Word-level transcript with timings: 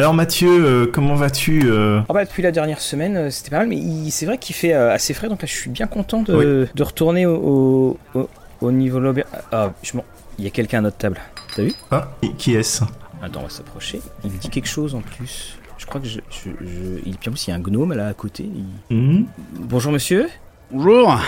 Alors 0.00 0.14
Mathieu, 0.14 0.48
euh, 0.64 0.86
comment 0.90 1.14
vas-tu 1.14 1.60
euh 1.70 2.00
Oh 2.08 2.14
bah, 2.14 2.24
depuis 2.24 2.42
la 2.42 2.52
dernière 2.52 2.80
semaine, 2.80 3.16
euh, 3.18 3.30
c'était 3.30 3.50
pas 3.50 3.58
mal, 3.58 3.68
mais 3.68 3.78
c'est 4.08 4.24
vrai 4.24 4.38
qu'il 4.38 4.56
fait 4.56 4.72
euh, 4.72 4.94
assez 4.94 5.12
frais, 5.12 5.28
donc 5.28 5.42
là 5.42 5.46
je 5.46 5.52
suis 5.52 5.68
bien 5.68 5.86
content 5.86 6.22
de, 6.22 6.66
de 6.74 6.82
retourner 6.82 7.26
au, 7.26 7.98
au, 8.14 8.28
au 8.62 8.72
niveau 8.72 8.98
de 8.98 9.04
l'auberge. 9.04 9.28
Ah, 9.52 9.74
je 9.82 9.98
m'en- 9.98 10.04
il 10.38 10.44
y 10.44 10.46
a 10.46 10.50
quelqu'un 10.50 10.78
à 10.78 10.80
notre 10.80 10.96
table. 10.96 11.18
T'as 11.54 11.64
vu? 11.64 11.74
Ah, 11.90 12.12
et 12.22 12.32
qui 12.32 12.54
est-ce? 12.54 12.82
Attends, 13.22 13.40
on 13.40 13.42
va 13.42 13.50
s'approcher. 13.50 14.00
Il 14.24 14.30
dit 14.30 14.48
quelque 14.48 14.68
chose 14.68 14.94
en 14.94 15.02
plus. 15.02 15.58
Je 15.76 15.84
crois 15.84 16.00
que 16.00 16.06
je. 16.06 16.20
je, 16.30 16.48
je- 16.64 17.00
Il, 17.04 17.18
puis 17.18 17.28
en 17.28 17.32
plus, 17.32 17.46
il 17.48 17.50
y 17.50 17.52
a 17.52 17.56
un 17.56 17.60
gnome 17.60 17.92
là 17.92 18.08
à 18.08 18.14
côté. 18.14 18.48
Il- 18.90 18.96
Mhm. 18.96 19.26
Bonjour 19.54 19.92
monsieur. 19.92 20.28
Bonjour. 20.70 21.20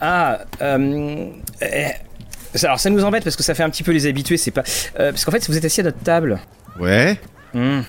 Ah, 0.00 0.38
euh, 0.62 1.26
euh, 1.62 1.88
alors 2.62 2.80
ça 2.80 2.88
nous 2.88 3.04
embête 3.04 3.24
parce 3.24 3.36
que 3.36 3.42
ça 3.42 3.52
fait 3.54 3.64
un 3.64 3.68
petit 3.70 3.82
peu 3.82 3.92
les 3.92 4.06
habitués, 4.06 4.38
c'est 4.38 4.50
pas. 4.50 4.62
euh, 4.98 5.10
parce 5.12 5.26
qu'en 5.26 5.30
fait, 5.32 5.46
vous 5.46 5.58
êtes 5.58 5.64
assis 5.66 5.82
à 5.82 5.84
notre 5.84 5.98
table. 5.98 6.38
Ouais, 6.80 7.20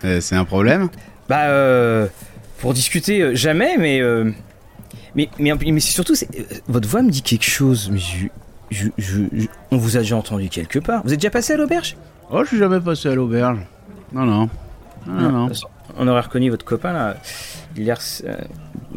Euh, 0.06 0.22
c'est 0.22 0.36
un 0.36 0.46
problème 0.46 0.90
Bah, 1.28 1.46
euh, 1.48 2.08
pour 2.60 2.74
discuter, 2.74 3.22
euh, 3.22 3.36
jamais, 3.36 3.78
mais. 3.78 4.02
euh, 4.02 4.32
mais 5.16 5.30
mais, 5.40 5.54
mais 5.56 5.80
c'est 5.80 5.92
surtout, 5.92 6.16
c'est- 6.16 6.30
euh, 6.40 6.44
votre 6.68 6.88
voix 6.88 7.02
me 7.02 7.10
dit 7.10 7.22
quelque 7.22 7.46
chose, 7.46 7.90
mais 7.92 8.00
je, 8.00 8.28
je, 8.72 8.88
je- 8.98 9.24
je- 9.34 9.48
on 9.72 9.78
vous 9.78 9.98
a 9.98 10.02
déjà 10.02 10.16
entendu 10.18 10.50
quelque 10.50 10.80
part. 10.80 11.02
Vous 11.04 11.14
êtes 11.14 11.20
déjà 11.20 11.30
passé 11.32 11.54
à 11.54 11.58
l'auberge? 11.58 11.98
Oh, 12.32 12.42
je 12.44 12.50
suis 12.50 12.58
jamais 12.58 12.80
passé 12.80 13.10
à 13.10 13.16
l'auberge. 13.16 13.60
Non, 14.14 14.26
non. 14.26 14.50
Non, 15.08 15.32
non. 15.32 15.50
On 15.98 16.08
aurait 16.08 16.22
reconnu 16.22 16.50
votre 16.50 16.66
copain 16.66 16.94
là. 16.94 17.18
Il 17.76 17.84
a 17.84 17.86
l'air 17.86 18.00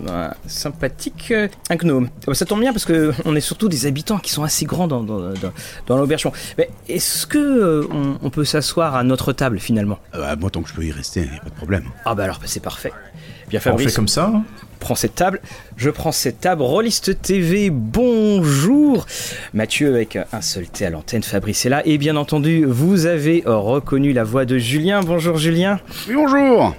euh, 0.08 0.28
sympathique. 0.46 1.28
euh, 1.30 1.48
Un 1.70 1.76
gnome. 1.76 2.08
Ah 2.22 2.24
bah, 2.28 2.34
ça 2.34 2.46
tombe 2.46 2.60
bien 2.60 2.72
parce 2.72 2.84
que 2.84 3.12
on 3.24 3.36
est 3.36 3.40
surtout 3.40 3.68
des 3.68 3.86
habitants 3.86 4.18
qui 4.18 4.30
sont 4.30 4.42
assez 4.42 4.64
grands 4.64 4.88
dans, 4.88 5.02
dans, 5.02 5.20
dans, 5.20 5.52
dans 5.86 5.96
l'auberge. 5.96 6.26
Mais 6.58 6.70
est-ce 6.88 7.26
que 7.26 7.38
euh, 7.38 7.86
on, 7.90 8.18
on 8.22 8.30
peut 8.30 8.44
s'asseoir 8.44 8.96
à 8.96 9.04
notre 9.04 9.32
table 9.32 9.58
finalement? 9.58 9.98
Euh, 10.14 10.20
bah, 10.20 10.36
moi, 10.36 10.50
tant 10.50 10.62
que 10.62 10.68
je 10.68 10.74
peux 10.74 10.84
y 10.84 10.92
rester, 10.92 11.20
y 11.22 11.36
a 11.36 11.40
pas 11.42 11.50
de 11.50 11.54
problème. 11.54 11.84
Ah 12.04 12.14
bah 12.14 12.24
alors 12.24 12.38
bah, 12.38 12.46
c'est 12.46 12.62
parfait. 12.62 12.92
Bien 13.48 13.58
On 13.58 13.62
fait 13.62 13.70
Fabrice, 13.70 13.94
comme 13.96 14.08
ça 14.08 14.32
hein 14.34 14.44
prends 14.80 14.94
cette 14.96 15.14
table. 15.14 15.40
Je 15.76 15.90
prends 15.90 16.10
cette 16.10 16.40
table. 16.40 16.62
Rolliste 16.62 17.22
TV, 17.22 17.70
bonjour. 17.70 19.06
Mathieu 19.54 19.88
avec 19.94 20.16
un 20.32 20.40
seul 20.40 20.66
T 20.68 20.84
à 20.84 20.90
l'antenne. 20.90 21.22
Fabrice 21.22 21.64
est 21.66 21.68
là. 21.68 21.86
Et 21.86 21.98
bien 21.98 22.16
entendu, 22.16 22.64
vous 22.64 23.06
avez 23.06 23.44
reconnu 23.46 24.12
la 24.12 24.24
voix 24.24 24.44
de 24.44 24.58
Julien. 24.58 25.00
Bonjour 25.00 25.36
Julien. 25.36 25.78
Oui, 26.08 26.14
bonjour. 26.16 26.74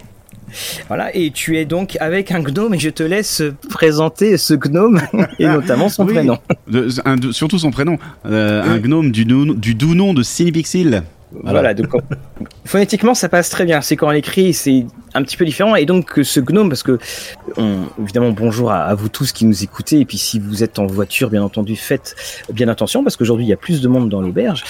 Voilà, 0.87 1.15
et 1.15 1.31
tu 1.31 1.57
es 1.57 1.65
donc 1.65 1.97
avec 1.99 2.31
un 2.31 2.39
gnome 2.41 2.73
et 2.73 2.79
je 2.79 2.89
te 2.89 3.03
laisse 3.03 3.41
présenter 3.69 4.37
ce 4.37 4.53
gnome 4.53 5.01
et 5.39 5.45
notamment 5.47 5.89
son 5.89 6.05
Oui. 6.05 6.13
prénom. 6.13 6.37
De- 6.67 6.87
un- 7.05 7.15
de- 7.17 7.31
surtout 7.31 7.57
son 7.59 7.71
prénom. 7.71 7.97
Euh, 8.25 8.63
un 8.63 8.77
gnome 8.79 9.11
du, 9.11 9.25
nou- 9.25 9.53
du 9.55 9.75
doux 9.75 9.95
nom 9.95 10.13
de 10.13 10.23
Cinepixel. 10.23 11.03
Voilà, 11.43 11.73
donc 11.73 11.87
phonétiquement 12.65 13.15
ça 13.15 13.27
passe 13.29 13.49
très 13.49 13.65
bien. 13.65 13.81
C'est 13.81 13.95
quand 13.95 14.07
on 14.07 14.11
l'écrit, 14.11 14.53
c'est 14.53 14.85
un 15.13 15.23
petit 15.23 15.37
peu 15.37 15.45
différent. 15.45 15.75
Et 15.75 15.85
donc 15.85 16.19
ce 16.23 16.39
gnome, 16.39 16.69
parce 16.69 16.83
que 16.83 16.97
on- 17.57 17.83
évidemment 18.01 18.31
bonjour 18.31 18.71
à, 18.71 18.93
vous 18.95 19.09
tous 19.09 19.31
qui 19.31 19.45
nous 19.45 19.63
écoutez. 19.63 19.99
Et 19.99 20.05
puis 20.05 20.17
si 20.17 20.39
vous 20.39 20.63
êtes 20.63 20.79
en 20.79 20.85
voiture, 20.85 21.29
bien 21.29 21.43
entendu, 21.43 21.75
faites 21.75 22.15
bien 22.51 22.67
attention 22.67 23.03
parce 23.03 23.17
qu'aujourd'hui 23.17 23.45
il 23.45 23.49
y 23.49 23.53
a 23.53 23.57
plus 23.57 23.81
de 23.81 23.87
monde 23.87 24.09
dans 24.09 24.21
l'auberge. 24.21 24.63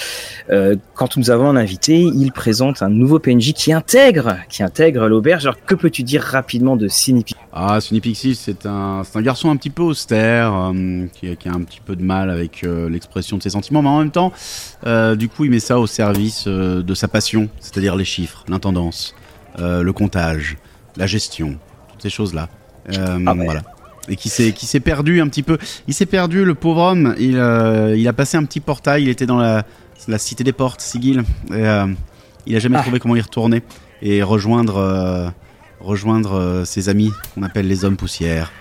Euh, 0.50 0.76
quand 0.94 1.16
nous 1.16 1.30
avons 1.30 1.48
un 1.48 1.56
invité, 1.56 2.00
il 2.00 2.32
présente 2.32 2.82
un 2.82 2.88
nouveau 2.88 3.18
PNJ 3.18 3.52
qui 3.52 3.72
intègre, 3.72 4.36
qui 4.48 4.62
intègre 4.62 5.08
l'auberge. 5.08 5.44
Alors 5.44 5.64
que 5.64 5.74
peux-tu 5.74 6.02
dire 6.02 6.22
rapidement 6.22 6.76
de 6.76 6.88
Cinepi 6.88 7.34
Ah, 7.52 7.80
Cinepixel, 7.80 8.34
c'est 8.34 8.66
un, 8.66 9.02
un 9.14 9.22
garçon 9.22 9.50
un 9.50 9.56
petit 9.56 9.70
peu 9.70 9.82
austère, 9.82 10.72
euh, 10.74 11.06
qui, 11.14 11.28
a 11.48 11.52
un 11.52 11.62
petit 11.62 11.80
peu 11.84 11.96
de 11.96 12.02
mal 12.02 12.30
avec 12.30 12.64
euh, 12.64 12.88
l'expression 12.88 13.36
de 13.36 13.42
ses 13.42 13.50
sentiments, 13.50 13.82
mais 13.82 13.88
en 13.88 13.98
même 14.00 14.10
temps, 14.10 14.32
du 15.16 15.28
coup, 15.28 15.44
il 15.44 15.50
met 15.50 15.60
ça 15.60 15.78
au 15.78 15.86
service 15.86 16.46
de 16.46 16.94
sa 16.94 17.08
passion, 17.08 17.48
c'est-à-dire 17.60 17.96
les 17.96 18.04
chiffres, 18.04 18.44
l'intendance, 18.48 19.14
euh, 19.58 19.82
le 19.82 19.92
comptage, 19.92 20.56
la 20.96 21.06
gestion, 21.06 21.56
toutes 21.92 22.02
ces 22.02 22.10
choses-là. 22.10 22.48
Euh, 22.92 23.18
Ah 23.26 23.34
ouais. 23.34 23.44
Voilà. 23.44 23.62
Et 24.08 24.16
qui 24.16 24.28
s'est 24.28 24.52
qui 24.52 24.66
s'est 24.66 24.80
perdu 24.80 25.20
un 25.22 25.28
petit 25.28 25.42
peu. 25.42 25.56
Il 25.88 25.94
s'est 25.94 26.04
perdu, 26.06 26.44
le 26.44 26.54
pauvre 26.54 26.82
homme. 26.82 27.14
Il, 27.18 27.38
euh, 27.38 27.96
il 27.96 28.06
a 28.06 28.12
passé 28.12 28.36
un 28.36 28.44
petit 28.44 28.60
portail. 28.60 29.04
Il 29.04 29.08
était 29.08 29.24
dans 29.26 29.38
la, 29.38 29.64
la 30.08 30.18
cité 30.18 30.44
des 30.44 30.52
portes, 30.52 30.80
Sigil. 30.82 31.22
Et, 31.54 31.64
il 32.46 32.54
a 32.56 32.58
jamais 32.58 32.76
Ah. 32.78 32.82
trouvé 32.82 32.98
comment 33.00 33.16
y 33.16 33.20
retourner 33.22 33.62
et 34.02 34.22
rejoindre 34.22 35.32
rejoindre 35.80 36.62
ses 36.64 36.88
amis 36.88 37.12
qu'on 37.34 37.42
appelle 37.42 37.66
les 37.68 37.84
hommes 37.84 37.96
poussières 37.96 38.52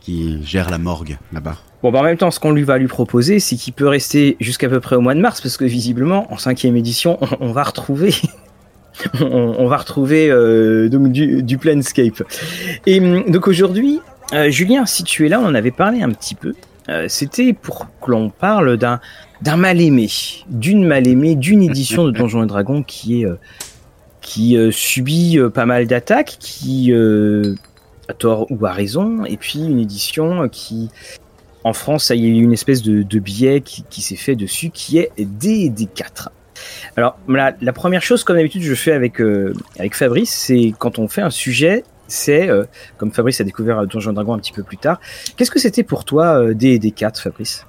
qui 0.00 0.44
gèrent 0.44 0.70
la 0.70 0.78
morgue 0.78 1.18
là-bas. 1.32 1.56
Bon, 1.82 1.90
bah 1.90 2.00
en 2.00 2.02
même 2.02 2.16
temps, 2.16 2.30
ce 2.30 2.38
qu'on 2.40 2.52
lui 2.52 2.62
va 2.62 2.78
lui 2.78 2.86
proposer, 2.88 3.40
c'est 3.40 3.56
qu'il 3.56 3.72
peut 3.72 3.88
rester 3.88 4.36
jusqu'à 4.40 4.68
peu 4.68 4.80
près 4.80 4.96
au 4.96 5.00
mois 5.00 5.14
de 5.14 5.20
mars, 5.20 5.40
parce 5.40 5.56
que 5.56 5.64
visiblement, 5.64 6.32
en 6.32 6.36
cinquième 6.38 6.76
édition, 6.76 7.18
on, 7.40 7.48
on 7.48 7.52
va 7.52 7.62
retrouver, 7.62 8.14
on, 9.20 9.66
va 9.66 9.76
retrouver 9.76 10.30
euh, 10.30 10.88
donc 10.88 11.12
du, 11.12 11.42
du 11.42 11.58
Planescape. 11.58 12.22
Et 12.86 13.00
hum, 13.00 13.24
donc 13.30 13.48
aujourd'hui, 13.48 14.00
euh, 14.32 14.50
Julien, 14.50 14.86
si 14.86 15.04
tu 15.04 15.26
es 15.26 15.28
là, 15.28 15.40
on 15.40 15.46
en 15.46 15.54
avait 15.54 15.70
parlé 15.70 16.02
un 16.02 16.10
petit 16.10 16.34
peu. 16.34 16.54
Euh, 16.88 17.06
C'était 17.08 17.52
pour 17.52 17.86
que 18.00 18.10
l'on 18.10 18.30
parle 18.30 18.76
d'un 18.76 19.00
d'un 19.42 19.56
mal 19.56 19.80
aimé, 19.80 20.08
d'une 20.48 20.86
mal 20.86 21.06
aimée, 21.06 21.34
d'une 21.34 21.62
édition 21.62 22.04
de 22.04 22.10
Donjons 22.12 22.44
et 22.44 22.46
Dragons 22.46 22.82
qui 22.82 23.26
subit 24.70 25.38
pas 25.52 25.66
mal 25.66 25.86
d'attaques, 25.86 26.36
qui 26.38 26.92
euh, 26.92 27.54
à 28.08 28.14
tort 28.14 28.46
ou 28.50 28.64
à 28.64 28.72
raison, 28.72 29.24
et 29.26 29.36
puis 29.36 29.58
une 29.58 29.80
édition 29.80 30.48
qui 30.48 30.88
en 31.62 31.72
France, 31.72 32.10
il 32.14 32.22
y 32.22 32.26
a 32.26 32.28
eu 32.28 32.42
une 32.42 32.52
espèce 32.52 32.82
de, 32.82 33.02
de 33.02 33.18
billet 33.18 33.62
qui, 33.62 33.84
qui 33.88 34.02
s'est 34.02 34.16
fait 34.16 34.36
dessus, 34.36 34.70
qui 34.70 34.98
est 34.98 35.10
D&D4. 35.18 36.28
Alors, 36.96 37.18
la, 37.28 37.54
la 37.60 37.72
première 37.72 38.02
chose, 38.02 38.24
comme 38.24 38.36
d'habitude, 38.36 38.62
je 38.62 38.74
fais 38.74 38.92
avec, 38.92 39.20
euh, 39.20 39.52
avec 39.78 39.94
Fabrice, 39.94 40.32
c'est 40.32 40.74
quand 40.78 40.98
on 40.98 41.08
fait 41.08 41.22
un 41.22 41.30
sujet, 41.30 41.84
c'est, 42.06 42.48
euh, 42.48 42.64
comme 42.96 43.12
Fabrice 43.12 43.40
a 43.40 43.44
découvert 43.44 43.86
Donjon 43.86 44.12
Dragon 44.12 44.34
un 44.34 44.38
petit 44.38 44.52
peu 44.52 44.62
plus 44.62 44.76
tard, 44.76 45.00
qu'est-ce 45.36 45.50
que 45.50 45.58
c'était 45.58 45.82
pour 45.82 46.04
toi 46.04 46.40
euh, 46.40 46.54
D&D4, 46.54 47.20
Fabrice? 47.20 47.66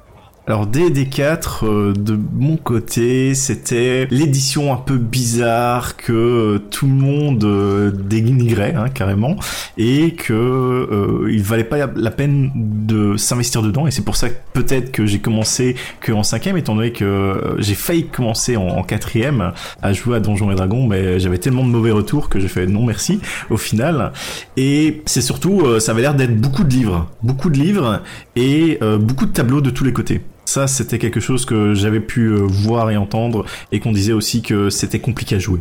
Alors 0.47 0.67
DD4, 0.67 1.66
euh, 1.66 1.94
de 1.94 2.19
mon 2.33 2.56
côté, 2.56 3.33
c'était 3.33 4.07
l'édition 4.11 4.72
un 4.72 4.78
peu 4.78 4.97
bizarre 4.97 5.97
que 5.97 6.13
euh, 6.13 6.59
tout 6.69 6.85
le 6.85 6.94
monde 6.94 7.44
euh, 7.44 7.89
dénigrait 7.89 8.75
hein, 8.75 8.89
carrément 8.89 9.38
et 9.79 10.11
que 10.11 10.34
euh, 10.34 11.28
il 11.31 11.41
valait 11.41 11.63
pas 11.63 11.88
la 11.88 12.11
peine 12.11 12.51
de 12.53 13.17
s'investir 13.17 13.63
dedans 13.63 13.88
et 13.88 13.91
c'est 13.91 14.03
pour 14.03 14.16
ça 14.16 14.28
peut-être 14.53 14.91
que 14.91 15.07
j'ai 15.07 15.17
commencé 15.17 15.75
que 16.00 16.11
en 16.11 16.22
cinquième 16.22 16.57
étant 16.57 16.75
donné 16.75 16.91
que 16.91 17.55
j'ai 17.57 17.73
failli 17.73 18.05
commencer 18.05 18.55
en, 18.55 18.84
quatrième 18.84 19.51
à 19.81 19.94
jouer 19.94 20.17
à 20.17 20.19
Donjons 20.19 20.51
et 20.51 20.55
Dragons 20.55 20.85
mais 20.85 21.19
j'avais 21.19 21.39
tellement 21.39 21.63
de 21.63 21.69
mauvais 21.69 21.91
retours 21.91 22.29
que 22.29 22.39
j'ai 22.39 22.47
fait 22.47 22.67
non 22.67 22.85
merci 22.85 23.19
au 23.50 23.57
final. 23.57 24.11
Et 24.57 25.01
c'est 25.07 25.22
surtout 25.22 25.79
ça 25.79 25.91
avait 25.91 26.01
l'air 26.01 26.13
d'être 26.13 26.39
beaucoup 26.39 26.63
de 26.63 26.69
livres. 26.69 27.09
Beaucoup 27.23 27.50
de 27.50 27.57
livres 27.57 28.03
et 28.35 28.79
beaucoup 29.00 29.25
de 29.25 29.31
tableaux 29.31 29.61
de 29.61 29.72
tous 29.72 29.84
les 29.84 29.94
côtés 29.94 30.22
ça, 30.45 30.67
c'était 30.67 31.00
quelque 31.00 31.19
chose 31.19 31.45
que 31.45 31.73
j'avais 31.73 32.00
pu 32.00 32.28
euh, 32.28 32.38
voir 32.41 32.89
et 32.91 32.97
entendre, 32.97 33.45
et 33.72 33.79
qu'on 33.79 33.91
disait 33.91 34.13
aussi 34.13 34.41
que 34.41 34.69
c'était 34.69 35.00
compliqué 35.00 35.35
à 35.35 35.39
jouer. 35.39 35.59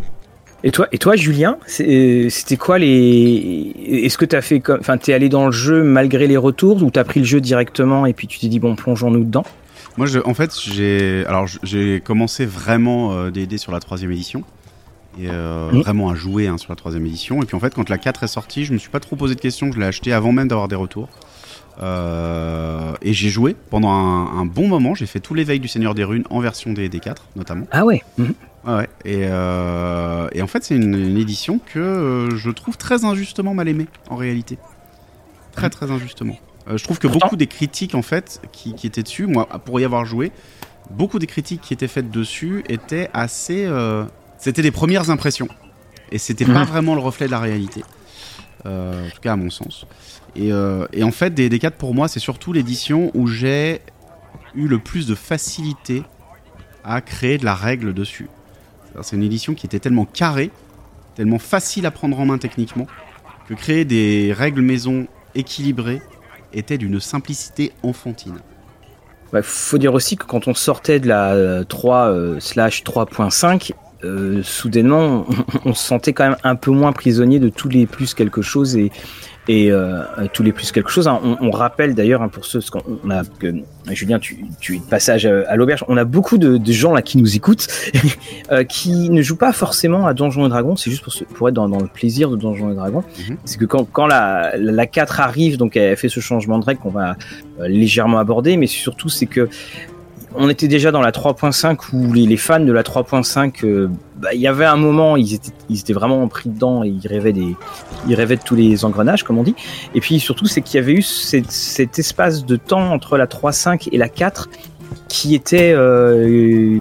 et 0.63 0.71
toi, 0.71 0.87
et 0.93 0.99
toi, 0.99 1.15
Julien, 1.17 1.59
c'est- 1.67 1.87
euh, 1.87 2.29
c'était 2.31 2.57
quoi 2.57 2.79
les 2.79 3.73
Est-ce 4.05 4.17
que 4.19 4.25
t'as 4.25 4.41
fait 4.41 4.61
comme, 4.61 4.81
enfin, 4.81 4.97
t'es 4.99 5.13
allé 5.13 5.29
dans 5.29 5.47
le 5.47 5.53
jeu 5.53 5.83
malgré 5.83 6.27
les 6.27 6.37
retours, 6.39 6.83
ou 6.83 6.91
t'as 6.91 7.05
pris 7.05 7.21
le 7.21 7.27
jeu 7.27 7.41
directement 7.41 8.07
et 8.07 8.13
puis 8.15 8.27
tu 8.27 8.39
t'es 8.39 8.49
dit 8.49 8.61
bon, 8.61 8.75
plongeons-nous 8.77 9.25
dedans? 9.25 9.45
Moi, 9.97 10.07
je, 10.07 10.19
en 10.25 10.35
fait, 10.35 10.51
j'ai 10.59 11.25
alors 11.27 11.47
j'ai 11.63 12.01
commencé 12.01 12.47
vraiment 12.47 13.13
euh, 13.13 13.31
D&D 13.31 13.59
sur 13.59 13.73
la 13.73 13.81
troisième 13.81 14.11
édition. 14.13 14.43
Et 15.21 15.29
euh, 15.29 15.71
Mhm. 15.71 15.81
vraiment 15.83 16.09
à 16.11 16.17
jouer 16.17 16.49
hein, 16.49 16.59
sur 16.59 16.73
la 16.73 16.77
troisième 16.77 17.07
édition. 17.07 17.41
Et 17.41 17.47
puis 17.47 17.55
en 17.57 17.61
fait, 17.61 17.73
quand 17.73 17.89
la 17.89 17.99
4 17.99 18.25
est 18.25 18.29
sortie, 18.29 18.65
je 18.65 18.73
me 18.73 18.79
suis 18.79 18.91
pas 18.91 18.99
trop 18.99 19.15
posé 19.15 19.37
de 19.37 19.41
questions. 19.41 19.71
Je 19.71 19.79
l'ai 19.79 19.87
acheté 19.87 20.13
avant 20.13 20.33
même 20.33 20.49
d'avoir 20.49 20.67
des 20.67 20.75
retours. 20.75 21.09
Euh, 21.83 22.93
et 23.03 23.13
j'ai 23.13 23.29
joué 23.31 23.57
pendant 23.71 23.91
un, 23.91 24.39
un 24.41 24.47
bon 24.47 24.69
moment. 24.69 24.95
J'ai 24.95 25.07
fait 25.07 25.21
tout 25.21 25.35
l'éveil 25.35 25.61
du 25.61 25.69
Seigneur 25.69 25.95
des 25.95 26.05
Runes 26.05 26.25
en 26.31 26.41
version 26.41 26.73
D&D 26.73 27.01
4 27.01 27.23
notamment. 27.37 27.67
Ah 27.73 27.85
ouais. 27.85 28.03
mhm. 28.19 28.35
Ouais, 28.67 28.75
ouais. 28.77 28.89
Et, 29.05 29.25
euh, 29.25 30.27
et 30.33 30.41
en 30.41 30.47
fait, 30.47 30.65
c'est 30.65 30.77
une, 30.77 30.95
une 30.95 31.19
édition 31.19 31.59
que 31.59 31.79
euh, 31.79 32.37
je 32.37 32.51
trouve 32.51 32.79
très 32.79 33.05
injustement 33.05 33.53
mal 33.53 33.69
aimée, 33.69 33.87
en 34.09 34.17
réalité. 34.17 34.57
Très, 35.53 35.69
très 35.69 35.91
injustement. 35.91 36.39
Euh, 36.69 36.79
je 36.79 36.85
trouve 36.85 36.99
que 36.99 37.07
beaucoup 37.07 37.37
des 37.37 37.47
critiques, 37.47 37.95
en 37.95 38.01
fait, 38.03 38.41
qui, 38.53 38.75
qui 38.75 38.87
étaient 38.87 39.03
dessus, 39.03 39.27
moi, 39.27 39.47
pour 39.67 39.79
y 39.81 39.85
avoir 39.85 40.07
joué, 40.07 40.33
beaucoup 40.91 41.19
des 41.19 41.27
critiques 41.27 41.61
qui 41.61 41.75
étaient 41.75 41.89
faites 41.89 42.11
dessus 42.11 42.65
étaient 42.69 43.11
assez. 43.13 43.69
C'était 44.39 44.63
des 44.63 44.71
premières 44.71 45.11
impressions. 45.11 45.49
Et 46.11 46.19
c'était 46.19 46.45
pas 46.47 46.61
Mhm. 46.61 46.67
vraiment 46.69 46.95
le 46.95 47.01
reflet 47.01 47.27
de 47.27 47.33
la 47.33 47.41
réalité. 47.41 47.83
Euh, 48.67 49.07
en 49.07 49.11
tout 49.11 49.21
cas, 49.21 49.33
à 49.33 49.37
mon 49.37 49.51
sens. 49.51 49.87
Et, 50.37 50.53
euh, 50.53 50.87
en 51.03 51.11
fait, 51.11 51.35
des, 51.35 51.49
des 51.49 51.59
4 51.59 51.77
pour 51.77 51.95
moi, 51.95 52.09
c'est 52.09 52.21
surtout 52.21 52.53
l'édition 52.53 53.11
où 53.15 53.27
j'ai 53.27 53.81
eu 54.55 54.69
le 54.69 54.79
plus 54.79 55.07
de 55.07 55.15
facilité 55.15 56.03
à 56.83 57.01
créer 57.01 57.39
de 57.39 57.45
la 57.45 57.55
règle 57.55 57.93
dessus. 57.93 58.29
C'est 59.03 59.17
une 59.17 59.23
édition 59.23 59.55
qui 59.55 59.67
était 59.67 59.81
tellement 59.81 60.05
carrée, 60.05 60.51
tellement 61.17 61.39
facile 61.39 61.85
à 61.87 61.91
prendre 61.91 62.19
en 62.19 62.27
main 62.27 62.39
techniquement, 62.39 62.87
que 63.49 63.55
créer 63.55 63.85
des 63.85 64.33
règles 64.33 64.63
maison 64.63 65.07
équilibrées 65.35 66.01
était 66.53 66.79
d'une 66.79 67.01
simplicité 67.01 67.73
enfantine. 67.83 68.39
Bah, 69.33 69.43
faut 69.43 69.79
dire 69.79 69.95
aussi 69.95 70.17
que 70.17 70.25
quand 70.25 70.47
on 70.47 70.55
sortait 70.55 71.01
de 71.01 71.09
la 71.09 71.33
euh, 71.33 71.65
3 71.65 72.09
euh, 72.09 72.41
slash 72.41 72.85
3.5, 72.85 73.73
soudainement, 74.43 75.27
on, 75.65 75.75
se 75.75 75.85
sentait 75.85 76.13
quand 76.13 76.25
même 76.25 76.39
un 76.45 76.57
peu 76.57 76.71
moins 76.71 76.93
prisonnier 76.93 77.39
de 77.39 77.49
tous 77.49 77.69
les 77.69 77.87
plus 77.87 78.15
quelque 78.15 78.43
chose 78.43 78.77
et, 78.77 78.91
et 79.49 79.71
euh, 79.71 80.03
tous 80.33 80.43
les 80.43 80.53
plus 80.53 80.73
quelque 80.73 80.91
chose. 80.91 81.07
Hein. 81.09 81.21
On, 81.41 81.51
rappelle 81.51 81.95
d'ailleurs 81.95 82.23
hein, 82.23 82.29
pour 82.29 82.45
ceux 82.45 82.61
qu'on 82.61 83.11
a 83.11 83.23
que 83.25 83.55
Julien, 83.91 84.19
tu, 84.19 84.45
tu 84.61 84.77
es 84.77 84.79
de 84.79 84.85
passage 84.85 85.27
à, 85.27 85.57
l'auberge. 85.57 85.85
On 85.89 85.97
a 85.97 86.05
beaucoup 86.05 86.39
de, 86.39 86.61
gens 86.73 86.93
là 86.93 87.03
qui 87.03 87.19
nous 87.19 87.37
écoutent, 87.37 87.69
euh, 88.53 88.65
qui 88.65 89.11
ne 89.11 89.23
jouent 89.23 89.37
pas 89.37 89.53
forcément 89.53 90.07
à 90.07 90.15
Donjons 90.15 90.47
et 90.47 90.49
Dragons. 90.49 90.77
C'est 90.77 90.91
juste 90.91 91.05
pour, 91.05 91.13
pour 91.35 91.49
être 91.49 91.55
dans, 91.55 91.67
le 91.67 91.89
plaisir 91.89 92.31
de 92.31 92.37
Donjons 92.37 92.71
et 92.71 92.75
Dragons. 92.75 93.05
Mhm. 93.29 93.37
C'est 93.45 93.59
que 93.59 93.67
quand, 93.67 93.85
quand 93.85 94.07
la, 94.07 94.53
la 94.57 94.87
4 94.87 95.21
arrive, 95.21 95.59
donc 95.59 95.77
elle 95.77 95.97
fait 95.97 96.09
ce 96.09 96.21
changement 96.21 96.59
de 96.59 96.65
règle 96.65 96.81
qu'on 96.81 96.91
va 96.91 97.17
euh, 97.61 97.69
légèrement 97.69 98.19
aborder, 98.19 98.57
mais 98.57 98.67
surtout 98.67 99.09
c'est 99.09 99.27
que 99.27 99.49
on 100.37 100.49
était 100.49 100.69
déjà 100.69 100.91
dans 100.91 101.01
la 101.01 101.13
3.5 101.13 101.93
où 101.93 102.13
les, 102.13 102.37
fans 102.37 102.61
de 102.61 102.73
la 102.73 102.83
3.5, 102.83 103.65
euh, 103.65 103.89
bah, 104.17 104.35
il 104.35 104.41
y 104.41 104.49
avait 104.49 104.65
un 104.65 104.77
moment, 104.77 105.17
ils 105.17 105.35
étaient, 105.35 105.93
vraiment 105.93 106.27
pris 106.29 106.51
dedans 106.51 106.83
et 106.83 106.89
ils 106.89 107.07
rêvaient 107.07 107.33
des, 107.33 107.57
ils 108.09 108.15
rêvaient 108.15 108.37
de 108.37 108.43
tous 108.43 108.57
les 108.57 108.85
engrenages, 108.85 109.23
comme 109.23 109.39
on 109.39 109.43
dit. 109.43 109.55
Et 109.95 110.01
puis 110.01 110.19
surtout, 110.19 110.47
c'est 110.47 110.61
qu'il 110.61 110.81
y 110.81 110.83
avait 110.83 110.93
eu 110.93 111.03
cet, 111.03 111.99
espace 111.99 112.45
de 112.45 112.57
temps 112.57 112.93
entre 112.93 113.17
la 113.17 113.27
3.5 113.27 113.89
et 113.93 113.99
la 113.99 114.09
4 114.09 114.49
qui 115.09 115.35
était, 115.35 115.73
euh, 115.73 116.79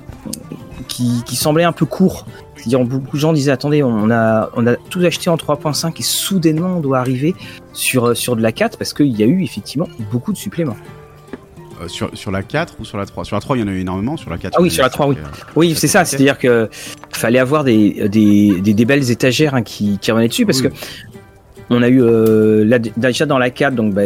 qui, 0.88 1.36
semblait 1.36 1.64
un 1.64 1.74
peu 1.74 1.86
court. 1.86 2.26
C'est-à-dire, 2.56 2.84
beaucoup 2.86 3.18
de 3.18 3.22
gens 3.22 3.34
disaient, 3.34 3.52
attendez, 3.52 3.84
on 3.84 4.10
a, 4.10 4.50
on 4.56 4.66
a 4.66 4.76
tout 4.76 5.02
acheté 5.02 5.30
en 5.30 5.36
3.5 5.36 6.00
et 6.00 6.02
soudainement 6.02 6.78
on 6.78 6.80
doit 6.80 7.00
arriver 7.00 7.36
sur, 7.74 8.16
sur 8.16 8.36
de 8.36 8.42
la 8.42 8.52
4 8.52 8.78
parce 8.78 8.94
qu'il 8.94 9.20
y 9.20 9.22
a 9.22 9.26
eu 9.26 9.44
effectivement 9.44 9.90
beaucoup 10.12 10.32
de 10.32 10.38
suppléments. 10.38 10.78
Euh, 11.84 11.88
sur, 11.88 12.10
sur, 12.14 12.32
la 12.32 12.44
4 12.44 12.76
ou 12.80 12.86
sur 12.86 12.98
la 12.98 13.06
3 13.06 13.26
Sur 13.26 13.36
la 13.36 13.42
3, 13.42 13.58
il 13.58 13.62
y 13.62 13.64
en 13.64 13.68
a 13.68 13.72
eu 13.72 13.80
énormément. 13.80 14.18
Sur 14.18 14.30
la 14.30 14.38
4, 14.38 14.54
ah 14.58 14.62
oui, 14.62 14.70
sur 14.70 14.84
la 14.84 14.90
3, 14.90 15.08
oui. 15.08 15.16
Euh, 15.18 15.28
oui, 15.56 15.76
c'est 15.76 15.88
ça. 15.88 16.06
C'est-à-dire 16.06 16.38
que 16.38 16.70
fallait 17.12 17.40
avoir 17.40 17.64
des, 17.64 18.08
des, 18.10 18.62
des, 18.62 18.86
belles 18.86 19.10
étagères 19.12 19.56
hein, 19.56 19.64
qui, 19.64 19.98
qui 20.00 20.12
revenaient 20.12 20.28
dessus 20.28 20.46
parce 20.46 20.62
que 20.62 20.70
on 21.70 21.82
a 21.82 21.88
eu 21.88 22.02
euh, 22.02 22.80
déjà 22.98 23.26
dans 23.26 23.38
la 23.38 23.50
4, 23.50 23.76
donc 23.76 23.94
bah, 23.94 24.04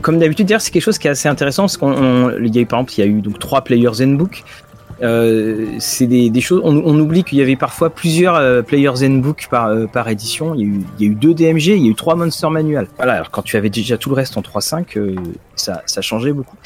comme 0.00 0.18
d'habitude, 0.18 0.54
c'est 0.58 0.70
quelque 0.70 0.82
chose 0.82 0.98
qui 0.98 1.08
est 1.08 1.10
assez 1.10 1.28
intéressant 1.28 1.64
parce 1.64 1.76
qu'on, 1.76 2.30
il 2.38 2.54
y 2.54 2.58
a 2.58 2.62
eu 2.62 2.66
par 2.66 2.80
exemple, 2.80 2.92
il 2.98 3.00
y 3.00 3.02
a 3.02 3.06
eu 3.06 3.20
donc 3.20 3.38
trois 3.38 3.62
players 3.62 3.94
Zenbook 3.94 4.42
euh, 5.02 5.66
c'est 5.78 6.06
des, 6.06 6.40
choses. 6.40 6.60
On, 6.64 6.98
oublie 6.98 7.24
qu'il 7.24 7.38
y 7.38 7.42
avait 7.42 7.56
parfois 7.56 7.90
plusieurs 7.90 8.36
euh, 8.36 8.62
players 8.62 9.08
book 9.08 9.48
par, 9.50 9.66
euh, 9.66 9.86
par 9.86 10.08
édition. 10.08 10.54
Il 10.54 10.60
y, 10.60 10.64
a 10.64 10.66
eu, 10.66 10.80
il 10.98 11.06
y, 11.06 11.08
a 11.08 11.12
eu, 11.12 11.14
deux 11.14 11.34
DMG, 11.34 11.66
il 11.66 11.84
y 11.84 11.88
a 11.88 11.90
eu 11.90 11.94
trois 11.94 12.14
Monster 12.14 12.48
Manual. 12.50 12.86
Voilà. 12.96 13.14
Alors 13.14 13.30
quand 13.30 13.42
tu 13.42 13.56
avais 13.56 13.70
déjà 13.70 13.96
tout 13.98 14.10
le 14.10 14.14
reste 14.14 14.36
en 14.36 14.42
3.5, 14.42 15.16
ça, 15.56 15.82
ça 15.86 16.02
changeait 16.02 16.32
beaucoup. 16.32 16.56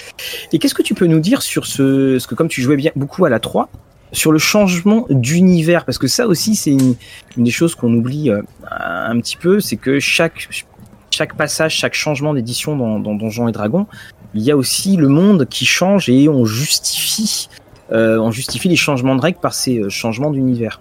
Et 0.52 0.58
qu'est-ce 0.58 0.74
que 0.74 0.82
tu 0.82 0.94
peux 0.94 1.06
nous 1.06 1.20
dire 1.20 1.42
sur 1.42 1.66
ce, 1.66 2.18
ce 2.18 2.26
que 2.26 2.34
comme 2.34 2.48
tu 2.48 2.60
jouais 2.60 2.76
bien 2.76 2.92
beaucoup 2.94 3.24
à 3.24 3.30
la 3.30 3.40
3, 3.40 3.70
sur 4.12 4.32
le 4.32 4.38
changement 4.38 5.06
d'univers? 5.08 5.84
Parce 5.84 5.98
que 5.98 6.06
ça 6.06 6.26
aussi, 6.26 6.56
c'est 6.56 6.72
une, 6.72 6.94
des 7.36 7.50
choses 7.50 7.74
qu'on 7.74 7.92
oublie 7.94 8.30
un 8.70 9.20
petit 9.20 9.36
peu, 9.36 9.60
c'est 9.60 9.76
que 9.76 9.98
chaque 9.98 10.48
chaque 11.10 11.34
passage, 11.34 11.74
chaque 11.74 11.94
changement 11.94 12.34
d'édition 12.34 12.76
dans, 12.76 12.98
dans 13.00 13.14
Donjons 13.14 13.48
et 13.48 13.52
Dragons, 13.52 13.86
il 14.34 14.42
y 14.42 14.50
a 14.50 14.56
aussi 14.56 14.96
le 14.96 15.08
monde 15.08 15.46
qui 15.48 15.64
change 15.64 16.10
et 16.10 16.28
on 16.28 16.44
justifie 16.44 17.48
euh, 17.48 17.65
on 17.90 18.30
justifie 18.30 18.68
les 18.68 18.76
changements 18.76 19.16
de 19.16 19.20
règles 19.20 19.38
par 19.38 19.54
ces 19.54 19.78
euh, 19.78 19.88
changements 19.88 20.30
d'univers. 20.30 20.80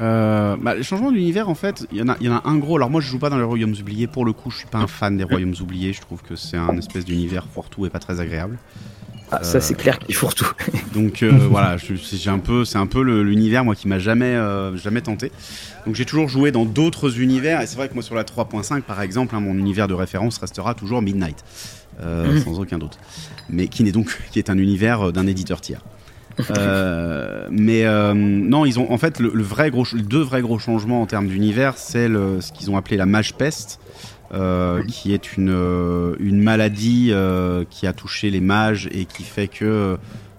Euh, 0.00 0.56
bah, 0.60 0.74
les 0.74 0.82
changements 0.82 1.12
d'univers, 1.12 1.48
en 1.48 1.54
fait, 1.54 1.86
il 1.92 1.98
y, 1.98 2.02
en 2.02 2.08
a, 2.08 2.16
y 2.20 2.28
en 2.28 2.36
a 2.36 2.42
un 2.44 2.56
gros. 2.56 2.76
Alors, 2.76 2.90
moi, 2.90 3.00
je 3.00 3.08
joue 3.08 3.18
pas 3.18 3.28
dans 3.28 3.36
les 3.36 3.44
royaumes 3.44 3.74
oubliés. 3.78 4.06
Pour 4.06 4.24
le 4.24 4.32
coup, 4.32 4.50
je 4.50 4.58
suis 4.58 4.66
pas 4.66 4.78
un 4.78 4.86
fan 4.86 5.16
des 5.16 5.24
royaumes 5.24 5.54
oubliés. 5.60 5.92
Je 5.92 6.00
trouve 6.00 6.22
que 6.22 6.36
c'est 6.36 6.56
un 6.56 6.76
espèce 6.78 7.04
d'univers 7.04 7.46
fourre-tout 7.52 7.84
et 7.84 7.90
pas 7.90 7.98
très 7.98 8.18
agréable. 8.20 8.58
Ah, 9.32 9.44
ça, 9.44 9.60
c'est 9.60 9.74
clair 9.74 9.98
qu'il 9.98 10.14
fourre-tout. 10.14 10.50
donc, 10.94 11.22
voilà, 11.50 11.76
c'est 11.78 12.30
un 12.30 12.38
peu, 12.38 12.64
c'est 12.64 12.78
un 12.78 12.86
peu 12.86 13.02
l'univers, 13.02 13.62
moi, 13.62 13.74
qui 13.74 13.88
m'a 13.88 13.98
jamais, 13.98 14.38
jamais 14.76 15.02
tenté. 15.02 15.30
Donc, 15.84 15.96
j'ai 15.96 16.06
toujours 16.06 16.28
joué 16.28 16.50
dans 16.50 16.64
d'autres 16.64 17.20
univers. 17.20 17.60
Et 17.60 17.66
c'est 17.66 17.76
vrai 17.76 17.88
que 17.88 17.94
moi, 17.94 18.02
sur 18.02 18.14
la 18.14 18.24
3.5, 18.24 18.80
par 18.82 19.02
exemple, 19.02 19.36
hein, 19.36 19.40
mon 19.40 19.54
univers 19.54 19.86
de 19.86 19.94
référence 19.94 20.38
restera 20.38 20.74
toujours 20.74 21.02
Midnight. 21.02 21.44
Mhm. 22.02 22.40
sans 22.40 22.58
aucun 22.58 22.78
doute. 22.78 22.98
Mais 23.50 23.68
qui 23.68 23.82
n'est 23.82 23.92
donc, 23.92 24.18
qui 24.30 24.38
est 24.38 24.48
un 24.48 24.56
univers 24.56 25.12
d'un 25.12 25.26
éditeur 25.26 25.60
tiers. 25.60 25.82
Euh, 26.50 27.46
mais 27.50 27.84
euh, 27.84 28.14
non, 28.14 28.64
ils 28.64 28.78
ont 28.78 28.90
en 28.92 28.98
fait 28.98 29.20
le, 29.20 29.42
vrai 29.42 29.70
gros, 29.70 29.84
deux 29.94 30.22
vrais 30.22 30.42
gros 30.42 30.58
changements 30.58 31.02
en 31.02 31.06
termes 31.06 31.26
d'univers, 31.26 31.76
c'est 31.76 32.08
ce 32.08 32.52
qu'ils 32.52 32.70
ont 32.70 32.76
appelé 32.76 32.96
la 32.96 33.06
mage 33.06 33.34
peste, 33.34 33.80
euh, 34.32 34.82
qui 34.84 35.12
est 35.12 35.36
une, 35.36 36.16
une 36.18 36.42
maladie 36.42 37.12
qui 37.70 37.86
a 37.86 37.92
touché 37.92 38.30
les 38.30 38.40
mages 38.40 38.88
et 38.92 39.04
qui 39.04 39.24
fait 39.24 39.48
que 39.48 39.98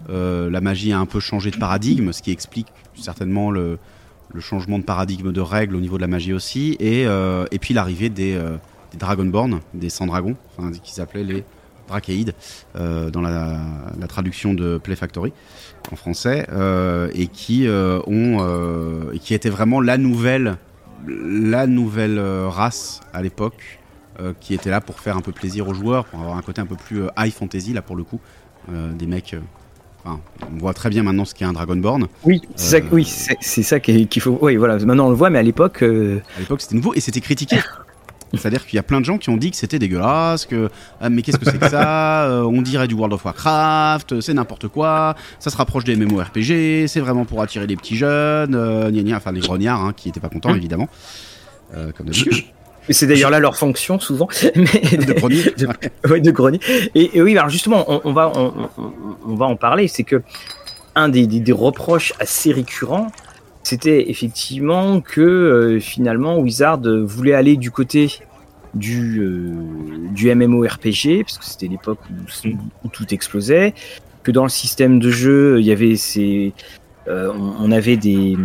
la 0.10 0.62
magie 0.62 0.94
a 0.94 1.00
un 1.00 1.06
peu 1.06 1.20
changé 1.20 1.52
de 1.52 1.58
paradigme, 1.58 2.12
ce 2.12 2.22
qui 2.22 2.32
explique 2.32 2.68
certainement 2.96 3.52
le, 3.52 3.78
changement 4.40 4.80
de 4.80 4.84
paradigme 4.84 5.34
de 5.34 5.42
règles 5.42 5.76
au 5.76 5.82
niveau 5.82 5.98
de 5.98 6.02
la 6.02 6.08
magie 6.08 6.34
aussi, 6.34 6.78
et, 6.80 7.04
et 7.04 7.60
puis 7.60 7.74
l'arrivée 7.74 8.10
des, 8.10 8.40
des 8.92 8.98
Dragonborn, 8.98 9.60
des 9.74 9.90
sans 9.90 10.08
dragons, 10.08 10.36
enfin, 10.58 10.72
qui 10.72 10.94
s'appelaient 10.94 11.24
les 11.24 11.44
Dracaïdes 11.88 12.34
dans 12.76 13.22
la, 13.22 13.60
la, 14.00 14.08
traduction 14.08 14.54
de 14.54 14.78
Play 14.78 14.96
Factory 14.96 15.34
en 15.92 15.96
français 15.96 16.46
euh, 16.52 17.10
et 17.14 17.28
qui 17.28 17.68
euh, 17.68 18.00
ont 18.08 18.40
euh, 18.42 19.12
et 19.14 19.20
qui 19.20 19.34
était 19.34 19.50
vraiment 19.50 19.82
la 19.82 19.98
nouvelle 19.98 20.58
la 21.08 21.66
nouvelle 21.68 22.20
race 22.20 23.02
à 23.14 23.22
l'époque 23.22 23.80
qui 24.40 24.54
était 24.54 24.70
là 24.70 24.82
pour 24.82 25.00
faire 25.00 25.18
un 25.18 25.22
peu 25.22 25.32
plaisir 25.32 25.68
aux 25.68 25.74
joueurs 25.74 26.06
pour 26.06 26.20
avoir 26.20 26.38
un 26.38 26.44
côté 26.44 26.62
un 26.62 26.68
peu 26.68 26.76
plus 26.76 27.06
high 27.18 27.34
fantasy 27.34 27.74
là 27.74 27.82
pour 27.82 27.96
le 27.96 28.04
coup 28.04 28.20
des 28.70 29.08
mecs 29.08 29.36
on 30.06 30.20
voit 30.60 30.76
très 30.76 30.92
bien 30.92 31.02
maintenant 31.02 31.26
ce 31.26 31.34
qu'est 31.34 31.46
un 31.46 31.54
Dragonborn. 31.54 32.08
Oui, 32.24 32.42
c'est 32.56 32.82
ça, 32.82 32.86
oui, 32.92 33.06
c'est 33.06 33.64
ça 33.64 33.80
qu'il 33.80 34.22
faut. 34.22 34.40
Oui, 34.42 34.56
voilà. 34.56 34.80
Maintenant 34.80 35.06
on 35.06 35.10
le 35.12 35.16
voit, 35.16 35.30
mais 35.30 35.38
à 35.38 35.44
l'époque. 35.44 35.84
À 35.84 36.40
l'époque, 36.40 36.62
c'était 36.62 36.74
nouveau 36.74 36.96
et 36.96 37.00
c'était 37.00 37.22
critiqué. 37.22 37.60
C'est-à-dire 38.34 38.66
qu'il 38.66 38.78
y 38.78 38.80
a 38.80 38.84
plein 38.84 39.00
de 39.00 39.06
gens 39.06 39.18
qui 39.18 39.30
ont 39.30 39.38
dit 39.38 39.52
que 39.52 39.58
c'était 39.58 39.80
dégueulasse, 39.80 40.46
que 40.46 40.70
ah, 41.00 41.10
mais 41.10 41.22
qu'est-ce 41.22 41.38
que 41.38 41.46
c'est 41.46 41.60
que 41.60 41.70
ça 41.70 42.26
euh, 42.30 42.44
On 42.44 42.62
dirait 42.62 42.88
du 42.88 42.96
World 42.96 43.14
of 43.14 43.26
Warcraft, 43.26 44.22
c'est 44.22 44.34
n'importe 44.34 44.68
quoi, 44.68 45.16
ça 45.40 45.50
se 45.50 45.58
rapproche 45.58 45.84
des 45.84 45.96
MMORPG, 45.96 46.88
c'est 46.88 47.00
vraiment 47.00 47.26
pour 47.26 47.42
attirer 47.42 47.68
les 47.68 47.76
petits 47.76 47.98
jeunes, 47.98 48.56
euh, 48.56 49.14
enfin 49.16 49.32
les 49.32 49.42
grognards 49.42 49.84
hein, 49.84 49.94
qui 49.96 50.08
n'étaient 50.08 50.20
pas 50.20 50.30
contents 50.30 50.56
évidemment, 50.56 50.88
euh, 51.76 51.92
comme 51.96 52.08
d'habitude. 52.08 52.34
C'est 52.90 53.06
d'ailleurs 53.06 53.30
là 53.30 53.40
leur 53.40 53.56
fonction 53.56 54.00
souvent. 54.00 54.28
de 54.44 55.14
grenier. 55.14 55.44
oui, 56.10 56.20
de 56.20 56.32
grenier. 56.32 56.60
Et, 56.96 57.22
oui, 57.22 57.38
alors 57.38 57.50
justement, 57.50 57.86
on, 57.88 58.12
va, 58.12 58.32
on, 58.36 59.36
va 59.36 59.46
en 59.46 59.56
parler. 59.56 59.88
C'est 59.88 60.04
que 60.04 60.24
un 60.96 61.08
des, 61.08 61.28
des, 61.28 61.52
reproches 61.52 62.12
assez 62.20 62.52
récurrents, 62.52 63.08
c'était 63.64 64.10
effectivement 64.10 65.02
que 65.02 65.22
euh, 65.22 65.80
finalement 65.80 66.38
Wizard 66.40 66.82
voulait 67.04 67.34
aller 67.34 67.58
du 67.58 67.72
côté 67.72 68.20
du, 68.74 69.20
euh, 69.20 70.10
du 70.12 70.34
MMORPG, 70.34 71.24
parce 71.24 71.38
que 71.38 71.46
c'était 71.46 71.68
l'époque 71.68 72.00
où, 72.84 72.88
tout 72.90 73.14
explosait, 73.14 73.74
que 74.24 74.32
dans 74.32 74.44
le 74.44 74.50
système 74.50 75.00
de 75.00 75.12
jeu, 75.12 75.60
il 75.60 75.66
y 75.66 75.72
avait 75.72 75.96
ces, 75.96 76.54
euh, 77.08 77.32
on, 77.36 77.72
avait 77.72 77.98
des, 77.98 78.38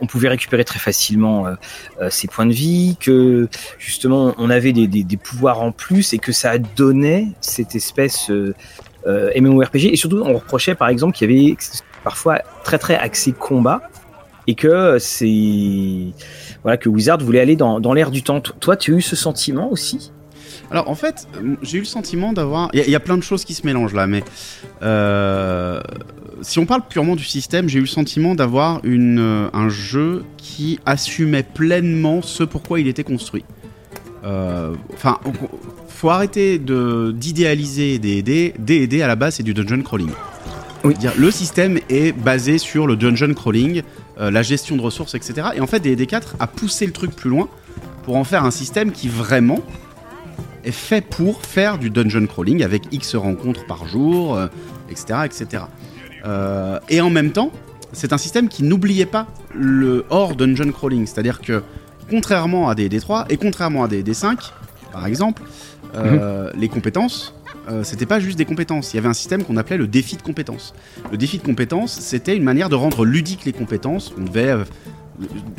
on 0.00 0.06
pouvait 0.06 0.28
récupérer 0.28 0.64
très 0.64 0.78
facilement 0.78 1.46
ses 2.08 2.28
points 2.28 2.46
de 2.46 2.52
vie, 2.52 2.96
que 2.98 3.48
justement 3.78 4.34
on 4.38 4.48
avait 4.48 4.72
des, 4.72 4.86
des, 4.86 5.04
des, 5.04 5.16
pouvoirs 5.16 5.60
en 5.60 5.70
plus 5.70 6.14
et 6.14 6.18
que 6.18 6.32
ça 6.32 6.58
donnait 6.58 7.28
cette 7.40 7.74
espèce 7.74 8.30
MMORPG. 9.06 9.92
Et 9.92 9.96
surtout, 9.96 10.22
on 10.24 10.34
reprochait 10.34 10.74
par 10.74 10.88
exemple 10.88 11.14
qu'il 11.14 11.30
y 11.30 11.34
avait 11.34 11.56
parfois 12.04 12.38
très 12.62 12.78
très 12.78 12.94
axé 12.94 13.32
combat 13.32 13.82
et 14.46 14.54
que 14.54 14.98
c'est 14.98 16.12
voilà 16.62 16.76
que 16.76 16.88
Wizard 16.88 17.18
voulait 17.18 17.40
aller 17.40 17.56
dans, 17.56 17.80
dans 17.80 17.92
l'air 17.92 18.10
du 18.10 18.22
temps. 18.22 18.40
Toi, 18.40 18.76
tu 18.76 18.94
as 18.94 18.98
eu 18.98 19.02
ce 19.02 19.16
sentiment 19.16 19.70
aussi? 19.70 20.12
Alors 20.70 20.88
en 20.88 20.94
fait, 20.94 21.28
j'ai 21.62 21.78
eu 21.78 21.80
le 21.80 21.86
sentiment 21.86 22.32
d'avoir. 22.32 22.70
Il 22.72 22.88
y, 22.88 22.94
a 22.94 23.00
plein 23.00 23.16
de 23.16 23.22
choses 23.22 23.44
qui 23.44 23.54
se 23.54 23.66
mélangent 23.66 23.94
là, 23.94 24.06
mais 24.06 24.24
euh, 24.82 25.80
si 26.42 26.58
on 26.58 26.66
parle 26.66 26.82
purement 26.88 27.16
du 27.16 27.24
système, 27.24 27.68
j'ai 27.68 27.78
eu 27.78 27.82
le 27.82 27.86
sentiment 27.86 28.34
d'avoir 28.34 28.80
une 28.82 29.18
euh, 29.18 29.48
un 29.52 29.68
jeu 29.68 30.24
qui 30.36 30.80
assumait 30.86 31.42
pleinement 31.42 32.22
ce 32.22 32.44
pourquoi 32.44 32.80
il 32.80 32.88
était 32.88 33.04
construit. 33.04 33.44
Euh, 34.24 34.74
enfin, 34.94 35.18
faut 35.88 36.10
arrêter 36.10 36.58
de 36.58 37.12
d'idéaliser 37.14 37.98
D&D. 37.98 38.54
D&D 38.58 39.02
à 39.02 39.06
la 39.06 39.16
base 39.16 39.36
c'est 39.36 39.42
du 39.42 39.54
dungeon 39.54 39.82
crawling. 39.82 40.10
Oui. 40.84 40.94
Le 41.16 41.30
système 41.30 41.78
est 41.88 42.12
basé 42.12 42.58
sur 42.58 42.86
le 42.86 42.96
dungeon 42.96 43.32
crawling, 43.32 43.82
euh, 44.20 44.30
la 44.30 44.42
gestion 44.42 44.76
de 44.76 44.82
ressources, 44.82 45.14
etc. 45.14 45.48
Et 45.54 45.60
en 45.60 45.66
fait, 45.66 45.80
D&D4 45.80 46.34
a 46.38 46.46
poussé 46.46 46.84
le 46.84 46.92
truc 46.92 47.16
plus 47.16 47.30
loin 47.30 47.48
pour 48.02 48.16
en 48.16 48.24
faire 48.24 48.44
un 48.44 48.50
système 48.50 48.92
qui 48.92 49.08
vraiment 49.08 49.60
est 50.62 50.72
fait 50.72 51.00
pour 51.00 51.42
faire 51.42 51.78
du 51.78 51.88
dungeon 51.88 52.26
crawling 52.26 52.62
avec 52.62 52.82
X 52.92 53.16
rencontres 53.16 53.66
par 53.66 53.86
jour, 53.86 54.38
etc. 54.90 55.04
Euh, 55.10 55.24
etc. 55.24 55.64
Euh, 56.26 56.78
et 56.90 57.00
en 57.00 57.10
même 57.10 57.32
temps, 57.32 57.50
c'est 57.92 58.12
un 58.12 58.18
système 58.18 58.48
qui 58.48 58.62
n'oubliait 58.62 59.06
pas 59.06 59.26
le 59.54 60.04
hors 60.10 60.36
dungeon 60.36 60.70
crawling. 60.70 61.06
C'est-à-dire 61.06 61.40
que, 61.40 61.62
contrairement 62.10 62.68
à 62.68 62.74
des 62.74 62.90
D3 62.90 63.24
et 63.30 63.38
contrairement 63.38 63.84
à 63.84 63.88
des 63.88 64.02
D5, 64.02 64.36
par 64.92 65.06
exemple, 65.06 65.42
mhm. 65.94 66.50
les 66.54 66.68
compétences 66.68 67.34
euh, 67.68 67.82
c'était 67.84 68.06
pas 68.06 68.20
juste 68.20 68.38
des 68.38 68.44
compétences. 68.44 68.92
Il 68.92 68.96
y 68.96 68.98
avait 68.98 69.08
un 69.08 69.14
système 69.14 69.44
qu'on 69.44 69.56
appelait 69.56 69.76
le 69.76 69.86
défi 69.86 70.16
de 70.16 70.22
compétences. 70.22 70.74
Le 71.10 71.16
défi 71.16 71.38
de 71.38 71.42
compétences, 71.42 71.98
c'était 72.00 72.36
une 72.36 72.42
manière 72.42 72.68
de 72.68 72.74
rendre 72.74 73.04
ludique 73.04 73.44
les 73.44 73.52
compétences. 73.52 74.12
On 74.18 74.24
devait 74.24 74.50
euh, 74.50 74.64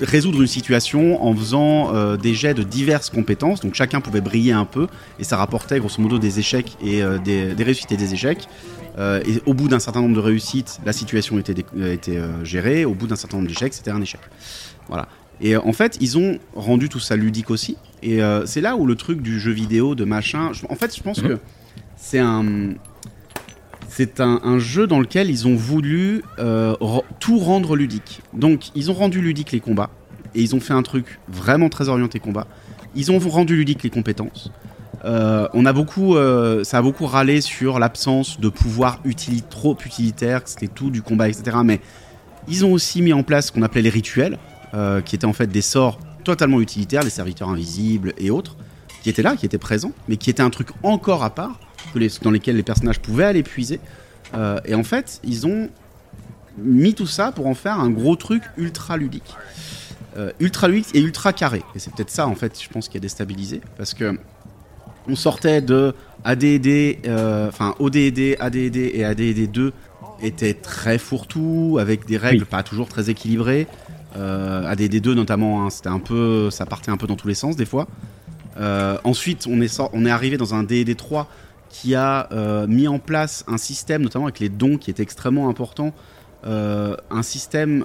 résoudre 0.01 0.41
une 0.41 0.47
situation 0.47 1.24
en 1.24 1.35
faisant 1.35 1.95
euh, 1.95 2.17
des 2.17 2.33
jets 2.33 2.53
de 2.53 2.63
diverses 2.63 3.09
compétences. 3.09 3.62
Donc 3.62 3.74
chacun 3.74 4.01
pouvait 4.01 4.21
briller 4.21 4.51
un 4.51 4.65
peu 4.65 4.88
et 5.19 5.24
ça 5.24 5.38
rapportait 5.38 5.79
grosso 5.79 6.01
modo 6.01 6.19
des 6.19 6.39
échecs 6.39 6.77
et 6.83 7.01
des, 7.24 7.53
des, 7.53 7.63
réussites 7.63 7.91
et 7.91 7.97
des 7.97 8.13
échecs. 8.13 8.47
et 9.00 9.41
au 9.45 9.53
bout 9.53 9.67
d'un 9.67 9.79
certain 9.79 10.01
nombre 10.01 10.15
de 10.15 10.19
réussites, 10.19 10.79
la 10.85 10.93
situation 10.93 11.39
était, 11.39 11.65
était 11.85 12.19
gérée. 12.43 12.85
Au 12.85 12.93
bout 12.93 13.07
d'un 13.07 13.15
certain 13.15 13.38
nombre 13.38 13.50
d'échecs, 13.50 13.74
c'était 13.74 13.91
un 13.91 14.01
échec. 14.01 14.21
Voilà. 14.88 15.07
Et 15.41 15.57
en 15.57 15.74
fait, 15.74 15.97
ils 16.00 16.17
ont 16.17 16.39
rendu 16.55 16.88
tout 16.88 17.00
ça 17.00 17.15
ludique 17.15 17.50
aussi. 17.50 17.77
Et 18.03 18.19
c'est 18.45 18.62
là 18.62 18.75
où 18.75 18.85
le 18.85 18.95
truc 18.95 19.21
du 19.21 19.39
jeu 19.39 19.51
vidéo, 19.51 19.95
de 19.95 20.05
machin. 20.05 20.51
en 20.69 20.75
fait, 20.75 20.95
je 20.95 21.01
pense 21.01 21.21
mhm. 21.21 21.29
que 21.29 21.39
c'est 21.96 22.20
un. 22.20 22.74
C'est 23.88 24.20
un, 24.20 24.60
jeu 24.60 24.88
dans 24.88 25.00
lequel 25.00 25.29
ils 25.29 25.48
ont 25.48 25.55
voulu 25.55 26.22
euh, 26.38 26.75
tout 27.22 27.39
rendre 27.39 27.77
ludique. 27.77 28.22
Donc, 28.34 28.72
ils 28.75 28.91
ont 28.91 28.94
rendu 28.94 29.22
ludique 29.22 29.53
les 29.53 29.62
combats. 29.62 29.89
Et 30.34 30.41
ils 30.41 30.53
ont 30.53 30.60
fait 30.60 30.74
un 30.74 30.84
truc 30.84 31.17
vraiment 31.29 31.70
très 31.70 31.88
orienté 31.88 32.20
combat. 32.20 32.46
Ils 32.94 33.10
ont 33.10 33.20
rendu 33.20 33.55
ludique 33.55 33.84
les 33.84 33.89
compétences. 33.89 34.51
Euh, 35.05 35.48
on 35.53 35.65
a 35.65 35.72
beaucoup, 35.72 36.17
euh, 36.17 36.65
ça 36.65 36.79
a 36.79 36.82
beaucoup 36.82 37.05
râlé 37.05 37.39
sur 37.39 37.79
l'absence 37.79 38.38
de 38.38 38.50
pouvoir 38.50 39.00
trop 39.50 39.77
utilitaire, 39.86 40.44
que 40.44 40.50
c'était 40.50 40.67
tout 40.67 40.89
du 40.89 41.01
combat, 41.01 41.29
etc. 41.29 41.58
Mais 41.63 41.79
ils 42.50 42.65
ont 42.65 42.74
aussi 42.74 43.01
mis 43.01 43.13
en 43.13 43.24
place 43.24 43.48
ce 43.48 43.51
qu'on 43.53 43.62
appelait 43.62 43.84
les 43.84 43.89
rituels, 43.89 44.38
qui 45.05 45.15
étaient 45.15 45.24
en 45.24 45.32
fait 45.32 45.48
des 45.48 45.62
sorts 45.62 46.00
totalement 46.25 46.60
utilitaires, 46.60 47.03
les 47.03 47.10
serviteurs 47.10 47.48
invisibles 47.48 48.12
et 48.17 48.29
autres, 48.29 48.58
qui 49.01 49.10
étaient 49.10 49.22
là, 49.22 49.38
qui 49.38 49.46
étaient 49.46 49.58
présents, 49.58 49.94
mais 50.10 50.17
qui 50.17 50.29
étaient 50.29 50.41
un 50.41 50.50
truc 50.50 50.70
encore 50.84 51.24
à 51.24 51.29
part, 51.29 51.60
dans 52.22 52.32
lesquels 52.32 52.56
les 52.56 52.63
personnages 52.63 53.00
pouvaient 53.00 53.25
aller 53.25 53.44
puiser. 53.44 53.80
Euh, 54.34 54.60
et 54.65 54.75
en 54.75 54.84
fait, 54.84 55.20
ils 55.24 55.48
ont 55.48 55.70
mis 56.58 56.94
tout 56.94 57.08
ça 57.08 57.32
pour 57.32 57.48
en 57.48 57.54
faire 57.54 57.80
un 57.80 57.89
gros 57.89 58.15
truc 58.15 58.44
ultra 58.58 58.98
ludique. 58.98 59.36
Euh, 60.18 60.32
ultra 60.39 60.68
ludique 60.68 60.96
et 60.96 61.01
ultra 61.01 61.34
carré. 61.34 61.63
Et 61.75 61.80
c'est 61.80 61.94
peut-être 61.94 62.10
ça, 62.10 62.27
en 62.27 62.36
fait, 62.36 62.62
je 62.62 62.70
pense, 62.70 62.88
qui 62.88 62.98
a 62.98 63.00
déstabilisé. 63.00 63.62
Parce 63.77 63.94
que 63.94 64.18
on 65.08 65.15
sortait 65.15 65.62
de 65.62 65.94
ADD, 66.24 67.06
euh, 67.06 67.50
enfin 67.50 67.75
ODD, 67.80 68.38
ADD 68.39 68.77
et 68.77 69.06
ADD 69.06 69.51
2 69.51 69.72
étaient 70.24 70.56
très 70.56 70.98
fourre-tout, 70.98 71.77
avec 71.80 72.06
des 72.06 72.18
règles 72.18 72.46
pas 72.46 72.63
toujours 72.63 72.88
très 72.88 73.10
équilibrées. 73.10 73.68
ADD 74.15 75.01
2 75.01 75.13
notamment, 75.13 75.65
hein, 75.65 75.70
c'était 75.70 75.89
un 75.89 76.00
peu, 76.00 76.50
ça 76.50 76.65
partait 76.65 76.89
un 76.89 76.96
peu 76.96 77.06
dans 77.06 77.18
tous 77.18 77.27
les 77.27 77.36
sens 77.36 77.58
des 77.58 77.65
fois. 77.65 77.86
ensuite, 79.04 79.46
on 79.48 79.62
est, 79.62 79.82
on 79.92 80.06
est 80.06 80.10
arrivé 80.10 80.38
dans 80.38 80.56
un 80.56 80.63
DD 80.63 80.96
3 80.96 81.27
qui 81.82 81.94
a 81.94 82.29
euh, 82.32 82.67
mis 82.67 82.88
en 82.88 83.00
place 83.00 83.44
un 83.48 83.58
système, 83.58 84.01
notamment 84.01 84.25
avec 84.25 84.39
les 84.39 84.48
dons, 84.48 84.77
qui 84.77 84.89
est 84.89 85.01
extrêmement 85.01 85.50
important. 85.50 85.94
Euh, 86.46 86.96
un 87.12 87.22
système, 87.22 87.84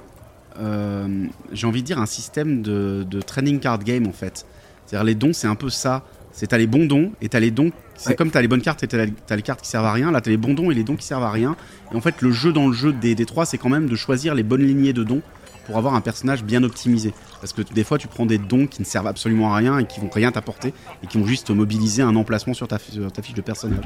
euh, 0.59 1.25
j'ai 1.51 1.67
envie 1.67 1.81
de 1.81 1.87
dire, 1.87 1.99
un 1.99 2.05
système 2.05 2.61
de, 2.61 3.05
de, 3.09 3.21
training 3.21 3.59
card 3.59 3.83
game 3.83 4.07
en 4.07 4.13
fait. 4.13 4.45
C'est-à-dire 4.85 5.03
les 5.03 5.15
dons, 5.15 5.33
c'est 5.33 5.47
un 5.47 5.55
peu 5.55 5.69
ça. 5.69 6.03
C'est 6.31 6.47
t'as 6.47 6.57
les 6.57 6.67
bons 6.67 6.85
dons 6.85 7.11
et 7.21 7.27
t'as 7.27 7.41
les 7.41 7.51
dons. 7.51 7.71
C'est 7.97 8.15
comme 8.15 8.31
t'as 8.31 8.41
les 8.41 8.47
bonnes 8.47 8.61
cartes 8.61 8.81
et 8.83 8.87
t'as, 8.87 9.05
as 9.29 9.35
les 9.35 9.41
cartes 9.41 9.61
qui 9.61 9.67
servent 9.67 9.85
à 9.85 9.91
rien. 9.91 10.09
Là, 10.09 10.21
t'as 10.21 10.31
les 10.31 10.37
bons 10.37 10.53
dons 10.53 10.71
et 10.71 10.73
les 10.73 10.85
dons 10.85 10.95
qui 10.95 11.05
servent 11.05 11.23
à 11.23 11.31
rien. 11.31 11.57
Et 11.91 11.95
en 11.97 12.01
fait, 12.01 12.21
le 12.21 12.31
jeu 12.31 12.53
dans 12.53 12.67
le 12.67 12.73
jeu 12.73 12.93
des, 12.93 13.13
des 13.13 13.25
trois, 13.25 13.45
c'est 13.45 13.57
quand 13.57 13.69
même 13.69 13.89
de 13.89 13.95
choisir 13.97 14.33
les 14.35 14.43
bonnes 14.43 14.65
lignées 14.65 14.93
de 14.93 15.03
dons 15.03 15.21
pour 15.71 15.77
avoir 15.77 15.95
un 15.95 16.01
personnage 16.01 16.43
bien 16.43 16.63
optimisé. 16.63 17.13
Parce 17.39 17.53
que 17.53 17.61
des 17.61 17.85
fois, 17.85 17.97
tu 17.97 18.09
prends 18.09 18.25
des 18.25 18.37
dons 18.37 18.67
qui 18.67 18.81
ne 18.81 18.85
servent 18.85 19.07
absolument 19.07 19.53
à 19.53 19.55
rien 19.55 19.79
et 19.79 19.85
qui 19.85 20.01
vont 20.01 20.09
rien 20.09 20.29
t'apporter 20.29 20.73
et 21.01 21.07
qui 21.07 21.17
vont 21.17 21.25
juste 21.25 21.49
mobiliser 21.49 22.01
un 22.01 22.17
emplacement 22.17 22.53
sur 22.53 22.67
ta, 22.67 22.77
fiche 22.77 23.33
de 23.33 23.41
personnage. 23.41 23.85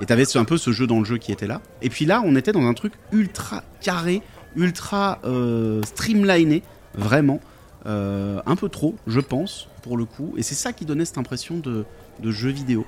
Et 0.00 0.06
t'avais 0.06 0.24
un 0.36 0.44
peu 0.44 0.56
ce 0.56 0.70
jeu 0.70 0.86
dans 0.86 1.00
le 1.00 1.04
jeu 1.04 1.18
qui 1.18 1.32
était 1.32 1.48
là. 1.48 1.60
Et 1.82 1.90
puis 1.90 2.04
là, 2.04 2.22
on 2.24 2.36
était 2.36 2.52
dans 2.52 2.64
un 2.64 2.74
truc 2.74 2.92
ultra 3.10 3.64
carré, 3.80 4.22
ultra 4.54 5.18
euh, 5.24 5.82
streamliné, 5.82 6.62
vraiment. 6.94 7.40
Euh, 7.86 8.40
un 8.46 8.56
peu 8.56 8.68
trop, 8.68 8.94
je 9.08 9.20
pense, 9.20 9.68
pour 9.82 9.96
le 9.96 10.04
coup. 10.04 10.34
Et 10.36 10.42
c'est 10.42 10.54
ça 10.54 10.72
qui 10.72 10.84
donnait 10.84 11.04
cette 11.04 11.18
impression 11.18 11.58
de, 11.58 11.84
de 12.20 12.30
jeu 12.30 12.50
vidéo. 12.50 12.86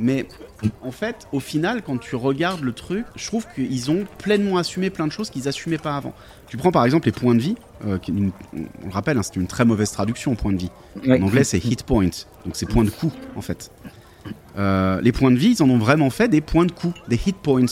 Mais 0.00 0.26
en 0.82 0.92
fait, 0.92 1.26
au 1.32 1.40
final, 1.40 1.82
quand 1.82 1.98
tu 1.98 2.16
regardes 2.16 2.62
le 2.62 2.72
truc, 2.72 3.04
je 3.16 3.26
trouve 3.26 3.46
qu'ils 3.54 3.90
ont 3.90 4.04
pleinement 4.18 4.58
assumé 4.58 4.90
plein 4.90 5.06
de 5.06 5.12
choses 5.12 5.30
qu'ils 5.30 5.48
assumaient 5.48 5.78
pas 5.78 5.96
avant. 5.96 6.14
Tu 6.48 6.56
prends 6.56 6.72
par 6.72 6.84
exemple 6.84 7.06
les 7.06 7.12
points 7.12 7.34
de 7.34 7.40
vie, 7.40 7.56
euh, 7.86 7.98
on 8.08 8.86
le 8.86 8.92
rappelle, 8.92 9.18
hein, 9.18 9.22
c'est 9.22 9.36
une 9.36 9.46
très 9.46 9.64
mauvaise 9.64 9.90
traduction, 9.90 10.34
point 10.34 10.52
de 10.52 10.58
vie. 10.58 10.70
En 11.06 11.22
anglais, 11.22 11.44
c'est 11.44 11.62
hit 11.62 11.82
point, 11.82 12.10
donc 12.44 12.54
c'est 12.54 12.66
points 12.66 12.84
de 12.84 12.90
coup 12.90 13.12
en 13.36 13.42
fait. 13.42 13.70
Euh, 14.56 15.00
les 15.00 15.12
points 15.12 15.30
de 15.30 15.36
vie, 15.36 15.54
ils 15.58 15.62
en 15.62 15.70
ont 15.70 15.78
vraiment 15.78 16.10
fait 16.10 16.28
des 16.28 16.40
points 16.40 16.66
de 16.66 16.72
coup, 16.72 16.92
des 17.08 17.20
hit 17.24 17.36
points. 17.36 17.66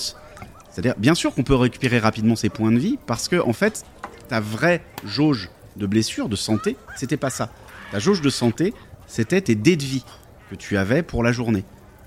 C'est-à-dire, 0.71 0.95
bien 0.99 1.15
sûr 1.15 1.35
qu'on 1.35 1.43
peut 1.43 1.55
récupérer 1.55 1.99
rapidement 1.99 2.37
ces 2.37 2.51
points 2.51 2.71
de 2.71 2.79
vie 2.79 2.99
parce 3.07 3.29
que 3.29 3.37
en 3.37 3.53
fait, 3.53 3.85
ta 4.29 4.41
vraie 4.41 4.83
jauge 5.05 5.51
de 5.77 5.87
blessure, 5.87 6.29
de 6.29 6.37
santé, 6.37 6.77
c'était 6.97 7.17
pas 7.17 7.31
ça. 7.31 7.51
Ta 7.93 7.99
jauge 7.99 8.21
de 8.21 8.31
santé, 8.31 8.75
c'était 9.07 9.41
tes 9.41 9.55
dés 9.55 9.77
de 9.77 9.83
vie 9.83 10.05
que 10.51 10.55
tu 10.55 10.77
avais 10.77 11.03
pour 11.03 11.23
la 11.23 11.33
journée. 11.33 11.65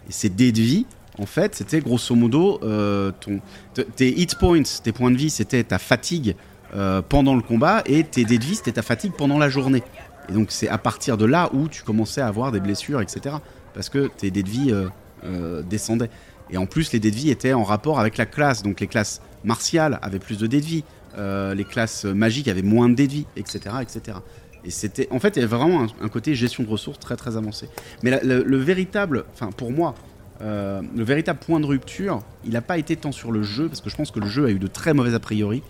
Et 0.08 0.12
ces 0.12 0.30
dés 0.30 0.52
de 0.52 0.62
vie, 0.62 0.86
en 1.18 1.26
fait, 1.26 1.56
c'était 1.56 1.82
grosso 1.82 2.16
modo 2.16 2.60
euh, 2.64 3.12
ton, 3.20 3.42
tes 3.96 4.20
hit 4.20 4.36
points, 4.38 4.64
tes 4.84 4.92
points 4.92 5.12
de 5.12 5.18
vie, 5.18 5.30
c'était 5.30 5.64
ta 5.64 5.80
fatigue 5.80 6.36
euh, 6.76 7.02
pendant 7.02 7.36
le 7.36 7.42
combat 7.42 7.82
et 7.86 8.04
tes 8.04 8.26
dés 8.26 8.38
de 8.38 8.44
vie, 8.44 8.56
c'était 8.56 8.74
ta 8.74 8.82
fatigue 8.82 9.14
pendant 9.18 9.38
la 9.38 9.50
journée. 9.50 9.84
Et 10.30 10.34
donc 10.34 10.52
c'est 10.52 10.68
à 10.68 10.78
partir 10.78 11.18
de 11.18 11.26
là 11.26 11.50
où 11.54 11.68
tu 11.68 11.84
commençais 11.84 12.22
à 12.22 12.28
avoir 12.28 12.52
des 12.52 12.60
blessures, 12.60 13.02
etc. 13.02 13.36
Parce 13.74 13.90
que 13.90 14.10
tes 14.18 14.32
dés 14.32 14.44
de 14.44 14.50
vie 14.50 14.74
euh, 15.24 15.64
descendaient. 15.64 16.10
Et 16.52 16.58
en 16.58 16.66
plus, 16.66 16.92
les 16.94 17.00
dés 17.00 17.12
de 17.12 17.16
vie 17.16 17.30
étaient 17.30 17.54
en 17.54 17.64
rapport 17.64 18.00
avec 18.00 18.18
la 18.18 18.26
classe. 18.26 18.64
Donc 18.64 18.80
les 18.80 18.88
classes 18.88 19.22
martiales 19.44 20.00
avaient 20.02 20.20
plus 20.20 20.38
de 20.38 20.48
dés 20.48 20.62
de 20.62 20.66
vie, 20.66 20.84
les 21.18 21.66
classes 21.66 22.06
magiques 22.06 22.48
avaient 22.48 22.62
moins 22.62 22.90
de 22.90 22.96
dés 22.96 23.08
de 23.08 23.12
vie, 23.12 23.26
etc., 23.36 23.76
etc. 23.82 24.18
Et 24.64 24.72
c'était, 24.72 25.08
en 25.12 25.20
fait, 25.20 25.36
il 25.36 25.42
y 25.42 25.44
avait 25.44 25.56
vraiment 25.56 25.88
un, 26.02 26.10
côté 26.10 26.36
gestion 26.36 26.64
de 26.64 26.70
ressources 26.70 27.00
très 27.00 27.16
très 27.16 27.38
avancé. 27.38 27.70
Mais 28.04 28.20
le, 28.24 28.58
véritable, 28.58 29.26
enfin 29.34 29.52
pour 29.52 29.72
moi, 29.72 29.96
euh, 30.42 30.82
le 30.96 31.04
véritable 31.04 31.40
point 31.40 31.60
de 31.60 31.66
rupture, 31.66 32.22
il 32.46 32.52
n'a 32.52 32.62
pas 32.62 32.78
été 32.78 32.96
tant 32.96 33.12
sur 33.12 33.32
le 33.32 33.44
jeu, 33.44 33.68
parce 33.68 33.82
que 33.82 33.90
je 33.90 33.96
pense 33.96 34.12
que 34.12 34.20
le 34.20 34.28
jeu 34.28 34.46
a 34.46 34.50
eu 34.50 34.60
de 34.60 34.68
très 34.68 34.94
mauvais 34.94 35.14
a 35.14 35.20
priori, 35.20 35.64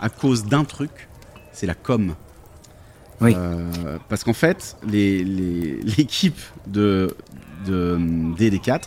à 0.00 0.08
cause 0.08 0.44
d'un 0.44 0.64
truc, 0.64 1.08
c'est 1.52 1.66
la 1.66 1.74
com. 1.74 2.14
Oui. 3.20 3.34
Euh, 3.36 3.98
parce 4.08 4.24
qu'en 4.24 4.32
fait, 4.32 4.76
l'équipe 4.86 6.40
de, 6.66 7.14
de 7.66 7.98
DD4 8.38 8.80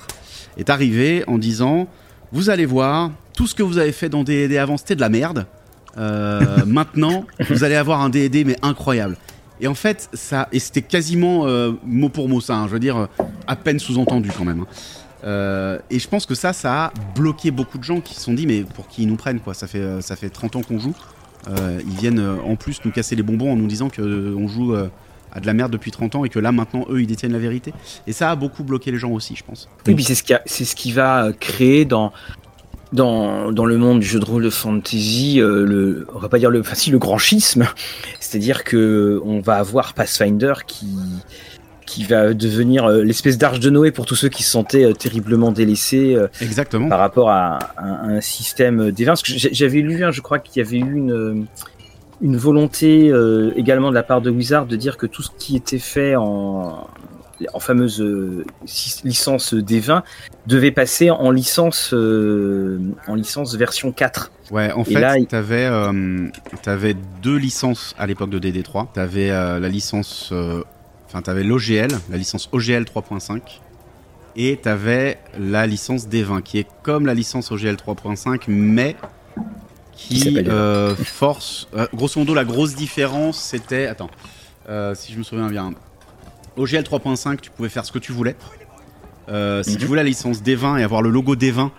est 0.57 0.69
arrivée 0.69 1.23
en 1.27 1.37
disant 1.37 1.87
Vous 2.31 2.49
allez 2.49 2.65
voir, 2.65 3.11
tout 3.35 3.47
ce 3.47 3.55
que 3.55 3.63
vous 3.63 3.77
avez 3.77 3.91
fait 3.91 4.09
dans 4.09 4.23
DD 4.23 4.57
avant, 4.57 4.77
c'était 4.77 4.95
de 4.95 5.01
la 5.01 5.09
merde. 5.09 5.45
Euh, 5.97 6.41
maintenant, 6.65 7.25
vous 7.49 7.63
allez 7.63 7.75
avoir 7.75 8.01
un 8.01 8.09
DD, 8.09 8.43
mais 8.45 8.57
incroyable. 8.61 9.17
Et 9.61 9.67
en 9.67 9.75
fait, 9.75 10.09
ça, 10.13 10.49
et 10.51 10.59
c'était 10.59 10.81
quasiment 10.81 11.45
euh, 11.45 11.73
mot 11.85 12.09
pour 12.09 12.27
mot 12.27 12.41
ça, 12.41 12.55
hein, 12.55 12.67
je 12.67 12.73
veux 12.73 12.79
dire, 12.79 13.07
à 13.47 13.55
peine 13.55 13.79
sous-entendu 13.79 14.31
quand 14.35 14.45
même. 14.45 14.61
Hein. 14.61 14.67
Euh, 15.23 15.79
et 15.89 15.99
je 15.99 16.07
pense 16.07 16.25
que 16.25 16.35
ça, 16.35 16.53
ça 16.53 16.85
a 16.85 16.93
bloqué 17.15 17.51
beaucoup 17.51 17.77
de 17.77 17.83
gens 17.83 18.01
qui 18.01 18.13
se 18.15 18.21
sont 18.21 18.33
dit, 18.33 18.45
mais 18.47 18.63
pour 18.63 18.87
qui 18.87 19.03
ils 19.03 19.07
nous 19.07 19.15
prennent, 19.15 19.39
quoi. 19.39 19.53
Ça 19.53 19.67
fait, 19.67 19.79
euh, 19.79 20.01
ça 20.01 20.15
fait 20.15 20.29
30 20.29 20.57
ans 20.57 20.61
qu'on 20.61 20.79
joue. 20.79 20.95
ils 21.47 21.97
viennent 21.97 22.25
en 22.45 22.55
plus 22.55 22.79
nous 22.85 22.91
casser 22.91 23.15
les 23.15 23.23
bonbons 23.23 23.51
en 23.51 23.55
nous 23.55 23.67
disant 23.67 23.89
qu'on 23.89 24.47
joue 24.47 24.75
à 25.33 25.39
de 25.39 25.47
la 25.47 25.53
merde 25.53 25.71
depuis 25.71 25.91
30 25.91 26.15
ans 26.15 26.25
et 26.25 26.29
que 26.29 26.39
là, 26.39 26.51
maintenant, 26.51 26.85
eux, 26.89 27.01
ils 27.01 27.07
détiennent 27.07 27.33
la 27.33 27.39
vérité. 27.39 27.73
Et 28.07 28.13
ça 28.13 28.31
a 28.31 28.35
beaucoup 28.35 28.63
bloqué 28.63 28.91
les 28.91 28.97
gens 28.97 29.11
aussi, 29.11 29.35
je 29.35 29.43
pense. 29.43 29.67
Oui, 29.87 29.95
puis 29.95 30.03
c'est 30.03 30.15
ce, 30.15 30.23
qui 30.23 30.33
c'est 30.45 30.65
ce 30.65 30.75
qui 30.75 30.91
va 30.91 31.31
créer 31.39 31.85
dans, 31.85 32.13
dans, 32.93 33.51
dans 33.51 33.65
le 33.65 33.77
monde 33.77 33.99
du 33.99 34.05
jeu 34.05 34.19
de 34.19 34.25
rôle 34.25 34.43
de 34.43 34.49
fantasy, 34.51 35.41
euh, 35.41 35.65
le, 35.65 36.07
on 36.13 36.19
va 36.19 36.29
pas 36.29 36.37
dire 36.37 36.51
le, 36.51 36.63
si, 36.73 36.91
le 36.91 36.99
grand 36.99 37.17
schisme, 37.17 37.67
c'est-à-dire 38.19 38.63
que 38.63 39.19
on 39.25 39.41
va 39.41 39.55
avoir 39.55 39.93
Pathfinder 39.93 40.53
qui 40.67 40.87
qui 41.85 42.03
va 42.03 42.33
devenir 42.33 42.85
euh, 42.85 43.03
l'espèce 43.03 43.37
d'arche 43.37 43.59
de 43.59 43.69
Noé 43.69 43.91
pour 43.91 44.05
tous 44.05 44.15
ceux 44.15 44.29
qui 44.29 44.43
se 44.43 44.51
sentaient 44.51 44.85
euh, 44.85 44.93
terriblement 44.93 45.51
délaissés 45.51 46.17
Exactement. 46.41 46.89
par 46.89 46.99
rapport 46.99 47.29
à, 47.29 47.59
un 47.77 48.21
système 48.21 48.91
d'évin. 48.91 49.13
J'avais 49.23 49.79
lu, 49.79 50.03
hein, 50.03 50.11
je 50.11 50.21
crois 50.21 50.39
qu'il 50.39 50.61
y 50.61 50.65
avait 50.65 50.77
eu 50.77 50.95
une, 50.95 51.45
une 52.21 52.37
volonté 52.37 53.11
également 53.55 53.89
de 53.89 53.95
la 53.95 54.03
part 54.03 54.21
de 54.21 54.29
Wizard 54.29 54.65
de 54.65 54.75
dire 54.75 54.97
que 54.97 55.05
tout 55.05 55.21
ce 55.21 55.29
qui 55.37 55.55
était 55.55 55.79
fait 55.79 56.15
en, 56.15 56.87
en 57.53 57.59
fameuse 57.59 58.01
euh, 58.01 58.45
licence 59.03 59.53
D20 59.53 60.03
devait 60.47 60.71
passer 60.71 61.09
en 61.09 61.31
licence 61.31 61.93
euh, 61.93 62.79
en 63.07 63.15
licence 63.15 63.55
version 63.55 63.91
4. 63.91 64.31
Ouais, 64.51 64.71
en 64.71 64.83
fait, 64.83 65.25
tu 65.27 65.35
avais, 65.35 65.65
euh, 65.65 66.27
avais, 66.65 66.95
deux 67.21 67.37
licences 67.37 67.95
à 67.97 68.05
l'époque 68.05 68.29
de 68.29 68.39
DD3. 68.39 68.87
Tu 68.93 68.99
avais 68.99 69.29
la 69.29 69.69
licence 69.69 70.33
enfin 71.13 71.21
tu 71.21 71.29
avais 71.29 71.43
l'OGL, 71.43 72.01
la 72.09 72.17
licence 72.17 72.49
OGL 72.51 72.83
3.5 72.85 73.41
et 74.35 74.59
tu 74.61 74.67
avais 74.67 75.19
la 75.39 75.67
licence 75.67 76.07
D20 76.07 76.41
qui 76.41 76.57
est 76.57 76.67
comme 76.81 77.05
la 77.05 77.13
licence 77.13 77.51
OGL 77.51 77.75
3.5 77.75 78.41
mais 78.47 78.95
qui, 79.95 80.43
force 81.05 81.67
grosso 81.93 82.19
modo 82.19 82.33
la 82.33 82.45
grosse 82.45 82.73
différence 82.73 83.39
c'était 83.39 83.85
attends 83.85 84.09
si 84.95 85.13
je 85.13 85.17
me 85.19 85.23
souviens 85.23 85.49
bien 85.49 85.71
OGL 86.55 86.81
3.5, 86.83 87.39
tu 87.41 87.49
pouvais 87.49 87.69
faire 87.69 87.83
ce 87.83 87.91
que 87.91 87.97
tu 87.97 88.11
voulais. 88.11 88.35
Euh, 89.29 89.63
si 89.63 89.75
tu 89.75 89.81
Mhm. 89.83 89.87
voulais 89.87 90.03
la 90.03 90.09
licence 90.09 90.43
D20 90.43 90.77
et 90.79 90.83
avoir 90.83 91.01
le 91.01 91.09
logo 91.09 91.35
D20, 91.35 91.71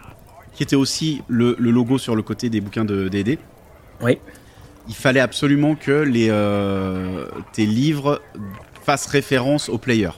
qui 0.52 0.64
était 0.64 0.74
aussi 0.74 1.22
le, 1.28 1.54
le 1.60 1.70
logo 1.70 1.96
sur 1.96 2.16
le 2.16 2.22
côté 2.22 2.50
des 2.50 2.60
bouquins 2.60 2.84
de 2.84 3.06
D&D, 3.08 3.38
Oui. 4.02 4.18
il 4.88 4.94
fallait 4.96 5.20
absolument 5.20 5.76
que 5.76 5.92
les, 5.92 6.26
euh, 6.28 7.26
tes 7.52 7.66
livres 7.66 8.20
fassent 8.84 9.06
référence 9.06 9.68
au 9.68 9.78
player. 9.78 10.10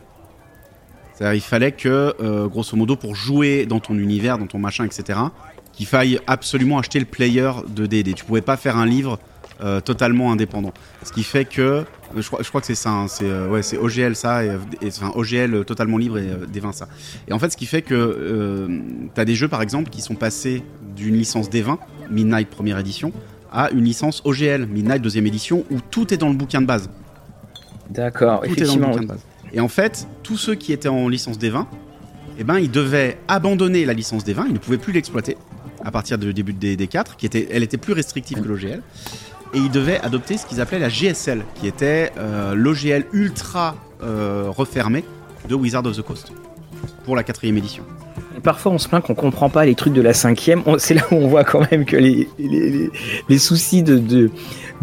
C'est-à-dire, 1.15 1.35
il 1.35 1.41
fallait 1.41 1.73
que, 1.73 2.15
euh, 2.21 2.47
grosso 2.47 2.77
modo, 2.77 2.97
pour 2.97 3.15
jouer 3.15 3.65
dans 3.65 3.81
ton 3.81 3.95
univers, 3.95 4.39
dans 4.39 4.47
ton 4.47 4.59
machin, 4.59 4.85
etc., 4.85 5.19
qu'il 5.73 5.87
faille 5.87 6.21
absolument 6.27 6.79
acheter 6.79 6.99
le 6.99 7.05
player 7.05 7.51
de 7.69 7.87
D&D. 7.87 8.15
Tu 8.15 8.25
pouvais 8.25 8.41
pas 8.41 8.57
faire 8.57 8.77
un 8.77 8.87
livre 8.87 9.19
euh, 9.63 9.81
totalement 9.81 10.33
indépendant. 10.33 10.73
Ce 11.03 11.13
qui 11.13 11.23
fait 11.23 11.45
que, 11.45 11.63
euh, 11.63 11.85
je 12.17 12.27
crois, 12.27 12.43
je 12.43 12.49
crois 12.49 12.61
que 12.61 12.67
c'est 12.67 12.75
ça, 12.75 12.91
hein, 12.91 13.09
c'est 13.09 13.25
euh, 13.25 13.63
OGL 13.81 14.15
ça, 14.15 14.45
et, 14.45 14.51
enfin 14.87 15.13
OGL 15.15 15.65
totalement 15.65 15.97
libre 15.97 16.19
et 16.19 16.29
euh, 16.29 16.47
D20 16.47 16.73
ça. 16.73 16.89
Et 17.29 17.33
en 17.33 17.39
fait, 17.39 17.51
ce 17.51 17.57
qui 17.57 17.67
fait 17.67 17.83
que 17.83 18.69
t'as 19.15 19.25
des 19.25 19.35
jeux 19.35 19.49
par 19.49 19.63
exemple 19.63 19.91
qui 19.91 20.03
sont 20.03 20.15
passés 20.15 20.63
d'une 20.95 21.17
licence 21.17 21.49
D20, 21.49 21.79
Midnight 22.11 22.49
première 22.49 22.79
édition, 22.79 23.13
à 23.51 23.71
une 23.71 23.85
licence 23.85 24.23
OGL, 24.25 24.67
Midnight 24.67 25.01
deuxième 25.01 25.27
édition, 25.27 25.65
où 25.71 25.79
tout 25.91 26.13
est 26.13 26.19
dans 26.19 26.29
le 26.29 26.35
bouquin 26.35 26.61
de 26.61 26.67
base. 26.67 26.91
D'accord, 27.91 28.41
Tout 28.43 28.47
est 28.47 28.49
dans 28.49 28.55
le 28.57 28.63
effectivement. 28.83 28.97
de 28.97 29.07
base. 29.07 29.21
Et 29.53 29.61
en 29.61 29.69
fait, 29.69 30.07
tous 30.23 30.37
ceux 30.37 30.55
qui 30.55 30.73
étaient 30.73 30.89
en 30.89 31.09
licence 31.09 31.39
D20, 31.39 31.65
eh 32.39 32.45
ben, 32.45 32.59
ils 32.59 32.71
devaient 32.71 33.17
abandonner 33.29 33.85
la 33.85 33.93
licence 33.95 34.25
D20, 34.25 34.45
ils 34.49 34.53
ne 34.55 34.59
pouvaient 34.59 34.77
plus 34.79 34.93
l'exploiter 34.93 35.37
à 35.85 35.91
partir 35.91 36.19
du 36.19 36.35
début 36.35 36.53
de 36.53 36.67
D4, 36.75 37.17
qui 37.17 37.27
était, 37.27 37.49
elle 37.53 37.63
était 37.63 37.77
plus 37.77 37.93
restrictive 37.93 38.41
que 38.43 38.49
l'OGL. 38.49 38.83
Et 39.55 39.59
ils 39.59 39.71
devaient 39.71 40.01
adopter 40.01 40.37
ce 40.37 40.45
qu'ils 40.45 40.61
appelaient 40.61 40.81
la 40.81 40.89
GSL, 40.89 41.45
qui 41.55 41.67
était 41.69 42.13
euh, 42.19 42.55
l'OGL 42.55 43.07
ultra 43.13 43.77
euh, 44.03 44.47
refermé 44.49 45.05
de 45.49 45.55
Wizard 45.55 45.87
of 45.87 45.97
the 45.97 46.03
Coast 46.03 46.33
pour 47.05 47.15
la 47.15 47.23
quatrième 47.23 47.57
édition. 47.57 47.85
Et 48.37 48.41
Parfois, 48.41 48.73
on 48.73 48.79
se 48.79 48.89
plaint 48.89 49.03
qu'on 49.03 49.15
comprend 49.15 49.49
pas 49.49 49.65
les 49.65 49.75
trucs 49.77 49.93
de 49.95 50.03
la 50.03 50.13
cinquième. 50.13 50.63
On- 50.67 50.77
C'est 50.79 50.95
là 50.95 51.03
où 51.13 51.15
on 51.15 51.29
voit 51.29 51.45
quand 51.45 51.71
même 51.71 51.85
que 51.85 51.97
les, 51.97 52.29
les, 52.39 52.49
les- 52.71 52.91
les 53.29 53.39
soucis 53.39 53.83
de, 53.85 53.97
de 53.99 54.31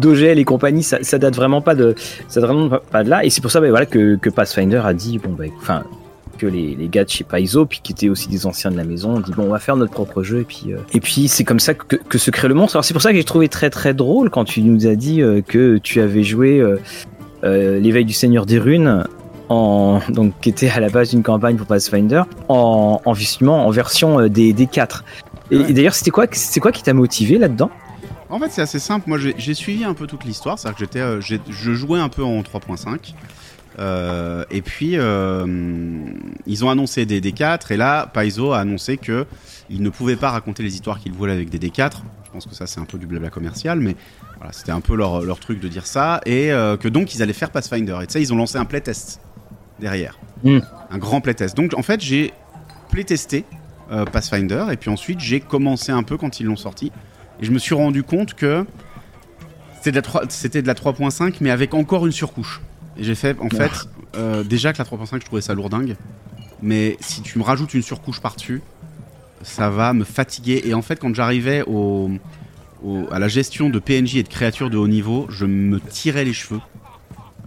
d'OGL 0.00 0.38
et 0.38 0.44
compagnie, 0.44 0.82
ça, 0.82 0.98
ça 1.02 1.18
date 1.18 1.36
vraiment 1.36 1.60
pas 1.60 1.74
de, 1.74 1.94
ça 2.28 2.40
date 2.40 2.50
vraiment 2.50 2.78
pas- 2.90 3.04
de 3.04 3.10
là. 3.10 3.24
Et 3.24 3.30
c'est 3.30 3.40
pour 3.40 3.50
ça, 3.50 3.60
bah, 3.60 3.68
voilà, 3.70 3.86
que, 3.86 4.16
que 4.16 4.30
Pathfinder 4.30 4.82
a 4.84 4.92
dit, 4.94 5.18
bon, 5.18 5.30
bah, 5.32 5.44
enfin, 5.58 5.84
que 6.38 6.46
les, 6.46 6.74
les 6.74 6.88
gars 6.88 7.04
de 7.04 7.10
chez 7.10 7.22
Paizo, 7.22 7.64
puis 7.64 7.80
qui 7.82 7.92
étaient 7.92 8.08
aussi 8.08 8.28
des 8.28 8.44
anciens 8.46 8.70
de 8.72 8.76
la 8.76 8.82
maison, 8.84 9.16
ont 9.16 9.20
dit 9.20 9.30
bon, 9.36 9.44
on 9.44 9.50
va 9.50 9.60
faire 9.60 9.76
notre 9.76 9.92
propre 9.92 10.24
jeu. 10.24 10.40
Et 10.40 10.44
puis, 10.44 10.64
euh, 10.72 10.78
et 10.92 10.98
puis 11.00 11.28
c'est 11.28 11.44
comme 11.44 11.60
ça 11.60 11.74
que, 11.74 11.94
que 11.94 12.18
se 12.18 12.30
crée 12.32 12.48
le 12.48 12.54
monstre. 12.54 12.74
Alors 12.76 12.84
c'est 12.84 12.92
pour 12.92 13.02
ça 13.02 13.10
que 13.12 13.16
j'ai 13.16 13.22
trouvé 13.24 13.48
très 13.48 13.70
très 13.70 13.94
drôle 13.94 14.30
quand 14.30 14.44
tu 14.44 14.60
nous 14.62 14.88
as 14.88 14.96
dit 14.96 15.22
euh, 15.22 15.42
que 15.46 15.78
tu 15.78 16.00
avais 16.00 16.24
joué 16.24 16.60
euh, 17.44 17.78
l'éveil 17.78 18.04
du 18.04 18.12
Seigneur 18.12 18.46
des 18.46 18.58
Runes. 18.58 19.04
En, 19.48 20.00
donc 20.08 20.32
qui 20.40 20.48
était 20.48 20.70
à 20.70 20.80
la 20.80 20.88
base 20.88 21.10
d'une 21.10 21.22
campagne 21.22 21.56
pour 21.56 21.66
Pathfinder 21.66 22.22
en, 22.48 23.00
en 23.04 23.12
en 23.48 23.70
version 23.70 24.26
des, 24.26 24.52
des 24.54 24.66
4 24.66 25.04
et, 25.50 25.56
Ouais. 25.58 25.64
et 25.68 25.72
d'ailleurs 25.74 25.94
c'était 25.94 26.10
quoi 26.10 26.24
c'est 26.32 26.60
quoi 26.60 26.72
qui 26.72 26.82
t'a 26.82 26.94
motivé 26.94 27.36
là-dedans? 27.36 27.70
En 28.34 28.40
fait, 28.40 28.50
c'est 28.50 28.62
assez 28.62 28.80
simple. 28.80 29.08
Moi, 29.08 29.16
j'ai 29.18 29.54
suivi 29.54 29.84
un 29.84 29.94
peu 29.94 30.08
toute 30.08 30.24
l'histoire. 30.24 30.58
C'est-à-dire 30.58 30.76
que 30.76 30.84
j'étais, 30.84 30.98
euh, 30.98 31.20
je 31.20 31.72
jouais 31.72 32.00
un 32.00 32.08
peu 32.08 32.24
en 32.24 32.42
3.5. 32.42 33.14
Euh, 33.78 34.44
et 34.50 34.60
puis, 34.60 34.96
euh, 34.96 35.46
ils 36.44 36.64
ont 36.64 36.68
annoncé 36.68 37.06
des 37.06 37.20
D4. 37.20 37.72
Et 37.72 37.76
là, 37.76 38.10
Paizo 38.12 38.50
a 38.50 38.58
annoncé 38.58 38.96
que 38.96 39.24
ils 39.70 39.82
ne 39.82 39.88
pouvaient 39.88 40.16
pas 40.16 40.30
raconter 40.30 40.64
les 40.64 40.74
histoires 40.74 40.98
qu'ils 40.98 41.12
voulaient 41.12 41.32
avec 41.32 41.48
des 41.48 41.60
D4. 41.60 41.92
Je 42.24 42.30
pense 42.32 42.46
que 42.46 42.56
ça, 42.56 42.66
c'est 42.66 42.80
un 42.80 42.86
peu 42.86 42.98
du 42.98 43.06
blabla 43.06 43.30
commercial. 43.30 43.78
Mais 43.78 43.94
voilà, 44.38 44.52
c'était 44.52 44.72
un 44.72 44.80
peu 44.80 44.96
leur, 44.96 45.22
leur 45.22 45.38
truc 45.38 45.60
de 45.60 45.68
dire 45.68 45.86
ça. 45.86 46.20
Et 46.26 46.48
que 46.48 46.88
donc, 46.88 47.14
ils 47.14 47.22
allaient 47.22 47.32
faire 47.32 47.50
Pathfinder. 47.50 47.98
Et 48.02 48.08
tu 48.08 48.14
sais, 48.14 48.20
ils 48.20 48.32
ont 48.32 48.36
lancé 48.36 48.58
un 48.58 48.64
playtest 48.64 49.20
derrière. 49.78 50.18
Mm. 50.42 50.58
Un 50.90 50.98
grand 50.98 51.20
playtest. 51.20 51.56
Donc, 51.56 51.72
en 51.74 51.82
fait, 51.82 52.00
j'ai 52.00 52.32
playtesté 52.90 53.44
euh, 53.92 54.06
Pathfinder. 54.06 54.66
Et 54.72 54.76
puis 54.76 54.88
ensuite, 54.88 55.20
j'ai 55.20 55.40
commencé 55.40 55.92
un 55.92 56.02
peu 56.02 56.16
quand 56.16 56.40
ils 56.40 56.46
l'ont 56.46 56.56
sorti. 56.56 56.90
Et 57.40 57.44
je 57.46 57.50
me 57.50 57.58
suis 57.58 57.74
rendu 57.74 58.02
compte 58.02 58.34
que 58.34 58.64
c'était 59.76 59.90
de 59.92 59.96
la 59.96 60.02
3 60.02 60.22
c'était 60.28 60.62
de 60.62 60.66
la 60.66 60.74
3.5, 60.74 61.36
mais 61.40 61.50
avec 61.50 61.74
encore 61.74 62.06
une 62.06 62.12
surcouche. 62.12 62.60
Et 62.96 63.04
j'ai 63.04 63.14
fait, 63.14 63.36
en 63.40 63.48
fait, 63.50 63.70
euh, 64.16 64.44
déjà 64.44 64.72
que 64.72 64.78
la 64.78 64.84
3.5, 64.84 65.20
je 65.20 65.24
trouvais 65.26 65.40
ça 65.42 65.54
lourdingue. 65.54 65.96
Mais 66.62 66.96
si 67.00 67.20
tu 67.22 67.38
me 67.38 67.44
rajoutes 67.44 67.74
une 67.74 67.82
surcouche 67.82 68.20
par-dessus, 68.20 68.62
ça 69.42 69.68
va 69.68 69.92
me 69.92 70.04
fatiguer. 70.04 70.62
Et 70.64 70.74
en 70.74 70.82
fait, 70.82 70.98
quand 71.00 71.14
j'arrivais 71.14 71.62
au, 71.66 72.10
au- 72.82 73.06
à 73.10 73.18
la 73.18 73.28
gestion 73.28 73.68
de 73.68 73.78
PNJ 73.78 74.16
et 74.16 74.22
de 74.22 74.28
créatures 74.28 74.70
de 74.70 74.76
haut 74.78 74.88
niveau, 74.88 75.26
je 75.28 75.44
me 75.44 75.80
tirais 75.80 76.24
les 76.24 76.32
cheveux. 76.32 76.60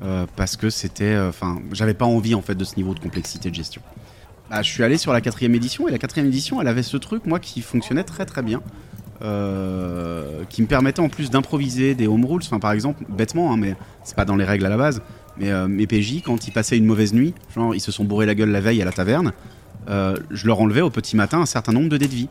Euh, 0.04 0.28
parce 0.36 0.58
que 0.58 0.70
c'était. 0.70 1.18
Enfin, 1.18 1.58
j'avais 1.72 1.96
pas 1.96 2.06
envie 2.06 2.36
en 2.36 2.44
fait 2.44 2.54
de 2.54 2.64
ce 2.64 2.76
niveau 2.76 2.94
de 2.94 3.00
complexité 3.00 3.50
de 3.50 3.56
gestion. 3.56 3.82
Bah, 4.52 4.62
je 4.62 4.70
suis 4.70 4.84
allé 4.84 4.98
sur 4.98 5.12
la 5.12 5.22
quatrième 5.22 5.56
édition 5.56 5.88
et 5.88 5.92
la 5.92 5.98
quatrième 5.98 6.28
édition, 6.28 6.62
elle 6.62 6.68
avait 6.68 6.84
ce 6.84 6.98
truc, 6.98 7.26
moi, 7.26 7.40
qui 7.40 7.62
fonctionnait 7.62 8.04
très 8.04 8.26
très 8.26 8.44
bien. 8.44 8.62
Euh, 9.22 10.44
qui 10.50 10.62
me 10.62 10.68
permettait 10.68 11.00
en 11.00 11.10
plus 11.10 11.30
d'improviser 11.30 11.96
des 11.96 12.08
home 12.08 12.26
rules. 12.26 12.42
Enfin, 12.46 12.60
par 12.60 12.72
exemple, 12.72 13.04
bêtement, 13.10 13.52
hein, 13.52 13.58
mais 13.58 13.76
c'est 14.04 14.16
pas 14.16 14.26
dans 14.26 14.36
les 14.36 14.46
règles 14.46 14.66
à 14.66 14.70
la 14.70 14.78
base. 14.78 15.02
Mais 15.38 15.52
euh, 15.52 15.68
mes 15.68 15.88
PJ, 15.88 16.22
quand 16.24 16.48
ils 16.48 16.52
passaient 16.52 16.78
une 16.78 16.86
mauvaise 16.86 17.14
nuit, 17.14 17.34
genre 17.56 17.76
ils 17.76 17.80
se 17.80 17.92
sont 17.92 18.04
bourrés 18.04 18.26
la 18.26 18.36
gueule 18.36 18.50
la 18.50 18.62
veille 18.62 18.82
à 18.82 18.86
la 18.86 18.92
taverne, 18.92 19.34
euh, 19.90 20.18
je 20.32 20.48
leur 20.48 20.60
enlevais 20.60 20.82
au 20.82 20.90
petit 20.90 21.16
matin 21.16 21.40
un 21.40 21.46
certain 21.46 21.72
nombre 21.72 21.90
de 21.90 21.98
dés 21.98 22.08
de 22.08 22.14
vie. 22.14 22.30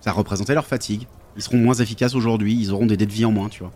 Ça 0.00 0.12
représentait 0.12 0.54
leur 0.54 0.66
fatigue. 0.66 1.06
Ils 1.36 1.42
seront 1.42 1.58
moins 1.58 1.74
efficaces 1.74 2.14
aujourd'hui, 2.14 2.56
ils 2.58 2.72
auront 2.72 2.86
des 2.86 2.96
dés 2.96 3.06
de 3.06 3.12
vie 3.12 3.24
en 3.24 3.30
moins, 3.30 3.48
tu 3.48 3.60
vois. 3.60 3.72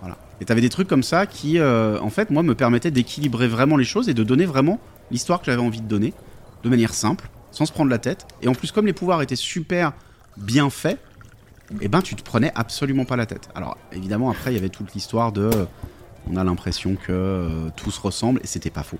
Voilà. 0.00 0.16
Et 0.40 0.44
t'avais 0.44 0.60
des 0.60 0.68
trucs 0.68 0.88
comme 0.88 1.02
ça 1.02 1.26
qui, 1.26 1.58
euh, 1.58 1.98
en 2.00 2.10
fait, 2.10 2.30
moi, 2.30 2.42
me 2.42 2.54
permettaient 2.54 2.90
d'équilibrer 2.90 3.46
vraiment 3.46 3.76
les 3.76 3.84
choses 3.84 4.08
et 4.08 4.14
de 4.14 4.24
donner 4.24 4.44
vraiment 4.44 4.80
l'histoire 5.10 5.40
que 5.40 5.46
j'avais 5.46 5.62
envie 5.62 5.80
de 5.80 5.86
donner, 5.86 6.12
de 6.64 6.68
manière 6.68 6.92
simple, 6.94 7.30
sans 7.52 7.66
se 7.66 7.72
prendre 7.72 7.90
la 7.90 7.98
tête. 7.98 8.26
Et 8.42 8.48
en 8.48 8.54
plus, 8.54 8.72
comme 8.72 8.86
les 8.86 8.92
pouvoirs 8.92 9.22
étaient 9.22 9.36
super 9.36 9.92
bien 10.36 10.70
faits, 10.70 10.98
eh 11.80 11.88
ben, 11.88 12.00
tu 12.00 12.14
te 12.14 12.22
prenais 12.22 12.52
absolument 12.54 13.04
pas 13.04 13.16
la 13.16 13.26
tête. 13.26 13.48
Alors, 13.54 13.76
évidemment, 13.92 14.30
après, 14.30 14.52
il 14.52 14.54
y 14.54 14.58
avait 14.58 14.68
toute 14.68 14.94
l'histoire 14.94 15.32
de. 15.32 15.42
euh, 15.42 15.64
On 16.30 16.36
a 16.36 16.44
l'impression 16.44 16.94
que 16.94 17.12
euh, 17.12 17.48
tout 17.76 17.90
se 17.90 18.00
ressemble, 18.00 18.40
et 18.42 18.46
c'était 18.46 18.70
pas 18.70 18.82
faux. 18.82 18.98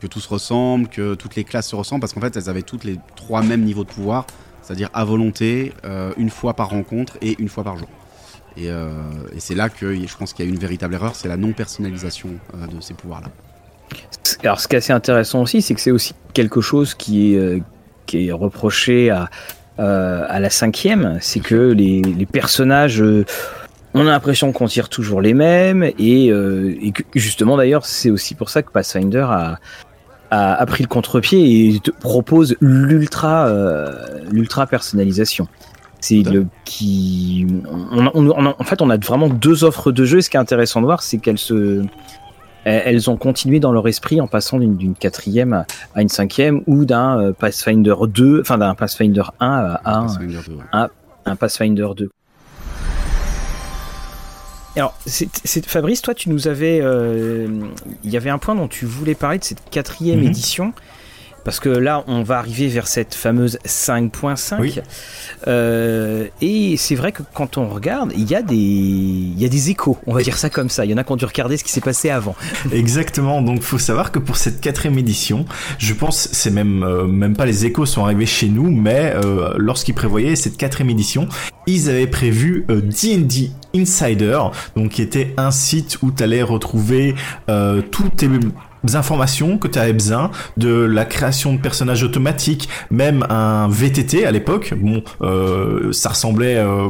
Que 0.00 0.06
tout 0.06 0.20
se 0.20 0.28
ressemble, 0.28 0.88
que 0.88 1.14
toutes 1.14 1.36
les 1.36 1.44
classes 1.44 1.68
se 1.68 1.76
ressemblent, 1.76 2.00
parce 2.00 2.12
qu'en 2.12 2.20
fait, 2.20 2.36
elles 2.36 2.48
avaient 2.48 2.62
toutes 2.62 2.84
les 2.84 2.98
trois 3.16 3.42
mêmes 3.42 3.62
niveaux 3.62 3.84
de 3.84 3.90
pouvoir, 3.90 4.26
c'est-à-dire 4.62 4.90
à 4.94 5.04
volonté, 5.04 5.72
euh, 5.84 6.12
une 6.16 6.30
fois 6.30 6.54
par 6.54 6.70
rencontre 6.70 7.18
et 7.22 7.36
une 7.38 7.48
fois 7.48 7.64
par 7.64 7.76
jour. 7.76 7.88
Et, 8.56 8.70
c'est 9.38 9.54
là 9.54 9.68
que 9.68 9.94
je 9.94 10.16
pense 10.16 10.32
qu'il 10.32 10.46
y 10.46 10.48
a 10.48 10.50
une 10.50 10.58
véritable 10.58 10.94
erreur, 10.94 11.14
c'est 11.14 11.28
la 11.28 11.36
non-personnalisation 11.36 12.30
de 12.54 12.80
ces 12.80 12.94
pouvoirs-là. 12.94 13.28
Alors, 14.42 14.60
ce 14.60 14.66
qui 14.66 14.76
est 14.76 14.78
assez 14.78 14.94
intéressant 14.94 15.42
aussi, 15.42 15.60
c'est 15.60 15.74
que 15.74 15.80
c'est 15.82 15.90
aussi 15.90 16.14
quelque 16.32 16.62
chose 16.62 16.94
qui 16.94 17.34
est, 17.34 18.32
reproché 18.32 19.10
à, 19.10 19.28
à 19.78 20.40
la 20.40 20.50
cinquième, 20.50 21.18
c'est 21.20 21.40
que 21.40 21.54
les, 21.54 22.02
personnages, 22.30 23.02
euh, 23.02 23.24
on 23.94 24.00
a 24.00 24.10
l'impression 24.10 24.52
qu'on 24.52 24.66
tire 24.66 24.88
toujours 24.88 25.20
les 25.20 25.34
mêmes, 25.34 25.84
et, 25.98 26.30
euh, 26.30 26.74
justement 27.14 27.56
d'ailleurs, 27.56 27.86
c'est 27.86 28.10
aussi 28.10 28.34
pour 28.34 28.50
ça 28.50 28.62
que 28.62 28.70
Pathfinder 28.70 29.26
a, 29.28 29.58
a, 30.30 30.66
pris 30.66 30.82
le 30.82 30.88
contre-pied 30.88 31.74
et 31.74 31.80
propose 32.00 32.56
l'ultra, 32.60 33.46
euh, 33.46 33.92
l'ultra 34.30 34.66
personnalisation. 34.66 35.48
C'est 36.00 36.22
le 36.22 36.46
qui, 36.64 37.46
on- 37.68 38.54
en 38.58 38.64
fait, 38.64 38.80
on 38.82 38.90
a 38.90 38.96
vraiment 38.96 39.28
deux 39.28 39.64
offres 39.64 39.92
de 39.92 40.04
jeu. 40.04 40.18
Et 40.18 40.22
ce 40.22 40.30
qui 40.30 40.36
est 40.36 40.40
intéressant 40.40 40.80
de 40.80 40.86
voir, 40.86 41.02
c'est 41.02 41.18
qu'elles 41.18 41.38
se, 41.38 41.82
elles 42.66 42.82
elles 42.96 43.10
ont 43.10 43.16
continué 43.16 43.60
dans 43.60 43.72
leur 43.72 43.86
esprit 43.86 44.20
en 44.20 44.26
passant 44.26 44.58
d'une 44.58 44.94
quatrième 44.94 45.64
à, 45.94 46.02
une 46.02 46.08
cinquième 46.08 46.62
ou 46.66 46.84
d'un 46.84 47.20
euh, 47.20 47.32
Pathfinder 47.32 47.94
2, 48.08 48.40
enfin 48.40 48.58
d'un 48.58 48.74
Pathfinder 48.74 49.22
1 49.40 49.46
à, 49.84 49.98
un, 49.98 50.02
Pathfinder 50.06 50.40
2, 50.48 50.54
ouais. 50.54 50.86
un 51.24 51.36
Pathfinder 51.36 51.88
2. 51.96 52.10
Alors, 54.76 54.94
c'est 55.06 55.64
Fabrice, 55.66 56.02
toi, 56.02 56.12
tu 56.12 56.28
nous 56.28 56.48
avais, 56.48 56.80
euh, 56.82 57.48
il 58.04 58.10
y 58.10 58.16
avait 58.18 58.28
un 58.28 58.36
point 58.36 58.54
dont 58.54 58.68
tu 58.68 58.84
voulais 58.84 59.14
parler 59.14 59.38
de 59.38 59.44
cette 59.44 59.70
quatrième 59.70 60.20
Mhm. 60.20 60.26
édition, 60.26 60.72
parce 61.46 61.60
que 61.60 61.68
là, 61.68 62.02
on 62.08 62.24
va 62.24 62.38
arriver 62.38 62.66
vers 62.66 62.88
cette 62.88 63.14
fameuse 63.14 63.60
5.5. 63.64 64.56
Oui. 64.58 64.80
Euh, 65.46 66.26
et 66.40 66.76
c'est 66.76 66.96
vrai 66.96 67.12
que 67.12 67.22
quand 67.34 67.56
on 67.56 67.68
regarde, 67.68 68.12
il 68.16 68.28
y 68.28 68.34
a 68.34 68.42
des, 68.42 68.56
il 68.56 69.40
y 69.40 69.44
a 69.44 69.48
des 69.48 69.70
échos, 69.70 69.96
on 70.08 70.12
va 70.12 70.22
dire 70.22 70.38
ça 70.38 70.50
comme 70.50 70.68
ça. 70.68 70.84
Il 70.84 70.90
y 70.90 70.94
en 70.94 70.96
a 70.96 71.04
qui 71.04 71.12
ont 71.12 71.16
dû 71.16 71.24
regarder 71.24 71.56
ce 71.56 71.62
qui 71.62 71.70
s'est 71.70 71.80
passé 71.80 72.10
avant. 72.10 72.34
Exactement. 72.72 73.42
Donc, 73.42 73.62
faut 73.62 73.78
savoir 73.78 74.10
que 74.10 74.18
pour 74.18 74.36
cette 74.36 74.60
quatrième 74.60 74.98
édition, 74.98 75.44
je 75.78 75.94
pense, 75.94 76.28
c'est 76.32 76.50
même 76.50 76.82
euh, 76.82 77.06
même 77.06 77.36
pas 77.36 77.46
les 77.46 77.64
échos 77.64 77.86
sont 77.86 78.02
arrivés 78.02 78.26
chez 78.26 78.48
nous, 78.48 78.68
mais 78.68 79.14
euh, 79.14 79.54
lorsqu'ils 79.56 79.94
prévoyaient 79.94 80.34
cette 80.34 80.56
quatrième 80.56 80.90
édition, 80.90 81.28
ils 81.68 81.88
avaient 81.88 82.08
prévu 82.08 82.66
D&D 82.68 83.52
Insider, 83.76 84.40
donc 84.74 84.90
qui 84.90 85.02
était 85.02 85.32
un 85.36 85.50
site 85.50 85.98
où 86.02 86.10
tu 86.10 86.22
allais 86.22 86.42
retrouver 86.42 87.14
euh, 87.48 87.82
tous 87.82 88.08
tes 88.08 88.28
informations 88.94 89.58
que 89.58 89.68
tu 89.68 89.78
avais 89.78 89.92
besoin, 89.92 90.30
de 90.56 90.70
la 90.70 91.04
création 91.04 91.52
de 91.52 91.58
personnages 91.58 92.02
automatiques, 92.02 92.68
même 92.90 93.24
un 93.28 93.68
VTT 93.68 94.24
à 94.24 94.30
l'époque. 94.30 94.74
Bon, 94.76 95.02
euh, 95.22 95.92
ça 95.92 96.10
ressemblait. 96.10 96.56
Euh, 96.56 96.88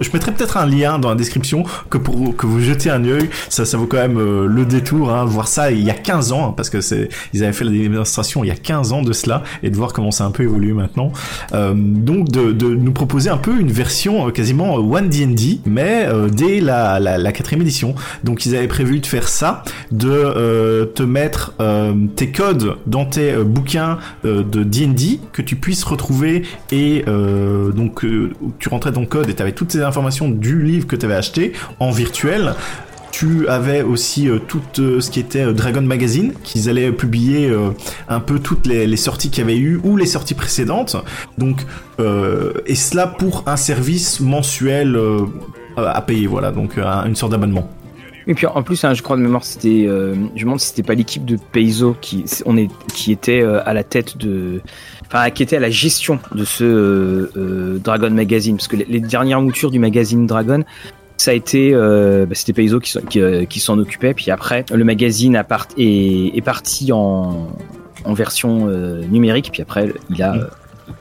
je 0.00 0.10
mettrai 0.12 0.32
peut-être 0.32 0.56
un 0.56 0.66
lien 0.66 0.98
dans 0.98 1.10
la 1.10 1.14
description 1.14 1.64
que 1.90 1.98
pour 1.98 2.36
que 2.36 2.46
vous 2.46 2.60
jetez 2.60 2.90
un 2.90 3.04
œil. 3.04 3.28
Ça, 3.48 3.64
ça 3.64 3.76
vaut 3.76 3.86
quand 3.86 3.98
même 3.98 4.18
euh, 4.18 4.46
le 4.46 4.64
détour. 4.64 5.12
Hein, 5.12 5.24
voir 5.24 5.48
ça 5.48 5.70
il 5.70 5.82
y 5.82 5.90
a 5.90 5.94
15 5.94 6.32
ans, 6.32 6.48
hein, 6.48 6.54
parce 6.56 6.70
que 6.70 6.80
c'est 6.80 7.08
ils 7.32 7.42
avaient 7.42 7.52
fait 7.52 7.64
la 7.64 7.70
démonstration 7.70 8.44
il 8.44 8.48
y 8.48 8.52
a 8.52 8.56
15 8.56 8.92
ans 8.92 9.02
de 9.02 9.12
cela, 9.12 9.42
et 9.62 9.70
de 9.70 9.76
voir 9.76 9.92
comment 9.92 10.10
ça 10.10 10.24
a 10.24 10.26
un 10.26 10.30
peu 10.30 10.42
évolué 10.42 10.72
maintenant. 10.72 11.12
Donc 11.52 12.28
de, 12.30 12.52
nous 12.52 12.92
proposer 12.92 13.30
un 13.30 13.36
peu 13.36 13.58
une 13.58 13.70
version 13.70 14.30
quasiment 14.30 14.74
One 14.74 15.08
D&D, 15.08 15.60
mais 15.66 16.08
dès 16.30 16.60
la, 16.60 16.98
la, 16.98 17.32
quatrième 17.32 17.62
édition. 17.62 17.94
Donc 18.24 18.46
ils 18.46 18.54
avaient 18.56 18.68
prévu 18.68 19.00
de 19.00 19.06
faire 19.06 19.28
ça, 19.28 19.62
de 19.90 20.90
te 20.94 21.02
euh, 21.60 21.94
tes 22.14 22.30
codes 22.30 22.76
dans 22.86 23.06
tes 23.06 23.32
euh, 23.32 23.44
bouquins 23.44 23.98
euh, 24.24 24.42
de 24.42 24.62
D&D 24.62 25.20
que 25.32 25.42
tu 25.42 25.56
puisses 25.56 25.84
retrouver 25.84 26.42
et 26.70 27.04
donc 27.06 28.04
tu 28.58 28.68
rentrais 28.68 28.92
ton 28.92 29.06
code 29.06 29.28
et 29.28 29.34
tu 29.34 29.42
avais 29.42 29.52
toutes 29.52 29.72
ces 29.72 29.82
informations 29.82 30.28
du 30.28 30.62
livre 30.62 30.86
que 30.86 30.96
tu 30.96 31.06
avais 31.06 31.14
acheté 31.14 31.52
en 31.80 31.90
virtuel 31.90 32.54
tu 33.12 33.48
avais 33.48 33.82
aussi 33.82 34.28
tout 34.46 34.60
ce 34.74 35.10
qui 35.10 35.20
était 35.20 35.52
Dragon 35.54 35.80
Magazine, 35.80 36.34
qu'ils 36.42 36.68
allaient 36.68 36.92
publier 36.92 37.50
un 38.08 38.20
peu 38.20 38.38
toutes 38.40 38.66
les, 38.66 38.94
sorties 38.96 39.30
qu'il 39.30 39.40
y 39.40 39.44
avait 39.44 39.56
eu 39.56 39.80
ou 39.84 39.96
les 39.96 40.04
sorties 40.04 40.34
précédentes. 40.34 40.96
Donc, 41.38 41.62
et 41.98 42.74
cela 42.74 43.06
pour 43.06 43.44
un 43.46 43.56
service 43.56 44.20
mensuel 44.20 44.98
à 45.78 46.02
payer, 46.02 46.26
voilà, 46.26 46.50
donc 46.50 46.76
une 46.76 47.16
sorte 47.16 47.32
d'abonnement. 47.32 47.70
Et 48.26 48.34
puis 48.34 48.46
en 48.46 48.62
plus, 48.62 48.82
hein, 48.84 48.92
je 48.92 49.02
crois 49.02 49.16
de 49.16 49.22
mémoire, 49.22 49.44
c'était, 49.44 49.86
euh, 49.86 50.14
je 50.14 50.40
me 50.40 50.40
demande 50.40 50.60
si 50.60 50.68
c'était 50.68 50.82
pas 50.82 50.94
l'équipe 50.94 51.24
de 51.24 51.36
Peizo 51.52 51.96
qui, 52.00 52.24
on 52.44 52.56
est, 52.56 52.68
qui 52.92 53.12
était 53.12 53.40
euh, 53.40 53.60
à 53.64 53.72
la 53.72 53.84
tête 53.84 54.16
de, 54.16 54.60
enfin, 55.06 55.30
qui 55.30 55.44
était 55.44 55.56
à 55.56 55.60
la 55.60 55.70
gestion 55.70 56.18
de 56.34 56.44
ce 56.44 56.64
euh, 56.64 57.78
Dragon 57.78 58.10
Magazine, 58.10 58.56
parce 58.56 58.68
que 58.68 58.76
les, 58.76 59.00
dernières 59.00 59.40
moutures 59.40 59.70
du 59.70 59.78
magazine 59.78 60.26
Dragon, 60.26 60.64
ça 61.18 61.30
a 61.30 61.34
été, 61.34 61.72
bah, 61.72 62.34
c'était 62.34 62.52
Peizo 62.52 62.80
qui, 62.80 63.60
s'en 63.60 63.78
occupait. 63.78 64.12
Puis 64.12 64.30
après, 64.30 64.64
le 64.72 64.84
magazine 64.84 65.36
a 65.36 65.46
est, 65.78 66.36
est, 66.36 66.42
parti 66.42 66.92
en, 66.92 67.48
en 68.04 68.12
version 68.12 68.66
numérique. 69.08 69.50
Puis 69.50 69.62
après, 69.62 69.92
il 70.10 70.22
a 70.22 70.34
mm 70.34 70.48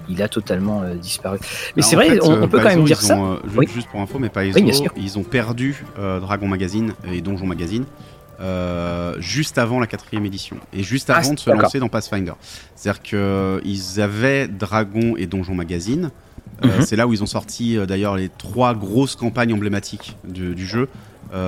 il 0.09 0.21
a 0.21 0.27
totalement 0.27 0.81
euh, 0.81 0.95
disparu. 0.95 1.39
Mais 1.75 1.81
c'est 1.81 1.95
vrai, 1.95 2.19
on, 2.21 2.31
euh, 2.31 2.47
peut 2.47 2.59
quand 2.59 2.69
même 2.69 2.83
dire 2.83 3.01
ça. 3.01 3.17
Euh, 3.17 3.37
juste 3.73 3.89
pour 3.89 4.01
info, 4.01 4.19
mais 4.19 4.29
pas 4.29 4.45
ils 4.45 5.17
ont 5.17 5.23
perdu 5.23 5.83
Dragon 5.97 6.47
Magazine 6.47 6.93
et 7.11 7.21
Donjon 7.21 7.45
Magazine. 7.45 7.85
juste 9.19 9.57
avant 9.57 9.79
la 9.79 9.87
quatrième 9.87 10.25
édition 10.25 10.57
et 10.73 10.83
juste 10.83 11.09
ah, 11.09 11.17
avant 11.17 11.33
de 11.33 11.39
se 11.39 11.49
lancer 11.49 11.79
dans 11.79 11.89
Pathfinder. 11.89 12.33
C'est-à-dire 12.75 13.01
qu'ils 13.01 14.01
avaient 14.01 14.47
Dragon 14.47 15.15
et 15.17 15.25
Donjon 15.25 15.55
Magazine. 15.55 16.11
Mhm. 16.63 16.81
C'est 16.81 16.95
là 16.95 17.05
où 17.05 17.13
ils 17.13 17.21
ont 17.21 17.27
sorti 17.27 17.77
d'ailleurs 17.85 18.15
les 18.15 18.29
trois 18.29 18.73
grosses 18.73 19.15
campagnes 19.15 19.53
emblématiques 19.53 20.17
du, 20.23 20.55
du 20.55 20.65
jeu. 20.65 20.87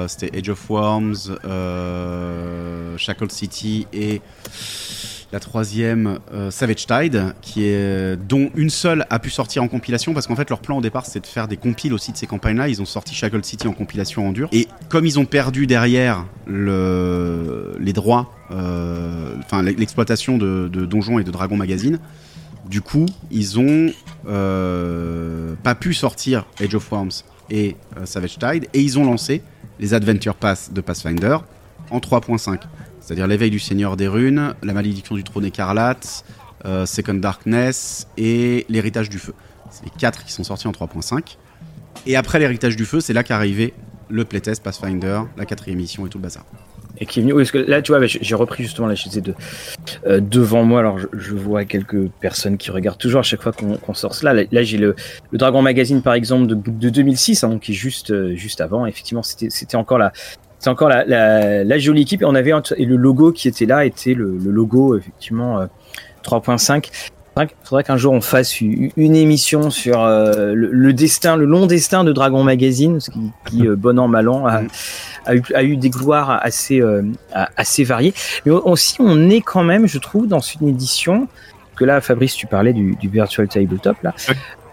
C'était 0.08 0.38
Age 0.38 0.50
of 0.50 0.70
Worms, 0.70 1.38
Shackle 2.98 3.32
City 3.32 3.88
et 3.94 4.22
la 5.32 5.40
troisième, 5.40 6.20
euh, 6.34 6.52
Savage 6.52 6.86
Tide, 6.88 7.34
est, 7.58 8.16
dont 8.28 8.50
une 8.56 8.70
seule 8.70 9.06
a 9.10 9.20
pu 9.20 9.30
sortir 9.30 9.62
en 9.62 9.68
compilation, 9.68 10.14
parce 10.14 10.28
qu'en 10.28 10.36
fait 10.36 10.50
leur 10.50 10.60
plan 10.60 10.78
au 10.78 10.82
départ 10.82 11.06
c'était 11.06 11.20
de 11.20 11.28
faire 11.28 11.48
des 11.48 11.58
compiles 11.58 11.94
aussi 11.94 12.12
de 12.12 12.18
ces 12.18 12.28
campagnes-là. 12.28 12.70
Ils 12.70 12.82
ont 12.82 12.86
sorti 12.86 13.14
Shackle 13.14 13.44
City 13.44 13.68
en 13.68 13.74
compilation 13.74 14.28
en 14.28 14.32
dur. 14.32 14.48
Et 14.54 14.68
comme 14.90 15.06
ils 15.06 15.20
ont 15.20 15.26
perdu 15.26 15.68
derrière 15.68 16.26
le, 16.46 17.76
les 17.80 17.94
droits, 17.94 18.32
euh, 18.52 19.36
enfin 19.40 19.64
l'exploitation 19.64 20.38
de, 20.38 20.68
Donjons 20.68 21.20
et 21.20 21.24
de 21.24 21.32
Dragon 21.32 21.58
Magazine, 21.58 22.00
du 22.70 22.82
coup 22.82 23.06
ils 23.30 23.60
ont 23.60 23.92
euh, 24.28 25.56
pas 25.64 25.76
pu 25.76 25.94
sortir 25.94 26.46
Age 26.62 26.76
of 26.76 26.90
Worms 26.92 27.24
et 27.50 27.76
Savage 28.06 28.40
Tide, 28.40 28.68
et 28.74 28.82
ils 28.82 28.98
ont 28.98 29.06
lancé 29.06 29.42
les 29.80 29.94
Adventure 29.94 30.36
Pass 30.36 30.72
de 30.74 30.82
Pathfinder 30.82 31.38
en 31.92 32.00
3.5 32.00 32.60
c'est-à-dire 33.08 33.28
l'éveil 33.28 33.50
du 33.50 33.60
Seigneur 33.60 33.96
des 33.96 34.10
Runes, 34.10 34.54
la 34.64 34.74
malédiction 34.74 35.16
du 35.16 35.24
trône 35.24 35.46
écarlate, 35.46 36.26
euh, 36.66 36.86
Second 36.86 37.14
Darkness 37.14 38.06
et 38.18 38.66
l'héritage 38.68 39.08
du 39.08 39.18
feu. 39.18 39.34
C'est 39.72 39.86
les 39.86 39.92
quatre 39.98 40.26
qui 40.26 40.34
sont 40.34 40.44
sortis 40.44 40.68
en 40.68 40.72
3.5. 40.72 41.38
Et 42.06 42.18
après 42.18 42.38
l'héritage 42.38 42.76
du 42.76 42.84
feu, 42.84 43.00
c'est 43.00 43.14
là 43.14 43.24
qu'arrivait 43.24 43.74
le 44.10 44.26
playtest 44.26 44.62
Pathfinder, 44.62 45.22
la 45.38 45.46
quatrième 45.46 45.80
émission 45.80 46.06
et 46.06 46.10
tout 46.10 46.18
le 46.18 46.24
bazar. 46.24 46.44
Et 46.98 47.06
qui 47.06 47.20
est 47.20 47.24
venu. 47.24 47.46
que 47.46 47.58
là, 47.60 47.82
tu 47.82 47.94
vois, 47.94 48.06
j'ai 48.06 48.36
repris 48.36 48.64
justement 48.64 48.88
la 48.88 48.96
chaise 48.96 49.22
de 49.22 49.34
devant 50.20 50.66
moi. 50.66 50.80
Alors, 50.80 51.00
je, 51.14 51.34
vois 51.34 51.64
quelques 51.64 52.10
personnes 52.10 52.58
qui 52.58 52.72
regardent 52.72 52.98
toujours 52.98 53.20
à 53.20 53.24
chaque 53.24 53.42
fois 53.42 53.54
qu'on 53.54 53.94
sort 53.94 54.16
cela. 54.16 54.34
Là, 54.34 54.64
j'ai 54.64 54.78
le, 54.78 54.96
Dragon 55.32 55.62
Magazine, 55.62 56.02
par 56.02 56.14
exemple, 56.16 56.48
de, 56.48 56.90
2006, 56.90 57.44
hein, 57.44 57.60
qui 57.62 57.72
est 57.72 57.76
juste, 57.76 58.12
euh, 58.12 58.36
juste 58.36 58.60
avant. 58.60 58.86
Effectivement, 58.86 59.22
c'était 59.24 59.78
encore 59.78 60.00
la, 60.00 60.12
c'est 60.60 60.70
encore 60.70 60.90
la, 60.90 61.06
la, 61.06 61.64
la, 61.64 61.80
jolie 61.80 62.02
équipe. 62.02 62.22
Et 62.22 62.26
on 62.26 62.36
avait 62.36 62.52
et 62.78 62.86
le 62.86 62.96
logo 62.96 63.32
qui 63.32 63.48
était 63.48 63.66
là 63.66 63.86
était 63.86 64.14
le, 64.14 64.38
le 64.38 64.52
logo 64.52 64.98
effectivement 64.98 65.68
3.5. 66.24 66.90
Euh, 67.38 67.44
Il 67.44 67.48
faudrait 67.64 67.84
qu'un 67.84 67.98
jour 67.98 68.14
on 68.14 68.22
fasse 68.22 68.62
une 68.62 69.16
émission 69.16 69.70
sur 69.70 70.02
euh, 70.02 70.54
le, 70.56 70.94
destin, 70.94 71.36
le 71.36 71.46
long 71.46 71.68
destin 71.68 72.04
de 72.04 72.12
Dragon 72.12 72.44
Magazine, 72.44 73.00
ce 73.00 73.12
qui, 73.12 73.32
qui 73.48 73.68
euh, 73.68 73.76
bon 73.76 74.00
an 74.00 74.08
mal 74.08 74.28
an 74.28 74.48
a, 74.48 74.64
a, 75.26 75.36
eu, 75.36 75.44
a, 75.54 75.64
eu, 75.64 75.78
des 75.78 75.92
gloires 75.92 76.40
assez 76.42 76.82
assez 77.34 77.84
variées. 77.84 78.14
Mais 78.46 78.52
aussi 78.52 78.98
on 79.00 79.30
est 79.30 79.42
quand 79.42 79.64
même, 79.64 79.88
je 79.88 80.00
trouve, 80.00 80.28
dans 80.28 80.40
une 80.40 80.68
édition 80.68 81.28
que 81.76 81.86
là, 81.86 82.02
Fabrice, 82.02 82.34
tu 82.34 82.48
parlais 82.48 82.74
du, 82.74 82.96
du 82.96 83.08
Virtual 83.08 83.48
Tabletop 83.48 83.98
là. 84.02 84.16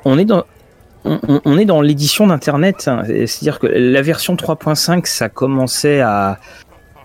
On 0.07 0.19
est 0.19 0.25
dans 0.25 0.45
on, 1.05 1.59
est 1.59 1.65
dans 1.65 1.81
l'édition 1.81 2.27
d'Internet. 2.27 2.89
Hein. 2.89 3.03
C'est-à-dire 3.07 3.59
que 3.59 3.67
la 3.67 4.03
version 4.03 4.35
3.5, 4.35 5.07
ça 5.07 5.29
commençait 5.29 6.01
à... 6.01 6.39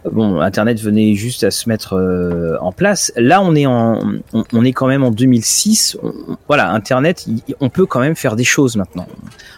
Bon, 0.10 0.40
Internet 0.40 0.80
venait 0.80 1.14
juste 1.16 1.44
à 1.44 1.52
se 1.52 1.68
mettre 1.68 1.98
euh, 1.98 2.56
en 2.62 2.72
place. 2.72 3.12
Là, 3.18 3.42
on 3.42 3.54
est 3.54 3.66
en, 3.66 4.00
on, 4.32 4.64
est 4.64 4.72
quand 4.72 4.88
même 4.88 5.04
en 5.04 5.12
2006. 5.12 5.98
voilà, 6.48 6.72
Internet, 6.72 7.26
on 7.60 7.70
peut 7.70 7.86
quand 7.86 8.00
même 8.00 8.16
faire 8.16 8.38
des 8.38 8.46
choses 8.46 8.78
maintenant. 8.78 9.08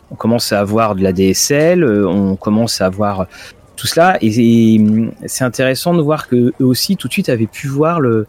On 0.10 0.16
commence 0.16 0.52
à 0.52 0.60
avoir 0.60 0.96
de 0.96 1.04
la 1.04 1.14
DSL, 1.14 1.84
euh, 1.84 2.08
on 2.08 2.36
commence 2.36 2.82
à 2.82 2.88
avoir 2.88 3.28
tout 3.76 3.86
cela, 3.88 4.18
et, 4.22 4.80
c'est 5.26 5.44
intéressant 5.44 5.94
de 5.94 6.02
voir 6.02 6.28
que 6.28 6.54
eux 6.60 6.66
aussi 6.66 6.98
tout 6.98 7.08
de 7.08 7.14
suite 7.14 7.30
avaient 7.30 7.48
pu 7.48 7.68
voir 7.68 8.00
le, 8.00 8.28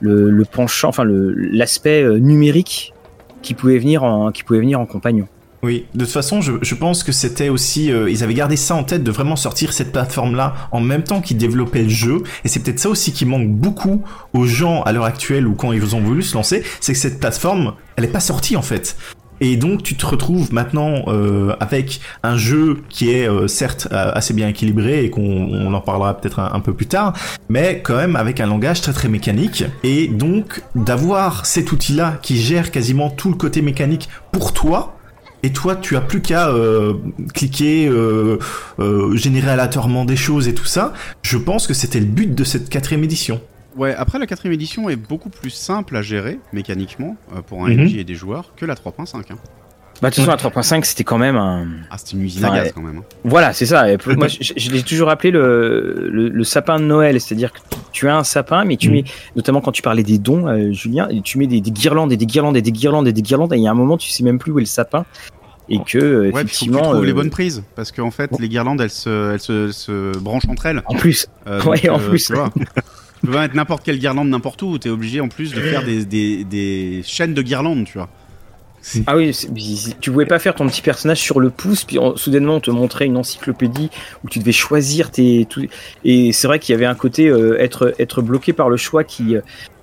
le, 0.00 0.44
penchant, 0.44 0.88
enfin 0.88 1.04
l'aspect 1.06 2.02
euh, 2.02 2.18
numérique 2.18 2.94
qui 3.42 3.54
pouvait 3.54 3.78
venir 3.78 4.02
en, 4.04 4.32
qui 4.32 4.42
pouvait 4.42 4.60
venir 4.60 4.80
en 4.80 4.86
compagnon. 4.86 5.28
Oui, 5.62 5.86
de 5.94 6.04
toute 6.04 6.12
façon, 6.12 6.40
je, 6.40 6.52
je 6.62 6.74
pense 6.76 7.02
que 7.02 7.10
c'était 7.10 7.48
aussi, 7.48 7.90
euh, 7.90 8.08
ils 8.08 8.22
avaient 8.22 8.34
gardé 8.34 8.56
ça 8.56 8.76
en 8.76 8.84
tête 8.84 9.02
de 9.02 9.10
vraiment 9.10 9.34
sortir 9.34 9.72
cette 9.72 9.90
plateforme-là 9.90 10.54
en 10.70 10.80
même 10.80 11.02
temps 11.02 11.20
qu'ils 11.20 11.36
développaient 11.36 11.82
le 11.82 11.88
jeu. 11.88 12.22
Et 12.44 12.48
c'est 12.48 12.60
peut-être 12.60 12.78
ça 12.78 12.88
aussi 12.88 13.12
qui 13.12 13.26
manque 13.26 13.48
beaucoup 13.48 14.04
aux 14.34 14.46
gens 14.46 14.82
à 14.82 14.92
l'heure 14.92 15.04
actuelle 15.04 15.48
ou 15.48 15.54
quand 15.54 15.72
ils 15.72 15.96
ont 15.96 16.00
voulu 16.00 16.22
se 16.22 16.34
lancer, 16.34 16.62
c'est 16.80 16.92
que 16.92 16.98
cette 16.98 17.18
plateforme, 17.18 17.74
elle 17.96 18.04
est 18.04 18.08
pas 18.08 18.20
sortie 18.20 18.56
en 18.56 18.62
fait. 18.62 18.96
Et 19.40 19.56
donc 19.56 19.82
tu 19.82 19.94
te 19.96 20.04
retrouves 20.04 20.52
maintenant 20.52 21.04
euh, 21.06 21.54
avec 21.60 22.00
un 22.22 22.36
jeu 22.36 22.78
qui 22.88 23.10
est 23.10 23.28
euh, 23.28 23.46
certes 23.46 23.86
assez 23.90 24.34
bien 24.34 24.48
équilibré 24.48 25.04
et 25.04 25.10
qu'on 25.10 25.72
en 25.72 25.80
parlera 25.80 26.16
peut-être 26.16 26.40
un, 26.40 26.52
un, 26.54 26.60
peu 26.60 26.72
plus 26.72 26.86
tard, 26.86 27.14
mais 27.48 27.80
quand 27.82 27.96
même 27.96 28.16
avec 28.16 28.40
un 28.40 28.46
langage 28.46 28.80
très 28.80 28.92
très 28.92 29.08
mécanique. 29.08 29.64
Et 29.84 30.08
donc 30.08 30.62
d'avoir 30.74 31.46
cet 31.46 31.70
outil-là 31.70 32.18
qui 32.22 32.36
gère 32.36 32.70
quasiment 32.70 33.10
tout 33.10 33.28
le 33.30 33.36
côté 33.36 33.62
mécanique 33.62 34.08
pour 34.32 34.52
toi, 34.52 34.97
et 35.42 35.52
toi 35.52 35.76
tu 35.76 35.96
as 35.96 36.00
plus 36.00 36.20
qu'à 36.20 36.48
euh, 36.48 36.94
cliquer, 37.34 37.88
euh, 37.88 38.38
euh, 38.78 39.16
générer 39.16 39.50
aléatoirement 39.50 40.04
des 40.04 40.16
choses 40.16 40.48
et 40.48 40.54
tout 40.54 40.64
ça. 40.64 40.92
Je 41.22 41.38
pense 41.38 41.66
que 41.66 41.74
c'était 41.74 42.00
le 42.00 42.06
but 42.06 42.34
de 42.34 42.44
cette 42.44 42.68
quatrième 42.68 43.04
édition. 43.04 43.40
Ouais, 43.76 43.94
après 43.94 44.18
la 44.18 44.26
quatrième 44.26 44.54
édition 44.54 44.88
est 44.88 44.96
beaucoup 44.96 45.30
plus 45.30 45.50
simple 45.50 45.96
à 45.96 46.02
gérer 46.02 46.40
mécaniquement 46.52 47.16
pour 47.46 47.64
un 47.64 47.68
MJ 47.68 47.92
mhm. 47.92 47.98
et 48.00 48.04
des 48.04 48.14
joueurs 48.14 48.52
que 48.56 48.66
la 48.66 48.74
3.5. 48.74 49.32
Hein. 49.32 49.36
Bah, 50.00 50.10
de 50.10 50.14
toute 50.14 50.24
façon, 50.24 50.48
la 50.48 50.62
3.5, 50.62 50.84
c'était 50.84 51.02
quand 51.02 51.18
même 51.18 51.36
un. 51.36 51.66
Ah, 51.90 51.98
c'était 51.98 52.12
une 52.12 52.22
usine 52.22 52.44
à 52.44 52.50
gaz 52.50 52.72
quand 52.72 52.82
même. 52.82 52.98
Hein. 52.98 53.04
Voilà, 53.24 53.52
c'est 53.52 53.66
ça. 53.66 53.84
moi, 54.16 54.28
je, 54.28 54.70
l'ai 54.70 54.82
toujours 54.82 55.10
appelé 55.10 55.32
le, 55.32 56.08
le, 56.08 56.44
sapin 56.44 56.78
de 56.78 56.84
Noël. 56.84 57.20
C'est-à-dire 57.20 57.52
que 57.52 57.58
tu 57.90 58.08
as 58.08 58.16
un 58.16 58.24
sapin, 58.24 58.64
mais 58.64 58.76
tu 58.76 58.90
mm. 58.90 58.92
mets, 58.92 59.04
notamment 59.34 59.60
quand 59.60 59.72
tu 59.72 59.82
parlais 59.82 60.04
des 60.04 60.18
dons, 60.18 60.46
euh, 60.46 60.72
Julien, 60.72 61.08
tu 61.24 61.38
mets 61.38 61.48
des, 61.48 61.60
guirlandes 61.60 62.12
et 62.12 62.16
des 62.16 62.26
guirlandes 62.26 62.56
et 62.56 62.62
des 62.62 62.72
guirlandes 62.72 63.08
et 63.08 63.12
des 63.12 63.22
guirlandes, 63.22 63.52
et 63.52 63.56
il 63.56 63.62
y 63.62 63.66
a 63.66 63.70
un 63.70 63.74
moment, 63.74 63.96
tu 63.96 64.10
sais 64.10 64.22
même 64.22 64.38
plus 64.38 64.52
où 64.52 64.58
est 64.58 64.62
le 64.62 64.66
sapin. 64.66 65.04
Et 65.68 65.80
que, 65.80 65.98
euh, 65.98 66.30
ouais, 66.30 66.42
effectivement. 66.42 66.84
Faut 66.84 66.92
que 66.92 67.00
tu 67.00 67.06
les 67.06 67.12
euh, 67.12 67.14
bonnes 67.14 67.30
prises. 67.30 67.64
Parce 67.74 67.92
qu'en 67.92 68.10
fait, 68.10 68.30
les 68.38 68.48
guirlandes, 68.48 68.80
elles 68.80 68.88
se, 68.90 69.32
elles 69.32 69.40
se, 69.40 69.72
se 69.72 70.16
branchent 70.16 70.48
entre 70.48 70.66
elles. 70.66 70.82
En 70.86 70.94
plus. 70.94 71.26
ouais, 71.66 71.88
en 71.88 71.98
plus. 71.98 72.32
Tu 73.20 73.26
peux 73.26 73.38
mettre 73.38 73.56
n'importe 73.56 73.82
quelle 73.82 73.98
guirlande 73.98 74.28
n'importe 74.28 74.62
où. 74.62 74.78
T'es 74.78 74.90
obligé 74.90 75.20
en 75.20 75.28
plus 75.28 75.52
de 75.52 75.60
faire 75.60 75.84
des, 75.84 76.04
des, 76.04 76.44
des 76.44 77.02
chaînes 77.04 77.34
de 77.34 77.42
guirlandes, 77.42 77.84
tu 77.84 77.98
vois. 77.98 78.08
Ah 79.06 79.16
oui, 79.16 79.36
tu 80.00 80.10
pouvais 80.10 80.26
pas 80.26 80.38
faire 80.38 80.54
ton 80.54 80.66
petit 80.66 80.82
personnage 80.82 81.20
sur 81.20 81.40
le 81.40 81.50
pouce, 81.50 81.84
puis 81.84 81.98
soudainement 82.16 82.56
on 82.56 82.60
te 82.60 82.70
montrait 82.70 83.06
une 83.06 83.16
encyclopédie 83.16 83.90
où 84.24 84.28
tu 84.28 84.38
devais 84.38 84.52
choisir 84.52 85.10
tes. 85.10 85.46
et 86.04 86.32
c'est 86.32 86.46
vrai 86.46 86.58
qu'il 86.58 86.72
y 86.72 86.76
avait 86.76 86.86
un 86.86 86.94
côté 86.94 87.28
euh, 87.28 87.60
être, 87.60 87.94
être 87.98 88.22
bloqué 88.22 88.52
par 88.52 88.68
le 88.68 88.76
choix 88.76 89.04
qui. 89.04 89.36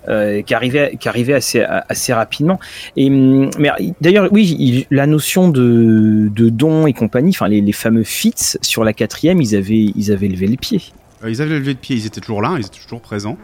Euh, 0.07 0.43
qui 0.43 0.53
arrivait, 0.53 0.97
qui 0.99 1.09
arrivait 1.09 1.33
assez, 1.33 1.63
assez 1.63 2.13
rapidement. 2.13 2.59
Et 2.95 3.07
hum, 3.07 3.49
mais 3.57 3.71
d'ailleurs, 4.01 4.29
oui, 4.31 4.85
la 4.91 5.07
notion 5.07 5.49
de, 5.49 6.29
de 6.31 6.49
don 6.49 6.85
et 6.85 6.93
compagnie, 6.93 7.31
enfin 7.31 7.47
les, 7.47 7.59
les 7.59 7.71
fameux 7.71 8.03
fits 8.03 8.35
sur 8.61 8.83
la 8.83 8.93
quatrième, 8.93 9.41
ils 9.41 9.55
avaient, 9.55 9.91
ils 9.95 10.11
avaient 10.11 10.27
levé 10.27 10.45
le 10.45 10.57
pied. 10.57 10.79
Euh, 11.23 11.31
ils 11.31 11.41
avaient 11.41 11.57
levé 11.57 11.73
le 11.73 11.79
pied, 11.79 11.95
ils 11.95 12.05
étaient 12.05 12.21
toujours 12.21 12.43
là, 12.43 12.53
ils 12.59 12.67
étaient 12.67 12.79
toujours 12.83 13.01
présents. 13.01 13.35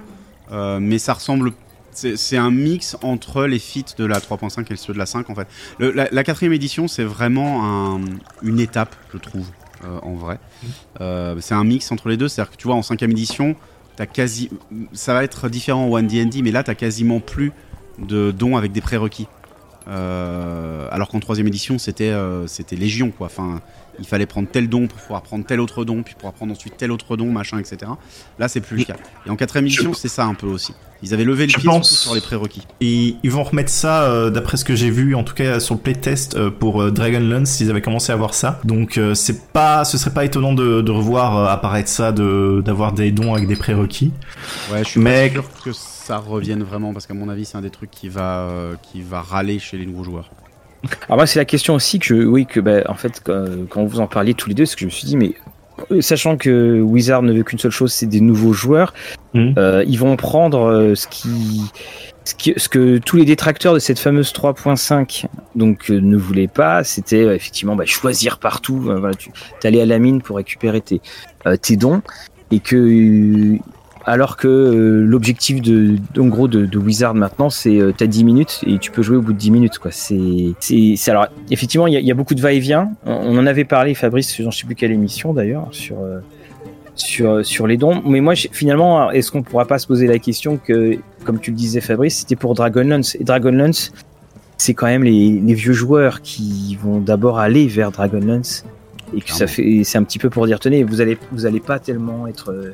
mais 0.52 1.00
ça 1.00 1.14
ressemble 1.14 1.52
c'est 2.16 2.38
un 2.38 2.52
mix 2.52 2.98
entre 3.02 3.46
les 3.46 3.60
feats 3.60 3.96
de 3.98 4.06
la 4.06 4.20
3.5 4.20 4.72
et 4.72 4.76
ceux 4.76 4.94
de 4.94 4.98
la 4.98 5.06
5 5.06 5.30
en 5.30 5.36
fait. 5.36 5.48
la, 5.80 6.24
quatrième 6.24 6.54
édition, 6.54 6.88
c'est 6.88 7.04
vraiment 7.04 8.00
une 8.42 8.60
étape, 8.60 8.96
je 9.14 9.18
trouve, 9.18 9.48
euh, 9.86 10.00
en 10.04 10.14
vrai. 10.14 10.40
Euh, 11.00 11.38
c'est 11.40 11.56
un 11.56 11.64
mix 11.64 11.92
entre 11.92 12.10
les 12.10 12.18
deux, 12.18 12.28
c'est-à-dire 12.28 12.52
que 12.52 12.58
tu 12.58 12.68
vois, 12.68 12.76
en 12.76 12.82
cinquième 12.82 13.12
édition, 13.12 13.56
as 14.00 14.08
quasi, 14.08 14.50
ça 14.94 15.14
va 15.14 15.24
être 15.24 15.48
différent 15.48 15.86
en 15.86 16.00
1D&D, 16.00 16.42
mais 16.42 16.52
là, 16.52 16.64
tu 16.64 16.72
as 16.72 16.76
quasiment 16.76 17.20
plus 17.20 17.52
de 18.00 18.32
dons 18.32 18.58
avec 18.58 18.72
des 18.72 18.82
prérequis. 18.82 19.28
Euh, 19.88 20.88
alors 20.92 21.08
qu'en 21.10 21.20
troisième 21.20 21.48
édition, 21.48 21.78
c'était 21.78 22.16
c'était 22.48 22.76
légion, 22.76 23.12
quoi. 23.12 23.28
Enfin, 23.28 23.62
il 24.00 24.06
fallait 24.06 24.26
prendre 24.26 24.48
tel 24.50 24.70
don 24.70 24.88
pour 24.88 25.00
pouvoir 25.00 25.22
prendre 25.22 25.46
tel 25.46 25.60
autre 25.60 25.86
don, 25.86 26.04
puis 26.04 26.16
pouvoir 26.16 26.34
prendre 26.34 26.52
ensuite 26.52 26.78
tel 26.78 26.92
autre 26.92 27.18
don, 27.18 27.32
machin, 27.32 27.60
etc. 27.60 27.92
Là, 28.40 28.48
c'est 28.48 28.62
plus 28.62 28.78
le 28.78 28.84
cas. 28.86 28.98
Et 29.26 29.30
en 29.30 29.36
quatrième 29.36 29.66
édition, 29.66 29.94
c'est 29.94 30.08
ça 30.08 30.26
un 30.26 30.34
peu 30.34 30.48
aussi. 30.48 30.74
Ils 31.04 31.14
avaient 31.14 31.24
levé 31.24 31.48
le 31.48 31.54
pied 31.54 31.84
sur 31.84 32.14
les 32.14 32.22
prérequis. 32.22 32.62
Et 32.80 33.16
ils 33.24 33.32
vont 33.32 33.44
remettre 33.44 33.72
ça, 33.72 34.04
euh, 34.04 34.30
d'après 34.30 34.58
ce 34.58 34.66
que 34.66 34.76
j'ai 34.76 34.92
vu, 34.92 35.16
en 35.16 35.24
tout 35.24 35.34
cas 35.34 35.60
sur 35.60 35.76
le 35.76 35.82
playtest 35.82 36.36
euh, 36.36 36.52
pour 36.52 36.82
euh, 36.82 36.92
Dragonlance, 36.92 37.60
ils 37.60 37.72
avaient 37.72 37.82
commencé 37.82 38.12
à 38.12 38.16
voir 38.16 38.34
ça. 38.34 38.60
Donc 38.64 39.00
c'est 39.16 39.52
pas, 39.52 39.84
ce 39.84 39.98
serait 39.98 40.14
pas 40.14 40.26
étonnant 40.26 40.54
de, 40.54 40.82
de 40.82 40.92
revoir 40.92 41.50
apparaître 41.50 41.90
ça, 41.90 42.12
de 42.12 42.62
d'avoir 42.64 42.94
des 42.94 43.12
dons 43.12 43.34
avec 43.34 43.48
des 43.48 43.56
prérequis. 43.56 44.12
Ouais, 44.72 44.84
je 44.84 44.90
suis 44.90 45.00
Mais... 45.00 45.30
pas 45.30 45.42
sûr 45.42 45.64
que 45.64 45.72
ça 45.74 46.18
revienne 46.18 46.64
vraiment 46.64 46.94
parce 46.94 47.08
qu'à 47.08 47.14
mon 47.14 47.30
avis, 47.30 47.46
c'est 47.46 47.58
un 47.58 47.62
des 47.62 47.70
trucs 47.70 47.92
qui 47.92 48.10
va 48.10 48.50
qui 48.84 49.02
va 49.02 49.22
râler 49.22 49.58
chez 49.60 49.78
les 49.78 49.86
nouveaux 49.86 50.04
joueurs. 50.04 50.30
Alors 51.08 51.18
moi, 51.18 51.28
c'est 51.28 51.40
la 51.40 51.46
question 51.46 51.76
aussi 51.76 52.00
que, 52.00 52.14
oui, 52.14 52.46
que 52.46 52.60
bah, 52.60 52.82
en 52.88 52.96
fait, 52.96 53.22
quand, 53.70 53.84
vous 53.86 54.00
en 54.00 54.08
parliez 54.08 54.34
tous 54.34 54.50
les 54.50 54.56
deux, 54.56 54.66
c'est 54.66 54.76
que 54.76 54.82
je 54.82 54.86
me 54.86 54.92
suis 54.92 55.06
dit, 55.06 55.18
mais 55.18 55.34
euh, 55.92 56.02
sachant 56.02 56.38
que 56.38 56.80
Wizard 56.82 57.22
ne 57.22 57.34
veut 57.34 57.44
qu'une 57.44 57.60
seule 57.60 57.72
chose, 57.72 57.94
c'est 57.94 58.06
des 58.06 58.22
nouveaux 58.22 58.54
joueurs, 58.54 58.94
mmh. 59.34 59.54
euh, 59.58 59.84
ils 59.88 59.98
vont 59.98 60.16
prendre 60.16 60.66
euh, 60.66 60.96
ce 60.96 61.08
qui, 61.08 61.62
ce 62.24 62.70
que 62.70 62.98
tous 62.98 63.18
les 63.18 63.26
détracteurs 63.26 63.74
de 63.74 63.80
cette 63.80 64.00
fameuse 64.00 64.32
3.5 64.32 65.26
donc 65.56 65.90
ne 65.90 66.18
voulaient 66.18 66.48
pas, 66.48 66.84
c'était 66.84 67.36
effectivement 67.36 67.76
bah, 67.76 67.86
choisir 67.86 68.40
partout. 68.40 68.78
voilà, 68.78 69.16
tu 69.16 69.32
allais 69.64 69.82
à 69.82 69.86
la 69.86 70.00
mine 70.00 70.22
pour 70.22 70.38
récupérer 70.38 70.82
tes, 70.82 71.02
tes 71.62 71.78
dons 71.78 72.02
et 72.52 72.60
que 72.60 73.58
alors 74.06 74.38
que 74.38 74.48
euh, 74.48 75.06
l'objectif 75.06 75.62
de, 75.62 75.96
en 76.18 76.28
gros, 76.28 76.48
de, 76.48 76.78
Wizard 76.78 77.14
maintenant, 77.14 77.50
c'est 77.50 77.80
euh, 77.80 77.94
t'as 77.96 78.08
10 78.08 78.24
minutes 78.24 78.62
et 78.66 78.80
tu 78.80 78.92
peux 78.92 79.04
jouer 79.04 79.18
au 79.18 79.22
bout 79.22 79.34
de 79.34 79.38
10 79.38 79.52
minutes, 79.52 79.78
quoi. 79.78 79.92
C'est, 79.92 80.54
c'est, 80.60 81.12
alors, 81.12 81.28
effectivement, 81.50 81.88
il 81.88 81.94
y, 81.94 82.12
a 82.12 82.14
beaucoup 82.16 82.36
de 82.36 82.42
va-et-vient. 82.42 82.92
On, 83.06 83.38
en 83.38 83.46
avait 83.46 83.66
parlé, 83.66 83.94
Fabrice, 83.94 84.36
je 84.36 84.44
ne 84.44 84.52
sais 84.52 84.66
plus 84.66 84.76
quelle 84.76 84.92
émission 84.92 85.34
d'ailleurs, 85.34 85.68
sur, 85.72 86.00
euh, 86.00 86.20
sur, 86.96 87.46
sur 87.46 87.68
les 87.68 87.78
dons. 87.78 88.02
Mais 88.06 88.22
moi, 88.22 88.34
finalement, 88.36 89.12
est-ce 89.12 89.32
qu'on 89.32 89.44
pourra 89.44 89.66
pas 89.66 89.78
se 89.78 89.88
poser 89.88 90.08
la 90.08 90.20
question 90.20 90.58
que, 90.58 90.98
comme 91.24 91.40
tu 91.40 91.52
le 91.52 91.58
disais, 91.58 91.82
Fabrice, 91.82 92.20
c'était 92.20 92.36
pour 92.36 92.56
Dragonlance. 92.56 93.16
Et 93.16 93.24
Dragonlance, 93.24 93.92
c'est 94.58 94.74
quand 94.74 94.88
même 94.88 95.04
les, 95.04 95.40
les, 95.40 95.54
vieux 95.54 95.74
joueurs 95.74 96.22
qui 96.22 96.78
vont 96.82 97.00
d'abord 97.00 97.40
aller 97.40 97.68
vers 97.68 97.92
Dragonlance. 97.92 98.66
Et 99.16 99.20
que 99.20 99.32
ça 99.32 99.46
fait, 99.46 99.84
c'est 99.84 99.98
un 99.98 100.04
petit 100.04 100.20
peu 100.20 100.30
pour 100.30 100.48
dire, 100.48 100.60
tenez, 100.60 100.84
vous 100.84 101.02
allez, 101.02 101.18
vous 101.34 101.46
allez 101.46 101.60
pas 101.60 101.80
tellement 101.80 102.28
être, 102.28 102.74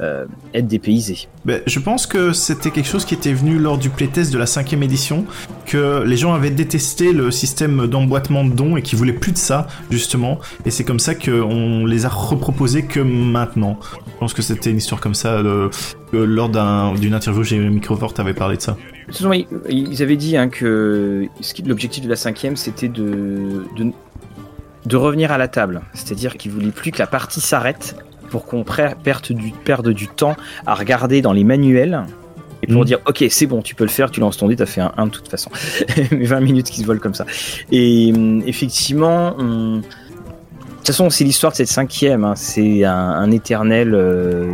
euh, 0.00 0.26
être 0.52 0.66
dépaysé. 0.66 1.28
Ben, 1.44 1.62
je 1.66 1.78
pense 1.78 2.06
que 2.06 2.32
c'était 2.32 2.70
quelque 2.70 2.88
chose 2.88 3.04
qui 3.04 3.14
était 3.14 3.32
venu 3.32 3.58
lors 3.58 3.78
du 3.78 3.88
playtest 3.88 4.32
de 4.32 4.38
la 4.38 4.46
cinquième 4.46 4.82
édition, 4.82 5.24
que 5.64 6.02
les 6.04 6.16
gens 6.16 6.34
avaient 6.34 6.50
détesté 6.50 7.12
le 7.12 7.30
système 7.30 7.86
d'emboîtement 7.86 8.44
de 8.44 8.52
dons 8.52 8.76
et 8.76 8.82
qui 8.82 8.94
voulaient 8.94 9.12
plus 9.12 9.32
de 9.32 9.38
ça, 9.38 9.66
justement. 9.90 10.38
Et 10.66 10.70
c'est 10.70 10.84
comme 10.84 10.98
ça 10.98 11.14
qu'on 11.14 11.86
les 11.86 12.04
a 12.04 12.08
reproposés 12.08 12.84
que 12.84 13.00
maintenant. 13.00 13.78
Je 14.06 14.18
pense 14.18 14.34
que 14.34 14.42
c'était 14.42 14.70
une 14.70 14.78
histoire 14.78 15.00
comme 15.00 15.14
ça. 15.14 15.34
Euh, 15.38 15.70
lors 16.12 16.50
d'une 16.98 17.14
interview, 17.14 17.42
j'ai 17.42 17.58
Microvort 17.58 18.14
avait 18.18 18.34
parlé 18.34 18.56
de 18.56 18.62
ça. 18.62 18.76
Ils 19.68 20.02
avaient 20.02 20.16
dit 20.16 20.36
hein, 20.36 20.48
que 20.48 21.26
l'objectif 21.64 22.04
de 22.04 22.08
la 22.08 22.16
cinquième, 22.16 22.56
c'était 22.56 22.88
de, 22.88 23.64
de, 23.76 23.92
de 24.84 24.96
revenir 24.96 25.32
à 25.32 25.38
la 25.38 25.48
table. 25.48 25.82
C'est-à-dire 25.94 26.36
qu'ils 26.36 26.52
voulaient 26.52 26.70
plus 26.70 26.90
que 26.90 26.98
la 26.98 27.06
partie 27.06 27.40
s'arrête 27.40 27.96
pour 28.26 28.44
qu'on 28.44 28.64
perde 28.64 29.32
du, 29.32 29.52
perde 29.52 29.88
du 29.90 30.08
temps 30.08 30.36
à 30.66 30.74
regarder 30.74 31.22
dans 31.22 31.32
les 31.32 31.44
manuels 31.44 32.04
et 32.62 32.66
pour 32.66 32.82
mm. 32.82 32.86
dire 32.86 32.98
ok 33.06 33.24
c'est 33.30 33.46
bon 33.46 33.62
tu 33.62 33.74
peux 33.74 33.84
le 33.84 33.90
faire 33.90 34.10
tu 34.10 34.20
lances 34.20 34.36
ton 34.36 34.48
dé 34.48 34.56
t'as 34.56 34.66
fait 34.66 34.80
un 34.80 34.92
1 34.96 35.06
de 35.06 35.10
toute 35.10 35.28
façon 35.28 35.50
20 36.10 36.40
minutes 36.40 36.70
qui 36.70 36.80
se 36.80 36.86
volent 36.86 37.00
comme 37.00 37.14
ça 37.14 37.26
et 37.70 38.12
mm, 38.12 38.42
effectivement 38.46 39.32
de 39.32 39.80
toute 40.76 40.86
façon 40.86 41.10
c'est 41.10 41.24
l'histoire 41.24 41.52
de 41.52 41.56
cette 41.56 41.68
cinquième 41.68 42.24
hein. 42.24 42.34
c'est 42.36 42.84
un, 42.84 43.30
éternel 43.30 43.92
euh, 43.94 44.52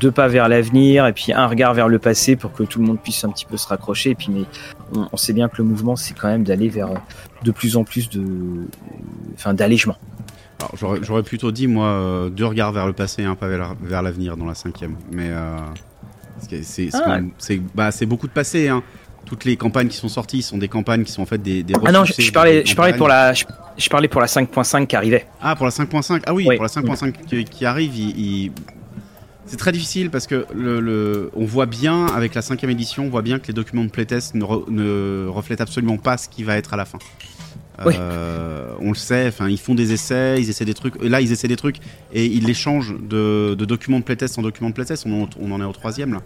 deux 0.00 0.10
pas 0.10 0.28
vers 0.28 0.48
l'avenir 0.48 1.06
et 1.06 1.12
puis 1.12 1.32
un 1.32 1.46
regard 1.46 1.74
vers 1.74 1.88
le 1.88 1.98
passé 1.98 2.36
pour 2.36 2.52
que 2.52 2.62
tout 2.62 2.80
le 2.80 2.86
monde 2.86 2.98
puisse 2.98 3.22
un 3.24 3.30
petit 3.30 3.44
peu 3.44 3.56
se 3.56 3.68
raccrocher 3.68 4.10
et 4.10 4.14
puis 4.14 4.28
mais 4.30 4.44
on, 5.12 5.16
sait 5.16 5.32
bien 5.32 5.48
que 5.48 5.56
le 5.58 5.64
mouvement 5.64 5.96
c'est 5.96 6.14
quand 6.14 6.28
même 6.28 6.44
d'aller 6.44 6.68
vers 6.68 6.88
de 7.42 7.50
plus 7.50 7.76
en 7.76 7.84
plus 7.84 8.08
de 8.08 8.24
enfin 9.34 9.52
d'allègement 9.52 9.96
J'aurais 10.74 11.22
plutôt 11.22 11.52
dit, 11.52 11.66
moi, 11.66 11.86
euh, 11.86 12.30
deux 12.30 12.46
regards 12.46 12.72
vers 12.72 12.86
le 12.86 12.92
passé 12.92 13.22
et 13.22 13.24
un 13.24 13.34
pas 13.34 13.48
vers 13.48 14.02
l'avenir 14.02 14.36
dans 14.36 14.46
la 14.46 14.54
cinquième. 14.54 14.96
Mais 15.10 15.28
euh, 15.30 15.56
ah. 16.94 17.90
c'est 17.90 18.06
beaucoup 18.06 18.26
de 18.26 18.32
passé. 18.32 18.68
Hein. 18.68 18.82
Toutes 19.24 19.44
les 19.44 19.56
campagnes 19.56 19.88
qui 19.88 19.96
sont 19.96 20.08
sorties 20.08 20.42
sont 20.42 20.58
des 20.58 20.68
campagnes 20.68 21.02
qui 21.02 21.12
sont 21.12 21.22
en 21.22 21.26
fait 21.26 21.38
des. 21.38 21.62
des 21.62 21.74
ah 21.84 21.92
non, 21.92 22.04
je, 22.04 22.30
parlais, 22.30 22.64
je 22.66 22.74
parlais 22.74 22.92
pour 22.92 23.08
la, 23.08 23.32
je, 23.32 23.88
parlais 23.88 24.08
pour 24.08 24.20
la 24.20 24.26
5.5 24.26 24.86
qui 24.86 24.96
arrivait. 24.96 25.26
Ah 25.40 25.56
pour 25.56 25.64
la 25.64 25.72
5.5. 25.72 26.22
Ah 26.26 26.34
oui, 26.34 26.44
pour 26.44 26.62
la 26.62 26.68
5.5 26.68 27.44
qui, 27.44 27.64
arrive, 27.64 27.96
il, 27.96 28.52
c'est 29.46 29.56
très 29.56 29.72
difficile 29.72 30.10
parce 30.10 30.26
que 30.26 30.46
le, 30.54 31.30
on 31.34 31.46
voit 31.46 31.66
bien 31.66 32.06
avec 32.06 32.34
la 32.34 32.42
cinquième 32.42 32.70
édition, 32.70 33.06
on 33.06 33.10
voit 33.10 33.22
bien 33.22 33.38
que 33.38 33.46
les 33.46 33.54
documents 33.54 33.84
de 33.84 33.90
playtest 33.90 34.34
ne, 34.34 34.44
ne 34.70 35.26
reflètent 35.28 35.62
absolument 35.62 35.96
pas 35.96 36.18
ce 36.18 36.28
qui 36.28 36.44
va 36.44 36.56
être 36.56 36.74
à 36.74 36.76
la 36.76 36.84
fin. 36.84 36.98
Euh, 37.80 38.72
on 38.80 38.90
le 38.90 38.94
sait, 38.94 39.26
enfin 39.26 39.48
ils 39.48 39.58
font 39.58 39.74
des 39.74 39.92
essais, 39.92 40.40
ils 40.40 40.48
essaient 40.48 40.64
des 40.64 40.74
trucs. 40.74 41.02
Là 41.02 41.20
ils 41.20 41.32
essaient 41.32 41.48
des 41.48 41.56
trucs 41.56 41.78
et 42.12 42.24
ils 42.24 42.46
les 42.46 42.54
changent 42.54 42.94
de, 43.00 43.54
documents 43.54 43.98
de 43.98 44.04
playtest 44.04 44.38
en 44.38 44.42
documents 44.42 44.70
de 44.70 44.74
playtest. 44.74 45.06
On, 45.06 45.28
on 45.40 45.50
en 45.50 45.60
est 45.60 45.64
au 45.64 45.72
troisième 45.72 46.12
là. 46.12 46.20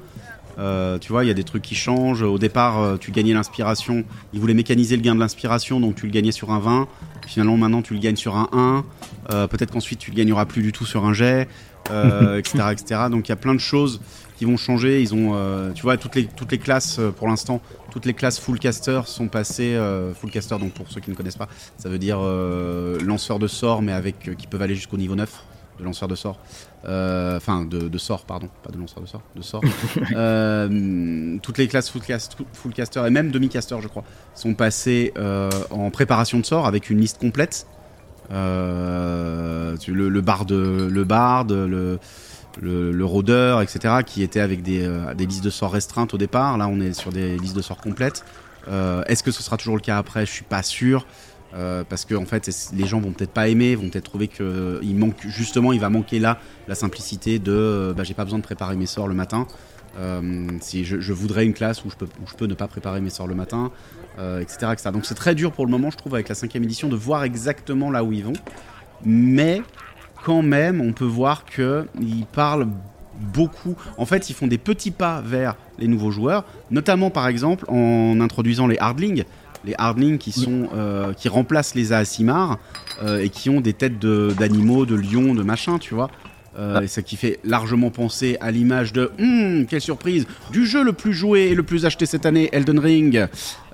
Euh, 0.58 0.98
tu 0.98 1.12
vois, 1.12 1.24
il 1.24 1.28
y 1.28 1.30
a 1.30 1.34
des 1.34 1.44
trucs 1.44 1.62
qui 1.62 1.76
changent. 1.76 2.22
Au 2.22 2.38
départ, 2.38 2.80
euh, 2.80 2.96
tu 2.96 3.12
gagnais 3.12 3.32
l'inspiration. 3.32 4.04
Ils 4.32 4.40
voulaient 4.40 4.54
mécaniser 4.54 4.96
le 4.96 5.02
gain 5.02 5.14
de 5.14 5.20
l'inspiration, 5.20 5.78
donc 5.78 5.94
tu 5.94 6.06
le 6.06 6.12
gagnais 6.12 6.32
sur 6.32 6.50
un 6.50 6.58
20. 6.58 6.88
Finalement, 7.28 7.56
maintenant, 7.56 7.80
tu 7.80 7.94
le 7.94 8.00
gagnes 8.00 8.16
sur 8.16 8.36
un 8.36 8.48
1. 8.52 9.46
Peut-être 9.46 9.70
qu'ensuite, 9.70 10.00
tu 10.00 10.10
le 10.10 10.16
gagneras 10.16 10.46
plus 10.46 10.62
du 10.62 10.72
tout 10.72 10.84
sur 10.84 11.04
un 11.04 11.12
jet, 11.12 11.46
etc., 11.90 12.58
etc. 12.72 13.02
Donc, 13.08 13.28
il 13.28 13.30
y 13.30 13.32
a 13.32 13.36
plein 13.36 13.54
de 13.54 13.60
choses 13.60 14.00
qui 14.38 14.46
vont 14.46 14.56
changer. 14.56 15.02
Ils 15.02 15.14
ont, 15.14 15.34
tu 15.74 15.82
vois, 15.82 15.98
toutes 15.98 16.14
les, 16.14 16.24
toutes 16.24 16.52
les 16.52 16.58
classes, 16.58 16.98
pour 17.16 17.28
l'instant, 17.28 17.60
toutes 17.90 18.06
les 18.06 18.14
classes 18.14 18.38
full 18.38 18.58
caster 18.58 19.00
sont 19.06 19.28
passées 19.28 19.74
euh, 19.74 20.14
full 20.14 20.30
caster 20.30 20.56
donc 20.58 20.72
pour 20.72 20.88
ceux 20.88 21.00
qui 21.00 21.10
ne 21.10 21.16
connaissent 21.16 21.36
pas 21.36 21.48
ça 21.76 21.88
veut 21.88 21.98
dire 21.98 22.18
euh, 22.20 22.98
lanceur 23.00 23.38
de 23.38 23.46
sorts 23.46 23.82
mais 23.82 23.92
avec 23.92 24.28
euh, 24.28 24.34
qui 24.34 24.46
peuvent 24.46 24.62
aller 24.62 24.74
jusqu'au 24.74 24.96
niveau 24.96 25.14
9 25.14 25.44
de 25.78 25.84
lanceur 25.84 26.08
de 26.08 26.14
sorts 26.14 26.38
enfin 26.84 27.64
de, 27.64 27.88
de 27.88 27.98
sorts 27.98 28.24
pardon 28.24 28.48
pas 28.62 28.70
de 28.70 28.78
lanceur 28.78 29.02
de 29.02 29.06
sorts 29.06 29.22
de 29.34 29.42
sorts 29.42 29.62
toutes 31.42 31.58
les 31.58 31.68
classes 31.68 31.90
full, 31.90 32.02
full 32.52 32.72
caster 32.72 33.04
et 33.06 33.10
même 33.10 33.30
demi 33.30 33.48
caster 33.48 33.76
je 33.80 33.88
crois 33.88 34.04
sont 34.34 34.54
passées 34.54 35.12
en 35.70 35.90
préparation 35.90 36.38
de 36.38 36.44
sorts 36.44 36.66
avec 36.66 36.90
une 36.90 37.00
liste 37.00 37.18
complète 37.18 37.66
le, 38.30 39.76
le 39.86 40.20
barde 40.20 40.52
le 40.52 41.04
barde 41.04 41.52
le 41.52 41.98
le, 42.60 43.04
rôdeur, 43.04 43.62
etc., 43.62 43.96
qui 44.04 44.22
était 44.22 44.40
avec 44.40 44.60
euh, 44.68 45.14
des, 45.14 45.26
listes 45.26 45.44
de 45.44 45.50
sorts 45.50 45.72
restreintes 45.72 46.14
au 46.14 46.18
départ. 46.18 46.58
Là, 46.58 46.68
on 46.68 46.80
est 46.80 46.92
sur 46.92 47.12
des 47.12 47.36
listes 47.38 47.56
de 47.56 47.62
sorts 47.62 47.80
complètes. 47.80 48.24
Euh, 48.68 49.02
est-ce 49.06 49.22
que 49.22 49.30
ce 49.30 49.42
sera 49.42 49.56
toujours 49.56 49.76
le 49.76 49.80
cas 49.80 49.98
après? 49.98 50.26
Je 50.26 50.30
suis 50.30 50.44
pas 50.44 50.62
sûr. 50.62 51.06
Euh, 51.54 51.82
parce 51.88 52.04
que 52.04 52.14
en 52.14 52.26
fait, 52.26 52.50
les 52.74 52.86
gens 52.86 53.00
vont 53.00 53.12
peut-être 53.12 53.32
pas 53.32 53.48
aimer, 53.48 53.74
vont 53.74 53.88
peut-être 53.88 54.04
trouver 54.04 54.28
que 54.28 54.82
manque 54.84 55.16
justement, 55.26 55.72
il 55.72 55.80
va 55.80 55.88
manquer 55.88 56.18
là 56.18 56.38
la 56.66 56.74
simplicité 56.74 57.38
de, 57.38 57.94
bah, 57.96 58.04
j'ai 58.04 58.12
pas 58.12 58.24
besoin 58.24 58.38
de 58.38 58.44
préparer 58.44 58.76
mes 58.76 58.84
sorts 58.84 59.08
le 59.08 59.14
matin. 59.14 59.46
si 60.60 60.84
je, 60.84 61.12
voudrais 61.14 61.46
une 61.46 61.54
classe 61.54 61.86
où 61.86 61.90
je, 61.90 61.96
peux, 61.96 62.06
je 62.26 62.34
peux 62.34 62.44
ne 62.44 62.52
pas 62.52 62.68
préparer 62.68 63.00
mes 63.00 63.08
sorts 63.08 63.28
le 63.28 63.34
matin, 63.34 63.70
etc., 64.18 64.72
etc. 64.74 64.90
Donc 64.92 65.06
c'est 65.06 65.14
très 65.14 65.34
dur 65.34 65.52
pour 65.52 65.64
le 65.64 65.70
moment, 65.70 65.90
je 65.90 65.96
trouve, 65.96 66.14
avec 66.14 66.28
la 66.28 66.34
cinquième 66.34 66.64
édition, 66.64 66.86
de 66.88 66.96
voir 66.96 67.24
exactement 67.24 67.90
là 67.90 68.04
où 68.04 68.12
ils 68.12 68.24
vont. 68.24 68.34
Mais 69.06 69.62
quand 70.24 70.42
même, 70.42 70.80
on 70.80 70.92
peut 70.92 71.04
voir 71.04 71.44
qu'ils 71.44 72.26
parlent 72.32 72.68
beaucoup. 73.32 73.76
En 73.96 74.06
fait, 74.06 74.30
ils 74.30 74.34
font 74.34 74.46
des 74.46 74.58
petits 74.58 74.90
pas 74.90 75.20
vers 75.20 75.56
les 75.78 75.88
nouveaux 75.88 76.10
joueurs, 76.10 76.44
notamment 76.70 77.10
par 77.10 77.26
exemple 77.28 77.64
en 77.68 78.20
introduisant 78.20 78.66
les 78.66 78.78
hardlings. 78.78 79.24
les 79.64 79.74
hardlings 79.76 80.18
qui 80.18 80.30
sont 80.30 80.68
euh, 80.74 81.12
qui 81.14 81.28
remplacent 81.28 81.74
les 81.74 81.92
Aasimar 81.92 82.58
euh, 83.02 83.18
et 83.20 83.28
qui 83.28 83.50
ont 83.50 83.60
des 83.60 83.72
têtes 83.72 83.98
de- 83.98 84.32
d'animaux, 84.38 84.86
de, 84.86 84.94
lions, 84.94 85.34
de 85.34 85.42
machin, 85.42 85.78
tu 85.78 85.94
vois. 85.94 86.10
Euh. 86.58 86.80
Et 86.80 86.88
ce 86.88 87.00
qui 87.00 87.16
fait 87.16 87.38
largement 87.44 87.90
penser 87.90 88.36
à 88.40 88.50
l'image 88.50 88.92
de 88.92 89.10
Hum, 89.20 89.66
quelle 89.66 89.80
surprise 89.80 90.26
du 90.50 90.66
jeu 90.66 90.82
le 90.82 90.92
plus 90.92 91.12
joué 91.12 91.42
et 91.48 91.54
le 91.54 91.62
plus 91.62 91.86
acheté 91.86 92.06
cette 92.06 92.26
année, 92.26 92.48
Elden 92.52 92.78
Ring. 92.78 93.26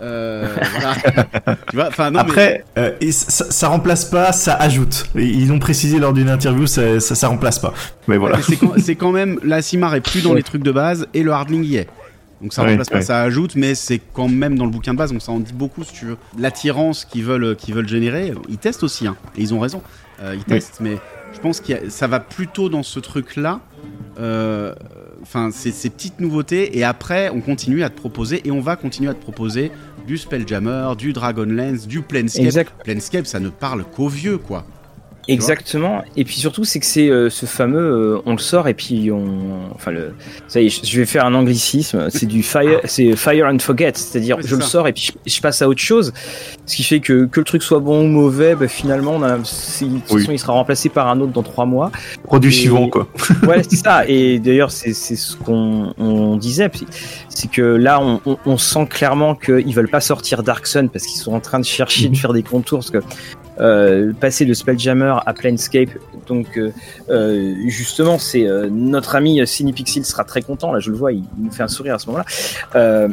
Euh, 0.03 0.55
voilà. 0.73 1.57
tu 1.71 1.77
vois, 1.77 1.89
non, 2.11 2.11
mais- 2.13 2.19
Après, 2.21 2.65
euh, 2.77 2.93
et 3.01 3.13
ça, 3.13 3.51
ça 3.51 3.69
remplace 3.69 4.05
pas, 4.05 4.33
ça 4.33 4.55
ajoute. 4.55 5.07
Ils 5.15 5.51
ont 5.53 5.59
précisé 5.59 5.99
lors 5.99 6.13
d'une 6.13 6.29
interview, 6.29 6.67
ça, 6.67 7.01
ça, 7.01 7.15
ça 7.15 7.29
remplace 7.29 7.59
pas. 7.59 7.73
Mais 8.09 8.17
voilà. 8.19 8.39
C'est 8.79 8.97
quand, 8.97 9.13
même 9.13 9.39
la 9.43 9.63
Simar 9.63 9.95
est 9.95 10.01
plus 10.01 10.23
dans 10.23 10.35
les 10.35 10.43
trucs 10.43 10.63
de 10.63 10.73
base 10.73 11.07
et 11.15 11.23
le 11.23 11.33
hardling 11.33 11.65
y 11.65 11.77
est. 11.77 11.89
Donc 12.43 12.53
ça 12.53 12.63
remplace 12.63 12.91
pas, 12.91 13.01
ça 13.01 13.23
ajoute, 13.23 13.55
mais 13.57 13.75
c'est 13.75 14.01
quand 14.13 14.29
même 14.29 14.59
dans 14.59 14.67
le 14.67 14.71
bouquin 14.71 14.93
de 14.93 14.99
base, 14.99 15.13
donc 15.13 15.23
ça 15.23 15.33
en 15.33 15.41
dit 15.41 15.53
beaucoup 15.55 15.83
si 15.85 15.95
tu 15.95 16.05
veux. 16.05 16.17
L'attirance 16.39 17.07
qu'ils 17.07 17.25
veulent, 17.25 17.57
qu'ils 17.57 17.75
veulent 17.75 17.89
générer, 17.89 18.35
ils 18.51 18.59
testent 18.59 18.83
aussi, 18.83 19.07
hein, 19.07 19.17
et 19.39 19.41
ils 19.41 19.55
ont 19.55 19.61
raison. 19.61 19.81
Euh, 20.23 20.35
ils 20.37 20.45
testent, 20.45 20.81
mais 20.81 20.99
je 21.33 21.41
pense 21.41 21.61
que 21.61 21.89
ça 21.89 22.07
va 22.07 22.21
plutôt 22.21 22.69
dans 22.69 22.83
ce 22.83 23.01
truc-là. 23.01 23.61
euh, 24.19 24.75
Enfin, 25.23 25.49
c'est 25.53 25.71
ces 25.71 25.89
petites 25.89 26.21
nouveautés, 26.21 26.77
et 26.77 26.85
après 26.85 27.31
on 27.31 27.41
continue 27.41 27.83
à 27.83 27.89
te 27.89 27.97
proposer, 27.99 28.43
et 28.47 28.51
on 28.51 28.61
va 28.61 28.77
continuer 28.77 29.09
à 29.09 29.15
te 29.15 29.23
proposer 29.23 29.73
du 30.07 30.19
Spelljammer, 30.19 30.93
du 30.99 31.15
Dragonlance, 31.15 31.87
du 31.87 32.03
Planescape. 32.03 32.45
Exact. 32.45 32.73
Planescape, 32.85 33.27
ça 33.27 33.41
ne 33.41 33.49
parle 33.49 33.85
qu'aux 33.85 34.09
vieux, 34.09 34.37
quoi. 34.37 34.67
Exactement. 35.29 36.03
Et 36.17 36.25
puis 36.25 36.37
surtout, 36.37 36.65
c'est 36.65 36.81
que 36.81 36.87
c'est 36.87 37.09
euh, 37.09 37.31
ce 37.31 37.47
fameux, 37.47 37.79
euh, 38.17 38.23
on 38.27 38.33
le 38.33 38.39
sort 38.39 38.69
et 38.69 38.75
puis 38.75 39.11
on, 39.11 39.25
enfin 39.75 39.91
le, 39.91 40.15
ça 40.49 40.61
y 40.61 40.67
est, 40.67 40.87
je 40.87 40.99
vais 40.99 41.07
faire 41.07 41.25
un 41.25 41.35
anglicisme. 41.35 42.09
C'est 42.11 42.27
du 42.27 42.43
fire, 42.43 42.81
c'est 42.85 43.17
fire 43.17 43.47
and 43.47 43.59
forget, 43.59 43.93
c'est-à-dire 43.95 44.39
je 44.45 44.55
le 44.55 44.63
sors 44.63 44.87
et 44.89 44.93
puis 44.93 45.13
je, 45.27 45.33
je 45.35 45.41
passe 45.41 45.63
à 45.63 45.69
autre 45.69 45.81
chose. 45.81 46.13
Ce 46.67 46.77
qui 46.77 46.83
fait 46.83 47.01
que 47.01 47.25
que 47.27 47.41
le 47.41 47.45
truc 47.45 47.63
soit 47.63 47.81
bon 47.81 48.05
ou 48.05 48.09
mauvais, 48.09 48.55
bah, 48.55 48.69
finalement, 48.69 49.13
on 49.17 49.23
a, 49.23 49.39
de 49.39 49.43
toute 49.43 50.11
Oui. 50.11 50.21
façon, 50.21 50.33
il 50.33 50.39
sera 50.39 50.53
remplacé 50.53 50.89
par 50.89 51.09
un 51.09 51.21
autre 51.21 51.33
dans 51.33 51.43
trois 51.43 51.67
mois. 51.67 51.91
Produit 52.25 52.53
suivant, 52.53 52.89
quoi. 52.89 53.09
Ouais, 53.47 53.63
c'est 53.69 53.77
ça. 53.77 54.05
Et 54.09 54.39
d'ailleurs, 54.39 54.71
c'est 54.71 54.93
c'est 54.95 55.17
ce 55.17 55.37
qu'on 55.37 55.93
on 55.99 56.37
disait, 56.37 56.71
c'est 57.29 57.51
que 57.51 57.63
là, 57.63 58.01
on, 58.01 58.21
on, 58.27 58.37
on 58.47 58.57
sent 58.59 58.87
clairement 58.89 59.35
qu'ils 59.35 59.75
veulent 59.75 59.89
pas 59.91 60.01
sortir 60.01 60.43
Dark 60.43 60.67
Sun 60.67 60.89
parce 60.89 61.05
qu'ils 61.05 61.21
sont 61.21 61.33
en 61.35 61.41
train 61.41 61.59
de 61.61 61.65
chercher 61.65 62.09
de 62.09 62.17
faire 62.17 62.33
des 62.33 62.43
contours, 62.43 62.79
parce 62.81 62.91
que 62.91 62.99
euh, 63.61 64.13
passer 64.19 64.45
de 64.45 64.55
Spelljammer 64.55 65.15
à 65.25 65.33
Planescape, 65.33 65.91
donc 66.27 66.57
euh, 66.57 66.73
euh, 67.11 67.55
justement, 67.67 68.19
c'est 68.19 68.47
euh, 68.47 68.69
notre 68.71 69.15
ami 69.17 69.47
Cinepixel 69.47 70.05
sera 70.05 70.25
très 70.25 70.43
content. 70.43 70.73
Là, 70.73 70.81
je 70.81 70.91
le 70.91 70.97
vois, 70.97 71.13
il, 71.13 71.25
me 71.39 71.51
fait 71.51 71.63
un 71.63 71.69
sourire 71.69 71.95
à 71.95 71.99
ce 71.99 72.07
moment-là. 72.11 73.09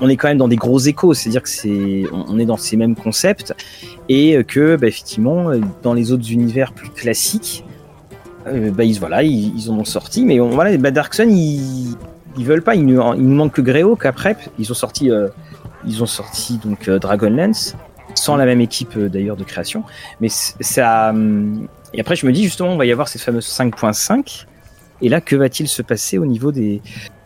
On 0.00 0.08
est 0.08 0.16
quand 0.16 0.28
même 0.28 0.38
dans 0.38 0.46
des 0.46 0.56
gros 0.56 0.78
échos, 0.78 1.12
c'est-à-dire 1.12 1.42
que 1.42 1.48
c'est, 1.48 2.04
on 2.12 2.38
est 2.38 2.44
dans 2.44 2.56
ces 2.56 2.76
mêmes 2.76 2.94
concepts 2.94 3.52
et 4.08 4.44
que, 4.44 4.76
bah, 4.76 4.86
effectivement, 4.86 5.50
dans 5.82 5.92
les 5.92 6.12
autres 6.12 6.30
univers 6.30 6.72
plus 6.72 6.90
classiques, 6.90 7.64
bah, 8.46 8.84
ils, 8.84 8.96
voilà, 9.00 9.24
ils, 9.24 9.70
en 9.72 9.74
ont 9.74 9.84
sorti, 9.84 10.24
mais 10.24 10.38
on, 10.38 10.50
voilà, 10.50 10.76
bah, 10.76 10.92
Dark 10.92 11.14
Sun, 11.14 11.32
ils, 11.32 11.96
ils 12.36 12.44
veulent 12.44 12.62
pas, 12.62 12.76
il 12.76 12.86
nous, 12.86 13.02
nous 13.16 13.34
manque 13.34 13.54
que 13.54 13.60
Greyhawk 13.60 14.06
après. 14.06 14.36
Ils 14.60 14.70
ont 14.70 14.76
sorti, 14.76 15.10
ils 15.84 16.02
ont 16.02 16.06
sorti 16.06 16.60
donc 16.64 16.88
Dragonlance, 16.88 17.74
sans 18.18 18.36
la 18.36 18.44
même 18.46 18.60
équipe 18.60 18.96
euh, 18.96 19.08
d'ailleurs 19.08 19.36
de 19.36 19.44
création, 19.44 19.84
mais 20.20 20.28
ça. 20.28 21.10
hum, 21.10 21.68
Et 21.94 22.00
après, 22.00 22.16
je 22.16 22.26
me 22.26 22.32
dis 22.32 22.44
justement, 22.44 22.70
on 22.70 22.76
va 22.76 22.84
y 22.86 22.92
avoir 22.92 23.08
ces 23.08 23.18
fameuses 23.18 23.46
5.5, 23.46 24.46
et 25.00 25.08
là, 25.08 25.20
que 25.20 25.36
va-t-il 25.36 25.68
se 25.68 25.80
passer 25.82 26.18
au 26.18 26.26
niveau 26.26 26.52
des, 26.52 26.82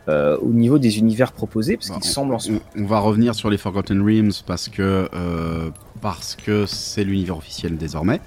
euh, 0.08 0.36
au 0.40 0.50
niveau 0.50 0.78
des 0.78 0.98
univers 0.98 1.32
proposés, 1.32 1.76
parce 1.76 1.88
Bah, 1.88 1.96
qu'il 2.00 2.10
semble 2.10 2.34
en 2.34 2.38
ce 2.38 2.52
On, 2.52 2.60
on 2.82 2.86
va 2.86 2.98
revenir 3.00 3.34
sur 3.34 3.50
les 3.50 3.56
Forgotten 3.58 4.02
Realms 4.02 4.32
parce 4.46 4.68
que 4.68 5.08
euh, 5.14 5.70
parce 6.00 6.36
que 6.36 6.66
c'est 6.66 7.04
l'univers 7.04 7.36
officiel 7.38 7.76
désormais. 7.76 8.20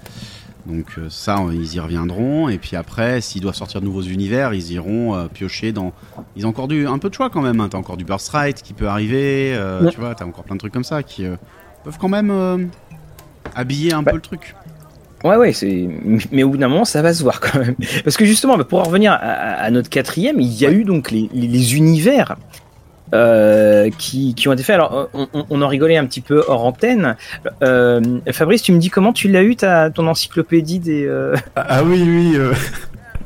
Donc 0.66 0.96
ça, 1.10 1.38
ils 1.52 1.76
y 1.76 1.80
reviendront. 1.80 2.50
Et 2.50 2.58
puis 2.58 2.76
après, 2.76 3.22
s'ils 3.22 3.42
doivent 3.42 3.54
sortir 3.56 3.82
de 3.82 3.86
nouveaux 3.86 4.02
univers, 4.02 4.54
ils 4.56 4.72
iront 4.72 5.14
euh, 5.14 5.28
piocher 5.28 5.72
dans. 5.74 5.94
Ils 6.36 6.48
ont 6.48 6.50
encore 6.50 6.68
du 6.68 6.88
un 6.88 6.98
peu 6.98 7.10
de 7.10 7.14
choix 7.14 7.30
quand 7.30 7.42
même. 7.44 7.60
Hein. 7.62 7.68
T'as 7.70 7.78
encore 7.78 7.98
du 7.98 8.04
Birthright 8.06 8.64
qui 8.64 8.74
peut 8.74 8.88
arriver. 8.88 9.54
euh, 9.56 9.84
Ouais. 9.84 9.92
Tu 9.92 10.00
vois, 10.00 10.16
t'as 10.16 10.26
encore 10.26 10.44
plein 10.44 10.56
de 10.56 10.60
trucs 10.60 10.74
comme 10.74 10.84
ça 10.84 11.04
qui 11.04 11.24
euh, 11.26 11.36
peuvent 11.86 11.98
quand 12.00 12.10
même 12.10 12.32
euh, 12.32 12.58
habiller 13.56 13.94
un 13.94 14.02
Bah, 14.04 14.12
peu 14.12 14.18
le 14.18 14.22
truc. 14.22 14.56
Ouais, 15.24 15.38
ouais, 15.38 15.54
c'est. 15.54 15.88
Mais 16.32 16.44
au 16.44 16.50
bout 16.50 16.58
d'un 16.58 16.68
moment, 16.68 16.86
ça 16.86 17.02
va 17.02 17.14
se 17.14 17.24
voir 17.24 17.40
quand 17.42 17.58
même. 17.60 17.76
Parce 18.04 18.18
que 18.18 18.26
justement, 18.26 18.58
bah, 18.58 18.64
pour 18.66 18.80
en 18.80 18.84
revenir 18.84 19.18
à, 19.20 19.70
notre 19.72 19.90
quatrième, 19.90 20.40
il 20.40 20.54
y 20.54 20.66
a 20.66 20.72
eu 20.72 20.84
donc 20.84 21.10
les, 21.12 21.30
les- 21.34 21.48
les 21.48 21.76
univers 21.78 22.36
euh, 23.14 23.90
qui, 23.98 24.36
qui 24.36 24.48
ont 24.50 24.54
été 24.54 24.62
faits. 24.64 24.76
Alors, 24.76 25.10
on, 25.14 25.28
on- 25.34 25.46
on 25.50 25.62
en 25.62 25.68
rigolait 25.68 25.98
un 25.98 26.06
petit 26.06 26.22
peu 26.22 26.44
hors 26.48 26.66
antenne. 26.66 27.16
Euh, 27.64 28.02
Fabrice, 28.32 28.62
tu 28.62 28.72
me 28.72 28.78
dis 28.80 28.90
comment 28.90 29.14
tu 29.14 29.28
l'as 29.30 29.44
eu, 29.44 29.56
ta, 29.56 29.90
ton 29.90 30.06
encyclopédie 30.08 30.80
des. 30.80 31.06
euh, 31.06 31.36
Ah, 31.56 31.66
ah 31.70 31.84
oui, 31.84 32.04
oui. 32.06 32.38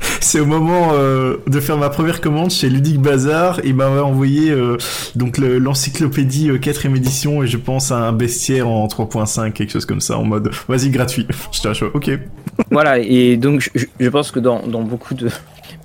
Euh, 0.02 0.06
C'est 0.22 0.40
au 0.40 0.46
moment 0.46 0.90
euh, 0.94 1.38
de 1.48 1.60
faire 1.60 1.78
ma 1.78 1.90
première 1.90 2.22
commande 2.22 2.52
chez 2.52 2.70
Ludic 2.70 3.00
Bazar. 3.00 3.62
Il 3.64 3.76
m'avait 3.76 4.00
envoyé 4.00 4.52
euh, 4.52 4.78
donc 5.16 5.38
le- 5.38 5.58
l'encyclopédie 5.60 6.50
4ème 6.52 6.96
édition 6.96 7.42
et 7.44 7.48
je 7.48 7.58
pense 7.58 7.92
à 7.92 7.98
un 7.98 8.12
bestiaire 8.12 8.68
en 8.68 8.88
3.5, 8.88 9.54
quelque 9.54 9.72
chose 9.72 9.86
comme 9.86 10.02
ça, 10.02 10.18
en 10.18 10.24
mode 10.26 10.52
vas-y 10.68 10.90
gratuit. 10.90 11.28
J'étais 11.52 11.70
à 11.70 11.88
ok. 11.94 12.12
Voilà, 12.72 13.00
et 13.00 13.38
donc 13.38 13.62
je, 13.74 13.86
je 14.00 14.10
pense 14.10 14.32
que 14.32 14.40
dans, 14.40 14.68
dans 14.68 14.82
beaucoup 14.84 15.14
de 15.14 15.30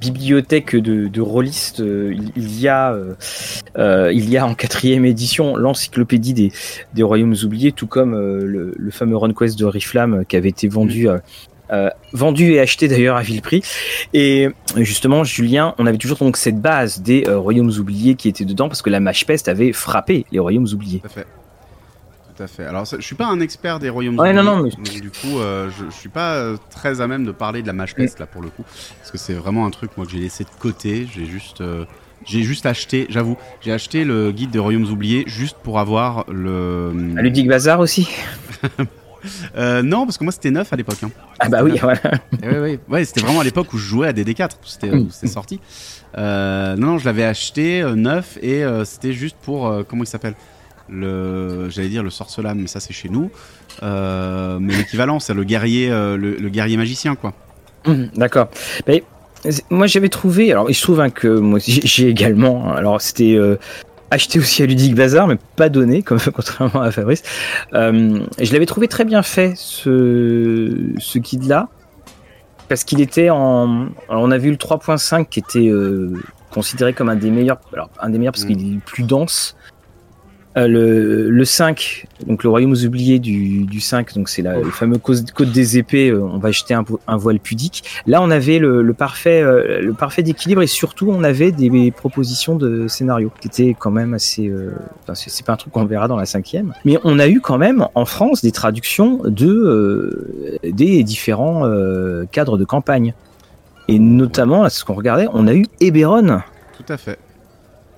bibliothèques 0.01 0.75
de, 0.75 1.07
de 1.07 1.21
rôlistes, 1.21 1.81
euh, 1.81 2.13
il, 2.37 2.61
y 2.61 2.67
a, 2.69 2.93
euh, 2.93 3.15
euh, 3.79 4.13
il 4.13 4.29
y 4.29 4.37
a 4.37 4.45
en 4.47 4.55
quatrième 4.55 5.05
édition 5.05 5.57
l'encyclopédie 5.57 6.35
des, 6.35 6.53
des 6.95 7.03
royaumes 7.05 7.37
oubliés, 7.45 7.71
tout 7.73 7.87
comme 7.87 8.15
euh, 8.15 8.45
le, 8.45 8.75
le 8.77 8.91
fameux 8.91 9.17
RunQuest 9.17 9.57
de 9.59 9.65
Riflam 9.65 10.15
euh, 10.15 10.25
qui 10.25 10.37
avait 10.37 10.49
été 10.49 10.69
vendu. 10.69 11.09
euh, 11.09 11.19
euh, 11.73 11.89
vendu 12.13 12.53
et 12.53 12.61
acheté 12.61 12.89
d'ailleurs 12.89 13.17
à 13.17 13.23
vil 13.23 13.41
prix. 13.43 13.63
Et 14.13 14.49
justement, 14.77 15.25
Julien, 15.25 15.75
on 15.79 15.87
avait 15.87 15.99
toujours 15.99 16.19
donc 16.19 16.37
cette 16.37 16.61
base 16.61 17.01
des 17.01 17.25
euh, 17.27 17.39
royaumes 17.39 17.71
oubliés 17.79 18.15
qui 18.15 18.29
était 18.29 18.45
dedans 18.45 18.69
parce 18.69 18.83
que 18.83 18.91
la 18.91 19.01
mâche 19.01 19.25
peste 19.27 19.49
avait 19.49 19.73
frappé 19.73 20.27
les 20.33 20.39
royaumes 20.39 20.69
oubliés. 20.73 21.01
Tout 21.01 21.07
à 21.07 21.11
fait. 21.11 21.27
Tout 22.37 22.43
à 22.43 22.47
fait. 22.49 22.65
Alors, 22.65 22.87
ça- 22.87 22.97
je 22.99 23.05
suis 23.07 23.15
pas 23.15 23.27
un 23.27 23.41
expert 23.41 23.79
des 23.79 23.89
royaumes 23.89 24.19
Ouais, 24.19 24.33
non, 24.33 24.41
oubliés, 24.43 24.57
non, 24.57 24.63
mais- 24.65 24.71
donc 24.71 25.01
du 25.03 25.11
coup, 25.11 25.39
euh, 25.39 25.71
je, 25.71 25.85
je 25.89 25.95
suis 25.97 26.09
pas 26.09 26.55
très 26.71 27.01
à 27.01 27.07
même 27.07 27.25
de 27.25 27.31
parler 27.33 27.63
de 27.63 27.67
la 27.69 27.73
mâche 27.73 27.95
peste 27.95 28.19
là 28.19 28.27
pour 28.27 28.43
le 28.43 28.49
coup, 28.49 28.65
parce 28.99 29.11
que 29.13 29.19
c'est 29.19 29.35
vraiment 29.35 29.65
un 29.67 29.71
truc 29.71 29.93
moi 29.97 30.05
que 30.05 30.11
j'ai 30.13 30.19
laissé 30.19 30.43
de 30.45 30.51
côté. 30.59 31.07
J'ai 31.15 31.27
juste, 31.27 31.63
j'ai 32.27 32.43
juste 32.43 32.67
acheté, 32.67 33.07
j'avoue, 33.09 33.37
j'ai 33.61 33.71
acheté 33.73 34.05
le 34.05 34.33
guide 34.33 34.51
des 34.51 34.59
royaumes 34.59 34.91
oubliés 34.91 35.23
juste 35.27 35.57
pour 35.63 35.79
avoir 35.79 36.25
le. 36.29 36.93
À 37.17 37.23
Ludic 37.23 37.47
Bazar 37.47 37.79
aussi 37.79 38.09
Euh, 39.57 39.83
non, 39.83 40.05
parce 40.05 40.19
que 40.19 40.25
moi 40.25 40.33
c'était 40.33 40.51
neuf 40.51 40.73
à 40.73 40.77
l'époque. 40.77 41.03
Hein. 41.03 41.11
Ah 41.39 41.49
bah 41.49 41.63
oui, 41.63 41.79
voilà. 41.81 42.01
Ouais, 42.43 42.59
ouais. 42.59 42.79
ouais 42.89 43.05
c'était 43.05 43.21
vraiment 43.21 43.41
à 43.41 43.45
l'époque 43.45 43.73
où 43.73 43.79
je 43.79 43.87
jouais 43.87 44.09
à 44.09 44.13
DD4, 44.13 44.51
où 44.53 45.11
c'était 45.11 45.27
sorti. 45.27 45.61
Euh, 46.17 46.77
non, 46.77 46.87
non, 46.89 46.99
je 46.99 47.05
l'avais 47.05 47.25
acheté 47.25 47.83
euh, 47.83 47.95
neuf 47.95 48.39
et 48.43 48.65
c'était 48.85 49.13
juste 49.13 49.37
pour 49.43 49.85
comment 49.89 50.05
il 50.05 50.09
s'appelle? 50.09 50.35
Le, 50.91 51.71
j'allais 51.71 51.89
dire 51.89 52.03
le 52.03 52.11
sorcelam, 52.11 52.59
mais 52.59 52.67
ça 52.67 52.79
c'est 52.79 52.93
chez 52.93 53.09
nous. 53.09 53.31
Mais 53.83 54.77
l'équivalent, 54.77 55.19
c'est 55.21 55.35
le 55.35 55.45
guerrier, 55.45 55.89
le, 55.89 56.17
le 56.17 56.49
guerrier 56.49 56.77
magicien, 56.77 57.15
quoi. 57.15 57.33
Hum, 57.87 58.09
D'accord. 58.15 58.49
Mais 58.87 59.05
moi 59.71 59.87
j'avais 59.87 60.09
trouvé, 60.09 60.51
alors 60.53 60.71
il 60.71 60.75
se 60.75 60.83
trouve 60.83 61.01
hein, 61.01 61.11
que 61.11 61.29
moi 61.29 61.59
j'ai 61.67 62.09
également, 62.09 62.69
hein, 62.69 62.75
alors 62.77 63.01
c'était 63.01 63.35
euh, 63.35 63.57
acheté 64.11 64.39
aussi 64.39 64.63
à 64.63 64.67
Ludic 64.67 64.95
Bazar, 64.95 65.27
mais 65.27 65.39
pas 65.57 65.69
donné, 65.69 66.03
comme 66.03 66.19
contrairement 66.35 66.83
à 66.83 66.91
Fabrice. 66.91 67.23
Euh, 67.73 68.21
je 68.41 68.53
l'avais 68.53 68.67
trouvé 68.67 68.89
très 68.89 69.05
bien 69.05 69.23
fait 69.23 69.55
ce, 69.57 70.93
ce 70.99 71.19
guide-là, 71.19 71.69
parce 72.69 72.85
qu'il 72.85 73.01
était 73.01 73.31
en, 73.31 73.89
alors 74.09 74.23
on 74.23 74.31
a 74.31 74.39
vu 74.39 74.51
le 74.51 74.57
3.5 74.57 75.27
qui 75.29 75.41
était 75.41 75.69
euh, 75.69 76.13
considéré 76.51 76.93
comme 76.93 77.09
un 77.09 77.17
des 77.17 77.31
meilleurs, 77.31 77.59
alors 77.73 77.91
un 78.01 78.11
des 78.11 78.19
meilleurs 78.19 78.33
parce 78.33 78.45
Mm. 78.45 78.49
qu'il 78.49 78.67
est 78.67 78.75
le 78.75 78.81
plus 78.81 79.03
dense. 79.03 79.57
Euh, 80.57 80.69
le, 80.69 81.31
le 81.31 81.45
5, 81.45 82.07
donc 82.29 82.45
le 82.45 82.49
royaume 82.51 82.77
oublié 82.87 83.19
du, 83.19 83.65
du 83.65 83.81
5, 83.81 84.15
donc 84.15 84.29
c'est 84.29 84.41
la- 84.41 84.59
le 84.61 84.71
fameux 84.71 84.99
code 84.99 85.51
des 85.51 85.79
épées, 85.79 86.11
euh, 86.11 86.21
on 86.23 86.39
va 86.39 86.53
jeter 86.53 86.75
un, 86.75 86.85
un 87.09 87.17
voile 87.17 87.41
pudique. 87.41 87.83
Là, 88.07 88.23
on 88.23 88.31
avait 88.31 88.61
le, 88.61 88.83
le 88.83 88.95
parfait, 88.95 89.43
euh, 89.43 89.81
le 89.83 89.93
parfait 89.95 90.23
d'équilibre 90.23 90.63
et 90.63 90.69
surtout, 90.69 91.11
on 91.11 91.25
avait 91.25 91.51
des 91.51 91.91
propositions 91.91 92.55
de 92.55 92.87
scénario 92.87 93.33
qui 93.41 93.49
étaient 93.49 93.75
quand 93.77 93.91
même 93.91 94.15
assez. 94.15 94.47
euh, 94.49 94.71
enfin, 95.03 95.17
c'est 95.17 95.29
c'est 95.29 95.45
pas 95.45 95.55
un 95.55 95.57
truc 95.57 95.73
qu'on 95.73 95.87
verra 95.87 96.07
dans 96.07 96.17
la 96.17 96.27
cinquième, 96.27 96.73
mais 96.85 96.99
on 97.03 97.19
a 97.19 97.27
eu 97.27 97.41
quand 97.41 97.59
même 97.59 97.89
en 97.97 98.05
France 98.05 98.41
des 98.41 98.53
traductions 98.53 99.23
de 99.25 99.49
euh, 99.49 100.59
des 100.63 101.03
différents 101.03 101.67
euh, 101.67 102.27
cadres 102.31 102.59
de 102.59 102.65
campagne. 102.65 103.13
Et 103.89 103.99
notamment, 103.99 104.63
là, 104.63 104.71
ce 104.71 104.85
qu'on 104.85 104.95
regardait, 104.95 105.27
on 105.33 105.49
a 105.49 105.53
eu 105.55 105.67
Eberron. 105.81 106.43
Tout 106.79 106.93
à 106.93 106.97
fait. 106.97 107.19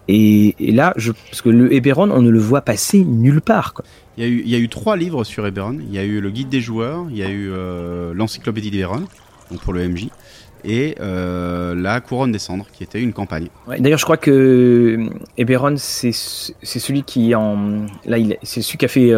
Et, 0.09 0.55
et 0.59 0.73
là, 0.73 0.93
je, 0.97 1.13
parce 1.13 1.43
que 1.43 1.49
le 1.49 1.73
Eberron, 1.73 2.11
on 2.11 2.23
ne 2.23 2.31
le 2.31 2.39
voit 2.39 2.61
passer 2.61 3.05
nulle 3.05 3.41
part. 3.41 3.75
Quoi. 3.75 3.85
Il 4.17 4.25
y, 4.25 4.27
a 4.27 4.31
eu, 4.31 4.43
il 4.45 4.51
y 4.51 4.55
a 4.55 4.59
eu 4.59 4.69
trois 4.69 4.97
livres 4.97 5.25
sur 5.25 5.47
Eberron. 5.47 5.79
Il 5.81 5.93
y 5.93 5.99
a 5.99 6.05
eu 6.05 6.21
le 6.21 6.31
guide 6.31 6.49
des 6.49 6.61
joueurs, 6.61 7.07
il 7.11 7.17
y 7.17 7.23
a 7.23 7.29
eu 7.29 7.51
euh, 7.51 8.15
l'encyclopédie 8.15 8.71
d'Eberron, 8.71 9.05
donc 9.51 9.61
pour 9.61 9.73
le 9.73 9.87
MJ. 9.89 10.09
et 10.65 10.95
la 10.99 12.01
Couronne 12.01 12.33
des 12.33 12.39
Cendres, 12.39 12.67
qui 12.73 12.83
était 12.83 13.01
une 13.01 13.13
campagne. 13.13 13.49
D'ailleurs, 13.79 13.99
je 13.99 14.05
crois 14.05 14.17
que 14.17 15.09
Eberron, 15.37 15.75
c'est 15.77 16.13
celui 16.13 17.03
qui 17.03 17.35
en 17.35 17.87
là, 18.05 18.17
c'est 18.43 18.63
celui 18.63 18.79
qui 18.79 18.85
a 18.85 18.89
fait 18.89 19.13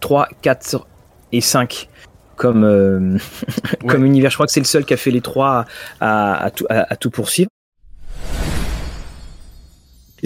3, 0.00 0.28
4 0.42 0.86
et 1.32 1.40
5 1.40 1.88
comme, 2.40 3.18
comme 3.86 4.04
univers. 4.06 4.30
Je 4.30 4.36
crois 4.36 4.46
que 4.46 4.52
c'est 4.52 4.60
le 4.60 4.66
seul 4.66 4.84
qui 4.84 4.94
a 4.94 4.96
fait 4.96 5.10
les 5.10 5.20
trois 5.20 5.66
à, 6.00 6.44
à, 6.44 6.50
tout, 6.50 6.64
à, 6.70 6.96
tout, 6.96 7.10
poursuivre. 7.10 7.50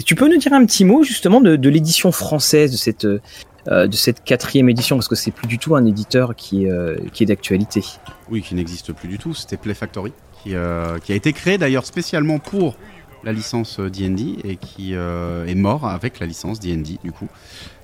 Tu 0.03 0.15
peux 0.15 0.27
nous 0.27 0.37
dire 0.37 0.53
un 0.53 0.65
petit 0.65 0.83
mot 0.83 1.03
justement 1.03 1.41
de, 1.41 1.69
l'édition 1.69 2.11
française 2.11 2.71
de 2.71 2.77
cette, 2.77 3.05
euh, 3.05 3.87
de 3.87 3.95
cette 3.95 4.23
quatrième 4.23 4.69
édition 4.69 4.95
parce 4.95 5.07
que 5.07 5.15
c'est 5.15 5.31
plus 5.31 5.47
du 5.47 5.57
tout 5.57 5.75
un 5.75 5.85
éditeur 5.85 6.35
qui 6.35 6.65
est, 6.65 6.69
euh, 6.69 6.97
qui 7.13 7.23
est 7.23 7.25
d'actualité. 7.25 7.83
Oui, 8.29 8.41
qui 8.41 8.55
n'existe 8.55 8.93
plus 8.93 9.07
du 9.07 9.17
tout. 9.17 9.33
C'était 9.33 9.57
Play 9.57 9.73
Factory 9.73 10.11
qui, 10.43 10.53
euh, 10.55 10.99
qui 10.99 11.13
a 11.13 11.15
été 11.15 11.33
créé 11.33 11.57
d'ailleurs 11.57 11.85
spécialement 11.85 12.39
pour 12.39 12.75
la 13.23 13.33
licence 13.33 13.79
D&D 13.79 14.37
et 14.43 14.57
qui 14.57 14.93
est 14.93 15.55
mort 15.55 15.87
avec 15.87 16.19
la 16.19 16.27
licence 16.27 16.59
D&D 16.59 16.99
du 17.03 17.11
coup. 17.11 17.27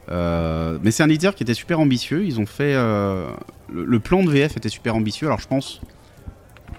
mais 0.08 0.92
c'est 0.92 1.02
un 1.02 1.10
éditeur 1.10 1.34
qui 1.34 1.42
était 1.42 1.56
super 1.56 1.80
ambitieux. 1.80 2.24
Ils 2.26 2.40
ont 2.40 2.46
fait 2.46 2.76
le, 2.76 4.00
plan 4.00 4.24
de 4.24 4.30
VF 4.30 4.56
était 4.58 4.70
super 4.70 4.96
ambitieux. 4.96 5.26
Alors 5.26 5.40
je 5.40 5.48
pense, 5.48 5.82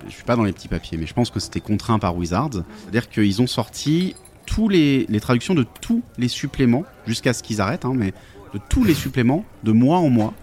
je 0.07 0.13
suis 0.13 0.23
pas 0.23 0.37
dans 0.37 0.45
les 0.45 0.53
petits 0.53 0.69
papiers, 0.69 0.97
mais 0.97 1.07
je 1.07 1.15
pense 1.15 1.31
que 1.31 1.41
c'était 1.41 1.59
contraint 1.59 1.99
par 1.99 2.17
Wizards. 2.17 2.63
C'est-à-dire 2.83 3.09
qu'ils 3.09 3.43
ont 3.43 3.49
sorti 3.49 4.15
tous 4.55 4.69
les, 4.69 5.07
les, 5.09 5.21
traductions 5.21 5.55
de 5.55 5.67
tous 5.81 6.03
les 6.19 6.29
suppléments 6.29 6.85
jusqu'à 7.07 7.33
ce 7.33 7.43
qu'ils 7.43 7.61
arrêtent, 7.61 7.85
hein, 7.85 7.95
mais 7.95 8.13
de 8.53 8.61
tous 8.69 8.85
les 8.85 8.95
suppléments 8.95 9.45
de 9.65 9.73
mois 9.73 9.99
en 9.99 10.11
mois, 10.11 10.35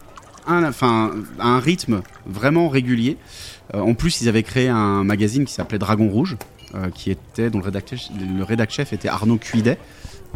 un, 0.48 0.64
enfin, 0.64 1.12
à 1.40 1.48
un 1.48 1.60
rythme 1.60 2.02
vraiment 2.26 2.70
régulier. 2.70 3.18
Euh, 3.76 3.82
en 3.82 3.94
plus, 3.94 4.22
ils 4.22 4.30
avaient 4.30 4.44
créé 4.44 4.68
un 4.68 5.04
magazine 5.04 5.46
qui 5.46 5.54
s'appelait 5.54 5.78
Dragon 5.78 6.10
Rouge, 6.10 6.38
euh, 6.76 6.90
qui 6.94 7.12
était, 7.12 7.50
dont 7.50 7.60
le 7.60 7.66
rédacteur, 7.66 8.00
le 8.36 8.44
rédac 8.44 8.72
chef 8.72 8.94
était 8.94 9.10
Arnaud 9.10 9.38
Cuidet, 9.38 9.78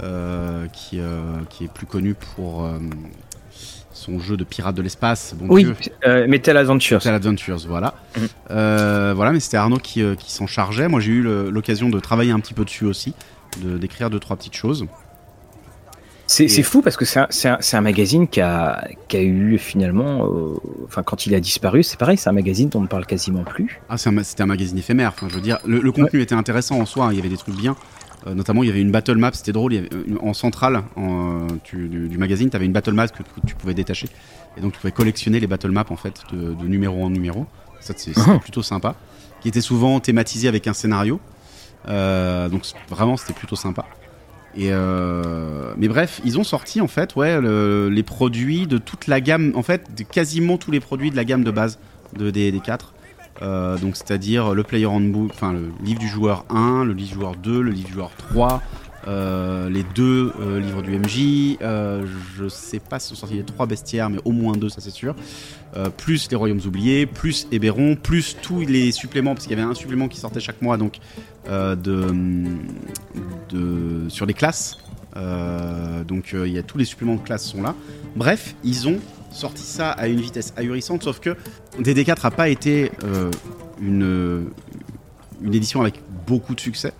euh, 0.02 0.68
qui, 0.68 1.00
qui 1.50 1.64
est 1.66 1.72
plus 1.72 1.88
connu 1.88 2.14
pour 2.14 2.70
son 3.92 4.20
jeu 4.20 4.38
de 4.38 4.44
pirate 4.44 4.76
de 4.76 4.82
l'espace. 4.82 5.34
Bon 5.38 5.48
oui, 5.50 5.68
Metal 6.28 6.58
Adventures. 6.58 6.98
Metal 6.98 7.16
Adventures, 7.16 7.66
voilà. 7.68 7.96
Mhm. 8.18 9.14
voilà, 9.16 9.32
mais 9.32 9.40
c'était 9.40 9.58
Arnaud 9.58 9.78
qui, 9.78 10.04
qui 10.18 10.32
s'en 10.32 10.46
chargeait. 10.46 10.88
Moi, 10.88 11.00
j'ai 11.00 11.12
eu 11.12 11.24
l'occasion 11.50 11.90
de 11.90 12.00
travailler 12.00 12.32
un 12.32 12.40
petit 12.40 12.54
peu 12.54 12.66
dessus 12.66 12.86
aussi, 12.86 13.14
d'écrire 13.60 14.10
deux, 14.10 14.20
trois 14.20 14.36
petites 14.36 14.56
choses. 14.56 14.88
C'est 16.26 16.64
fou 16.64 16.82
parce 16.82 16.98
que 16.98 17.06
c'est 17.06 17.20
un, 17.20 17.60
un, 17.74 17.82
magazine 17.82 18.28
qui 18.28 18.42
a, 18.42 18.88
qui 19.08 19.18
a 19.18 19.22
eu 19.22 19.58
finalement, 19.58 20.26
euh, 20.26 20.56
enfin 20.86 21.04
quand 21.04 21.26
il 21.26 21.36
a 21.36 21.40
disparu, 21.40 21.84
c'est 21.84 22.00
pareil, 22.00 22.18
c'est 22.18 22.30
un 22.30 22.34
magazine 22.34 22.70
dont 22.70 22.80
on 22.80 22.84
ne 22.84 22.88
parle 22.88 23.06
quasiment 23.06 23.44
plus. 23.44 23.82
Ah, 23.90 23.98
c'était 23.98 24.42
un, 24.42 24.46
magazine 24.46 24.78
éphémère. 24.78 25.10
Enfin, 25.10 25.28
je 25.30 25.36
veux 25.36 25.42
dire, 25.42 25.60
le, 25.66 25.92
contenu 25.92 26.22
était 26.22 26.36
intéressant 26.36 26.80
en 26.80 26.86
soi. 26.86 27.06
Hein, 27.06 27.10
il 27.12 27.18
y 27.18 27.20
avait 27.20 27.30
des 27.30 27.38
trucs 27.38 27.56
bien. 27.56 27.76
Euh, 28.26 28.34
notamment, 28.34 28.64
il 28.64 28.68
y 28.68 28.70
avait 28.70 28.82
une 28.82 28.92
battle 28.92 29.18
map. 29.18 29.32
C'était 29.34 29.52
drôle. 29.52 29.74
en 30.22 30.34
centrale 30.34 30.84
en, 30.96 31.48
du, 31.72 32.18
magazine, 32.18 32.50
tu 32.50 32.56
avais 32.56 32.66
une 32.66 32.74
battle 32.74 32.94
map 32.94 33.10
que, 33.10 33.22
tu 33.46 33.56
pouvais 33.56 33.74
détacher. 33.74 34.08
Et 34.58 34.62
donc, 34.62 34.74
tu 34.74 34.80
pouvais 34.80 34.94
collectionner 34.94 35.40
les 35.40 35.48
battle 35.48 35.72
maps 35.72 35.86
en 35.90 35.98
fait 35.98 36.22
de, 36.32 36.66
numéro 36.66 37.04
en 37.04 37.10
numéro. 37.10 37.46
Ça, 37.82 37.94
c'était 37.96 38.20
ah. 38.28 38.40
plutôt 38.40 38.64
sympa. 38.64 38.96
Qui 39.42 39.50
était 39.50 39.62
souvent 39.62 40.00
thématisé 40.00 40.48
avec 40.48 40.68
un 40.68 40.74
scénario. 40.74 41.20
Euh, 41.88 42.50
donc, 42.50 42.64
vraiment, 42.90 43.18
c'était 43.18 43.34
plutôt 43.34 43.56
sympa. 43.56 43.86
Et 44.56 44.70
euh, 44.72 45.74
mais 45.78 45.88
bref, 45.88 46.22
ils 46.24 46.38
ont 46.38 46.44
sorti 46.44 46.80
en 46.80 46.88
fait, 46.88 47.16
ouais, 47.16 47.42
les 47.90 48.04
produits 48.04 48.68
de 48.68 48.78
toute 48.78 49.08
la 49.08 49.20
gamme, 49.20 49.54
en 49.56 49.64
fait, 49.64 50.06
quasiment 50.12 50.58
tous 50.58 50.70
les 50.70 50.80
produits 50.80 51.10
de 51.10 51.16
la 51.16 51.26
gamme 51.26 51.44
de 51.44 51.52
base 51.52 51.80
de 52.16 52.30
D&D 52.30 52.60
4. 52.64 52.94
Euh, 53.42 53.78
donc 53.78 53.96
c'est-à-dire 53.96 54.54
le 54.54 54.64
Player 54.64 54.86
Handbook, 54.86 55.32
enfin 55.34 55.54
le 55.54 55.72
livre 55.84 56.00
du 56.00 56.08
joueur 56.08 56.46
1, 56.50 56.86
le 56.86 56.94
livre 56.94 57.10
du 57.10 57.16
joueur 57.16 57.36
2, 57.36 57.62
le 57.62 57.72
livre 57.72 57.88
du 57.88 57.94
joueur 57.94 58.12
3, 58.16 58.62
euh, 59.08 59.70
les 59.70 59.84
deux 59.84 60.32
euh, 60.40 60.60
livres 60.60 60.82
du 60.82 60.98
MJ, 60.98 61.58
euh, 61.62 62.06
je 62.38 62.48
sais 62.48 62.80
pas 62.80 63.00
si 63.00 63.10
sont 63.10 63.16
sortis 63.16 63.36
les 63.36 63.44
trois 63.44 63.66
bestiaires, 63.66 64.10
mais 64.10 64.20
au 64.24 64.32
moins 64.32 64.54
deux, 64.54 64.70
ça 64.70 64.82
c'est 64.82 64.92
sûr. 64.92 65.16
plus 65.98 66.30
les 66.30 66.38
Royaumes 66.38 66.62
oubliés, 66.66 67.06
plus 67.06 67.48
Héberon, 67.52 67.96
plus 67.96 68.38
tous 68.42 68.62
les 68.62 68.92
suppléments, 68.92 69.34
parce 69.34 69.48
qu'il 69.48 69.58
y 69.58 69.60
avait 69.60 69.70
un 69.70 69.74
supplément 69.74 70.08
qui 70.08 70.20
sortait 70.20 70.40
chaque 70.40 70.62
mois, 70.62 70.78
donc 70.78 71.00
sur 74.10 74.26
les 74.26 74.34
classes. 74.34 74.78
donc 76.08 76.34
il 76.34 76.52
y 76.52 76.58
a 76.58 76.64
tous 76.64 76.78
les 76.78 76.86
suppléments 76.86 77.16
de 77.16 77.22
classe 77.22 77.46
sont 77.46 77.62
là. 77.62 77.76
Bref, 78.16 78.56
ils 78.64 78.88
ont 78.88 79.00
sorti 79.32 79.64
ça 79.64 79.92
à 79.92 80.08
une 80.08 80.22
vitesse 80.22 80.54
ahurissante, 80.56 81.04
sauf 81.04 81.20
que 81.20 81.36
DD4 81.82 82.20
a 82.24 82.32
pas 82.32 82.50
été 82.50 82.92
une 83.82 84.48
édition 85.46 85.82
avec 85.82 86.02
beaucoup 86.28 86.56
de 86.56 86.60
succès. 86.60 86.94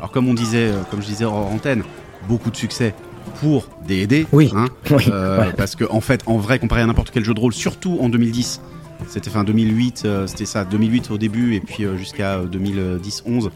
Alors 0.00 0.12
comme 0.12 0.28
on 0.28 0.34
disait, 0.34 0.68
euh, 0.68 0.80
comme 0.90 1.02
je 1.02 1.06
disais 1.06 1.26
hors 1.26 1.34
antenne, 1.52 1.82
beaucoup 2.26 2.50
de 2.50 2.56
succès 2.56 2.94
pour 3.38 3.68
D&D. 3.86 4.26
Oui. 4.32 4.50
Hein, 4.56 4.64
euh, 4.90 5.50
Parce 5.58 5.76
que 5.76 5.84
en 5.90 6.00
fait, 6.00 6.22
en 6.24 6.38
vrai, 6.38 6.58
comparé 6.58 6.80
à 6.80 6.86
n'importe 6.86 7.10
quel 7.10 7.22
jeu 7.22 7.34
de 7.34 7.40
rôle, 7.40 7.52
surtout 7.52 7.98
en 8.00 8.08
2010, 8.08 8.62
c'était 9.08 9.28
fin 9.28 9.44
2008, 9.44 10.02
euh, 10.06 10.26
c'était 10.26 10.46
ça, 10.46 10.64
2008 10.64 11.10
au 11.10 11.18
début 11.18 11.54
et 11.54 11.60
puis 11.60 11.84
jusqu'à 11.98 12.40
2010-11. 12.44 13.50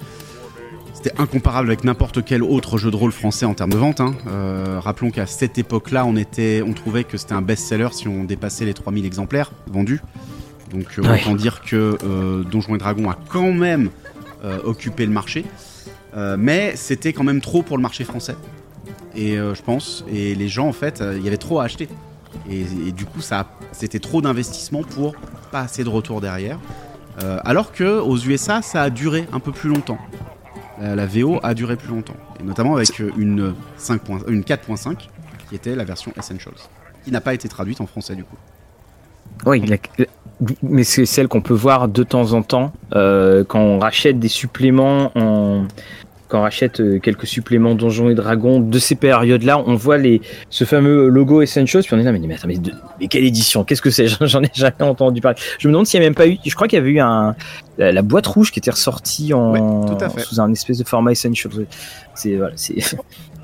C'était 0.92 1.18
incomparable 1.18 1.68
avec 1.68 1.82
n'importe 1.82 2.22
quel 2.22 2.42
autre 2.42 2.76
jeu 2.76 2.90
de 2.90 2.97
rôle 2.97 3.12
français 3.12 3.47
en 3.47 3.55
termes 3.55 3.72
de 3.72 3.78
vente. 3.78 4.01
Hein. 4.03 4.14
rappelons 4.80 5.11
qu'à 5.11 5.26
cette 5.26 5.57
époque-là, 5.57 6.05
on, 6.05 6.16
était, 6.16 6.62
on 6.66 6.74
trouvait 6.74 7.05
que 7.05 7.16
c'était 7.16 7.32
un 7.32 7.42
best-seller 7.42 7.88
si 7.92 8.07
on 8.07 8.24
dépassait 8.24 8.66
les 8.66 8.74
3000 8.74 9.07
exemplaires 9.07 9.51
vendus. 9.66 10.03
Donc 10.70 10.99
autant 10.99 11.36
dire 11.36 11.62
que 11.62 11.99
Donjons 12.51 12.74
et 12.74 12.78
Dragons 12.78 13.11
a 13.11 13.18
quand 13.28 13.53
même 13.53 13.88
occupé 14.64 15.07
le 15.07 15.12
marché. 15.12 15.45
Euh, 16.16 16.36
mais 16.38 16.76
c'était 16.76 17.12
quand 17.12 17.24
même 17.24 17.40
trop 17.40 17.62
pour 17.62 17.76
le 17.76 17.82
marché 17.82 18.04
français. 18.04 18.36
Et 19.16 19.38
euh, 19.38 19.54
je 19.54 19.62
pense, 19.62 20.04
et 20.08 20.34
les 20.34 20.48
gens 20.48 20.66
en 20.66 20.72
fait, 20.72 21.00
euh, 21.00 21.16
il 21.16 21.24
y 21.24 21.28
avait 21.28 21.36
trop 21.36 21.60
à 21.60 21.64
acheter. 21.64 21.88
Et, 22.50 22.64
du 22.90 23.04
coup, 23.04 23.20
c'était 23.72 24.00
trop 24.00 24.20
d'investissement 24.20 24.82
pour 24.82 25.14
pas 25.52 25.60
assez 25.60 25.84
de 25.84 25.88
retour 25.88 26.20
derrière. 26.20 26.58
alors 27.44 27.70
que 27.70 28.00
aux 28.00 28.18
USA, 28.18 28.60
ça 28.60 28.82
a 28.82 28.90
duré 28.90 29.24
un 29.32 29.38
peu 29.38 29.52
plus 29.52 29.70
longtemps. 29.70 29.98
La, 30.80 31.06
VO 31.06 31.38
a 31.44 31.54
duré 31.54 31.76
plus 31.76 31.88
longtemps, 31.88 32.16
et 32.40 32.42
notamment 32.42 32.74
avec 32.74 32.98
une 32.98 33.54
5. 33.76 34.00
une 34.26 34.42
4.5 34.42 34.96
qui 35.48 35.54
était 35.54 35.76
la 35.76 35.84
version 35.84 36.12
Essentials, 36.18 36.56
qui 37.04 37.12
n'a 37.12 37.20
pas 37.20 37.34
été 37.34 37.48
traduite 37.48 37.80
en 37.80 37.86
français 37.86 38.16
du 38.16 38.24
coup. 38.24 38.36
Oui, 39.46 39.62
mais 40.64 40.82
c'est 40.82 41.06
celle 41.06 41.28
qu'on 41.28 41.40
peut 41.40 41.54
voir 41.54 41.86
de 41.86 42.02
temps 42.02 42.32
en 42.32 42.42
temps 42.42 42.72
quand 42.90 43.60
on 43.60 43.78
rachète 43.78 44.18
des 44.18 44.28
suppléments 44.28 45.12
en, 45.14 45.66
quand 46.35 46.41
on 46.41 46.43
rachète 46.43 46.80
euh, 46.80 46.99
quelques 46.99 47.28
suppléments 47.28 47.76
Donjons 47.76 48.11
et 48.11 48.14
Dragons 48.16 48.59
de 48.59 48.78
ces 48.80 48.97
périodes-là, 48.97 49.62
on 49.64 49.76
voit 49.76 49.99
les, 49.99 50.20
ce 50.51 50.64
fameux 50.64 51.07
logo 51.07 51.43
Essentials, 51.43 51.85
puis 51.85 51.95
on 51.95 51.99
est 52.01 52.03
là, 52.03 52.11
mais, 52.11 52.18
mais 52.18 52.35
attends, 52.35 52.49
mais, 52.49 53.07
quelle 53.07 53.24
édition? 53.24 53.62
Qu'est-ce 53.62 53.80
que 53.80 53.91
c'est? 53.91 54.09
J'en 54.26 54.43
ai 54.43 54.51
jamais 54.53 54.82
entendu 54.82 55.20
parler. 55.20 55.39
Je 55.61 55.68
me 55.68 55.72
demande 55.72 55.87
s'il 55.87 56.01
n'y 56.01 56.07
a 56.07 56.09
même 56.09 56.16
pas 56.16 56.26
eu, 56.26 56.39
je 56.45 56.55
crois 56.57 56.66
qu'il 56.66 56.76
y 56.76 56.82
avait 56.82 56.91
eu 56.91 56.99
un, 56.99 57.37
la, 57.78 58.03
boîte 58.03 58.26
rouge 58.26 58.51
qui 58.51 58.59
était 58.59 58.72
ressortie 58.72 59.32
en, 59.32 59.97
sous 60.18 60.41
un 60.41 60.51
espèce 60.51 60.78
de 60.78 60.85
format 60.85 61.12
Essentials. 61.12 61.66
C'est, 62.16 62.35
voilà, 62.35 62.55
c'est. 62.57 62.78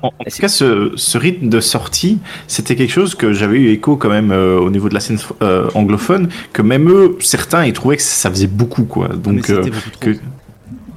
En, 0.01 0.09
tout 0.09 0.41
cas, 0.41 0.49
ce, 0.49 1.17
rythme 1.17 1.47
de 1.47 1.61
sortie, 1.61 2.19
c'était 2.47 2.75
quelque 2.75 2.91
chose 2.91 3.15
que 3.15 3.31
j'avais 3.31 3.57
eu 3.57 3.69
écho 3.69 3.95
quand 3.95 4.09
même 4.09 4.31
euh, 4.31 4.59
au 4.59 4.69
niveau 4.69 4.89
de 4.89 4.95
la 4.95 4.99
scène 4.99 5.19
euh, 5.43 5.69
anglophone, 5.75 6.27
que 6.51 6.61
même 6.61 6.89
eux, 6.89 7.17
certains, 7.21 7.65
ils 7.65 7.73
trouvaient 7.73 7.97
que 7.97 8.03
ça 8.03 8.29
faisait 8.29 8.47
beaucoup, 8.47 8.83
quoi. 8.83 9.09
Ah, 9.11 9.15
Donc, 9.15 9.43
que... 9.43 10.17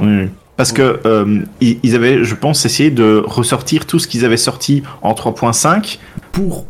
Oui. 0.01 0.29
Parce 0.57 0.73
que 0.73 1.01
euh, 1.05 1.41
ils 1.61 1.97
avaient, 1.97 2.23
je 2.23 2.35
pense, 2.35 2.65
essayé 2.65 2.91
de 2.91 3.23
ressortir 3.27 3.87
tout 3.87 3.99
ce 3.99 4.07
qu'ils 4.07 4.25
avaient 4.25 4.37
sorti 4.37 4.83
en 5.03 5.13
3.5 5.13 5.99
pour 6.33 6.67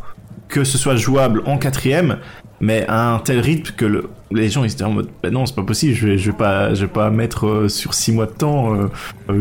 que 0.47 0.63
ce 0.63 0.77
soit 0.77 0.95
jouable 0.95 1.43
en 1.45 1.57
quatrième, 1.57 2.17
mais 2.59 2.85
à 2.87 3.13
un 3.13 3.19
tel 3.19 3.39
rythme 3.39 3.75
que 3.75 3.85
le, 3.85 4.09
les 4.31 4.49
gens 4.49 4.63
ils 4.63 4.71
étaient 4.71 4.83
en 4.83 4.91
mode 4.91 5.09
bah 5.21 5.29
non 5.29 5.45
c'est 5.45 5.55
pas 5.55 5.63
possible 5.63 5.93
je 5.93 6.07
vais, 6.07 6.15
vais 6.15 6.31
pas 6.31 6.73
je 6.73 6.81
vais 6.81 6.91
pas 6.91 7.09
mettre 7.09 7.47
euh, 7.47 7.67
sur 7.67 7.93
6 7.93 8.13
mois 8.13 8.25
de 8.27 8.31
temps 8.31 8.73
euh, 8.73 8.87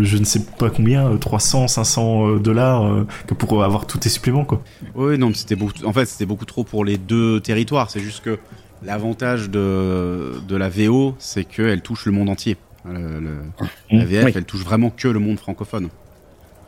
je 0.03 0.19
ne 0.19 0.25
sais 0.25 0.41
pas 0.59 0.71
combien 0.71 1.17
300 1.17 1.69
500 1.69 2.37
dollars 2.37 3.05
que 3.27 3.35
pour 3.35 3.63
avoir 3.63 3.87
tous 3.87 3.99
tes 3.99 4.09
suppléments 4.09 4.45
quoi. 4.45 4.63
Oui 4.95 5.17
non 5.17 5.33
c'était 5.33 5.57
beaucoup 5.57 5.73
en 5.85 5.93
fait 5.93 6.07
c'était 6.07 6.27
beaucoup 6.27 6.45
trop 6.47 6.65
pour 6.65 6.85
les 6.85 6.99
deux 6.99 7.41
territoires. 7.41 7.91
C'est 7.91 8.01
juste 8.01 8.25
que 8.25 8.39
l'avantage 8.83 9.49
de, 9.51 10.33
de 10.49 10.57
la 10.57 10.69
VO 10.69 11.15
c'est 11.19 11.45
qu'elle 11.45 11.83
touche 11.83 12.07
le 12.07 12.13
monde 12.13 12.29
entier 12.29 12.57
la 12.85 13.01
mmh. 13.01 14.05
VF, 14.05 14.37
elle 14.37 14.45
touche 14.45 14.63
vraiment 14.63 14.91
que 14.91 15.09
le 15.09 15.19
monde 15.19 15.39
francophone. 15.39 15.89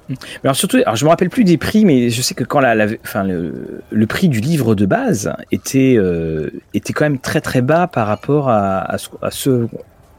Mais 0.09 0.17
alors 0.45 0.57
surtout, 0.57 0.77
alors 0.79 0.97
je 0.97 1.05
me 1.05 1.11
rappelle 1.11 1.31
plus 1.31 1.45
des 1.45 1.57
prix, 1.57 1.85
mais 1.85 2.11
je 2.11 2.23
sais 2.23 2.35
que 2.35 2.45
quand 2.45 2.61
la, 2.61 2.87
enfin, 3.03 3.25
le, 3.25 4.07
prix 4.07 4.29
du 4.29 4.41
livre 4.41 4.75
de 4.75 4.87
base 4.87 5.33
était, 5.51 5.97
euh, 5.97 6.51
était 6.75 6.93
quand 6.93 7.05
même 7.05 7.19
très 7.19 7.41
très 7.41 7.61
bas 7.61 7.87
par 7.87 8.07
rapport 8.07 8.49
à, 8.49 8.97
ce, 9.31 9.67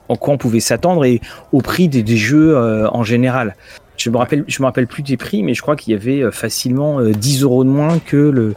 en 0.09 0.15
quoi 0.15 0.33
on 0.33 0.37
pouvait 0.37 0.59
s'attendre 0.59 1.05
et 1.05 1.21
au 1.51 1.61
prix 1.61 1.87
des, 1.87 2.17
jeux 2.17 2.57
euh, 2.57 2.89
en 2.91 3.03
général. 3.03 3.55
Je 3.95 4.09
me 4.09 4.17
rappelle, 4.17 4.43
je 4.47 4.61
me 4.61 4.65
rappelle 4.65 4.87
plus 4.87 5.03
des 5.03 5.17
prix, 5.17 5.41
mais 5.41 5.53
je 5.53 5.61
crois 5.61 5.75
qu'il 5.75 5.93
y 5.93 5.95
avait 5.95 6.21
euh, 6.21 6.31
facilement 6.31 7.01
10 7.01 7.43
euros 7.43 7.63
de 7.63 7.69
moins 7.69 7.99
que 7.99 8.17
le, 8.17 8.55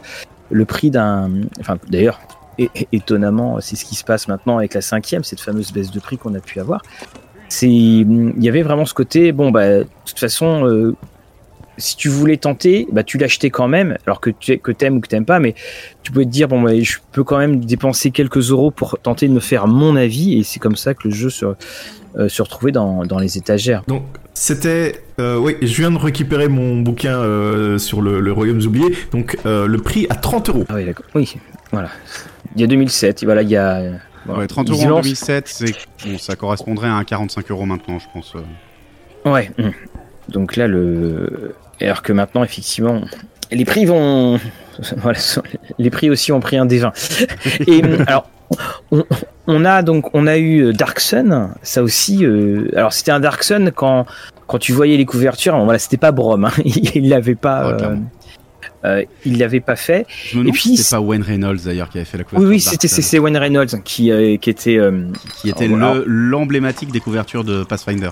le 0.51 0.65
prix 0.65 0.91
d'un. 0.91 1.31
Enfin, 1.59 1.77
d'ailleurs, 1.89 2.19
étonnamment, 2.91 3.59
c'est 3.61 3.75
ce 3.75 3.85
qui 3.85 3.95
se 3.95 4.03
passe 4.03 4.27
maintenant 4.27 4.57
avec 4.57 4.73
la 4.73 4.81
cinquième, 4.81 5.23
cette 5.23 5.39
fameuse 5.39 5.71
baisse 5.71 5.91
de 5.91 5.99
prix 5.99 6.17
qu'on 6.17 6.35
a 6.35 6.39
pu 6.39 6.59
avoir. 6.59 6.81
C'est, 7.51 7.67
il 7.67 8.33
y 8.41 8.47
avait 8.47 8.61
vraiment 8.61 8.85
ce 8.85 8.93
côté, 8.93 9.33
bon 9.33 9.51
bah, 9.51 9.79
de 9.79 9.87
toute 10.05 10.17
façon, 10.17 10.65
euh, 10.65 10.95
si 11.77 11.97
tu 11.97 12.07
voulais 12.07 12.37
tenter, 12.37 12.87
bah 12.93 13.03
tu 13.03 13.17
l'achetais 13.17 13.49
quand 13.49 13.67
même, 13.67 13.97
alors 14.05 14.21
que 14.21 14.29
tu 14.29 14.57
que 14.57 14.71
t'aimes 14.71 14.95
ou 14.95 14.99
que 15.01 15.09
t'aimes 15.09 15.25
pas, 15.25 15.39
mais 15.41 15.53
tu 16.01 16.13
pouvais 16.13 16.23
te 16.23 16.29
dire 16.29 16.47
bon 16.47 16.61
bah, 16.61 16.79
je 16.79 16.97
peux 17.11 17.25
quand 17.25 17.37
même 17.37 17.59
dépenser 17.59 18.11
quelques 18.11 18.51
euros 18.51 18.71
pour 18.71 18.97
tenter 18.99 19.27
de 19.27 19.33
me 19.33 19.41
faire 19.41 19.67
mon 19.67 19.97
avis, 19.97 20.39
et 20.39 20.43
c'est 20.43 20.61
comme 20.61 20.77
ça 20.77 20.93
que 20.93 21.09
le 21.09 21.13
jeu 21.13 21.29
se, 21.29 21.45
euh, 22.15 22.29
se 22.29 22.41
retrouvait 22.41 22.71
dans, 22.71 23.03
dans 23.03 23.19
les 23.19 23.37
étagères. 23.37 23.83
Donc 23.85 24.03
c'était, 24.33 25.03
euh, 25.19 25.37
oui, 25.37 25.57
je 25.61 25.75
viens 25.75 25.91
de 25.91 25.97
récupérer 25.97 26.47
mon 26.47 26.77
bouquin 26.77 27.17
sur 27.77 28.01
le, 28.01 28.21
le 28.21 28.31
Royaume 28.31 28.61
oublié, 28.61 28.95
donc 29.11 29.37
le 29.43 29.77
prix 29.77 30.07
à 30.09 30.15
30 30.15 30.49
euros. 30.49 30.65
Ah 30.69 30.75
oui, 30.75 30.85
d'accord. 30.85 31.05
Oui, 31.15 31.35
voilà. 31.73 31.89
Il 32.55 32.61
y 32.61 32.63
a 32.63 32.67
2007, 32.67 33.25
voilà, 33.25 33.41
il 33.41 33.49
y 33.49 33.57
a. 33.57 33.91
voilà. 34.25 34.41
Ouais, 34.41 34.47
30 34.47 34.69
Ils 34.69 34.73
euros 34.73 34.83
en 34.83 34.89
lancent- 34.89 35.03
2007, 35.03 35.47
c'est 35.47 35.75
bon, 36.05 36.17
ça 36.17 36.35
correspondrait 36.35 36.87
à 36.87 36.93
un 36.95 37.03
45 37.03 37.49
euros 37.51 37.65
maintenant, 37.65 37.99
je 37.99 38.05
pense. 38.13 38.33
euh. 38.35 39.29
Ouais. 39.31 39.51
hum. 39.59 39.71
Donc 40.29 40.55
là, 40.55 40.67
le. 40.67 41.55
Alors 41.81 42.01
que 42.03 42.13
maintenant, 42.13 42.43
effectivement, 42.43 43.01
les 43.51 43.65
prix 43.65 43.85
vont. 43.85 44.39
Voilà, 44.97 45.19
les 45.77 45.89
prix 45.91 46.09
aussi 46.09 46.31
ont 46.31 46.39
pris 46.39 46.57
un 46.57 46.65
dévin. 46.65 46.91
Et 47.67 47.83
hum, 47.83 48.03
alors, 48.07 48.27
on, 48.91 49.03
on 49.45 49.63
a 49.65 49.83
donc 49.83 50.09
on 50.15 50.25
a 50.25 50.37
eu 50.39 50.73
Dark 50.73 50.99
Sun, 50.99 51.49
ça 51.61 51.83
aussi. 51.83 52.25
euh, 52.25 52.67
alors 52.75 52.91
c'était 52.93 53.11
un 53.11 53.19
Dark 53.19 53.43
Sun 53.43 53.71
quand 53.71 54.05
quand 54.47 54.57
tu 54.57 54.71
voyais 54.71 54.97
les 54.97 55.05
couvertures, 55.05 55.55
bon, 55.55 55.65
voilà, 55.65 55.77
c'était 55.77 55.97
pas 55.97 56.11
Brom, 56.11 56.45
hein, 56.45 56.51
il 56.65 57.09
l'avait 57.09 57.35
pas. 57.35 57.67
Euh. 57.73 57.95
Euh, 58.85 59.03
il 59.25 59.37
l'avait 59.37 59.59
pas 59.59 59.75
fait. 59.75 60.05
Je 60.09 60.37
me 60.37 60.41
demande 60.43 60.55
puis, 60.55 60.77
c'était 60.77 60.95
pas 60.95 61.01
Wayne 61.01 61.21
Reynolds 61.21 61.59
d'ailleurs 61.65 61.89
qui 61.89 61.97
avait 61.97 62.05
fait 62.05 62.17
la 62.17 62.23
couverture. 62.23 62.49
Oui, 62.49 62.55
oui, 62.55 62.59
c'était 62.61 62.87
c'est 62.87 63.01
c'est 63.01 63.19
Wayne 63.19 63.37
Reynolds 63.37 63.81
qui 63.83 64.11
euh, 64.11 64.37
qui 64.37 64.49
était 64.49 64.77
euh, 64.77 65.05
qui 65.41 65.49
était 65.49 65.67
le- 65.67 66.03
l'emblématique 66.07 66.91
des 66.91 66.99
couvertures 66.99 67.43
de 67.43 67.63
Pathfinder. 67.63 68.09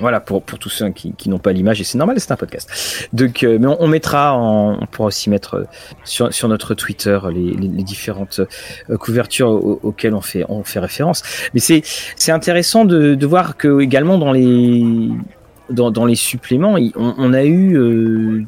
Voilà, 0.00 0.18
pour, 0.20 0.42
pour 0.42 0.58
tous 0.58 0.70
ceux 0.70 0.88
qui, 0.88 1.12
qui 1.12 1.28
n'ont 1.28 1.38
pas 1.38 1.52
l'image, 1.52 1.80
et 1.80 1.84
c'est 1.84 1.98
normal, 1.98 2.18
c'est 2.18 2.32
un 2.32 2.36
podcast. 2.36 3.08
Donc, 3.12 3.44
euh, 3.44 3.58
mais 3.60 3.68
on, 3.68 3.80
on 3.82 3.86
mettra, 3.86 4.34
en- 4.34 4.78
on 4.82 4.86
pourra 4.86 5.08
aussi 5.08 5.30
mettre 5.30 5.66
sur, 6.02 6.32
sur 6.34 6.48
notre 6.48 6.74
Twitter 6.74 7.16
les, 7.32 7.52
les, 7.52 7.68
les 7.68 7.82
différentes 7.84 8.40
couvertures 8.98 9.50
au- 9.50 9.78
auxquelles 9.82 10.14
on 10.14 10.20
fait, 10.22 10.44
on 10.48 10.64
fait 10.64 10.80
référence. 10.80 11.22
Mais 11.54 11.60
c'est, 11.60 11.82
c'est 12.16 12.32
intéressant 12.32 12.84
de, 12.84 13.14
de 13.14 13.26
voir 13.26 13.56
que 13.56 13.80
également 13.80 14.18
dans 14.18 14.32
les, 14.32 14.82
dans, 15.70 15.90
dans 15.92 16.06
les 16.06 16.16
suppléments, 16.16 16.74
on, 16.96 17.14
on 17.18 17.32
a 17.32 17.44
eu 17.44 17.76
euh, 17.76 18.42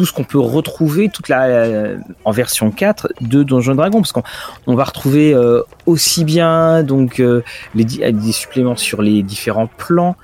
tout 0.00 0.06
ce 0.06 0.14
qu'on 0.14 0.24
peut 0.24 0.38
retrouver 0.38 1.10
toute 1.10 1.28
la, 1.28 1.42
euh, 1.44 1.98
en 2.24 2.30
version 2.30 2.70
4 2.70 3.12
de 3.20 3.42
Donjons 3.42 3.74
et 3.74 3.76
Dragons, 3.76 4.00
parce 4.00 4.12
qu'on 4.12 4.22
on 4.66 4.74
va 4.74 4.84
retrouver 4.84 5.34
euh, 5.34 5.60
aussi 5.84 6.24
bien 6.24 6.82
donc 6.82 7.20
euh, 7.20 7.42
les, 7.74 7.84
des 7.84 8.32
suppléments 8.32 8.76
sur 8.76 9.02
les 9.02 9.22
différents 9.22 9.66
plans. 9.66 10.16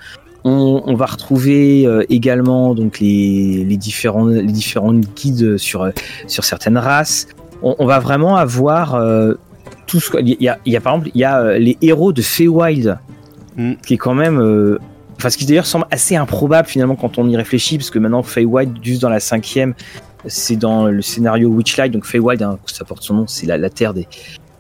On, 0.45 0.83
on 0.87 0.95
va 0.95 1.05
retrouver 1.05 1.87
également 2.09 2.75
donc 2.75 3.01
les, 3.01 3.67
les 3.69 3.77
différents 3.77 4.25
les 4.25 4.45
différentes 4.45 5.01
guides 5.15 5.59
sur 5.59 5.91
sur 6.27 6.45
certaines 6.45 6.79
races. 6.79 7.29
On, 7.63 7.77
on 7.79 7.85
va 7.85 7.99
vraiment 7.99 8.37
avoir 8.37 8.99
tout 9.87 10.01
ce 10.01 10.11
il 10.23 10.41
y 10.41 10.49
a, 10.49 10.59
il 10.65 10.73
y 10.73 10.77
a 10.79 10.81
par 10.81 10.95
exemple 10.95 11.11
il 11.15 11.21
y 11.21 11.25
a 11.25 11.59
les 11.59 11.77
héros 11.83 12.15
de 12.15 12.23
Feywild 12.23 12.99
Mm. 13.57 13.75
qui 13.87 13.95
est 13.95 13.97
quand 13.97 14.15
même 14.15 14.79
enfin 15.17 15.31
ce 15.31 15.37
qui 15.37 15.47
d'ailleurs 15.47 15.67
semble 15.67 15.87
assez 15.91 16.17
improbable 16.17 16.69
finalement 16.69 16.97
quand 16.97 17.19
on 17.19 17.29
y 17.29 17.37
réfléchit 17.37 17.79
parce 17.79 17.91
que 17.91 17.99
maintenant 17.99 18.23
Feywild 18.23 18.79
juste 18.83 19.03
dans 19.03 19.09
la 19.09 19.21
cinquième 19.21 19.75
c'est 20.27 20.57
dans 20.57 20.87
le 20.87 21.03
scénario 21.03 21.49
Witchlight 21.49 21.93
donc 21.93 22.05
Feywild 22.05 22.43
hein, 22.43 22.59
ça 22.67 22.85
porte 22.85 23.03
son 23.03 23.15
nom 23.15 23.27
c'est 23.27 23.47
la, 23.47 23.57
la 23.59 23.71
terre 23.71 23.95
des 23.95 24.09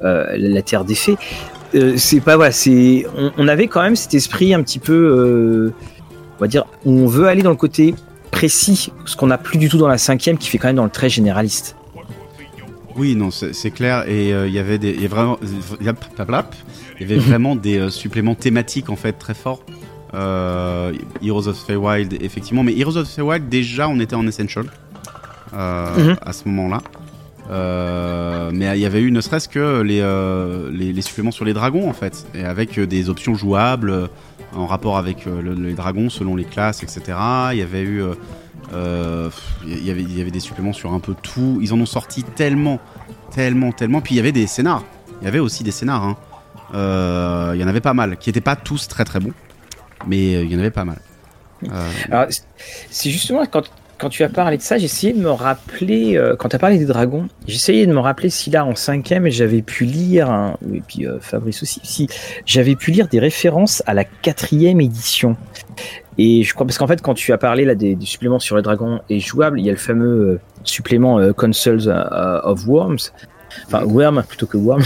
euh, 0.02 0.26
la 0.36 0.62
terre 0.62 0.84
des 0.84 0.94
fées 0.94 1.16
euh, 1.74 1.94
c'est 1.96 2.20
pas 2.20 2.36
voilà, 2.36 2.52
c'est 2.52 3.07
on, 3.16 3.32
on 3.36 3.48
avait 3.48 3.66
quand 3.66 3.82
même 3.82 3.96
cet 3.96 4.14
esprit 4.14 4.54
un 4.54 4.62
petit 4.62 4.78
peu, 4.78 4.92
euh, 4.92 5.72
on 6.38 6.40
va 6.40 6.48
dire, 6.48 6.64
où 6.84 6.92
on 6.92 7.07
veut 7.07 7.26
aller 7.26 7.42
dans 7.42 7.50
le 7.50 7.57
côté 7.57 7.94
précis, 8.30 8.92
ce 9.04 9.16
qu'on 9.16 9.26
n'a 9.26 9.38
plus 9.38 9.59
du 9.59 9.68
tout 9.68 9.78
dans 9.78 9.88
la 9.88 9.98
cinquième, 9.98 10.38
qui 10.38 10.48
fait 10.48 10.59
quand 10.59 10.68
même 10.68 10.76
dans 10.76 10.84
le 10.84 10.90
très 10.90 11.09
généraliste. 11.09 11.76
Oui, 12.96 13.14
non, 13.14 13.30
c'est 13.30 13.70
clair. 13.70 14.09
Et 14.09 14.32
euh, 14.32 14.48
il 14.48 14.54
y 14.54 14.59
avait 14.59 14.78
des, 14.78 14.94
y 14.94 15.04
a 15.04 15.09
vraiment, 15.09 15.38
il 15.80 15.86
y 15.86 17.04
avait 17.04 17.16
vraiment 17.16 17.57
des 17.57 17.90
suppléments 17.90 18.34
thématiques 18.34 18.88
en 18.88 18.96
fait 18.96 19.12
très 19.12 19.34
forts. 19.34 19.62
Euh, 20.14 20.92
Heroes 21.22 21.48
of 21.48 21.57
Feywild, 21.66 22.16
effectivement, 22.22 22.62
mais 22.62 22.76
Heroes 22.78 22.96
of 22.96 23.09
Feywild 23.09 23.48
déjà, 23.48 23.88
on 23.88 23.98
était 24.00 24.14
en 24.16 24.26
essential 24.26 24.66
euh, 25.54 26.11
Mhm. 26.12 26.16
à 26.24 26.32
ce 26.32 26.46
moment-là. 26.48 26.78
Euh, 27.50 28.50
mais 28.52 28.66
il 28.76 28.80
y 28.80 28.86
avait 28.86 29.00
eu 29.00 29.11
ne 29.12 29.20
serait-ce 29.20 29.48
que 29.48 29.80
les, 29.82 30.00
les, 30.76 30.92
les 30.92 31.02
suppléments 31.02 31.30
sur 31.30 31.44
les 31.44 31.52
dragons 31.54 31.88
en 31.88 31.92
fait, 31.92 32.26
et 32.34 32.44
avec 32.44 32.78
des 32.80 33.09
options 33.09 33.34
jouables 33.34 34.09
en 34.54 34.66
rapport 34.66 34.96
avec 34.98 35.26
le- 35.26 35.54
les 35.54 35.74
dragons 35.74 36.09
selon 36.11 36.34
les 36.34 36.44
classes, 36.44 36.82
etc. 36.82 37.02
Il 37.52 37.59
y 37.59 37.62
avait 37.62 37.82
eu, 37.82 38.02
il 38.72 39.84
y 39.86 39.90
avait, 39.90 40.02
il 40.02 40.16
y 40.18 40.20
avait 40.20 40.30
des 40.30 40.40
suppléments 40.40 40.72
sur 40.72 40.92
un 40.92 41.00
peu 41.00 41.14
tout. 41.22 41.59
Ils 41.62 41.72
en 41.72 41.80
ont 41.80 41.86
sorti 41.86 42.22
tellement, 42.24 42.80
tellement, 43.32 43.70
tellement. 43.72 44.00
Puis 44.00 44.14
il 44.14 44.16
y 44.16 44.20
avait 44.20 44.32
des 44.32 44.46
scénars. 44.46 44.82
Il 45.20 45.24
y 45.24 45.28
avait 45.28 45.38
aussi 45.38 45.62
des 45.62 45.70
scénars. 45.70 46.02
hein. 46.04 46.16
Il 47.54 47.61
y 47.61 47.64
en 47.64 47.68
avait 47.68 47.80
pas 47.80 47.94
mal, 47.94 48.16
qui 48.16 48.28
étaient 48.30 48.40
pas 48.40 48.57
tous 48.57 48.88
très 48.88 49.04
très 49.04 49.20
bons, 49.20 49.32
mais 50.07 50.36
euh, 50.36 50.44
il 50.44 50.52
y 50.52 50.57
en 50.57 50.59
avait 50.59 50.70
pas 50.70 50.84
mal. 50.84 50.98
Euh, 51.64 51.90
Alors, 52.11 52.26
c'est- 52.90 53.11
justement 53.11 53.44
quand, 53.46 53.62
quand 53.98 54.11
tu 54.11 54.22
as 54.24 54.28
parlé 54.28 54.59
de 54.59 54.62
ça, 54.62 54.76
j'ai 54.76 54.84
essayé 54.84 55.12
de 55.14 55.18
me 55.20 55.30
rappeler, 55.30 56.16
euh, 56.16 56.36
quand 56.36 56.50
tu 56.50 56.57
as 56.57 56.59
parlé 56.59 56.78
des 56.78 56.84
dragons, 56.84 57.28
j'ai 57.46 57.54
essayé 57.57 57.86
de 57.86 57.92
me 57.92 57.98
rappeler 57.98 58.28
si 58.28 58.50
là 58.50 58.64
en 58.66 58.74
cinquième 58.74 59.28
j'avais 59.30 59.62
pu 59.62 59.84
lire, 59.86 60.30
hein, 60.30 60.59
et 60.74 60.82
puis 60.86 61.07
euh, 61.07 61.18
Fabrice 61.20 61.62
aussi, 61.62 61.80
si 61.82 62.09
j'avais 62.44 62.76
pu 62.76 62.90
lire 62.90 63.09
des 63.09 63.18
références 63.18 63.82
à 63.86 63.94
la 63.94 64.04
quatrième 64.04 64.80
édition. 64.82 65.36
Et 66.18 66.42
je 66.44 66.52
crois, 66.54 66.66
parce 66.66 66.78
qu'en 66.78 66.86
fait, 66.86 67.00
quand 67.02 67.14
tu 67.14 67.32
as 67.32 67.38
parlé 67.38 67.64
là 67.64 67.74
des, 67.74 67.94
des 67.94 68.07
suppléments 68.07 68.38
sur 68.38 68.57
les 68.57 68.62
dragons 68.62 69.00
et 69.09 69.18
jouables, 69.20 69.59
il 69.61 69.66
y 69.66 69.68
a 69.68 69.72
le 69.72 69.78
fameux 69.78 70.07
euh, 70.34 70.40
supplément 70.64 71.32
Consoles 71.32 71.88
of 71.88 72.66
Worms, 72.66 72.98
enfin 73.66 73.82
Worm 73.84 74.22
plutôt 74.28 74.46
que 74.46 74.57
Worms, 74.59 74.84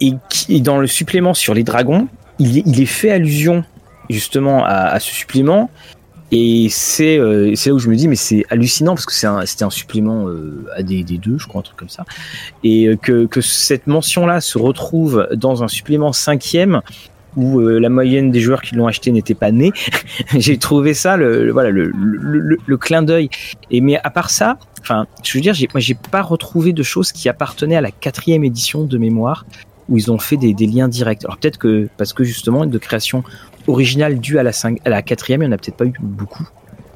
et, 0.00 0.60
dans 0.60 0.78
le 0.78 0.86
supplément 0.86 1.34
sur 1.34 1.52
les 1.54 1.64
dragons, 1.64 2.08
il 2.38 2.80
est 2.80 2.86
fait 2.86 3.10
allusion 3.10 3.64
justement 4.10 4.64
à, 4.64 4.98
ce 5.00 5.10
supplément. 5.12 5.70
Et 6.32 6.68
c'est 6.70 7.18
euh, 7.18 7.54
c'est 7.54 7.70
là 7.70 7.74
où 7.74 7.78
je 7.78 7.88
me 7.88 7.94
dis, 7.94 8.08
mais 8.08 8.16
c'est 8.16 8.44
hallucinant 8.50 8.94
parce 8.94 9.06
que 9.06 9.12
c'est 9.12 9.26
un- 9.26 9.46
c'était 9.46 9.64
un, 9.64 9.70
supplément 9.70 10.26
euh, 10.26 10.66
AD2, 10.78 11.38
je 11.38 11.46
crois, 11.46 11.60
un 11.60 11.62
truc 11.62 11.76
comme 11.76 11.88
ça. 11.90 12.04
Et 12.64 12.86
euh, 12.88 12.96
que, 12.96 13.26
que 13.26 13.40
cette 13.40 13.86
mention-là 13.86 14.40
se 14.40 14.58
retrouve 14.58 15.28
dans 15.34 15.62
un 15.62 15.68
supplément 15.68 16.12
cinquième 16.12 16.80
où 17.36 17.60
euh, 17.60 17.78
la 17.78 17.88
moyenne 17.88 18.30
des 18.30 18.40
joueurs 18.40 18.62
qui 18.62 18.74
l'ont 18.74 18.86
acheté 18.86 19.12
n'était 19.12 19.34
pas 19.34 19.52
née. 19.52 19.72
J'ai 20.38 20.56
trouvé 20.58 20.94
ça, 20.94 21.16
le, 21.16 21.50
voilà, 21.52 21.70
le, 21.70 21.92
le, 21.94 22.58
le- 22.64 22.76
clin 22.78 23.02
d'œil. 23.02 23.28
Et 23.70 23.80
mais 23.80 23.98
à 24.02 24.10
part 24.10 24.30
ça, 24.30 24.56
enfin, 24.80 25.06
je 25.22 25.36
veux 25.36 25.40
dire, 25.42 25.54
moi, 25.72 25.80
j'ai 25.80 25.94
pas 25.94 26.22
retrouvé 26.22 26.72
de 26.72 26.82
choses 26.82 27.12
qui 27.12 27.28
appartenaient 27.28 27.76
à 27.76 27.80
la 27.80 27.90
quatrième 27.90 28.44
édition 28.44 28.84
de 28.84 28.98
mémoire 28.98 29.46
où 29.88 29.98
ils 29.98 30.10
ont 30.10 30.18
fait 30.18 30.36
des, 30.36 30.54
des 30.54 30.66
liens 30.66 30.88
directs. 30.88 31.24
Alors 31.24 31.36
peut-être 31.36 31.58
que 31.58 31.88
parce 31.96 32.12
que 32.12 32.24
justement 32.24 32.64
de 32.66 32.78
création 32.78 33.22
originale 33.66 34.18
due 34.18 34.38
à 34.38 34.42
la, 34.42 34.50
à 34.84 34.88
la 34.88 35.02
quatrième, 35.02 35.42
il 35.42 35.46
n'y 35.46 35.52
en 35.52 35.54
a 35.54 35.58
peut-être 35.58 35.76
pas 35.76 35.86
eu 35.86 35.92
beaucoup. 36.00 36.46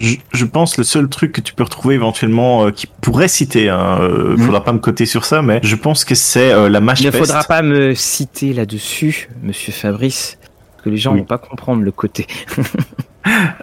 Je, 0.01 0.15
je 0.33 0.45
pense 0.45 0.79
le 0.79 0.85
seul 0.85 1.09
truc 1.09 1.33
que 1.33 1.41
tu 1.41 1.53
peux 1.55 1.65
retrouver 1.65 1.97
éventuellement 1.97 2.67
euh, 2.67 2.71
qui 2.71 2.87
pourrait 2.87 3.27
citer, 3.27 3.69
hein, 3.69 3.99
euh, 4.01 4.37
Mhm. 4.37 4.39
faudra 4.45 4.63
pas 4.63 4.73
me 4.73 4.79
coter 4.79 5.07
sur 5.07 5.25
ça, 5.25 5.43
mais 5.43 5.59
je 5.65 5.75
pense 5.75 6.05
que 6.05 6.15
c'est 6.15 6.53
euh, 6.53 6.69
la 6.69 6.81
mâche 6.81 7.01
Il 7.01 7.07
ne 7.07 7.11
faudra 7.11 7.43
pas 7.43 7.63
me 7.63 7.95
citer 7.95 8.53
là-dessus, 8.53 9.29
monsieur 9.43 9.73
Fabrice, 9.73 10.39
parce 10.41 10.85
que 10.85 10.91
les 10.91 10.99
gens 10.99 11.13
Oui. 11.15 11.19
vont 11.21 11.25
pas 11.25 11.39
comprendre 11.39 11.83
le 11.83 11.91
côté. 11.93 12.27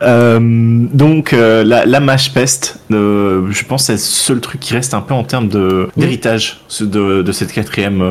Euh, 0.04 0.40
donc 0.40 1.34
euh, 1.34 1.64
la, 1.64 1.86
la 1.86 2.00
mâche 2.00 2.34
peste, 2.34 2.80
euh, 2.92 3.48
je 3.50 3.64
pense 3.66 3.82
que 3.82 3.86
c'est 3.88 3.94
le 3.94 3.98
seul 3.98 4.40
truc 4.40 4.60
qui 4.60 4.74
reste 4.74 4.94
un 4.94 5.02
peu 5.02 5.14
en 5.16 5.24
termes 5.24 5.48
de 5.48 5.90
d'héritage 5.98 6.60
ce- 6.68 6.84
de, 6.84 7.24
de 7.24 7.32
cette 7.32 7.52
quatrième, 7.52 8.02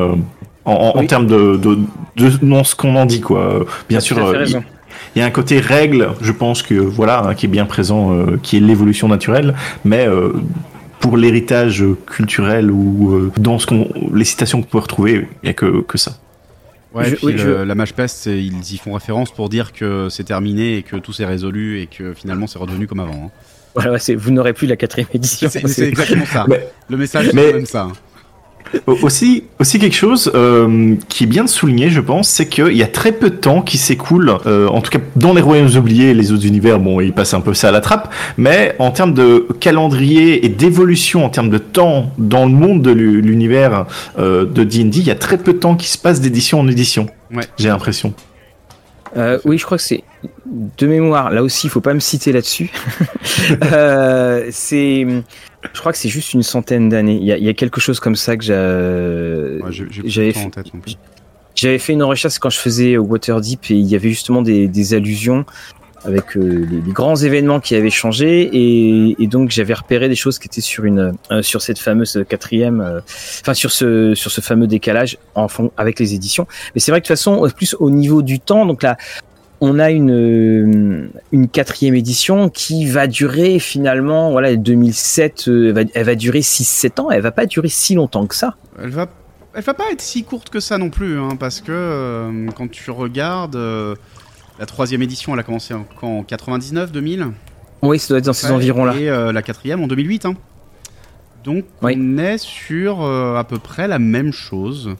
en, 0.65 0.73
en, 0.73 1.05
termes 1.05 1.27
de, 1.27 1.55
de, 1.55 1.77
de 2.17 2.31
non 2.41 2.63
ce 2.65 2.75
qu'on 2.75 2.95
en 2.97 3.05
dit 3.05 3.21
quoi. 3.21 3.63
Bien 3.87 4.01
sûr, 4.01 4.17
il 5.15 5.19
y 5.19 5.21
a 5.21 5.25
un 5.25 5.31
côté 5.31 5.59
règle, 5.59 6.09
je 6.21 6.31
pense 6.31 6.61
que 6.61 6.73
voilà, 6.75 7.23
hein, 7.25 7.35
qui 7.35 7.45
est 7.45 7.49
bien 7.49 7.65
présent, 7.65 8.13
euh, 8.13 8.37
qui 8.41 8.57
est 8.57 8.59
l'évolution 8.59 9.07
naturelle, 9.07 9.55
mais 9.83 10.07
euh, 10.07 10.33
pour 10.99 11.17
l'héritage 11.17 11.83
culturel 12.07 12.71
ou 12.71 13.13
euh, 13.15 13.31
dans 13.37 13.59
ce 13.59 13.65
qu'on, 13.67 13.87
les 14.13 14.25
citations 14.25 14.61
qu'on 14.61 14.67
peut 14.69 14.77
retrouver, 14.79 15.27
il 15.43 15.47
y 15.47 15.49
a 15.49 15.53
que, 15.53 15.81
que 15.81 15.97
ça. 15.97 16.17
Ouais, 16.93 17.05
Je- 17.09 17.15
puis 17.15 17.25
oui, 17.27 17.31
le- 17.33 17.37
je- 17.39 17.49
la 17.63 17.75
c'est- 18.07 18.37
ils 18.43 18.73
y 18.73 18.77
font 18.77 18.93
référence 18.93 19.31
pour 19.31 19.49
dire 19.49 19.73
que 19.73 20.07
c'est 20.09 20.23
terminé 20.23 20.77
et 20.77 20.83
que 20.83 20.95
tout 20.95 21.11
s'est 21.13 21.25
résolu 21.25 21.81
et 21.81 21.87
que 21.87 22.13
finalement 22.13 22.47
c'est 22.47 22.57
redevenu 22.59 22.87
comme 22.87 23.01
avant. 23.01 23.25
hein. 23.25 23.31
Voilà, 23.75 23.91
ouais, 23.91 23.99
c'est- 23.99 24.15
vous 24.15 24.31
n'aurez 24.31 24.53
plus 24.53 24.67
la 24.67 24.77
quatrième 24.77 25.09
édition. 25.13 25.49
C'est 25.51 25.67
c'est 25.67 25.87
exactement 25.89 26.25
ça. 26.25 26.45
Mais- 26.47 26.65
Le 26.89 26.95
message, 26.97 27.27
c'est 27.31 27.33
même 27.53 27.65
ça. 27.65 27.89
Au- 28.87 28.97
Aussi, 29.03 29.43
aussi 29.59 29.79
quelque 29.79 29.95
chose 29.95 30.31
euh, 30.35 30.95
qui 31.07 31.23
est 31.23 31.27
bien 31.27 31.43
de 31.45 31.49
souligner, 31.49 31.89
je 31.89 32.01
pense, 32.01 32.27
c'est 32.27 32.47
qu'il 32.47 32.75
y 32.75 32.83
a 32.83 32.87
très 32.87 33.11
peu 33.13 33.29
de 33.29 33.35
temps 33.35 33.61
qui 33.61 33.77
s'écoule, 33.77 34.33
euh, 34.47 34.67
en 34.67 34.81
tout 34.81 34.91
cas 34.91 34.99
dans 35.15 35.33
les 35.33 35.41
royaumes 35.41 35.75
oubliés, 35.77 36.13
les 36.13 36.31
autres 36.33 36.45
univers, 36.45 36.79
bon, 36.79 36.99
ils 36.99 37.13
passent 37.13 37.33
un 37.33 37.41
peu 37.41 37.53
ça 37.53 37.69
à 37.69 37.71
la 37.71 37.79
trappe, 37.79 38.13
mais 38.37 38.75
en 38.79 38.91
termes 38.91 39.13
de 39.13 39.47
calendrier 39.61 40.45
et 40.45 40.49
d'évolution, 40.49 41.23
en 41.23 41.29
termes 41.29 41.49
de 41.49 41.57
temps 41.59 42.11
dans 42.17 42.45
le 42.45 42.51
monde 42.51 42.81
de 42.81 42.91
l'u- 42.91 43.21
l'univers 43.21 43.85
euh, 44.19 44.45
de 44.45 44.63
D&D, 44.63 44.97
il 44.99 45.07
y 45.07 45.11
a 45.11 45.15
très 45.15 45.37
peu 45.37 45.53
de 45.53 45.59
temps 45.59 45.75
qui 45.75 45.87
se 45.87 45.97
passe 45.97 46.19
d'édition 46.19 46.59
en 46.59 46.67
édition. 46.67 47.07
Ouais. 47.33 47.43
J'ai 47.57 47.69
l'impression. 47.69 48.13
Euh, 49.15 49.39
oui, 49.45 49.57
je 49.57 49.63
crois 49.65 49.77
que 49.77 49.83
c'est. 49.83 50.03
de 50.45 50.87
mémoire, 50.87 51.31
là 51.31 51.41
aussi, 51.41 51.67
il 51.67 51.69
faut 51.69 51.79
pas 51.79 51.93
me 51.93 52.01
citer 52.01 52.33
là-dessus. 52.33 52.69
euh, 53.63 54.47
c'est, 54.51 55.07
je 55.73 55.79
crois 55.79 55.91
que 55.91 55.97
c'est 55.97 56.09
juste 56.09 56.33
une 56.33 56.43
centaine 56.43 56.89
d'années. 56.89 57.17
Il 57.21 57.23
y, 57.23 57.43
y 57.43 57.49
a, 57.49 57.53
quelque 57.53 57.79
chose 57.79 57.99
comme 57.99 58.15
ça 58.15 58.37
que 58.37 58.43
j'avais 58.43 60.33
fait. 60.33 60.51
J'avais 61.55 61.79
fait 61.79 61.93
une 61.93 62.03
recherche 62.03 62.37
quand 62.39 62.49
je 62.49 62.59
faisais 62.59 62.97
Waterdeep 62.97 63.71
et 63.71 63.75
il 63.75 63.85
y 63.85 63.95
avait 63.95 64.09
justement 64.09 64.41
des, 64.41 64.67
des 64.67 64.93
allusions 64.93 65.45
avec 66.05 66.37
euh, 66.37 66.67
les, 66.69 66.81
les, 66.81 66.91
grands 66.91 67.15
événements 67.15 67.59
qui 67.59 67.75
avaient 67.75 67.89
changé 67.89 68.41
et, 68.41 69.15
et 69.21 69.27
donc 69.27 69.49
j'avais 69.49 69.73
repéré 69.73 70.07
des 70.07 70.15
choses 70.15 70.37
qui 70.37 70.47
étaient 70.47 70.61
sur 70.61 70.85
une 70.85 71.13
euh, 71.31 71.41
sur 71.41 71.61
cette 71.61 71.79
fameuse 71.79 72.23
quatrième 72.29 72.81
euh, 72.81 72.99
enfin 73.41 73.53
sur 73.53 73.71
ce 73.71 74.13
sur 74.13 74.31
ce 74.31 74.41
fameux 74.41 74.67
décalage 74.67 75.17
en 75.33 75.47
fond 75.47 75.71
avec 75.77 75.99
les 75.99 76.13
éditions 76.13 76.47
mais 76.75 76.81
c'est 76.81 76.91
vrai 76.91 77.01
que 77.01 77.05
de 77.05 77.07
toute 77.07 77.17
façon 77.17 77.49
plus 77.55 77.75
au 77.79 77.89
niveau 77.89 78.21
du 78.21 78.39
temps 78.39 78.65
donc 78.65 78.83
là 78.83 78.97
on 79.61 79.79
a 79.79 79.91
une 79.91 81.09
une 81.31 81.47
quatrième 81.47 81.95
édition 81.95 82.49
qui 82.49 82.85
va 82.85 83.07
durer 83.07 83.59
finalement 83.59 84.31
voilà 84.31 84.55
2007 84.55 85.43
elle 85.47 85.71
va, 85.71 85.81
elle 85.93 86.05
va 86.05 86.15
durer 86.15 86.41
6 86.41 86.63
7 86.65 86.99
ans 86.99 87.11
elle 87.11 87.21
va 87.21 87.31
pas 87.31 87.45
durer 87.45 87.69
si 87.69 87.95
longtemps 87.95 88.27
que 88.27 88.35
ça 88.35 88.55
elle 88.81 88.89
va 88.89 89.07
elle 89.53 89.63
va 89.63 89.73
pas 89.73 89.91
être 89.91 90.01
si 90.01 90.23
courte 90.23 90.49
que 90.49 90.59
ça 90.59 90.77
non 90.77 90.89
plus 90.89 91.17
hein, 91.17 91.37
parce 91.39 91.61
que 91.61 92.49
quand 92.55 92.69
tu 92.69 92.91
regardes 92.91 93.57
la 94.59 94.65
troisième 94.65 95.01
édition, 95.01 95.33
elle 95.33 95.39
a 95.39 95.43
commencé 95.43 95.73
en, 95.73 95.85
en 96.01 96.23
99, 96.23 96.91
2000 96.91 97.27
Oui, 97.81 97.99
ça 97.99 98.09
doit 98.09 98.19
être 98.19 98.25
dans 98.25 98.33
ces 98.33 98.51
environs-là. 98.51 98.95
Et 98.95 99.09
euh, 99.09 99.31
la 99.31 99.41
quatrième 99.41 99.81
en 99.81 99.87
2008. 99.87 100.25
Hein. 100.25 100.35
Donc 101.43 101.65
oui. 101.81 101.95
on 101.97 102.17
est 102.17 102.37
sur 102.37 103.03
euh, 103.03 103.35
à 103.35 103.43
peu 103.43 103.59
près 103.59 103.87
la 103.87 103.99
même 103.99 104.31
chose. 104.31 104.95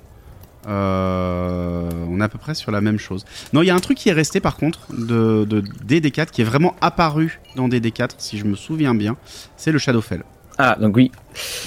Euh, 0.68 1.90
on 2.10 2.20
est 2.20 2.24
à 2.24 2.30
peu 2.30 2.38
près 2.38 2.56
sur 2.56 2.72
la 2.72 2.82
même 2.82 2.98
chose. 2.98 3.26
Non, 3.54 3.62
il 3.62 3.68
y 3.68 3.70
a 3.70 3.76
un 3.76 3.80
truc 3.80 3.98
qui 3.98 4.10
est 4.10 4.14
resté 4.14 4.40
par 4.40 4.58
contre 4.58 4.80
de, 4.92 5.46
de 5.46 5.62
DD4 5.62 6.28
qui 6.32 6.42
est 6.42 6.46
vraiment 6.46 6.76
apparu 6.82 7.40
dans 7.56 7.68
DD4, 7.68 8.12
si 8.18 8.38
je 8.38 8.46
me 8.46 8.56
souviens 8.56 8.96
bien, 8.96 9.16
c'est 9.58 9.72
le 9.72 9.78
Shadowfell. 9.80 10.24
Ah, 10.58 10.78
donc 10.80 10.96
oui. 10.96 11.12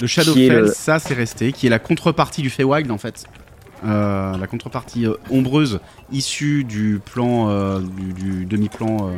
Le 0.01 0.07
Shadowfell, 0.07 0.59
le... 0.61 0.67
ça 0.67 0.99
c'est 0.99 1.13
resté, 1.13 1.53
qui 1.53 1.67
est 1.67 1.69
la 1.69 1.79
contrepartie 1.79 2.41
du 2.41 2.49
Feywild 2.49 2.91
en 2.91 2.97
fait. 2.97 3.25
Euh, 3.85 4.37
la 4.37 4.47
contrepartie 4.47 5.05
euh, 5.05 5.13
ombreuse 5.29 5.79
issue 6.11 6.65
du 6.65 6.99
plan, 7.03 7.79
du, 7.79 8.13
du 8.13 8.45
demi-plan 8.45 9.11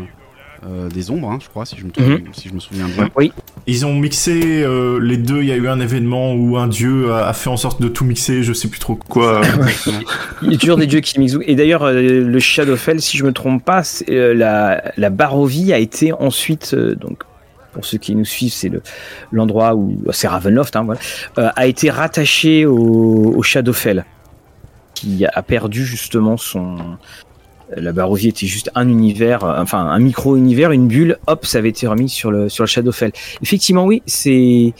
euh, 0.67 0.89
des 0.89 1.09
ombres, 1.09 1.29
hein, 1.31 1.39
je 1.41 1.47
crois, 1.49 1.65
si 1.65 1.75
je, 1.77 1.83
me 1.85 1.91
Mhm. 1.97 2.11
mm 2.11 2.15
-hmm. 2.17 2.33
si 2.33 2.49
je 2.49 2.53
me 2.53 2.59
souviens 2.59 2.87
bien. 2.87 3.09
Oui. 3.15 3.31
Ils 3.67 3.85
ont 3.85 3.95
mixé 3.95 4.63
euh, 4.63 4.99
les 5.01 5.17
deux. 5.17 5.41
Il 5.41 5.47
y 5.47 5.51
a 5.51 5.55
eu 5.55 5.67
un 5.67 5.79
événement 5.79 6.33
où 6.33 6.57
un 6.57 6.67
dieu 6.67 7.11
a, 7.11 7.27
a, 7.27 7.33
fait 7.33 7.49
en 7.49 7.57
sorte 7.57 7.81
de 7.81 7.87
tout 7.87 8.05
mixer. 8.05 8.43
Je 8.43 8.53
sais 8.53 8.67
plus 8.67 8.79
trop 8.79 8.95
quoi. 8.95 9.41
Il 10.41 10.51
y 10.51 10.55
a 10.55 10.57
toujours 10.57 10.77
des 10.77 10.87
dieux 10.87 11.01
qui 11.01 11.19
mixent. 11.19 11.37
Et 11.45 11.55
d'ailleurs, 11.55 11.83
euh, 11.83 11.93
le 12.35 12.39
Shadowfell, 12.39 13.01
si 13.01 13.17
je 13.17 13.23
me 13.25 13.33
trompe 13.33 13.63
pas, 13.63 13.81
euh, 14.09 14.33
la, 14.33 14.83
la 14.97 15.09
Barovie 15.09 15.73
a 15.73 15.79
été 15.79 16.13
ensuite 16.13 16.75
donc 16.75 17.23
pour 17.73 17.85
ceux 17.85 17.97
qui 17.97 18.15
nous 18.15 18.25
suivent, 18.25 18.53
c'est 18.53 18.71
l'endroit 19.31 19.75
où 19.75 19.97
c'est 20.11 20.27
Ravenloft, 20.27 20.75
hein, 20.75 20.83
voilà, 20.83 20.99
euh, 21.37 21.49
a 21.55 21.67
été 21.67 21.89
rattaché 21.89 22.65
au, 22.65 23.33
au, 23.35 23.43
Shadowfell, 23.43 24.05
qui 24.93 25.25
a 25.25 25.41
perdu 25.41 25.85
justement 25.85 26.37
son. 26.37 26.97
La 27.77 27.91
Barovie 27.91 28.29
était 28.29 28.47
juste 28.47 28.69
un 28.75 28.89
univers, 28.89 29.43
enfin 29.43 29.79
un 29.79 29.99
micro-univers, 29.99 30.71
une 30.71 30.87
bulle. 30.87 31.17
Hop, 31.27 31.45
ça 31.45 31.59
avait 31.59 31.69
été 31.69 31.87
remis 31.87 32.09
sur 32.09 32.31
le 32.31 32.47
Shadowfell. 32.49 33.11
Effectivement, 33.41 33.85
oui, 33.85 34.01
c'est 34.05 34.73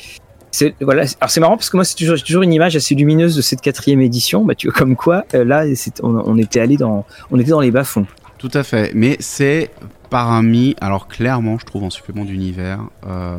voilà. 0.81 1.03
Alors 1.19 1.29
c'est 1.29 1.39
marrant 1.39 1.57
parce 1.57 1.69
que 1.69 1.77
moi 1.77 1.85
c'est 1.85 1.95
toujours 1.95 2.43
une 2.43 2.53
image 2.53 2.75
assez 2.75 2.95
lumineuse 2.95 3.35
de 3.35 3.41
cette 3.41 3.61
quatrième 3.61 4.01
édition. 4.01 4.45
Bah 4.45 4.53
comme 4.75 4.95
quoi 4.95 5.25
euh, 5.33 5.43
là 5.43 5.65
on, 6.01 6.37
était 6.37 6.59
allé 6.59 6.77
dans 6.77 7.05
on 7.31 7.39
était 7.39 7.51
dans 7.51 7.61
les 7.61 7.71
bas 7.71 7.83
fonds. 7.83 8.05
Tout 8.37 8.51
à 8.53 8.63
fait. 8.63 8.91
Mais 8.93 9.17
c'est 9.19 9.71
parmi 10.09 10.75
alors 10.81 11.07
clairement 11.07 11.57
je 11.57 11.65
trouve 11.65 11.83
en 11.83 11.89
supplément 11.89 12.25
d'univers 12.25 12.81
euh, 13.07 13.37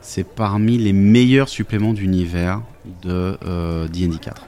c'est 0.00 0.26
parmi 0.26 0.78
les 0.78 0.92
meilleurs 0.92 1.48
suppléments 1.48 1.92
d'univers 1.92 2.62
de 3.02 3.36
euh, 3.44 3.88
D&D 3.88 4.16
4. 4.20 4.46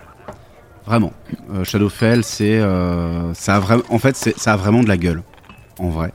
Vraiment. 0.89 1.12
Euh, 1.53 1.64
Shadowfell 1.64 2.24
c'est 2.24 2.59
euh, 2.59 3.34
ça 3.34 3.57
a 3.57 3.61
vraiment 3.61 3.82
en 3.91 3.99
fait 3.99 4.16
ça 4.16 4.55
a 4.55 4.57
vraiment 4.57 4.82
de 4.82 4.89
la 4.89 4.97
gueule 4.97 5.22
en 5.78 5.91
vrai. 5.91 6.12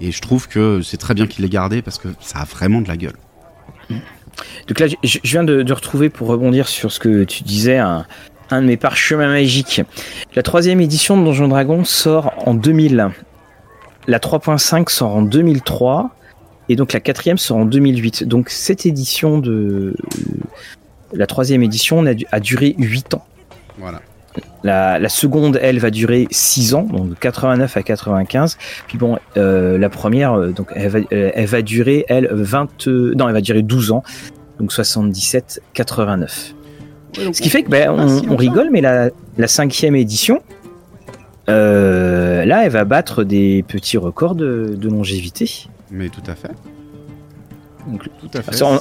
Et 0.00 0.12
je 0.12 0.20
trouve 0.22 0.48
que 0.48 0.80
c'est 0.80 0.96
très 0.96 1.12
bien 1.12 1.26
qu'il 1.26 1.44
l'ait 1.44 1.50
gardé 1.50 1.82
parce 1.82 1.98
que 1.98 2.08
ça 2.18 2.38
a 2.38 2.44
vraiment 2.46 2.80
de 2.80 2.88
la 2.88 2.96
gueule. 2.96 3.16
Donc 4.66 4.78
là, 4.78 4.86
je 5.02 5.18
viens 5.24 5.44
de, 5.44 5.72
retrouver 5.72 6.08
pour 6.08 6.28
rebondir 6.28 6.68
sur 6.68 6.90
ce 6.90 7.00
que 7.00 7.24
tu 7.24 7.42
disais 7.42 7.76
un, 7.76 8.06
un 8.50 8.62
de 8.62 8.66
mes 8.66 8.76
parchemins 8.78 9.28
magiques. 9.28 9.82
La 10.34 10.42
troisième 10.42 10.80
édition 10.80 11.18
de 11.18 11.24
Donjon 11.24 11.48
Dragon 11.48 11.84
sort 11.84 12.32
en 12.46 12.54
2000. 12.54 13.10
La 14.06 14.18
3.5 14.18 14.88
sort 14.88 15.16
en 15.16 15.22
2003 15.22 16.10
et 16.70 16.76
donc 16.76 16.94
la 16.94 17.00
quatrième 17.00 17.36
sort 17.36 17.58
en 17.58 17.64
2008. 17.66 18.24
Donc 18.24 18.48
cette 18.48 18.86
édition 18.86 19.38
de 19.38 19.94
la 21.12 21.26
troisième 21.26 21.62
édition 21.62 22.06
a, 22.06 22.12
a 22.30 22.40
duré 22.40 22.74
8 22.78 23.14
ans. 23.14 23.26
Voilà. 23.78 24.00
La, 24.62 24.98
la, 24.98 25.08
seconde, 25.08 25.58
elle, 25.62 25.78
va 25.78 25.90
durer 25.90 26.28
6 26.30 26.74
ans, 26.74 26.82
donc 26.82 27.10
de 27.10 27.14
89 27.14 27.76
à 27.76 27.82
95. 27.82 28.58
Puis 28.86 28.98
bon, 28.98 29.18
euh, 29.36 29.78
la 29.78 29.88
première, 29.88 30.38
donc 30.52 30.68
elle 30.74 30.88
va, 30.88 30.98
elle 31.10 31.46
va 31.46 31.62
durer, 31.62 32.04
elle, 32.08 32.28
20, 32.30 32.86
non, 32.86 33.28
elle 33.28 33.34
va 33.34 33.40
durer 33.40 33.62
12 33.62 33.92
ans, 33.92 34.02
donc 34.58 34.72
77, 34.72 35.62
89. 35.72 36.54
Ouais, 37.16 37.32
Ce 37.32 37.40
qui 37.40 37.48
fait 37.48 37.62
que 37.62 37.70
ben, 37.70 37.90
on, 37.90 38.32
on, 38.32 38.36
rigole, 38.36 38.68
mais 38.70 38.80
la, 38.80 39.10
la 39.38 39.48
cinquième 39.48 39.96
édition, 39.96 40.42
euh, 41.48 42.44
là, 42.44 42.64
elle 42.64 42.72
va 42.72 42.84
battre 42.84 43.24
des 43.24 43.64
petits 43.66 43.96
records 43.96 44.34
de, 44.34 44.74
de 44.76 44.88
longévité. 44.88 45.66
Mais 45.90 46.08
tout 46.08 46.22
à 46.26 46.34
fait. 46.34 46.50
Donc, 47.86 48.08
tout 48.20 48.30
à 48.34 48.42
fait. 48.42 48.54
C'est 48.54 48.64
on... 48.64 48.78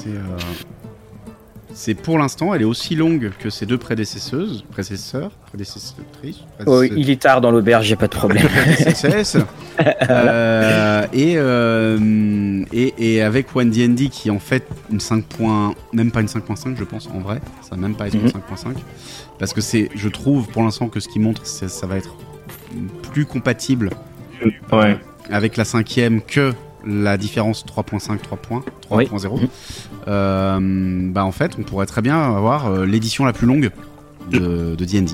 C'est 1.77 1.93
pour 1.93 2.17
l'instant, 2.17 2.55
elle 2.55 2.63
est 2.63 2.65
aussi 2.65 2.95
longue 2.95 3.31
que 3.37 3.51
ses 3.51 3.67
deux 3.67 3.77
prédécesseuses, 3.77 4.65
prédécesseurs, 4.71 5.29
prédécesseuses. 5.45 5.93
Oh, 6.65 6.81
il 6.81 7.11
est 7.11 7.21
tard 7.21 7.39
dans 7.39 7.51
l'auberge, 7.51 7.91
a 7.91 7.95
pas 7.95 8.07
de 8.07 8.15
problème. 8.15 8.47
euh, 10.09 11.05
et, 11.13 11.35
euh, 11.37 12.65
et, 12.73 12.93
et 12.97 13.21
avec 13.21 13.55
One 13.55 13.69
D&D 13.69 14.09
qui 14.09 14.29
est 14.29 14.31
en 14.31 14.39
fait 14.39 14.67
une 14.91 14.99
5. 14.99 15.23
même 15.93 16.09
pas 16.09 16.21
une 16.21 16.27
5.5 16.27 16.75
je 16.75 16.83
pense 16.83 17.09
en 17.13 17.19
vrai, 17.19 17.39
ça 17.61 17.75
va 17.75 17.77
même 17.77 17.93
pas 17.93 18.07
être 18.07 18.15
une 18.15 18.25
5.5 18.25 18.73
parce 19.37 19.53
que 19.53 19.61
c'est, 19.61 19.89
je 19.93 20.09
trouve 20.09 20.47
pour 20.47 20.63
l'instant 20.63 20.89
que 20.89 20.99
ce 20.99 21.07
qui 21.07 21.19
montre, 21.19 21.45
ça 21.45 21.85
va 21.85 21.97
être 21.97 22.15
plus 23.13 23.27
compatible 23.27 23.91
ouais. 24.71 24.97
avec 25.29 25.55
la 25.55 25.63
cinquième 25.63 26.21
que 26.23 26.55
la 26.87 27.17
différence 27.17 27.65
3.5 27.65 28.19
3 28.19 28.37
points 28.37 28.63
3.0 28.89 29.27
oui. 29.31 29.49
Euh, 30.07 30.59
bah 31.11 31.25
en 31.25 31.31
fait 31.31 31.53
on 31.59 31.63
pourrait 31.63 31.85
très 31.85 32.01
bien 32.01 32.19
avoir 32.35 32.67
euh, 32.67 32.85
l'édition 32.85 33.25
la 33.25 33.33
plus 33.33 33.47
longue 33.47 33.71
de 34.31 34.75
D&D 34.75 35.13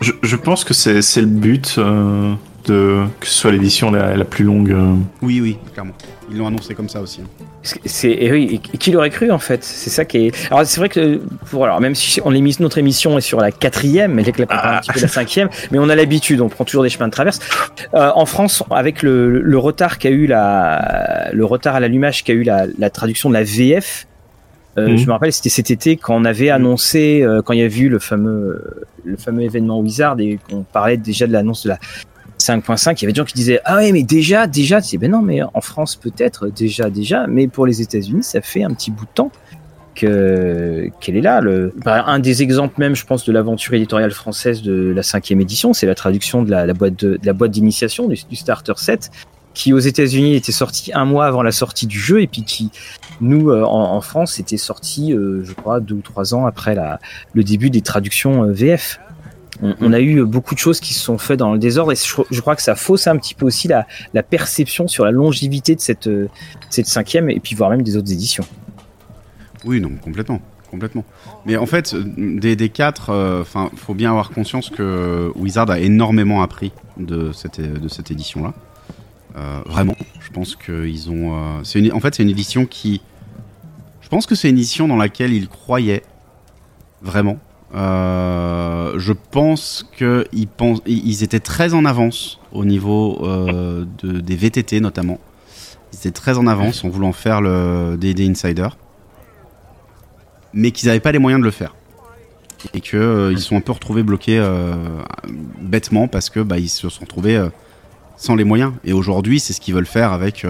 je, 0.00 0.12
je, 0.22 0.36
pense 0.36 0.64
que 0.64 0.74
c'est 0.74 1.20
le 1.20 1.26
but 1.26 1.76
euh, 1.78 2.34
de 2.66 3.04
que 3.20 3.26
ce 3.26 3.34
soit 3.34 3.52
l'édition 3.52 3.90
la, 3.90 4.16
la, 4.16 4.24
plus 4.24 4.44
longue 4.44 4.72
euh. 4.72 4.94
oui 5.22 5.40
oui 5.40 5.58
clairement 5.72 5.94
ils 6.30 6.38
l'ont 6.38 6.46
annoncé 6.46 6.74
comme 6.74 6.88
ça 6.88 7.00
aussi 7.00 7.20
hein. 7.22 7.44
c'est 7.62 8.10
et 8.10 8.32
oui 8.32 8.60
et 8.72 8.78
qui 8.78 8.90
l'aurait 8.90 9.10
cru 9.10 9.30
en 9.30 9.38
fait? 9.38 9.62
C'est 9.62 9.90
ça 9.90 10.04
qui 10.04 10.26
est 10.26 10.50
alors 10.50 10.66
c'est 10.66 10.80
vrai 10.80 10.88
que 10.88 11.20
pour 11.50 11.64
alors 11.64 11.80
même 11.80 11.94
si 11.94 12.20
on 12.24 12.34
émise 12.34 12.60
notre 12.60 12.78
émission 12.78 13.16
est 13.18 13.22
sur 13.22 13.40
la 13.40 13.52
quatrième 13.52 14.14
mais 14.14 14.24
la 14.24 14.32
ah. 14.48 14.76
un 14.76 14.80
petit 14.80 14.92
peu 14.92 15.00
la 15.00 15.08
cinquième 15.08 15.48
mais 15.70 15.78
on 15.78 15.88
a 15.88 15.94
l'habitude 15.94 16.40
on 16.40 16.48
prend 16.48 16.64
toujours 16.64 16.82
des 16.82 16.88
chemins 16.88 17.08
de 17.08 17.12
traverse 17.12 17.40
euh, 17.94 18.10
en 18.14 18.26
France 18.26 18.62
avec 18.70 19.02
le, 19.02 19.40
le 19.40 19.58
retard 19.58 19.98
qu'a 19.98 20.10
eu 20.10 20.26
la 20.26 21.30
le 21.32 21.44
retard 21.44 21.76
à 21.76 21.80
l'allumage 21.80 22.24
qu'a 22.24 22.32
eu 22.32 22.42
la, 22.42 22.66
la, 22.78 22.90
traduction 22.90 23.28
de 23.28 23.34
la 23.34 23.44
VF 23.44 24.06
euh, 24.06 24.13
mmh. 24.76 24.96
Je 24.96 25.06
me 25.06 25.12
rappelle, 25.12 25.32
c'était 25.32 25.48
cet 25.48 25.70
été 25.70 25.96
quand 25.96 26.16
on 26.16 26.24
avait 26.24 26.50
annoncé, 26.50 27.22
euh, 27.22 27.42
quand 27.42 27.52
il 27.52 27.60
y 27.60 27.64
a 27.64 27.68
vu 27.68 27.88
le 27.88 27.98
fameux, 27.98 28.86
le 29.04 29.16
fameux 29.16 29.42
événement 29.42 29.80
Wizard 29.80 30.18
et 30.20 30.38
qu'on 30.48 30.62
parlait 30.62 30.96
déjà 30.96 31.26
de 31.26 31.32
l'annonce 31.32 31.64
de 31.64 31.70
la 31.70 31.78
5.5, 32.40 32.96
il 32.98 33.02
y 33.02 33.04
avait 33.04 33.12
des 33.12 33.18
gens 33.18 33.24
qui 33.24 33.34
disaient 33.34 33.60
ah 33.64 33.76
ouais 33.76 33.92
mais 33.92 34.02
déjà 34.02 34.46
déjà, 34.46 34.80
tu 34.80 34.90
dis 34.90 34.98
ben 34.98 35.10
non 35.10 35.22
mais 35.22 35.40
en 35.42 35.60
France 35.60 35.96
peut-être 35.96 36.48
déjà 36.48 36.90
déjà, 36.90 37.26
mais 37.26 37.46
pour 37.46 37.66
les 37.66 37.80
États-Unis 37.80 38.22
ça 38.22 38.40
fait 38.40 38.62
un 38.64 38.70
petit 38.70 38.90
bout 38.90 39.04
de 39.04 39.10
temps 39.14 39.30
que 39.94 40.90
qu'elle 41.00 41.16
est 41.16 41.22
là. 41.22 41.40
Le, 41.40 41.72
bah, 41.84 42.04
un 42.06 42.18
des 42.18 42.42
exemples 42.42 42.74
même, 42.78 42.96
je 42.96 43.06
pense, 43.06 43.24
de 43.24 43.32
l'aventure 43.32 43.74
éditoriale 43.74 44.10
française 44.10 44.62
de 44.62 44.92
la 44.94 45.02
cinquième 45.02 45.40
édition, 45.40 45.72
c'est 45.72 45.86
la 45.86 45.94
traduction 45.94 46.42
de 46.42 46.50
la, 46.50 46.66
la 46.66 46.74
boîte 46.74 46.96
de, 46.96 47.16
de 47.16 47.26
la 47.26 47.32
boîte 47.32 47.52
d'initiation 47.52 48.08
du, 48.08 48.16
du, 48.28 48.36
Starter 48.36 48.74
7 48.76 49.10
qui 49.54 49.72
aux 49.72 49.78
États-Unis 49.78 50.34
était 50.34 50.52
sorti 50.52 50.92
un 50.92 51.04
mois 51.04 51.26
avant 51.26 51.42
la 51.42 51.52
sortie 51.52 51.86
du 51.86 51.98
jeu 51.98 52.20
et 52.20 52.26
puis 52.26 52.42
qui 52.42 52.70
nous 53.20 53.50
euh, 53.50 53.62
en, 53.62 54.00
France 54.00 54.38
était 54.40 54.56
sorti, 54.56 55.12
euh, 55.12 55.42
je 55.44 55.52
crois, 55.52 55.80
deux 55.80 55.94
ou 55.94 56.02
trois 56.02 56.34
ans 56.34 56.44
après 56.44 56.76
le 57.32 57.44
début 57.44 57.70
des 57.70 57.80
traductions 57.80 58.44
euh, 58.44 58.52
VF. 58.52 59.00
On, 59.62 59.92
a 59.92 60.00
eu 60.00 60.24
beaucoup 60.24 60.56
de 60.56 60.58
choses 60.58 60.80
qui 60.80 60.94
se 60.94 61.00
sont 61.00 61.16
faites 61.16 61.38
dans 61.38 61.52
le 61.52 61.60
désordre 61.60 61.92
et 61.92 61.94
je, 61.94 62.40
crois 62.40 62.56
que 62.56 62.62
ça 62.62 62.74
fausse 62.74 63.06
un 63.06 63.16
petit 63.16 63.36
peu 63.36 63.46
aussi 63.46 63.68
la, 63.68 63.86
perception 64.24 64.88
sur 64.88 65.04
la 65.04 65.12
longévité 65.12 65.76
de 65.76 65.80
cette, 65.80 66.08
cinquième 66.70 67.30
et 67.30 67.38
puis 67.38 67.54
voire 67.54 67.70
même 67.70 67.82
des 67.82 67.96
autres 67.96 68.10
éditions. 68.12 68.44
Oui, 69.64 69.80
non, 69.80 69.90
complètement. 70.02 70.40
Complètement. 70.72 71.04
Mais 71.46 71.56
en 71.56 71.66
fait, 71.66 71.94
des, 71.94 72.68
quatre, 72.68 73.10
enfin, 73.40 73.70
euh, 73.72 73.76
faut 73.76 73.94
bien 73.94 74.10
avoir 74.10 74.30
conscience 74.30 74.70
que 74.70 75.30
Wizard 75.36 75.70
a 75.70 75.78
énormément 75.78 76.42
appris 76.42 76.72
de 76.96 77.30
cette 77.32 78.10
édition-là. 78.10 78.54
Vraiment, 79.34 79.96
je 80.20 80.30
pense 80.30 80.56
qu'ils 80.56 81.10
ont. 81.10 81.62
une, 81.74 81.92
en 81.92 82.00
fait, 82.00 82.14
c'est 82.14 82.22
une 82.22 82.30
édition 82.30 82.66
qui. 82.66 83.00
Je 84.00 84.08
pense 84.08 84.26
que 84.26 84.34
c'est 84.34 84.48
une 84.48 84.58
édition 84.58 84.86
dans 84.86 84.96
laquelle 84.96 85.32
ils 85.32 85.48
croyaient 85.48 86.02
vraiment. 87.02 87.38
je 87.72 89.12
pense 89.30 89.86
qu'ils 89.96 90.48
ils 90.86 91.22
étaient 91.22 91.40
très 91.40 91.74
en 91.74 91.84
avance 91.84 92.38
au 92.52 92.64
niveau 92.64 93.18
de, 93.22 94.20
des 94.20 94.36
VTT 94.36 94.80
notamment. 94.80 95.18
Ils 95.92 95.96
étaient 95.96 96.10
très 96.10 96.38
en 96.38 96.46
avance 96.46 96.84
en 96.84 96.88
voulant 96.88 97.12
faire 97.12 97.40
le, 97.40 97.96
des 97.98 98.14
insiders, 98.28 98.76
mais 100.52 100.70
qu'ils 100.70 100.88
n'avaient 100.88 101.00
pas 101.00 101.12
les 101.12 101.18
moyens 101.18 101.40
de 101.40 101.44
le 101.44 101.50
faire 101.50 101.74
et 102.72 102.80
qu'ils 102.80 102.98
euh, 102.98 103.36
sont 103.36 103.56
un 103.56 103.60
peu 103.60 103.72
retrouvés 103.72 104.02
bloqués 104.02 104.38
euh, 104.38 104.74
bêtement 105.60 106.08
parce 106.08 106.30
que 106.30 106.40
bah, 106.40 106.58
ils 106.58 106.68
se 106.68 106.88
sont 106.88 107.02
retrouvés 107.02 107.36
euh, 107.36 107.48
sans 108.16 108.34
les 108.34 108.44
moyens. 108.44 108.72
Et 108.84 108.92
aujourd'hui, 108.92 109.40
c'est 109.40 109.52
ce 109.52 109.60
qu'ils 109.60 109.74
veulent 109.74 109.86
faire 109.86 110.12
avec 110.12 110.46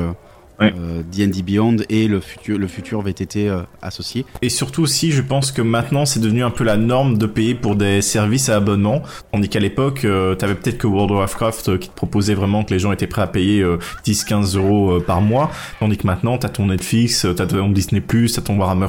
D&D 0.61 1.43
Beyond 1.43 1.79
et 1.89 2.07
le 2.07 2.21
futur, 2.21 2.59
le 2.59 2.69
futur 2.69 3.03
VTT 3.03 3.53
associé. 3.83 4.25
Et 4.41 4.49
surtout 4.49 4.83
aussi, 4.83 5.11
je 5.11 5.21
pense 5.21 5.51
que 5.51 5.61
maintenant, 5.61 6.07
c'est 6.07 6.21
devenu 6.21 6.45
un 6.45 6.51
peu 6.51 6.62
la 6.62 6.77
norme 6.77 7.19
de 7.19 7.27
payer 7.27 7.57
pour 7.57 7.75
des 7.75 8.01
services 8.01 8.49
à 8.49 8.57
abonnement. 8.57 9.03
Tandis 9.33 9.49
qu'à 9.49 9.59
l'époque, 9.59 10.03
tu 10.03 10.37
t'avais 10.39 10.55
peut-être 10.55 10.79
que 10.79 10.87
World 10.87 11.11
of 11.11 11.19
Warcraft 11.19 11.81
qui 11.81 11.89
te 11.89 11.95
proposait 11.95 12.35
vraiment 12.35 12.62
que 12.62 12.73
les 12.73 12.79
gens 12.79 12.93
étaient 12.93 13.09
prêts 13.09 13.23
à 13.23 13.27
payer 13.27 13.65
10-15 14.07 14.57
euros 14.57 15.01
par 15.01 15.21
mois. 15.21 15.51
Tandis 15.81 15.97
que 15.97 16.07
maintenant, 16.07 16.39
t'as 16.39 16.51
ton 16.51 16.67
Netflix, 16.67 17.27
t'as 17.37 17.47
ton 17.47 17.71
Disney+, 17.71 18.01
t'as 18.01 18.41
ton 18.41 18.57
Warhammer+, 18.57 18.87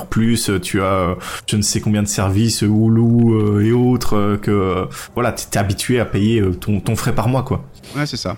tu 0.61 0.81
as 0.81 1.15
je 1.47 1.55
ne 1.57 1.63
sais 1.63 1.81
combien 1.81 2.03
de 2.03 2.07
services, 2.07 2.61
Hulu 2.61 3.65
et 3.67 3.71
autres, 3.71 4.37
que 4.39 4.87
voilà, 5.15 5.31
t'es 5.31 5.57
habitué 5.57 5.99
à 5.99 6.05
payer 6.05 6.43
ton, 6.61 6.79
ton 6.79 6.95
frais 6.95 7.15
par 7.15 7.27
mois, 7.27 7.41
quoi. 7.41 7.65
Ouais, 7.97 8.05
c'est 8.05 8.17
ça. 8.17 8.37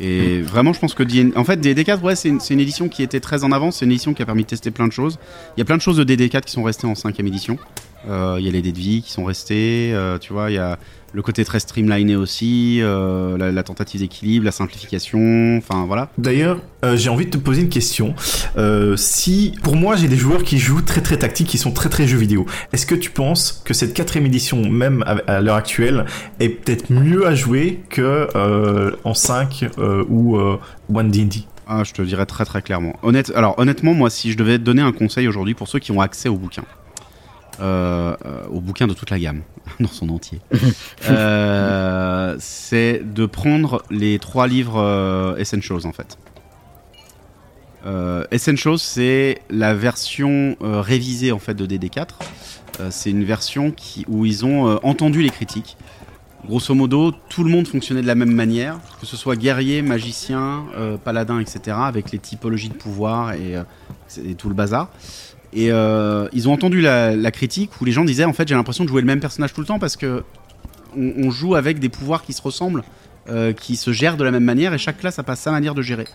Et 0.00 0.40
vraiment, 0.40 0.72
je 0.72 0.80
pense 0.80 0.94
que 0.94 1.04
en 1.38 1.44
fait, 1.44 1.60
DD4, 1.60 2.00
ouais, 2.00 2.16
c'est 2.16 2.28
une, 2.28 2.60
édition 2.60 2.88
qui 2.88 3.02
était 3.02 3.20
très 3.20 3.44
en 3.44 3.52
avance. 3.52 3.76
C'est 3.76 3.84
une 3.84 3.92
édition 3.92 4.14
qui 4.14 4.22
a 4.22 4.26
permis 4.26 4.42
de 4.42 4.48
tester 4.48 4.70
plein 4.70 4.88
de 4.88 4.92
choses. 4.92 5.18
Il 5.56 5.60
y 5.60 5.62
a 5.62 5.64
plein 5.64 5.76
de 5.76 5.82
choses 5.82 5.96
de 5.96 6.04
DD4 6.04 6.42
qui 6.42 6.52
sont 6.52 6.64
restées 6.64 6.86
en 6.86 6.94
cinquième 6.94 7.26
édition. 7.28 7.58
Euh, 8.08 8.36
il 8.38 8.44
y 8.44 8.48
a 8.48 8.52
les 8.52 8.62
dés 8.62 8.72
de 8.72 8.78
vie 8.78 9.02
qui 9.02 9.12
sont 9.12 9.24
restés. 9.24 9.92
Euh, 9.94 10.18
tu 10.18 10.32
vois, 10.32 10.50
il 10.50 10.54
y 10.54 10.58
a 10.58 10.78
le 11.14 11.22
côté 11.22 11.44
très 11.44 11.60
streamliné 11.60 12.16
aussi, 12.16 12.80
euh, 12.82 13.38
la, 13.38 13.62
tentative 13.62 14.00
d'équilibre, 14.00 14.44
la 14.44 14.50
simplification, 14.50 15.56
enfin 15.58 15.84
voilà. 15.86 16.10
D'ailleurs, 16.18 16.58
euh, 16.84 16.96
j'ai 16.96 17.08
envie 17.08 17.26
de 17.26 17.30
te 17.30 17.38
poser 17.38 17.62
une 17.62 17.68
question. 17.68 18.14
Euh, 18.56 18.96
si, 18.96 19.54
pour 19.62 19.76
moi, 19.76 19.94
j'ai 19.94 20.08
des 20.08 20.16
joueurs 20.16 20.42
qui 20.42 20.58
jouent 20.58 20.82
très 20.82 21.00
très 21.02 21.16
tactique, 21.16 21.46
qui 21.46 21.56
sont 21.56 21.70
très 21.70 21.88
très 21.88 22.08
jeux 22.08 22.18
vidéo, 22.18 22.46
est-ce 22.72 22.84
que 22.84 22.96
tu 22.96 23.10
penses 23.10 23.62
que 23.64 23.72
cette 23.74 23.94
quatrième 23.94 24.26
édition, 24.26 24.68
même 24.68 25.04
à, 25.06 25.40
l'heure 25.40 25.54
actuelle, 25.54 26.04
est 26.40 26.48
peut-être 26.48 26.90
mieux 26.90 27.26
à 27.28 27.36
jouer 27.36 27.80
que 27.90 28.28
en 29.04 29.14
5 29.14 29.66
ou 30.08 30.36
One 30.92 31.10
D&D 31.10 31.44
ah, 31.66 31.82
je 31.82 31.92
te 31.94 32.02
dirais 32.02 32.26
très 32.26 32.44
très 32.44 32.60
clairement. 32.60 32.94
Honnête, 33.02 33.32
alors 33.34 33.58
honnêtement, 33.58 33.94
moi, 33.94 34.10
si 34.10 34.30
je 34.30 34.36
devais 34.36 34.58
donner 34.58 34.82
un 34.82 34.92
conseil 34.92 35.26
aujourd'hui 35.26 35.54
pour 35.54 35.66
ceux 35.66 35.78
qui 35.78 35.92
ont 35.92 36.00
accès 36.02 36.28
au 36.28 36.36
bouquin, 36.36 36.62
euh, 37.60 38.16
au 38.50 38.60
bouquin 38.60 38.86
de 38.86 38.94
toute 38.94 39.10
la 39.10 39.18
gamme, 39.18 39.42
dans 39.80 39.88
son 39.88 40.08
entier, 40.08 40.40
euh, 41.08 42.36
c'est 42.38 43.02
de 43.04 43.26
prendre 43.26 43.82
les 43.90 44.18
trois 44.18 44.46
livres 44.46 44.80
euh, 44.80 45.36
Essentials 45.36 45.86
en 45.86 45.92
fait. 45.92 46.18
Essentials, 48.30 48.78
c'est 48.78 49.42
la 49.50 49.74
version 49.74 50.56
révisée 50.60 51.32
en 51.32 51.38
fait 51.38 51.52
de 51.52 51.66
DD4. 51.66 52.08
c'est 52.88 53.10
une 53.10 53.24
version 53.24 53.74
où 54.08 54.24
ils 54.24 54.46
ont 54.46 54.80
entendu 54.82 55.20
les 55.20 55.28
critiques. 55.28 55.76
Grosso 56.46 56.74
modo, 56.74 57.12
tout 57.28 57.44
le 57.44 57.50
monde 57.50 57.68
fonctionnait 57.68 58.00
de 58.00 58.06
la 58.06 58.14
même 58.14 58.32
manière, 58.32 58.78
que 59.00 59.04
ce 59.04 59.18
soit 59.18 59.36
guerrier, 59.36 59.82
magicien, 59.82 60.64
paladin, 61.04 61.40
etc., 61.40 61.76
avec 61.78 62.10
les 62.10 62.18
typologies 62.18 62.70
de 62.70 62.74
pouvoir 62.74 63.34
et 63.34 63.54
tout 64.38 64.48
le 64.48 64.54
bazar. 64.54 64.88
Et 65.54 65.70
euh, 65.70 66.26
ils 66.32 66.48
ont 66.48 66.52
entendu 66.52 66.80
la, 66.80 67.30
critique 67.30 67.80
où 67.80 67.84
les 67.84 67.92
gens 67.92 68.04
disaient 68.04 68.24
en 68.24 68.32
fait 68.32 68.48
j'ai 68.48 68.56
l'impression 68.56 68.84
de 68.84 68.88
jouer 68.88 69.00
le 69.00 69.06
même 69.06 69.20
personnage 69.20 69.52
tout 69.52 69.60
le 69.60 69.66
temps 69.66 69.78
parce 69.78 69.96
que 69.96 70.24
on, 70.96 71.30
joue 71.30 71.54
avec 71.54 71.78
des 71.78 71.88
pouvoirs 71.88 72.22
qui 72.22 72.32
se 72.32 72.42
ressemblent, 72.42 72.84
euh, 73.28 73.52
qui 73.52 73.76
se 73.76 73.92
gèrent 73.92 74.16
de 74.16 74.24
la 74.24 74.30
même 74.30 74.44
manière 74.44 74.74
et 74.74 74.78
chaque 74.78 74.98
classe 74.98 75.18
a 75.18 75.22
pas 75.22 75.36
sa 75.36 75.50
manière 75.50 75.74
de 75.74 75.82
gérer. 75.82 76.06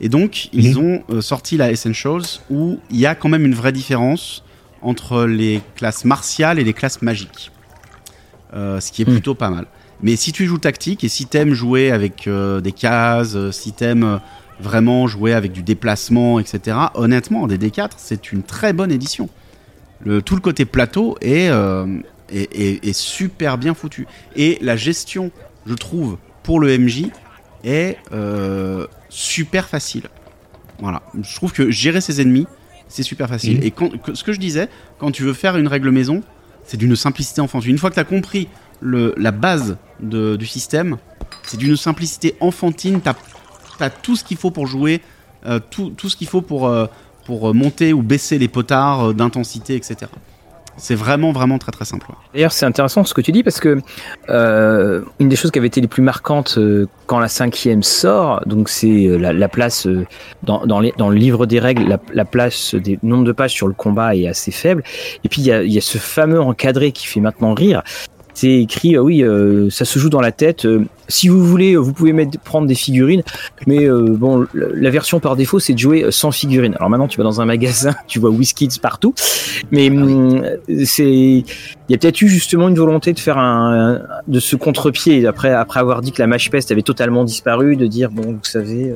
Et 0.00 0.08
donc 0.10 0.50
ils 0.52 0.76
mhm. 0.76 0.84
ont 0.84 1.02
euh, 1.10 1.20
sorti 1.22 1.56
la 1.56 1.70
Essentials 1.70 2.40
où 2.50 2.78
il 2.90 2.98
y 2.98 3.06
a 3.06 3.14
quand 3.14 3.28
même 3.28 3.46
une 3.46 3.54
vraie 3.54 3.72
différence 3.72 4.44
entre 4.82 5.24
les 5.24 5.62
classes 5.76 6.04
martiales 6.04 6.58
et 6.58 6.64
les 6.64 6.74
classes 6.74 7.00
magiques. 7.00 7.50
ce 8.52 8.92
qui 8.92 9.02
est 9.02 9.06
mhm. 9.06 9.14
plutôt 9.14 9.34
pas 9.34 9.48
mal. 9.48 9.66
Mais 10.02 10.16
si 10.16 10.32
tu 10.32 10.44
joues 10.44 10.58
tactique 10.58 11.04
et 11.04 11.08
si 11.08 11.24
t'aimes 11.24 11.54
jouer 11.54 11.90
avec 11.90 12.28
des 12.28 12.72
cases, 12.72 13.50
si 13.50 13.72
t'aimes 13.72 14.20
vraiment 14.60 15.06
jouer 15.06 15.32
avec 15.32 15.52
du 15.52 15.62
déplacement, 15.62 16.38
etc. 16.38 16.76
Honnêtement, 16.94 17.46
DD4, 17.46 17.90
c'est 17.96 18.32
une 18.32 18.42
très 18.42 18.72
bonne 18.72 18.92
édition. 18.92 19.28
Le, 20.04 20.22
tout 20.22 20.34
le 20.34 20.40
côté 20.40 20.64
plateau 20.64 21.16
euh, 21.24 21.86
est, 22.30 22.86
est, 22.86 22.92
super 22.92 23.58
bien 23.58 23.74
foutu. 23.74 24.06
Et 24.36 24.58
la 24.60 24.76
gestion, 24.76 25.30
je 25.66 25.74
trouve, 25.74 26.18
pour 26.42 26.60
le 26.60 26.76
MJ, 26.78 27.06
est 27.64 27.96
euh, 28.12 28.86
super 29.08 29.68
facile. 29.68 30.08
Voilà. 30.78 31.02
Je 31.22 31.34
trouve 31.34 31.52
que 31.52 31.70
gérer 31.70 32.00
ses 32.00 32.20
ennemis, 32.20 32.46
c'est 32.88 33.02
super 33.02 33.28
facile. 33.28 33.64
Et 33.64 33.70
quand, 33.70 33.90
ce 34.14 34.24
que 34.24 34.32
je 34.32 34.40
disais, 34.40 34.68
quand 34.98 35.10
tu 35.10 35.22
veux 35.22 35.32
faire 35.32 35.56
une 35.56 35.68
règle 35.68 35.90
maison, 35.90 36.22
c'est 36.66 36.76
d'une 36.76 36.96
simplicité 36.96 37.40
enfantine. 37.40 37.70
Une 37.70 37.78
fois 37.78 37.90
que 37.90 37.94
tu 37.94 38.00
as 38.00 38.04
compris 38.04 38.48
le, 38.80 39.14
la 39.16 39.30
base 39.30 39.76
de, 40.00 40.36
du 40.36 40.46
système, 40.46 40.98
c'est 41.44 41.56
d'une 41.56 41.76
simplicité 41.76 42.36
enfantine. 42.40 43.00
T'as 43.78 43.90
tout 43.90 44.16
ce 44.16 44.24
qu'il 44.24 44.36
faut 44.36 44.50
pour 44.50 44.66
jouer, 44.66 45.00
euh, 45.46 45.60
tout, 45.70 45.90
tout, 45.90 46.08
ce 46.08 46.16
qu'il 46.16 46.26
faut 46.26 46.40
pour, 46.40 46.66
euh, 46.66 46.86
pour 47.26 47.54
monter 47.54 47.92
ou 47.92 48.02
baisser 48.02 48.38
les 48.38 48.48
potards 48.48 49.08
euh, 49.10 49.12
d'intensité, 49.12 49.74
etc. 49.74 50.10
C'est 50.76 50.94
vraiment, 50.94 51.30
vraiment 51.30 51.58
très, 51.58 51.70
très 51.70 51.84
simple. 51.84 52.06
D'ailleurs, 52.32 52.50
c'est 52.50 52.66
intéressant 52.66 53.04
ce 53.04 53.14
que 53.14 53.20
tu 53.20 53.30
dis 53.30 53.44
parce 53.44 53.60
que 53.60 53.78
une 55.20 55.28
des 55.28 55.36
choses 55.36 55.52
qui 55.52 55.58
avait 55.60 55.68
été 55.68 55.80
les 55.80 55.86
plus 55.86 56.02
marquantes 56.02 56.58
quand 57.06 57.20
la 57.20 57.28
cinquième 57.28 57.84
sort, 57.84 58.42
donc 58.46 58.68
c'est 58.68 59.06
la, 59.06 59.48
place 59.48 59.86
dans, 60.42 60.66
dans, 60.66 60.80
le 60.80 61.14
livre 61.14 61.46
des 61.46 61.60
règles, 61.60 62.00
la, 62.12 62.24
place 62.24 62.74
des 62.74 62.98
nombres 63.04 63.22
de 63.22 63.30
pages 63.30 63.52
sur 63.52 63.68
le 63.68 63.74
combat 63.74 64.16
est 64.16 64.26
assez 64.26 64.50
faible. 64.50 64.82
Et 65.22 65.28
puis 65.28 65.42
il 65.42 65.46
y 65.46 65.78
a, 65.78 65.80
ce 65.80 65.98
fameux 65.98 66.40
encadré 66.40 66.90
qui 66.90 67.06
fait 67.06 67.20
maintenant 67.20 67.54
rire 67.54 67.84
c'est 68.34 68.50
écrit, 68.50 68.96
euh, 68.96 69.00
oui, 69.00 69.22
euh, 69.22 69.70
ça 69.70 69.84
se 69.84 69.98
joue 70.00 70.10
dans 70.10 70.20
la 70.20 70.32
tête. 70.32 70.64
Euh, 70.66 70.84
si 71.06 71.28
vous 71.28 71.44
voulez, 71.44 71.76
vous 71.76 71.92
pouvez 71.92 72.12
mettre, 72.12 72.38
prendre 72.40 72.66
des 72.66 72.74
figurines, 72.74 73.22
mais 73.66 73.88
bon, 73.88 74.46
la, 74.54 74.90
version 74.90 75.20
par 75.20 75.36
défaut, 75.36 75.58
c'est 75.58 75.74
de 75.74 75.78
jouer 75.78 76.06
sans 76.10 76.32
figurines. 76.32 76.74
Alors 76.76 76.88
maintenant, 76.88 77.08
tu 77.08 77.18
vas 77.18 77.24
dans 77.24 77.40
un 77.40 77.44
magasin, 77.44 77.94
tu 78.08 78.18
vois 78.18 78.30
WizKids 78.30 78.80
partout, 78.80 79.14
mais 79.70 79.90
hum, 79.90 80.42
c'est, 80.84 81.04
il 81.12 81.44
y 81.90 81.94
a 81.94 81.98
peut-être 81.98 82.22
eu 82.22 82.28
justement 82.28 82.68
une 82.68 82.74
volonté 82.74 83.12
de 83.12 83.20
faire 83.20 83.36
un, 83.38 84.00
de 84.26 84.40
ce 84.40 84.56
contre-pied 84.56 85.26
après, 85.26 85.52
après 85.52 85.78
avoir 85.78 86.00
dit 86.00 86.10
que 86.10 86.22
la 86.22 86.26
match 86.26 86.48
pest 86.48 86.72
avait 86.72 86.82
totalement 86.82 87.24
disparu, 87.24 87.76
de 87.76 87.86
dire 87.86 88.10
bon, 88.10 88.32
vous 88.32 88.44
savez, 88.44 88.94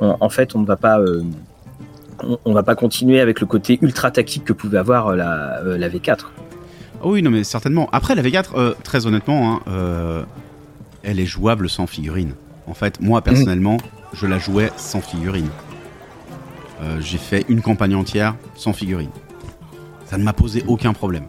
en 0.00 0.28
fait, 0.28 0.54
on 0.54 0.60
ne 0.60 0.66
va 0.66 0.76
pas 0.76 1.00
on, 2.44 2.52
va 2.52 2.62
pas 2.62 2.74
continuer 2.74 3.20
avec 3.20 3.40
le 3.40 3.46
côté 3.46 3.78
ultra 3.80 4.10
tactique 4.10 4.44
que 4.44 4.52
pouvait 4.52 4.78
avoir 4.78 5.16
la, 5.16 5.60
la 5.64 5.88
V4. 5.88 6.26
Oh 7.04 7.12
oui, 7.12 7.22
non, 7.22 7.30
mais 7.30 7.44
certainement. 7.44 7.86
Après, 7.92 8.14
la 8.14 8.22
V4, 8.22 8.44
euh, 8.56 8.74
très 8.82 9.06
honnêtement, 9.06 9.52
hein, 9.52 9.60
euh, 9.68 10.24
elle 11.02 11.20
est 11.20 11.26
jouable 11.26 11.68
sans 11.68 11.86
figurine. 11.86 12.32
En 12.66 12.72
fait, 12.72 12.98
moi, 12.98 13.20
personnellement, 13.20 13.76
je 14.14 14.26
la 14.26 14.38
jouais 14.38 14.72
sans 14.78 15.02
figurine. 15.02 15.50
Euh, 16.80 16.98
j'ai 17.02 17.18
fait 17.18 17.44
une 17.50 17.60
campagne 17.60 17.94
entière 17.94 18.36
sans 18.54 18.72
figurine. 18.72 19.10
Ça 20.06 20.16
ne 20.16 20.24
m'a 20.24 20.32
posé 20.32 20.64
aucun 20.66 20.94
problème. 20.94 21.26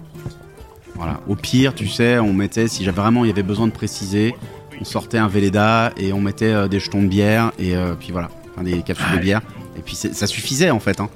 Voilà. 0.95 1.19
Au 1.27 1.35
pire, 1.35 1.75
tu 1.75 1.89
sais, 1.89 2.19
on 2.19 2.31
mettait, 2.31 2.69
si 2.69 2.85
j'avais 2.85 3.01
vraiment, 3.01 3.25
il 3.25 3.27
y 3.27 3.31
avait 3.31 3.43
besoin 3.43 3.67
de 3.67 3.73
préciser, 3.73 4.33
on 4.79 4.85
sortait 4.85 5.17
un 5.17 5.27
Véleda 5.27 5.91
et 5.97 6.13
on 6.13 6.21
mettait 6.21 6.69
des 6.69 6.79
jetons 6.79 7.01
de 7.01 7.07
bière 7.07 7.51
et 7.59 7.75
puis 7.99 8.11
voilà, 8.13 8.29
enfin, 8.53 8.63
des 8.63 8.81
capsules 8.81 9.17
de 9.17 9.21
bière. 9.21 9.41
Et 9.77 9.81
puis 9.81 9.95
ça 9.95 10.27
suffisait 10.27 10.71
en 10.71 10.79
fait. 10.79 11.01
Hein. 11.01 11.09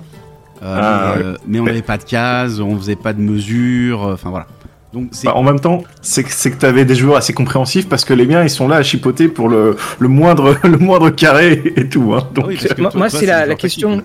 Euh, 0.62 0.80
ah, 0.82 1.14
euh, 1.18 1.38
mais, 1.47 1.60
on 1.60 1.64
n'avait 1.64 1.82
pas 1.82 1.97
de 1.97 2.03
cases, 2.03 2.60
on 2.60 2.78
faisait 2.78 2.95
pas 2.95 3.14
de 3.14 3.22
mesures, 3.22 4.05
euh, 4.05 4.14
enfin 4.14 4.30
voilà. 4.30 4.47
Donc 4.91 5.12
bah, 5.24 5.36
en 5.36 5.43
même 5.43 5.60
temps, 5.60 5.84
c'est 6.01 6.24
que 6.24 6.60
tu 6.60 6.66
avais 6.66 6.84
des 6.84 6.95
joueurs 6.95 7.18
assez 7.18 7.32
compréhensifs 7.32 7.88
parce 7.88 8.03
que 8.03 8.14
les 8.14 8.26
miens 8.26 8.43
ils 8.43 8.49
sont 8.49 8.68
là 8.68 8.78
à 8.78 8.84
chipoter 8.84 9.28
pour 9.28 9.47
le, 9.47 9.78
le 9.99 10.07
moindre 10.07 10.57
le 10.64 10.78
moindre 10.78 11.12
carré 11.12 11.62
et 11.76 11.88
tout. 11.88 12.14
Hein. 12.14 12.28
Donc, 12.34 12.95
moi, 12.95 13.10
c'est 13.10 13.28
la, 13.28 13.45
la 13.45 13.55
question. 13.55 14.03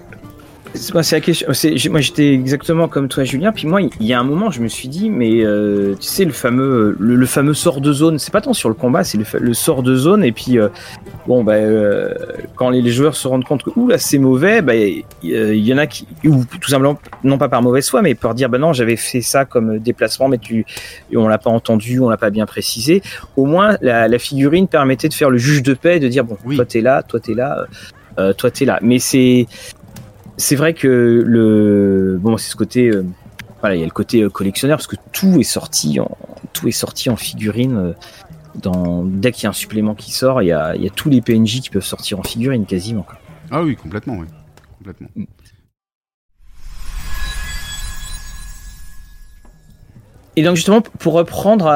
C'est 0.74 1.12
la 1.12 1.20
question. 1.20 1.46
Moi, 1.90 2.00
j'étais 2.00 2.32
exactement 2.32 2.88
comme 2.88 3.08
toi, 3.08 3.24
Julien. 3.24 3.52
Puis 3.52 3.66
moi, 3.66 3.80
il 3.82 4.06
y 4.06 4.12
a 4.12 4.20
un 4.20 4.24
moment, 4.24 4.50
je 4.50 4.60
me 4.60 4.68
suis 4.68 4.88
dit, 4.88 5.08
mais 5.08 5.44
euh, 5.44 5.94
tu 5.94 6.06
sais, 6.08 6.24
le 6.24 6.32
fameux, 6.32 6.96
le, 6.98 7.26
fameux 7.26 7.54
sort 7.54 7.80
de 7.80 7.92
zone, 7.92 8.18
c'est 8.18 8.32
pas 8.32 8.40
tant 8.40 8.52
sur 8.52 8.68
le 8.68 8.74
combat, 8.74 9.04
c'est 9.04 9.18
le, 9.18 9.54
sort 9.54 9.82
de 9.82 9.94
zone. 9.94 10.24
Et 10.24 10.32
puis, 10.32 10.58
euh, 10.58 10.68
bon, 11.26 11.44
bah, 11.44 11.54
euh, 11.54 12.12
quand 12.56 12.70
les, 12.70 12.90
joueurs 12.90 13.14
se 13.14 13.28
rendent 13.28 13.44
compte 13.44 13.62
que, 13.62 13.70
ouh 13.76 13.88
là, 13.88 13.98
c'est 13.98 14.18
mauvais, 14.18 14.62
bah, 14.62 14.74
il 14.74 15.04
y, 15.22 15.72
en 15.72 15.78
a 15.78 15.86
qui, 15.86 16.06
ou 16.24 16.44
tout 16.44 16.70
simplement, 16.70 16.98
non 17.22 17.38
pas 17.38 17.48
par 17.48 17.62
mauvaise 17.62 17.88
foi, 17.88 18.02
mais 18.02 18.14
pour 18.14 18.34
dire, 18.34 18.48
bah 18.48 18.58
non, 18.58 18.72
j'avais 18.72 18.96
fait 18.96 19.22
ça 19.22 19.44
comme 19.44 19.78
déplacement, 19.78 20.28
mais 20.28 20.38
tu, 20.38 20.66
on 21.14 21.28
l'a 21.28 21.38
pas 21.38 21.50
entendu, 21.50 22.00
on 22.00 22.08
l'a 22.08 22.16
pas 22.16 22.30
bien 22.30 22.46
précisé. 22.46 23.02
Au 23.36 23.46
moins, 23.46 23.76
la, 23.80 24.18
figurine 24.18 24.68
permettait 24.68 25.08
de 25.08 25.14
faire 25.14 25.30
le 25.30 25.38
juge 25.38 25.62
de 25.62 25.74
paix, 25.74 25.98
de 26.00 26.08
dire, 26.08 26.24
bon, 26.24 26.36
oui. 26.44 26.56
toi 26.56 26.64
t'es 26.64 26.80
là, 26.80 27.02
toi 27.02 27.20
t'es 27.20 27.34
là. 27.34 27.66
Euh, 28.18 28.32
toi 28.32 28.50
t'es 28.50 28.64
là. 28.64 28.78
Mais 28.82 28.98
c'est 28.98 29.46
c'est 30.36 30.56
vrai 30.56 30.74
que 30.74 31.22
le 31.24 32.18
bon 32.20 32.36
c'est 32.36 32.50
ce 32.50 32.56
côté 32.56 32.88
euh, 32.88 33.04
voilà 33.60 33.76
il 33.76 33.80
y 33.80 33.82
a 33.82 33.86
le 33.86 33.92
côté 33.92 34.22
euh, 34.22 34.28
collectionneur 34.28 34.78
parce 34.78 34.86
que 34.86 34.96
tout 35.12 35.38
est 35.38 35.44
sorti 35.44 36.00
en 36.00 36.16
tout 36.52 36.68
est 36.68 36.72
sorti 36.72 37.10
en 37.10 37.16
figurine. 37.16 37.94
Dans, 38.54 39.04
dès 39.04 39.32
qu'il 39.32 39.42
y 39.42 39.46
a 39.46 39.50
un 39.50 39.52
supplément 39.52 39.96
qui 39.96 40.12
sort, 40.12 40.40
il 40.40 40.46
y 40.46 40.52
a, 40.52 40.76
il 40.76 40.84
y 40.84 40.86
a 40.86 40.90
tous 40.90 41.10
les 41.10 41.20
PNJ 41.20 41.60
qui 41.60 41.70
peuvent 41.70 41.84
sortir 41.84 42.20
en 42.20 42.22
figurine 42.22 42.66
quasiment. 42.66 43.04
Ah 43.50 43.64
oui, 43.64 43.74
complètement, 43.74 44.14
oui. 44.14 44.26
Complètement. 44.78 45.08
Mm. 45.16 45.24
Et 50.36 50.44
donc 50.44 50.54
justement, 50.54 50.82
pour 50.82 51.14
reprendre 51.14 51.66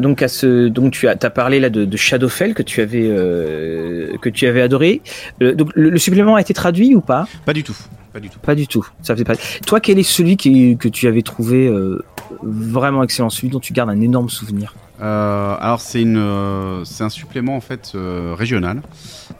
donc 0.00 0.22
à 0.22 0.28
ce 0.28 0.68
donc 0.68 0.92
tu 0.92 1.06
as, 1.06 1.16
as 1.20 1.30
parlé 1.30 1.60
là 1.60 1.70
de, 1.70 1.96
Shadowfell 1.96 2.54
que 2.54 2.62
tu 2.62 2.80
avais 2.80 3.06
euh, 3.06 4.16
que 4.18 4.28
tu 4.28 4.46
avais 4.46 4.62
adoré. 4.62 5.02
Euh, 5.42 5.54
donc 5.54 5.70
le, 5.74 5.96
supplément 5.98 6.34
a 6.34 6.40
été 6.40 6.54
traduit 6.54 6.94
ou 6.94 7.00
pas? 7.00 7.28
Pas 7.44 7.52
du 7.52 7.62
tout. 7.62 7.76
Pas 8.12 8.20
du 8.20 8.28
tout. 8.28 8.38
Pas 8.40 8.54
du 8.54 8.66
tout. 8.66 8.86
Ça 9.02 9.14
fait 9.14 9.24
pas. 9.24 9.34
Toi, 9.66 9.78
quel 9.80 9.98
est 9.98 10.02
celui 10.02 10.36
qui, 10.36 10.76
que 10.76 10.88
tu 10.88 11.06
avais 11.06 11.22
trouvé 11.22 11.68
euh, 11.68 12.02
vraiment 12.42 13.04
excellent, 13.04 13.30
celui 13.30 13.50
dont 13.50 13.60
tu 13.60 13.72
gardes 13.72 13.90
un 13.90 14.00
énorme 14.00 14.30
souvenir? 14.30 14.74
Alors 15.02 15.80
c'est 15.80 16.02
une 16.02 16.82
c'est 16.84 17.02
un 17.02 17.08
supplément 17.08 17.56
en 17.56 17.62
fait 17.62 17.92
régional. 17.94 18.82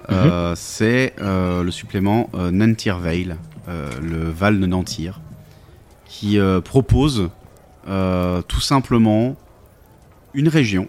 Mhm. 0.09 0.55
c'est 0.57 1.13
le 1.21 1.71
supplément 1.71 2.31
Nantir 2.51 2.99
Vale, 2.99 3.37
le 3.69 4.31
Val 4.31 4.59
de 4.59 4.65
Nantir, 4.65 5.21
qui 6.07 6.39
propose 6.65 7.29
tout 7.85 8.61
simplement 8.61 9.37
une 10.35 10.49
région 10.49 10.89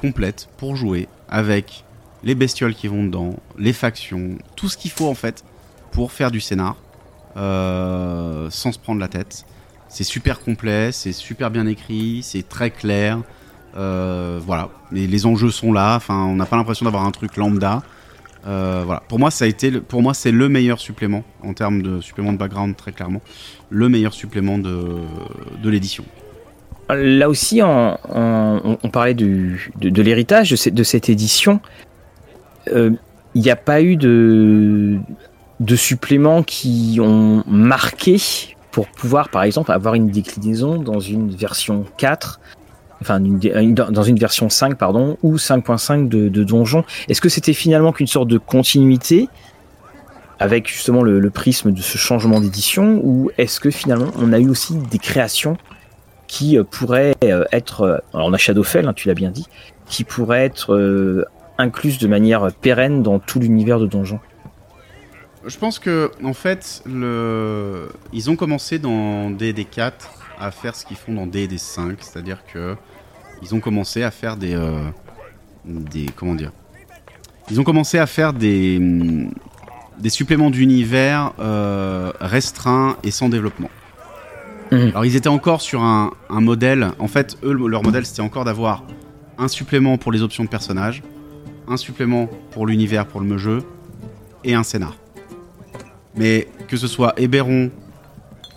complète 0.00 0.48
pour 0.58 0.76
jouer 0.76 1.08
avec 1.28 1.84
les 2.22 2.34
bestioles 2.34 2.74
qui 2.74 2.88
vont 2.88 3.04
dedans, 3.04 3.34
les 3.58 3.72
factions, 3.72 4.38
tout 4.56 4.68
ce 4.68 4.76
qu'il 4.76 4.90
faut 4.90 5.08
en 5.08 5.14
fait 5.14 5.44
pour 5.92 6.12
faire 6.12 6.30
du 6.30 6.40
scénar 6.40 6.76
euh, 7.36 8.48
sans 8.50 8.72
se 8.72 8.78
prendre 8.78 9.00
la 9.00 9.08
tête. 9.08 9.44
C'est 9.88 10.04
super 10.04 10.40
complet, 10.40 10.90
c'est 10.92 11.12
super 11.12 11.50
bien 11.50 11.66
écrit, 11.66 12.20
c'est 12.22 12.48
très 12.48 12.70
clair. 12.70 13.20
Euh, 13.76 14.40
voilà, 14.44 14.70
les, 14.92 15.06
les, 15.06 15.26
enjeux 15.26 15.50
sont 15.50 15.72
là. 15.72 15.96
Enfin, 15.96 16.24
on 16.24 16.36
n'a 16.36 16.46
pas 16.46 16.56
l'impression 16.56 16.84
d'avoir 16.84 17.04
un 17.04 17.10
truc 17.10 17.36
lambda. 17.36 17.82
Euh. 18.46 18.84
Pour 19.08 19.18
moi, 19.18 19.30
ça 19.30 19.44
a 19.44 19.48
été, 19.48 19.70
pour 19.80 20.02
moi, 20.02 20.14
c'est 20.14 20.32
le 20.32 20.48
meilleur 20.48 20.78
supplément 20.78 21.24
en 21.42 21.54
termes 21.54 21.82
de 21.82 22.00
supplément 22.00 22.32
de 22.32 22.38
background, 22.38 22.76
très 22.76 22.92
clairement, 22.92 23.20
le 23.70 23.88
meilleur 23.88 24.14
supplément 24.14 24.58
de 24.58 24.98
l'édition. 25.64 26.04
Là 26.88 27.28
aussi, 27.28 27.60
on, 27.62 28.78
parlait 28.92 29.14
de, 29.14 29.56
l'héritage 29.80 30.50
de, 30.50 30.82
cette 30.82 31.08
édition. 31.08 31.60
Euh, 32.72 32.90
il 33.34 33.42
n'y 33.42 33.50
a 33.50 33.56
pas 33.56 33.82
eu 33.82 33.96
de, 33.96 34.98
de 35.60 35.76
suppléments 35.76 36.42
qui 36.42 36.98
ont 37.00 37.42
marqué 37.46 38.16
pour 38.70 38.88
pouvoir, 38.88 39.28
par 39.28 39.44
exemple, 39.44 39.72
avoir 39.72 39.94
une 39.94 40.08
déclinaison 40.08 40.76
dans 40.76 41.00
une 41.00 41.30
version 41.30 41.84
4, 41.96 42.40
enfin 43.00 43.20
dans 43.20 44.02
une 44.02 44.18
version 44.18 44.48
5, 44.50 44.76
pardon, 44.76 45.16
ou 45.22 45.36
5.5 45.36 46.08
de, 46.08 46.28
de 46.28 46.44
Donjon. 46.44 46.84
Est-ce 47.08 47.20
que 47.20 47.28
c'était 47.28 47.54
finalement 47.54 47.92
qu'une 47.92 48.06
sorte 48.06 48.28
de 48.28 48.38
continuité 48.38 49.28
avec 50.40 50.68
justement 50.68 51.02
le 51.02 51.30
prisme 51.30 51.70
de 51.70 51.80
ce 51.80 51.96
changement 51.96 52.40
d'édition, 52.40 53.00
ou 53.04 53.30
est-ce 53.38 53.60
que 53.60 53.70
finalement 53.70 54.10
on 54.18 54.32
a 54.32 54.40
eu 54.40 54.48
aussi 54.48 54.74
des 54.74 54.98
créations 54.98 55.56
qui 56.34 56.58
euh, 56.58 56.64
pourrait 56.64 57.14
euh, 57.22 57.44
être, 57.52 57.82
euh, 57.82 57.98
alors 58.12 58.26
on 58.26 58.32
a 58.32 58.38
Shadowfell, 58.38 58.88
hein, 58.88 58.92
tu 58.92 59.06
l'as 59.06 59.14
bien 59.14 59.30
dit, 59.30 59.46
qui 59.86 60.02
pourrait 60.02 60.44
être 60.44 61.24
incluse 61.58 61.98
de 61.98 62.08
manière 62.08 62.52
pérenne 62.52 63.04
dans 63.04 63.20
tout 63.20 63.38
l'univers 63.38 63.78
de 63.78 63.86
Donjon 63.86 64.18
Je 65.46 65.56
pense 65.56 65.78
que 65.78 66.10
en 66.24 66.32
fait, 66.32 66.82
le... 66.86 67.88
ils 68.12 68.30
ont 68.30 68.36
commencé 68.36 68.80
dans 68.80 69.30
D&D4 69.30 69.92
à 70.40 70.50
faire 70.50 70.74
ce 70.74 70.84
qu'ils 70.84 70.96
font 70.96 71.12
dans 71.12 71.26
D&D5, 71.26 71.96
c'est-à-dire 72.00 72.38
que 72.52 72.74
ils 73.42 73.54
ont 73.54 73.60
commencé 73.60 74.02
à 74.02 74.10
faire 74.10 74.36
des, 74.36 74.58
des 75.64 76.06
comment 76.16 76.34
dire, 76.34 76.50
ils 77.50 77.60
ont 77.60 77.64
commencé 77.64 77.98
à 77.98 78.06
faire 78.06 78.32
des 78.32 78.80
des 79.98 80.10
suppléments 80.10 80.50
d'univers 80.50 81.32
restreints 82.20 82.96
et 83.04 83.12
sans 83.12 83.28
développement. 83.28 83.70
Mhm. 84.70 84.88
Alors 84.88 85.04
ils 85.04 85.16
étaient 85.16 85.28
encore 85.28 85.60
sur 85.60 85.82
un, 85.82 86.12
modèle, 86.30 86.90
en 86.98 87.08
fait 87.08 87.36
eux 87.44 87.52
leur 87.52 87.82
modèle 87.82 88.06
c'était 88.06 88.22
encore 88.22 88.44
d'avoir 88.44 88.84
un 89.38 89.48
supplément 89.48 89.98
pour 89.98 90.12
les 90.12 90.22
options 90.22 90.44
de 90.44 90.48
personnages, 90.48 91.02
un 91.68 91.76
supplément 91.76 92.28
pour 92.50 92.66
l'univers, 92.66 93.06
pour 93.06 93.20
le 93.20 93.38
jeu, 93.38 93.62
et 94.44 94.54
un 94.54 94.62
scénar. 94.62 94.96
Mais 96.16 96.48
que 96.68 96.76
ce 96.76 96.86
soit 96.86 97.18
Eberron 97.18 97.70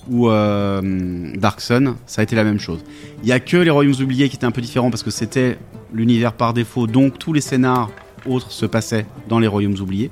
ou 0.09 0.29
euh, 0.29 1.31
Dark 1.35 1.59
Sun, 1.59 1.95
ça 2.05 2.21
a 2.21 2.23
été 2.23 2.35
la 2.35 2.43
même 2.43 2.59
chose. 2.59 2.83
Il 3.23 3.29
y 3.29 3.31
a 3.31 3.39
que 3.39 3.57
les 3.57 3.69
Royaumes 3.69 4.01
oubliés 4.01 4.29
qui 4.29 4.35
étaient 4.35 4.45
un 4.45 4.51
peu 4.51 4.61
différents 4.61 4.89
parce 4.89 5.03
que 5.03 5.11
c'était 5.11 5.57
l'univers 5.93 6.33
par 6.33 6.53
défaut, 6.53 6.87
donc 6.87 7.17
tous 7.17 7.33
les 7.33 7.41
scénars 7.41 7.89
autres 8.25 8.51
se 8.51 8.65
passaient 8.65 9.05
dans 9.27 9.39
les 9.39 9.47
Royaumes 9.47 9.79
oubliés. 9.79 10.11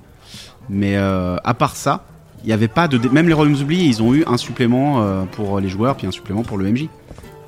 Mais 0.69 0.97
euh, 0.97 1.37
à 1.43 1.53
part 1.53 1.75
ça, 1.75 2.05
il 2.43 2.47
n'y 2.47 2.53
avait 2.53 2.67
pas 2.67 2.87
de. 2.87 2.97
Même 3.09 3.27
les 3.27 3.33
Royaumes 3.33 3.61
oubliés, 3.61 3.85
ils 3.85 4.03
ont 4.03 4.13
eu 4.13 4.23
un 4.27 4.37
supplément 4.37 5.01
euh, 5.01 5.23
pour 5.31 5.59
les 5.59 5.69
joueurs, 5.69 5.95
puis 5.95 6.07
un 6.07 6.11
supplément 6.11 6.43
pour 6.43 6.57
le 6.57 6.71
MJ. 6.71 6.87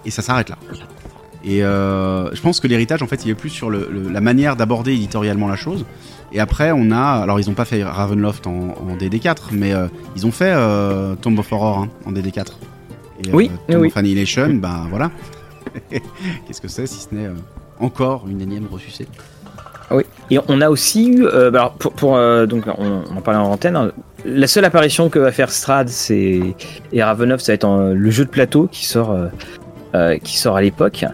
Et 0.06 0.12
ça 0.12 0.22
s'arrête 0.22 0.50
là. 0.50 0.58
Et 1.44 1.64
euh, 1.64 2.34
je 2.34 2.42
pense 2.42 2.60
que 2.60 2.68
l'héritage, 2.68 3.04
en 3.04 3.08
fait, 3.08 3.24
il 3.26 3.30
est 3.30 3.36
plus 3.36 3.50
sur 3.50 3.70
la 3.70 4.22
manière 4.22 4.56
d'aborder 4.56 4.94
éditorialement 4.94 5.48
la 5.48 5.56
chose. 5.56 5.86
Et 6.32 6.40
après, 6.40 6.72
on 6.74 6.92
a. 6.92 7.22
Alors, 7.22 7.40
ils 7.40 7.48
n'ont 7.48 7.54
pas 7.54 7.66
fait 7.66 7.84
Ravenloft 7.84 8.48
en, 8.48 8.76
DD4, 9.00 9.38
mais 9.52 9.74
euh, 9.74 9.88
ils 10.16 10.26
ont 10.26 10.32
fait 10.32 10.54
Tomb 11.22 11.38
of 11.38 11.52
Horror 11.52 11.80
hein, 11.80 11.90
en 12.06 12.12
DD4. 12.12 12.46
Et, 13.26 13.32
oui, 13.34 13.52
Tomb 13.70 13.82
oui. 13.82 13.88
of 13.88 13.98
Annihilation, 13.98 14.50
ben 14.56 14.88
voilà. 14.90 15.12
Qu'est-ce 15.90 16.62
que 16.62 16.68
c'est 16.68 16.88
si 16.88 17.02
ce 17.02 17.14
n'est 17.14 17.30
encore 17.80 18.26
une 18.28 18.42
énième 18.42 18.68
ressucée 18.72 19.08
oui, 19.90 20.04
et 20.30 20.38
on 20.50 20.60
a 20.60 20.70
aussi 20.70 21.08
eu, 21.08 21.26
alors 21.30 21.72
pour, 21.76 22.18
donc 22.46 22.66
on, 22.78 23.04
en 23.16 23.22
parlait 23.22 23.40
en 23.40 23.52
antenne, 23.54 23.78
hein, 23.78 23.92
la 24.28 24.48
seule 24.48 24.66
apparition 24.66 25.10
que 25.10 25.20
va 25.20 25.32
faire 25.32 25.52
Strad, 25.52 25.90
c'est 25.90 26.42
et 26.92 27.04
Ravenov, 27.04 27.40
ça 27.40 27.52
va 27.52 27.56
être 27.56 27.94
le 27.94 28.12
jeu 28.12 28.26
de 28.26 28.30
plateau 28.30 28.68
qui 28.72 28.86
sort, 28.86 29.12
euh, 29.12 29.28
euh, 29.96 30.18
qui 30.18 30.38
sort 30.38 30.58
à 30.58 30.62
l'époque. 30.62 31.06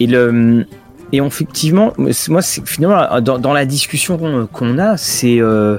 Et 0.00 0.06
le 0.06 0.66
et 1.14 1.18
effectivement, 1.18 1.92
moi, 1.98 2.40
finalement 2.64 3.20
dans, 3.20 3.52
la 3.52 3.66
discussion 3.66 4.46
qu'on 4.50 4.78
a, 4.78 4.96
c'est 4.96 5.40
euh, 5.40 5.76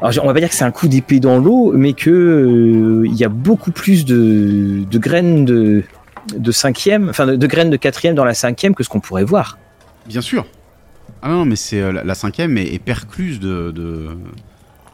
on 0.00 0.26
va 0.26 0.32
pas 0.34 0.40
dire 0.40 0.48
que 0.48 0.54
c'est 0.54 0.64
un 0.64 0.72
coup 0.72 0.88
d'épée 0.88 1.20
dans 1.20 1.38
l'eau, 1.38 1.72
mais 1.76 1.92
que 1.92 3.04
il 3.06 3.14
y 3.14 3.24
a 3.24 3.28
beaucoup 3.28 3.70
plus 3.70 4.04
de, 4.04 4.84
graines 4.98 5.44
de, 5.44 5.84
de 6.36 6.50
cinquième, 6.50 7.08
enfin 7.08 7.26
de, 7.26 7.46
graines 7.46 7.70
de 7.70 7.76
quatrième 7.76 8.16
dans 8.16 8.24
la 8.24 8.34
cinquième 8.34 8.74
que 8.74 8.82
ce 8.82 8.88
qu'on 8.88 8.98
pourrait 8.98 9.22
voir. 9.22 9.58
Bien 10.06 10.20
sûr. 10.20 10.44
Ah 11.22 11.28
non, 11.28 11.44
mais 11.44 11.54
c'est 11.54 11.92
la, 11.92 12.14
cinquième 12.16 12.58
est, 12.58 12.82
percluse 12.82 13.38
de, 13.38 13.70
de 13.70 14.08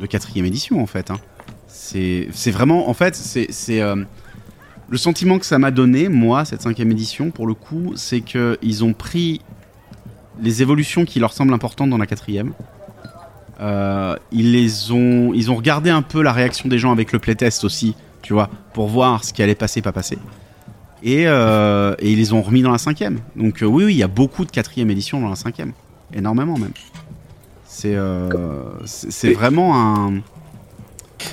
quatrième 0.07 0.47
édition 0.47 0.81
en 0.83 0.87
fait. 0.87 1.11
Hein. 1.11 1.19
C'est 1.67 2.51
vraiment, 2.51 2.89
en 2.89 2.95
fait, 2.95 3.15
c'est 3.15 3.81
euh, 3.81 3.97
le 4.89 4.99
sentiment 4.99 5.39
que 5.39 5.47
ça 5.47 5.59
m'a 5.59 5.71
donné, 5.71 6.09
moi, 6.09 6.45
cette 6.45 6.63
cinquième 6.63 6.91
édition, 6.91 7.31
pour 7.31 7.47
le 7.47 7.55
coup, 7.55 7.93
c'est 7.97 8.21
qu'ils 8.21 8.85
ont 8.85 8.93
pris 8.93 9.41
les 10.41 10.63
évolutions 10.63 11.05
qui 11.05 11.19
leur 11.19 11.33
semblent 11.33 11.55
importantes 11.55 11.91
dans 11.91 11.99
la 11.99 12.07
quatrième. 12.07 12.53
Euh, 13.61 14.17
ils 14.33 14.53
les 14.53 14.93
ont, 14.93 15.33
ils 15.35 15.51
ont 15.51 15.57
regardé 15.57 15.91
un 15.91 16.03
peu 16.03 16.23
la 16.23 16.33
réaction 16.33 16.69
des 16.69 16.79
gens 16.79 16.93
avec 16.93 17.13
le 17.13 17.19
playtest 17.19 17.65
aussi, 17.65 17.95
tu 18.23 18.33
vois, 18.33 18.49
pour 18.73 18.89
voir 18.89 19.25
ce 19.25 19.33
qui 19.33 19.43
allait 19.43 19.55
passer, 19.55 19.83
pas 19.83 19.93
passer. 19.93 20.19
Et, 21.03 21.25
euh, 21.27 21.95
et 21.99 22.13
ils 22.13 22.19
les 22.19 22.33
ont 22.33 22.43
remis 22.43 22.63
dans 22.63 22.73
la 22.73 22.79
cinquième. 22.79 23.21
Donc 23.37 23.59
oui, 23.63 23.85
oui, 23.85 23.95
il 23.95 23.99
y 23.99 24.03
a 24.03 24.09
beaucoup 24.09 24.45
de 24.45 24.51
quatrième 24.51 24.91
édition 24.91 25.21
dans 25.21 25.29
la 25.29 25.37
cinquième, 25.37 25.73
énormément 26.13 26.57
même. 26.57 26.73
C'est 27.81 27.95
euh, 27.95 28.29
c'est 28.87 29.33
vraiment 29.35 29.77
un. 29.77 30.15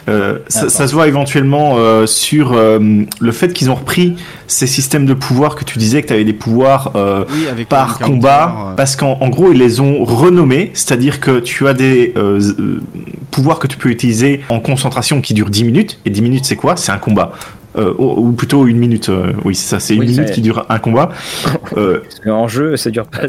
Euh, 0.08 0.39
ça, 0.48 0.70
ça, 0.70 0.88
se 0.88 0.93
voit 0.93 1.08
éventuellement 1.08 1.78
euh, 1.78 2.06
sur 2.06 2.54
euh, 2.54 2.80
le 3.20 3.32
fait 3.32 3.52
qu'ils 3.52 3.72
ont 3.72 3.76
repris 3.76 4.16
ces 4.46 4.68
systèmes 4.68 5.08
de 5.08 5.16
pouvoir 5.16 5.56
que 5.56 5.64
tu 5.64 5.80
disais 5.80 6.04
que 6.04 6.08
tu 6.08 6.14
avais 6.14 6.24
des 6.24 6.34
pouvoirs 6.34 6.91
euh, 6.96 7.26
Oui, 7.32 7.48
avec 7.48 7.68
par 7.68 7.98
combat, 7.98 8.56
euh, 8.58 8.76
parce 8.76 8.96
qu'en 8.96 9.18
en 9.22 9.30
gros 9.30 9.52
ils 9.52 9.58
les 9.58 9.80
ont 9.80 10.04
renommés, 10.04 10.70
c'est-à-dire 10.76 11.20
que 11.20 11.39
tu 11.39 11.68
as 11.68 11.74
des 11.74 12.14
pouvoirs 13.32 13.58
que 13.58 13.66
tu 13.66 13.78
peux 13.78 13.89
utiliser 13.89 14.41
en 14.50 14.60
concentration 14.60 15.22
qui 15.22 15.34
durent 15.34 15.50
10 15.50 15.64
minutes, 15.64 16.00
et 16.06 16.12
10 16.12 16.22
minutes 16.22 16.46
c'est 16.46 16.56
quoi? 16.56 16.76
C'est 16.76 16.91
un 16.91 17.00
combat. 17.00 17.32
Euh, 17.78 17.93
ou, 17.98 18.30
ou 18.30 18.32
plutôt 18.32 18.68
une 18.68 18.78
minute, 18.78 19.10
euh, 19.10 19.34
oui 19.43 19.54
c'est 19.54 19.68
ça, 19.68 19.80
c'est 19.82 19.96
une 19.96 20.02
Oui, 20.02 20.08
minute 20.08 20.32
qui 20.32 20.41
dure 20.41 20.66
un 20.70 20.80
combat. 20.80 21.10
Euh, 21.76 22.00
Parce 22.04 22.20
qu'en 22.22 22.48
jeu, 22.48 22.78
ça 22.78 22.89
dure 22.89 23.06
pas. 23.06 23.24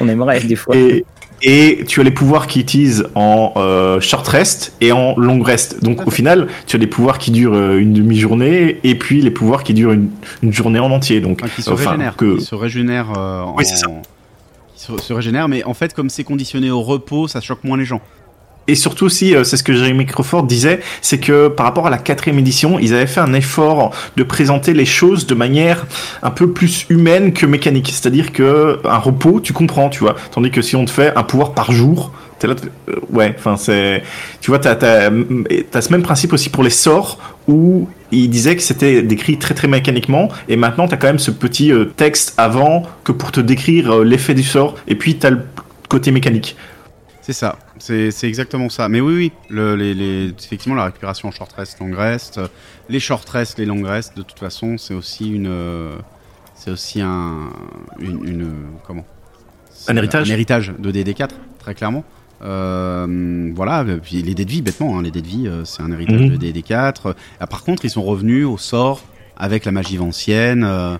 On 0.00 0.08
aimerait 0.08 0.40
des 0.40 0.56
fois. 0.56 0.74
et, 0.74 1.04
et 1.44 1.84
tu 1.86 2.00
as 2.00 2.02
les 2.02 2.10
pouvoirs 2.10 2.46
qui 2.46 2.58
utilisent 2.60 3.06
en 3.14 3.52
euh, 3.56 4.00
short 4.00 4.26
rest 4.26 4.74
et 4.80 4.90
en 4.92 5.14
long 5.16 5.42
rest. 5.42 5.82
Donc 5.84 6.06
au 6.06 6.10
final, 6.10 6.48
tu 6.66 6.76
as 6.76 6.78
des 6.78 6.86
pouvoirs 6.86 7.18
qui 7.18 7.30
durent 7.30 7.54
euh, 7.54 7.78
une 7.78 7.92
demi-journée 7.92 8.80
et 8.82 8.94
puis 8.96 9.20
les 9.20 9.30
pouvoiirs 9.30 9.62
qui 9.62 9.74
durent 9.74 9.92
une, 9.92 10.08
une 10.42 10.52
journée 10.52 10.78
en 10.80 10.90
entier. 10.90 11.20
Donc 11.20 11.40
Enfin, 11.42 11.52
qui 11.54 11.62
se 11.62 11.70
enfin, 11.70 11.90
régénère, 11.90 12.16
que- 12.16 12.38
qui 12.38 12.44
se 12.44 12.54
régénère 12.54 13.12
euh, 13.16 13.42
en... 13.42 13.54
Oui, 13.56 13.64
c'est 13.66 13.76
ça. 13.76 13.86
qui 14.74 14.82
se, 14.82 14.96
se 14.98 15.12
régénère, 15.12 15.48
mais 15.48 15.62
en 15.64 15.74
fait, 15.74 15.94
comme 15.94 16.10
c'est 16.10 16.24
conditionné 16.24 16.70
au 16.70 16.82
repos, 16.82 17.28
ça 17.28 17.40
choque 17.40 17.62
moins 17.62 17.76
les 17.76 17.84
gens. 17.84 18.00
Et 18.66 18.74
surtout 18.74 19.04
aussi, 19.04 19.34
euh, 19.34 19.44
c'est 19.44 19.56
ce 19.56 19.62
que 19.62 19.74
Jeremy 19.74 20.06
Crawford 20.06 20.44
disait, 20.44 20.80
c'est 21.02 21.18
que 21.18 21.48
par 21.48 21.66
rapport 21.66 21.86
à 21.86 21.90
la 21.90 21.98
quatrième 21.98 22.38
édition, 22.38 22.78
ils 22.78 22.94
avaient 22.94 23.06
fait 23.06 23.20
un 23.20 23.34
effort 23.34 23.94
de 24.16 24.22
présenter 24.22 24.72
les 24.72 24.86
choses 24.86 25.26
de 25.26 25.34
manière 25.34 25.86
un 26.22 26.30
peu 26.30 26.50
plus 26.50 26.86
humaine 26.88 27.32
que 27.32 27.46
mécanique. 27.46 27.90
C'est-à-dire 27.92 28.32
que 28.32 28.80
un 28.84 28.98
repos, 28.98 29.40
tu 29.40 29.52
comprends, 29.52 29.90
tu 29.90 30.00
vois. 30.00 30.16
Tandis 30.30 30.50
que 30.50 30.62
si 30.62 30.76
on 30.76 30.84
te 30.84 30.90
fait 30.90 31.12
un 31.16 31.22
pouvoir 31.22 31.52
par 31.52 31.72
jour, 31.72 32.12
t'es 32.38 32.46
là, 32.46 32.54
euh, 32.88 32.94
ouais, 33.10 33.34
enfin 33.38 33.56
c'est, 33.56 34.02
tu 34.40 34.50
vois, 34.50 34.58
t'as, 34.58 34.76
t'as, 34.76 35.10
t'as 35.70 35.80
ce 35.82 35.90
même 35.90 36.02
principe 36.02 36.32
aussi 36.32 36.48
pour 36.48 36.62
les 36.62 36.70
sorts 36.70 37.18
où 37.46 37.88
il 38.10 38.30
disait 38.30 38.56
que 38.56 38.62
c'était 38.62 39.02
décrit 39.02 39.38
très 39.38 39.54
très 39.54 39.68
mécaniquement 39.68 40.28
et 40.48 40.56
maintenant 40.56 40.88
t'as 40.88 40.96
quand 40.96 41.08
même 41.08 41.18
ce 41.18 41.30
petit 41.30 41.72
euh, 41.72 41.84
texte 41.84 42.32
avant 42.38 42.84
que 43.02 43.12
pour 43.12 43.32
te 43.32 43.40
décrire 43.40 43.98
l'effet 43.98 44.34
du 44.34 44.42
sort 44.42 44.76
et 44.88 44.94
puis 44.94 45.16
t'as 45.16 45.30
le 45.30 45.40
côté 45.88 46.10
mécanique. 46.10 46.56
C'est 47.20 47.32
ça, 47.32 47.56
c'est 48.10 48.28
exactement 48.28 48.68
ça. 48.68 48.88
Mais 48.88 49.00
oui, 49.00 49.14
oui, 49.14 49.32
le, 49.50 49.76
les, 49.76 49.92
les- 49.94 50.32
effectivement, 50.38 50.74
la 50.76 50.86
récupération 50.86 51.28
en 51.28 51.32
short 51.32 51.52
rest, 51.52 51.78
long 51.80 51.94
rest, 51.94 52.40
les 52.88 53.00
short 53.00 53.28
rest, 53.28 53.58
les 53.58 53.66
long 53.66 53.82
rest, 53.82 54.16
de 54.16 54.22
toute 54.22 54.38
façon, 54.38 54.78
c'est 54.78 54.94
aussi 54.94 55.28
une, 55.30 55.46
euh, 55.48 55.96
c'est 56.54 56.70
aussi 56.70 57.00
un, 57.00 57.50
une, 58.00 58.26
une, 58.26 58.52
comment? 58.86 59.04
Un 59.88 59.96
héritage. 59.96 60.30
Un 60.30 60.34
héritage 60.34 60.72
de 60.78 60.90
DD4, 60.92 61.28
très 61.58 61.74
clairement. 61.74 62.04
Euh, 62.42 63.50
voilà, 63.54 63.84
puis 64.02 64.22
les 64.22 64.34
dés 64.34 64.44
de 64.44 64.50
vie, 64.50 64.62
bêtement, 64.62 64.98
hein, 64.98 65.02
les 65.02 65.10
dés 65.10 65.22
de 65.22 65.26
vie, 65.26 65.46
euh, 65.46 65.64
c'est 65.64 65.82
un 65.82 65.90
héritage 65.92 66.20
Mhm. 66.22 66.28
de 66.30 66.36
DD4. 66.36 67.14
Ah, 67.40 67.46
par 67.46 67.64
contre, 67.64 67.84
ils 67.84 67.90
sont 67.90 68.02
revenus 68.02 68.46
au 68.46 68.56
sort 68.58 69.02
avec 69.36 69.64
la 69.64 69.72
magie 69.72 69.98
ancienne, 69.98 70.64
euh, 70.64 70.96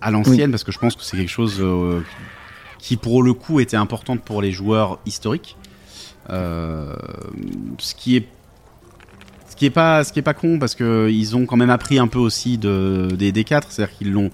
à 0.00 0.10
l'ancienne, 0.10 0.50
parce 0.50 0.64
que 0.64 0.72
je 0.72 0.78
pense 0.78 0.96
que 0.96 1.02
c'est 1.02 1.16
quelque 1.16 1.28
chose 1.30 1.58
euh, 1.60 2.00
qui, 2.78 2.96
pour 2.96 3.22
le 3.22 3.32
coup, 3.32 3.60
était 3.60 3.76
importante 3.76 4.22
pour 4.22 4.42
les 4.42 4.52
joueurs 4.52 4.98
historiques. 5.06 5.56
Euh, 6.30 6.94
ce 7.78 7.94
qui 7.94 8.16
est 8.16 8.26
ce 9.48 9.54
qui 9.56 9.66
est 9.66 9.70
pas 9.70 10.02
ce 10.04 10.12
qui 10.12 10.18
est 10.18 10.22
pas 10.22 10.34
con 10.34 10.58
parce 10.58 10.74
que 10.74 11.08
ils 11.10 11.36
ont 11.36 11.46
quand 11.46 11.56
même 11.56 11.70
appris 11.70 11.98
un 11.98 12.08
peu 12.08 12.18
aussi 12.18 12.58
de 12.58 13.08
des 13.16 13.32
D4 13.32 13.62
c'est-à-dire 13.68 13.96
qu'ils 13.96 14.12
l'ont 14.12 14.30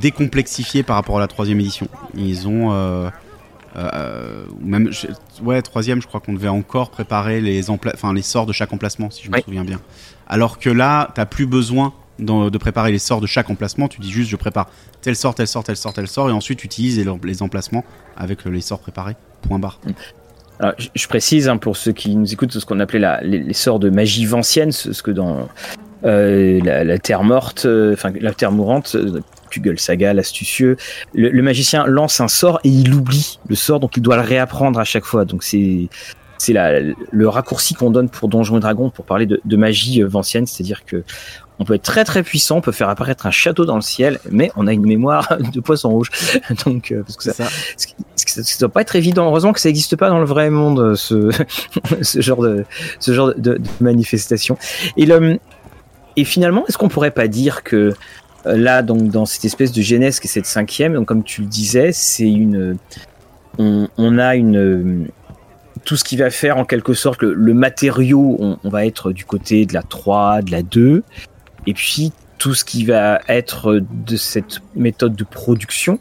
décomplexifié 0.00 0.82
par 0.82 0.96
rapport 0.96 1.16
à 1.18 1.20
la 1.20 1.28
troisième 1.28 1.60
édition. 1.60 1.88
Ils 2.14 2.48
ont 2.48 2.72
euh, 2.72 3.10
euh, 3.76 4.44
même 4.60 4.90
je- 4.92 5.06
ouais 5.42 5.60
troisième 5.62 6.00
je 6.02 6.06
crois 6.06 6.20
qu'on 6.20 6.32
devait 6.32 6.48
encore 6.48 6.90
préparer 6.90 7.40
les 7.40 7.70
enfin 7.70 8.12
les 8.12 8.22
sorts 8.22 8.46
de 8.46 8.52
chaque 8.52 8.72
emplacement 8.72 9.10
si 9.10 9.24
je 9.24 9.30
me 9.30 9.32
souviens 9.44 9.64
bien. 9.64 9.80
Alors 10.26 10.58
que 10.58 10.70
là 10.70 11.10
t'as 11.14 11.26
plus 11.26 11.46
besoin 11.46 11.92
de 12.18 12.58
préparer 12.58 12.90
les 12.90 12.98
sorts 12.98 13.20
de 13.20 13.26
chaque 13.28 13.48
emplacement 13.50 13.86
tu 13.86 14.00
dis 14.00 14.10
juste 14.10 14.28
je 14.30 14.36
prépare 14.36 14.68
tel 15.02 15.14
sort 15.14 15.34
tel 15.36 15.46
sort 15.46 15.62
tel 15.62 15.76
sort 15.76 15.92
tel 15.92 16.08
sort 16.08 16.28
et 16.28 16.32
ensuite 16.32 16.58
tu 16.60 16.66
utilises 16.66 16.98
les, 16.98 17.06
les 17.22 17.42
emplacements 17.42 17.84
avec 18.16 18.44
les 18.44 18.60
sorts 18.60 18.80
préparés 18.80 19.14
point 19.42 19.60
barre 19.60 19.78
Alors, 20.60 20.74
je, 20.94 21.06
précise 21.06 21.48
hein, 21.48 21.56
pour 21.56 21.76
ceux 21.76 21.92
qui 21.92 22.16
nous 22.16 22.32
écoutent 22.32 22.52
ce 22.52 22.64
qu'on 22.64 22.80
appelait 22.80 22.98
la, 22.98 23.20
les, 23.22 23.38
les 23.38 23.52
sorts 23.54 23.78
de 23.78 23.90
magie 23.90 24.26
vancienne, 24.26 24.72
ce, 24.72 24.92
ce 24.92 25.02
que 25.02 25.10
dans 25.12 25.48
euh, 26.04 26.60
la, 26.64 26.84
la 26.84 26.98
terre 26.98 27.22
morte, 27.22 27.64
euh, 27.64 27.92
enfin 27.92 28.12
la 28.20 28.32
terre 28.32 28.50
mourante, 28.52 28.92
euh, 28.96 29.20
Kugel 29.50 29.78
Saga, 29.78 30.12
l'astucieux, 30.14 30.76
le, 31.14 31.30
le 31.30 31.42
magicien 31.42 31.86
lance 31.86 32.20
un 32.20 32.28
sort 32.28 32.60
et 32.64 32.68
il 32.68 32.92
oublie 32.94 33.38
le 33.48 33.54
sort, 33.54 33.80
donc 33.80 33.96
il 33.96 34.02
doit 34.02 34.16
le 34.16 34.22
réapprendre 34.22 34.78
à 34.80 34.84
chaque 34.84 35.04
fois. 35.04 35.24
Donc 35.24 35.42
c'est 35.44 35.88
c'est 36.40 36.54
le 36.54 37.28
raccourci 37.28 37.74
qu'on 37.74 37.90
donne 37.90 38.08
pour 38.08 38.28
Donjons 38.28 38.58
et 38.58 38.60
Dragons 38.60 38.90
pour 38.90 39.04
parler 39.04 39.26
de, 39.26 39.40
de 39.44 39.56
magie 39.56 40.02
euh, 40.02 40.06
vancienne, 40.06 40.46
c'est-à-dire 40.46 40.84
que 40.84 41.02
on 41.60 41.64
peut 41.64 41.74
être 41.74 41.82
très 41.82 42.04
très 42.04 42.22
puissant, 42.22 42.58
on 42.58 42.60
peut 42.60 42.70
faire 42.70 42.88
apparaître 42.88 43.26
un 43.26 43.32
château 43.32 43.64
dans 43.64 43.74
le 43.74 43.80
ciel, 43.82 44.20
mais 44.30 44.52
on 44.54 44.68
a 44.68 44.72
une 44.72 44.86
mémoire 44.86 45.36
de 45.52 45.58
poisson 45.60 45.90
rouge. 45.90 46.10
Donc 46.64 46.92
euh, 46.92 47.02
parce 47.02 47.16
que 47.16 47.24
ça, 47.24 47.32
C'est 47.32 47.42
ça 47.42 47.50
ce 47.76 47.86
qui- 47.88 47.94
qui- 48.42 48.52
ça 48.52 48.58
doit 48.60 48.68
pas 48.68 48.82
être 48.82 48.96
évident. 48.96 49.26
Heureusement 49.26 49.52
que 49.52 49.60
ça 49.60 49.68
n'existe 49.68 49.96
pas 49.96 50.08
dans 50.08 50.18
le 50.18 50.26
vrai 50.26 50.50
monde, 50.50 50.80
euh, 50.80 50.94
ce, 50.94 52.20
genre 52.20 52.42
de, 53.36 53.60
manifestation. 53.80 54.56
Et 54.96 55.06
le, 55.06 55.38
et 56.16 56.24
finalement, 56.24 56.64
est-ce 56.66 56.78
qu'on 56.78 56.88
pourrait 56.88 57.10
pas 57.10 57.28
dire 57.28 57.62
que 57.62 57.94
euh, 58.46 58.56
là, 58.56 58.82
donc 58.82 59.08
dans 59.08 59.26
cette 59.26 59.44
espèce 59.44 59.72
de 59.72 59.82
genèse 59.82 60.20
qui 60.20 60.26
est 60.26 60.30
cette 60.30 60.46
cinquième, 60.46 60.94
donc 60.94 61.06
comme 61.06 61.24
tu 61.24 61.42
le 61.42 61.48
disais, 61.48 61.90
c'est 61.92 62.28
une, 62.28 62.76
on, 63.58 64.18
a 64.18 64.36
une 64.36 65.08
tout 65.84 65.96
ce 65.96 66.04
qui 66.04 66.16
va 66.16 66.30
faire 66.30 66.58
en 66.58 66.64
quelque 66.64 66.94
sorte 66.94 67.22
le, 67.22 67.34
le 67.34 67.54
matériau, 67.54 68.36
on, 68.38 68.58
on 68.62 68.68
va 68.68 68.86
être 68.86 69.12
du 69.12 69.24
côté 69.24 69.66
de 69.66 69.74
la 69.74 69.82
3, 69.82 70.42
de 70.42 70.50
la 70.52 70.62
2, 70.62 71.02
et 71.66 71.74
puis 71.74 72.12
tout 72.38 72.54
ce 72.54 72.64
qui 72.64 72.84
va 72.84 73.20
être 73.28 73.80
de 74.06 74.16
cette 74.16 74.60
méthode 74.74 75.16
de 75.16 75.24
production, 75.24 75.98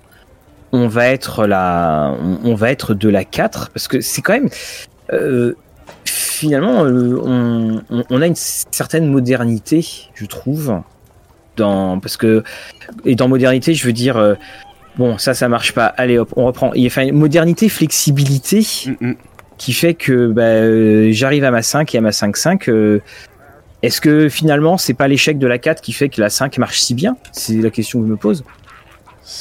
on 0.72 0.88
va 0.88 1.08
être 1.08 1.46
la, 1.48 2.16
on, 2.22 2.40
on 2.44 2.56
va 2.56 2.72
être 2.72 2.94
de 2.94 3.10
la 3.10 3.24
4 3.24 3.70
parce 3.72 3.88
que 3.88 4.02
c'est 4.02 4.22
quand 4.22 4.34
même 4.34 4.50
euh, 5.14 5.54
finalement 6.06 6.84
euh, 6.86 7.82
on, 8.10 8.22
a 8.22 8.28
une 8.28 8.36
certaine 8.36 9.08
modernité, 9.08 9.86
je 10.14 10.26
trouve, 10.26 10.82
dans 11.56 12.00
parce 12.00 12.18
que 12.18 12.44
et 13.06 13.16
dans 13.16 13.28
modernité, 13.28 13.74
je 13.74 13.86
veux 13.86 13.94
dire 13.94 14.18
euh, 14.18 14.36
bon 14.98 15.18
ça 15.18 15.34
ça 15.34 15.48
marche 15.50 15.74
pas, 15.74 15.86
allez 15.86 16.18
hop 16.18 16.32
on 16.36 16.46
reprend. 16.46 16.74
Il 16.74 16.82
y 16.82 16.86
a 16.86 16.88
enfin, 16.88 17.04
une 17.04 17.16
modernité, 17.16 17.70
flexibilité 17.70 18.66
Mm, 18.86 19.08
mm. 19.10 19.16
qui 19.58 19.74
fait 19.74 19.94
que 19.94 20.28
bah, 20.28 21.12
j'arrive 21.12 21.44
à 21.44 21.52
ma 21.52 21.62
5 21.62 21.94
et 21.96 21.98
à 21.98 22.02
ma 22.02 22.12
5-5. 22.12 22.70
euh, 22.70 23.02
est-ce 23.84 24.02
que 24.02 24.28
finalement 24.28 24.78
c'est 24.78 24.96
pas 24.96 25.08
l'échec 25.08 25.38
de 25.38 25.48
la 25.48 25.60
4 25.60 25.82
qui 25.82 25.94
fait 25.94 26.10
que 26.10 26.20
la 26.20 26.30
5 26.30 26.58
marche 26.58 26.80
si 26.80 26.94
bien? 26.94 27.16
C'est 27.32 27.56
la 27.56 27.70
question 27.70 28.00
que 28.00 28.08
je 28.08 28.12
me 28.12 28.18
pose. 28.18 28.44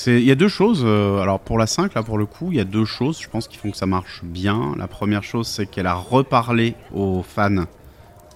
Il 0.07 0.23
y 0.25 0.31
a 0.33 0.35
deux 0.35 0.49
choses. 0.49 0.83
euh, 0.85 1.21
alors 1.21 1.39
pour 1.41 1.59
la 1.59 1.67
5, 1.67 1.95
là 1.95 2.03
pour 2.03 2.19
le 2.19 2.27
coup, 2.27 2.49
il 2.51 2.57
y 2.59 2.61
a 2.61 2.65
deux 2.65 2.85
choses, 2.85 3.21
je 3.21 3.29
pense, 3.29 3.47
qui 3.49 3.57
font 3.57 3.71
que 3.71 3.77
ça 3.77 3.87
marche 3.87 4.21
bien. 4.25 4.75
La 4.77 4.89
première 4.89 5.23
chose, 5.23 5.47
c'est 5.47 5.67
qu'elle 5.67 5.87
a 5.87 5.95
reparlé 5.95 6.75
aux 6.95 7.23
fans 7.23 7.65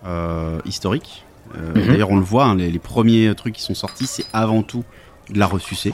euh, 0.07 0.59
historiques. 0.64 1.24
Euh, 1.57 1.72
Mhm. 1.74 1.86
D'ailleurs, 1.88 2.11
on 2.11 2.16
le 2.16 2.24
voit, 2.24 2.44
hein, 2.44 2.55
les, 2.55 2.70
les 2.70 2.78
premiers 2.78 3.34
trucs 3.34 3.55
qui 3.57 3.62
sont 3.62 3.74
sortis, 3.74 4.07
c'est 4.07 4.24
avant 4.32 4.62
tout 4.62 4.84
de 5.30 5.38
la 5.38 5.46
ressucer. 5.46 5.92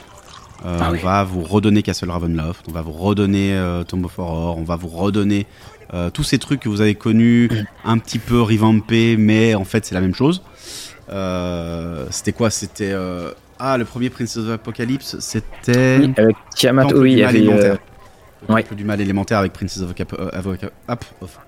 Euh, 0.65 0.77
Ah 0.79 0.89
on 0.89 0.93
oui. 0.93 0.99
va 0.99 1.23
vous 1.23 1.41
redonner 1.41 1.81
Castle 1.83 2.09
Ravenloft, 2.11 2.65
on 2.67 2.71
va 2.71 2.81
vous 2.81 2.91
redonner 2.91 3.59
Tomb 3.87 4.05
of 4.05 4.17
Horror, 4.19 4.57
on 4.57 4.63
va 4.63 4.75
vous 4.75 4.87
redonner 4.87 5.45
tous 6.13 6.23
ces 6.23 6.37
trucs 6.39 6.59
que 6.59 6.69
vous 6.69 6.81
avez 6.81 6.95
connus, 6.95 7.49
un 7.85 7.97
petit 7.99 8.19
peu 8.19 8.41
revampés, 8.41 9.17
mais 9.17 9.53
en 9.55 9.65
fait 9.65 9.85
c'est 9.85 9.95
la 9.95 10.01
même 10.01 10.15
chose. 10.15 10.41
C'était 12.11 12.33
quoi? 12.33 12.49
C'était 12.49 12.91
euh, 12.91 13.31
ah 13.59 13.77
le 13.77 13.85
premier 13.85 14.09
Princess 14.09 14.37
of 14.43 14.49
Apocalypse, 14.51 15.17
c'était 15.19 15.97
Oui, 15.99 16.13
avec 16.17 16.35
Tiamat, 16.55 16.83
Temple 16.83 16.97
oui, 16.97 17.11
il 17.13 17.17
y 17.19 17.23
avait, 17.23 17.47
euh, 17.47 17.75
Le 18.47 18.53
ouais. 18.53 18.65
Du 18.75 18.83
mal 18.83 19.01
élémentaire 19.01 19.39
avec 19.39 19.53
Princess 19.53 19.81
of, 19.83 19.93
Cap- 19.93 20.13
euh, 20.17 20.29
Ap- 20.87 21.05
of 21.21 21.39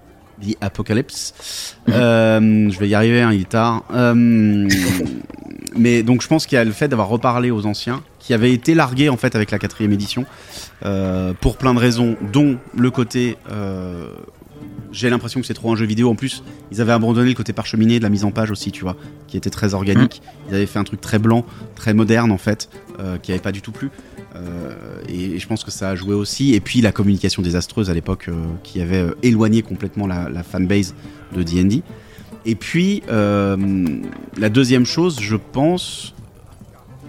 the 0.42 0.56
Apocalypse. 0.62 1.76
Mhm. 1.88 1.94
Euh, 1.96 2.70
je 2.70 2.80
vais 2.80 2.90
y 2.90 2.96
arriver, 2.96 3.22
hein, 3.22 3.32
il 3.34 3.42
est 3.42 3.50
tard. 3.50 3.84
Euh, 3.94 4.14
mais 5.78 6.04
donc 6.04 6.22
je 6.22 6.28
pense 6.28 6.46
qu'il 6.46 6.56
y 6.56 6.60
a 6.60 6.64
le 6.66 6.72
fait 6.72 6.88
d'avoir 6.88 7.08
reparlé 7.10 7.52
aux 7.52 7.66
anciens, 7.66 8.02
qui 8.20 8.34
avaient 8.34 8.54
été 8.54 8.74
largués 8.74 9.10
en 9.10 9.18
fait 9.18 9.36
avec 9.36 9.52
la 9.52 9.60
quatrième 9.60 9.92
édition, 9.94 10.26
euh, 10.86 11.34
pour 11.40 11.58
plein 11.58 11.74
de 11.74 11.80
raisons, 11.80 12.16
dont 12.34 12.58
le 12.78 12.92
côté... 12.92 13.38
j'ai 14.92 15.10
l'impression 15.10 15.40
que 15.42 15.46
c'est 15.48 15.54
trop 15.54 15.72
un 15.72 15.76
jeu 15.76 15.86
vidéo. 15.86 16.10
En 16.10 16.16
plus, 16.16 16.44
ils 16.72 16.82
avaient 16.82 16.92
abandonné 16.92 17.30
le 17.30 17.36
côté 17.36 17.54
parcheminé 17.54 18.00
de 18.00 18.04
la 18.04 18.10
mise 18.10 18.24
en 18.26 18.32
page 18.32 18.52
aussi, 18.52 18.72
tu 18.72 18.82
vois, 18.84 18.96
qui 19.28 19.38
était 19.38 19.50
très 19.50 19.74
organique. 19.74 20.22
Ils 20.50 20.56
avaient 20.56 20.66
fait 20.66 20.80
un 20.80 20.84
truc 20.84 21.02
très 21.02 21.20
blanc, 21.20 21.46
très 21.76 21.94
moderne 21.94 22.32
en 22.32 22.38
fait, 22.38 22.70
euh, 23.00 23.18
qui 23.18 23.32
avait 23.32 23.42
pas 23.42 23.52
du 23.52 23.62
tout 23.62 23.72
plu. 23.72 23.90
Euh, 24.36 24.72
et, 25.08 25.32
et 25.36 25.40
je 25.40 25.48
pense 25.48 25.64
que 25.64 25.72
ça 25.72 25.90
a 25.90 25.96
joué 25.96 26.14
aussi. 26.14 26.54
Et 26.54 26.60
puis 26.60 26.82
la 26.82 26.92
communication 26.92 27.42
désastreuse 27.42 27.90
à 27.90 27.94
l'époque, 27.94 28.26
euh, 28.30 28.34
qui 28.64 28.82
avait 28.82 29.06
éloigné 29.24 29.62
complètement 29.62 30.08
la, 30.08 30.30
la 30.30 30.44
fanbase 30.44 30.96
de 31.36 31.44
D&D. 31.44 31.84
Et 32.46 32.56
puis 32.56 33.04
la 33.10 34.50
deuxième 34.50 34.86
chose, 34.86 35.20
je 35.20 35.36
pense, 35.36 36.14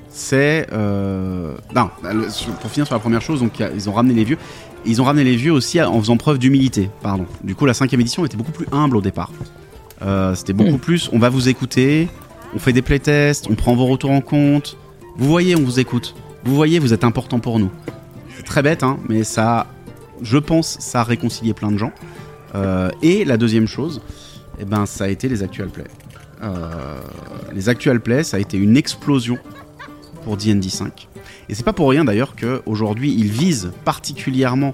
c'est 0.08 0.66
euh, 0.72 1.54
non. 1.74 1.88
sur- 2.30 2.52
Pour 2.54 2.70
finir 2.70 2.86
sur 2.86 2.94
la 2.96 3.00
première 3.00 3.22
chose, 3.22 3.40
donc 3.40 3.62
ils 3.74 3.88
ont 3.88 3.92
ramené 3.92 4.14
les 4.14 4.24
vieux. 4.24 4.38
Ils 4.86 5.00
ont 5.02 5.04
ramené 5.04 5.24
les 5.24 5.36
vieux 5.36 5.52
aussi 5.52 5.80
en 5.80 5.98
faisant 6.00 6.16
preuve 6.16 6.38
d'humilité. 6.38 6.90
Pardon. 7.02 7.26
Du 7.44 7.54
coup, 7.54 7.66
la 7.66 7.74
cinquième 7.74 8.00
édition 8.00 8.24
était 8.24 8.36
beaucoup 8.36 8.52
plus 8.52 8.66
humble 8.72 8.96
au 8.96 9.00
départ. 9.02 9.30
Euh, 10.02 10.34
C'était 10.34 10.52
beaucoup 10.54 10.76
Mm. 10.76 10.80
plus. 10.80 11.10
On 11.12 11.18
va 11.18 11.28
vous 11.28 11.48
écouter, 11.48 12.08
on 12.54 12.58
fait 12.58 12.72
des 12.72 12.82
playtests, 12.82 13.46
on 13.50 13.54
prend 13.54 13.74
vos 13.76 13.86
retours 13.86 14.10
en 14.10 14.22
compte. 14.22 14.76
Vous 15.16 15.28
voyez, 15.28 15.54
on 15.56 15.62
vous 15.62 15.78
écoute. 15.80 16.14
Vous 16.44 16.54
voyez, 16.54 16.78
vous 16.78 16.94
êtes 16.94 17.04
important 17.04 17.38
pour 17.40 17.58
nous. 17.58 17.70
C'est 18.36 18.44
très 18.44 18.62
bête, 18.62 18.82
hein, 18.82 18.98
mais 19.10 19.22
ça, 19.24 19.66
je 20.22 20.38
pense, 20.38 20.78
ça 20.80 21.00
a 21.00 21.04
réconcilié 21.04 21.52
plein 21.52 21.70
de 21.70 21.76
gens. 21.76 21.92
Euh, 22.54 22.88
et 23.02 23.26
la 23.26 23.36
deuxième 23.36 23.66
chose, 23.66 24.00
eh 24.58 24.64
ben, 24.64 24.86
ça 24.86 25.04
a 25.04 25.08
été 25.08 25.28
les 25.28 25.42
actual 25.42 25.68
plays. 25.68 25.84
Euh, 26.42 26.98
les 27.52 27.68
actual 27.68 28.00
plays, 28.00 28.22
ça 28.24 28.38
a 28.38 28.40
été 28.40 28.56
une 28.56 28.78
explosion 28.78 29.36
pour 30.24 30.38
D&D 30.38 30.70
5. 30.70 31.08
Et 31.50 31.54
c'est 31.54 31.64
pas 31.64 31.72
pour 31.72 31.90
rien 31.90 32.04
d'ailleurs 32.04 32.34
qu'aujourd'hui 32.36 33.12
ils 33.12 33.26
visent 33.30 33.72
particulièrement 33.84 34.72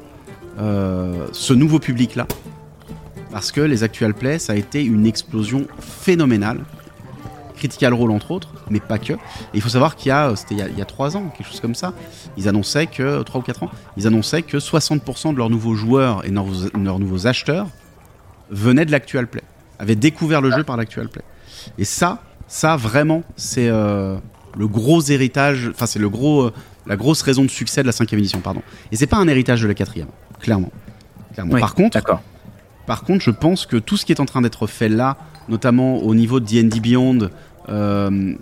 euh, 0.60 1.26
ce 1.32 1.54
nouveau 1.54 1.78
public-là. 1.78 2.26
Parce 3.32 3.50
que 3.50 3.60
les 3.62 3.82
actual 3.82 4.14
plays, 4.14 4.38
ça 4.38 4.52
a 4.52 4.56
été 4.56 4.84
une 4.84 5.06
explosion 5.06 5.66
phénoménale. 5.80 6.60
Critical 7.56 7.94
Role 7.94 8.10
entre 8.10 8.30
autres, 8.32 8.50
mais 8.68 8.80
pas 8.80 8.98
que. 8.98 9.14
Et 9.14 9.16
il 9.54 9.62
faut 9.62 9.70
savoir 9.70 9.96
qu'il 9.96 10.10
y 10.10 10.12
a, 10.12 10.36
c'était 10.36 10.54
il 10.54 10.58
y 10.58 10.62
a- 10.62 10.68
il 10.68 10.78
y 10.78 10.82
a 10.82 10.84
3 10.84 11.16
ans, 11.16 11.32
quelque 11.36 11.46
chose 11.48 11.60
comme 11.60 11.74
ça, 11.74 11.94
ils 12.36 12.46
annonçaient 12.48 12.86
que, 12.86 13.22
3 13.22 13.40
ou 13.40 13.42
4 13.44 13.62
ans, 13.62 13.70
ils 13.96 14.06
annonçaient 14.06 14.42
que 14.42 14.58
60% 14.58 15.32
de 15.32 15.38
leurs 15.38 15.48
nouveaux 15.48 15.74
joueurs 15.74 16.26
et 16.26 16.30
leurs, 16.30 16.44
leurs 16.78 16.98
nouveaux 16.98 17.26
acheteurs 17.26 17.66
venaient 18.50 18.84
de 18.84 18.90
l'actual 18.92 19.26
play, 19.26 19.42
avaient 19.78 19.96
découvert 19.96 20.42
le 20.42 20.50
jeu 20.50 20.62
par 20.64 20.76
l'actual 20.76 21.08
play. 21.08 21.22
Et 21.78 21.84
ça, 21.86 22.22
ça 22.46 22.76
vraiment, 22.76 23.22
c'est 23.36 23.68
euh, 23.70 24.18
le 24.56 24.66
gros 24.66 25.02
héritage, 25.02 25.70
enfin 25.70 25.86
c'est 25.86 25.98
le 25.98 26.08
gros, 26.08 26.44
euh, 26.44 26.52
la 26.86 26.96
grosse 26.96 27.22
raison 27.22 27.44
de 27.44 27.50
succès 27.50 27.82
de 27.82 27.86
la 27.86 27.92
cinquième 27.92 28.18
édition, 28.18 28.40
pardon. 28.40 28.62
Et 28.92 28.96
c'est 28.96 29.06
pas 29.06 29.18
un 29.18 29.28
héritage 29.28 29.62
de 29.62 29.68
la 29.68 29.74
quatrième, 29.74 30.08
clairement. 30.40 30.70
clairement. 31.34 31.54
Oui, 31.54 31.60
Par 31.60 31.74
contre, 31.74 32.00
par 32.86 33.02
contre, 33.02 33.24
je 33.24 33.30
pense 33.30 33.66
que 33.66 33.76
tout 33.76 33.96
ce 33.96 34.06
qui 34.06 34.12
est 34.12 34.20
en 34.20 34.26
train 34.26 34.42
d'être 34.42 34.66
fait 34.66 34.88
là, 34.88 35.16
notamment 35.48 35.98
au 35.98 36.14
niveau 36.14 36.40
de 36.40 36.46
D&D 36.46 36.80
Beyond, 36.80 37.30
euh, 37.68 38.34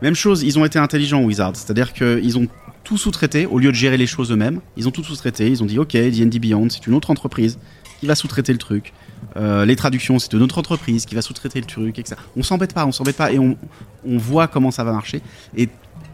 même 0.00 0.14
chose, 0.14 0.42
ils 0.42 0.58
ont 0.58 0.64
été 0.64 0.78
intelligents 0.78 1.22
Wizards, 1.22 1.56
c'est-à-dire 1.56 1.92
qu'ils 1.92 2.38
ont 2.38 2.48
tout 2.84 2.98
sous-traité 2.98 3.46
au 3.46 3.58
lieu 3.58 3.70
de 3.70 3.76
gérer 3.76 3.96
les 3.96 4.06
choses 4.06 4.32
eux-mêmes. 4.32 4.60
Ils 4.76 4.88
ont 4.88 4.90
tout 4.90 5.04
sous-traité. 5.04 5.48
Ils 5.48 5.62
ont 5.62 5.66
dit 5.66 5.78
OK, 5.78 5.92
D&D 5.92 6.38
Beyond, 6.38 6.68
c'est 6.68 6.86
une 6.86 6.94
autre 6.94 7.10
entreprise 7.10 7.58
qui 8.00 8.06
va 8.06 8.14
sous-traiter 8.14 8.52
le 8.52 8.58
truc. 8.58 8.92
Euh, 9.36 9.64
les 9.64 9.76
traductions, 9.76 10.18
c'est 10.18 10.32
une 10.32 10.42
autre 10.42 10.58
entreprise 10.58 11.06
qui 11.06 11.14
va 11.14 11.22
sous-traiter 11.22 11.60
le 11.60 11.66
truc, 11.66 11.98
etc. 11.98 12.20
On 12.36 12.42
s'embête 12.42 12.74
pas, 12.74 12.86
on 12.86 12.92
s'embête 12.92 13.16
pas 13.16 13.32
et 13.32 13.38
on, 13.38 13.56
voit 14.04 14.48
comment 14.48 14.70
ça 14.70 14.84
va 14.84 14.92
marcher. 14.92 15.22
Et 15.56 15.68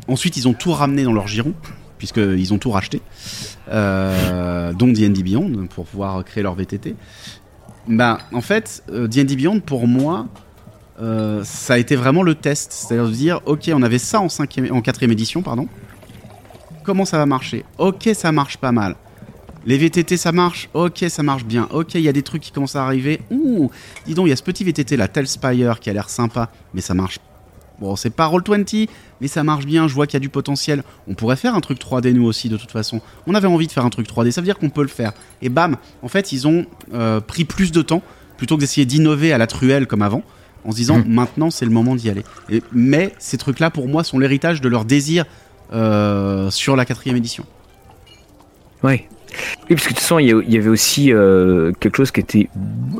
ensuite, 0.06 0.36
ils 0.36 0.46
ont 0.48 0.54
tout 0.54 0.72
ramené 0.72 1.02
dans 1.02 1.12
leur 1.12 1.26
giron 1.26 1.54
puisqu'ils 1.98 2.54
ont 2.54 2.58
tout 2.58 2.70
racheté, 2.70 3.02
euh, 3.72 4.72
dont 4.72 4.86
D&D 4.86 5.24
Beyond 5.24 5.66
pour 5.74 5.84
pouvoir 5.84 6.24
créer 6.24 6.44
leur 6.44 6.54
VTT. 6.54 6.94
Bah, 7.88 8.18
en 8.32 8.42
fait, 8.42 8.84
euh, 8.90 9.08
D&D 9.08 9.34
Beyond, 9.34 9.60
pour 9.60 9.88
moi, 9.88 10.28
euh, 11.00 11.42
ça 11.44 11.74
a 11.74 11.78
été 11.78 11.96
vraiment 11.96 12.22
le 12.22 12.34
test. 12.34 12.72
C'est-à-dire 12.72 13.06
de 13.08 13.14
dire, 13.14 13.40
ok, 13.46 13.70
on 13.72 13.82
avait 13.82 13.98
ça 13.98 14.20
en, 14.20 14.28
cinquième, 14.28 14.72
en 14.72 14.82
quatrième 14.82 15.12
édition, 15.12 15.42
pardon. 15.42 15.68
Comment 16.84 17.04
ça 17.04 17.18
va 17.18 17.26
marcher? 17.26 17.64
Ok, 17.78 18.10
ça 18.14 18.30
marche 18.32 18.58
pas 18.58 18.72
mal. 18.72 18.96
Les 19.66 19.76
VTT, 19.76 20.16
ça 20.16 20.32
marche 20.32 20.68
Ok, 20.74 21.04
ça 21.08 21.22
marche 21.22 21.44
bien. 21.44 21.68
Ok, 21.72 21.94
il 21.94 22.00
y 22.00 22.08
a 22.08 22.12
des 22.12 22.22
trucs 22.22 22.42
qui 22.42 22.52
commencent 22.52 22.76
à 22.76 22.84
arriver. 22.84 23.20
Ouh, 23.30 23.70
dis 24.06 24.14
donc, 24.14 24.26
il 24.26 24.30
y 24.30 24.32
a 24.32 24.36
ce 24.36 24.42
petit 24.42 24.64
VTT, 24.64 24.96
la 24.96 25.08
Telspire, 25.08 25.78
qui 25.80 25.90
a 25.90 25.92
l'air 25.92 26.08
sympa, 26.08 26.50
mais 26.74 26.80
ça 26.80 26.94
marche. 26.94 27.18
Bon, 27.80 27.94
c'est 27.94 28.10
pas 28.10 28.26
Roll20, 28.28 28.88
mais 29.20 29.28
ça 29.28 29.44
marche 29.44 29.64
bien. 29.66 29.86
Je 29.86 29.94
vois 29.94 30.06
qu'il 30.06 30.14
y 30.14 30.16
a 30.16 30.20
du 30.20 30.28
potentiel. 30.30 30.82
On 31.06 31.14
pourrait 31.14 31.36
faire 31.36 31.54
un 31.54 31.60
truc 31.60 31.78
3D, 31.78 32.12
nous 32.12 32.24
aussi, 32.24 32.48
de 32.48 32.56
toute 32.56 32.70
façon. 32.72 33.00
On 33.26 33.34
avait 33.34 33.46
envie 33.46 33.66
de 33.66 33.72
faire 33.72 33.84
un 33.84 33.90
truc 33.90 34.08
3D, 34.08 34.30
ça 34.32 34.40
veut 34.40 34.46
dire 34.46 34.58
qu'on 34.58 34.70
peut 34.70 34.82
le 34.82 34.88
faire. 34.88 35.12
Et 35.42 35.48
bam, 35.48 35.76
en 36.02 36.08
fait, 36.08 36.32
ils 36.32 36.48
ont 36.48 36.66
euh, 36.94 37.20
pris 37.20 37.44
plus 37.44 37.70
de 37.70 37.82
temps 37.82 38.02
plutôt 38.36 38.56
que 38.56 38.60
d'essayer 38.60 38.84
d'innover 38.86 39.32
à 39.32 39.38
la 39.38 39.46
truelle 39.46 39.86
comme 39.86 40.02
avant, 40.02 40.22
en 40.64 40.70
se 40.72 40.76
disant 40.76 40.98
Mhm. 40.98 41.04
maintenant 41.08 41.50
c'est 41.50 41.64
le 41.64 41.70
moment 41.72 41.94
d'y 41.96 42.08
aller. 42.10 42.24
Et- 42.48 42.62
mais 42.72 43.12
ces 43.18 43.36
trucs-là, 43.38 43.70
pour 43.70 43.86
moi, 43.88 44.02
sont 44.04 44.18
l'héritage 44.18 44.60
de 44.60 44.68
leur 44.68 44.84
désir 44.84 45.24
euh, 45.72 46.50
sur 46.50 46.74
la 46.76 46.84
quatrième 46.84 47.16
édition. 47.16 47.44
Oui. 48.82 49.02
Oui, 49.68 49.76
parce 49.76 49.82
que 49.84 49.88
de 49.90 49.94
toute 49.94 49.98
façon, 50.00 50.18
il 50.18 50.28
y 50.48 50.56
avait 50.56 50.68
aussi 50.68 51.12
euh, 51.12 51.72
quelque 51.80 51.96
chose 51.96 52.10
qui 52.10 52.20
était 52.20 52.48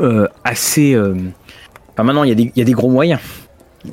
euh, 0.01 0.27
assez. 0.45 0.95
euh, 0.95 1.15
Enfin, 1.93 2.05
maintenant, 2.05 2.23
il 2.25 2.29
y, 2.29 2.33
a 2.33 2.37
des, 2.37 2.43
il 2.55 2.59
y 2.59 2.63
a 2.63 2.65
des 2.65 2.73
gros 2.73 2.91
moyens. 2.91 3.21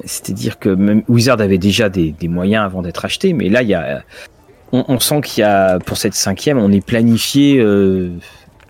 C'est-à-dire 0.03 0.59
que 0.59 0.69
même 0.69 1.03
Wizard 1.07 1.39
avait 1.41 1.57
déjà 1.57 1.89
des, 1.89 2.11
des 2.11 2.27
moyens 2.27 2.65
avant 2.65 2.81
d'être 2.81 3.03
acheté, 3.05 3.33
mais 3.33 3.49
là, 3.49 3.61
il 3.61 3.69
y 3.69 3.73
a. 3.73 4.03
On, 4.71 4.83
on 4.87 4.99
sent 4.99 5.21
qu'il 5.21 5.41
y 5.41 5.43
a, 5.45 5.79
pour 5.79 5.97
cette 5.97 6.13
cinquième, 6.15 6.57
on 6.57 6.71
est 6.71 6.85
planifié. 6.85 7.63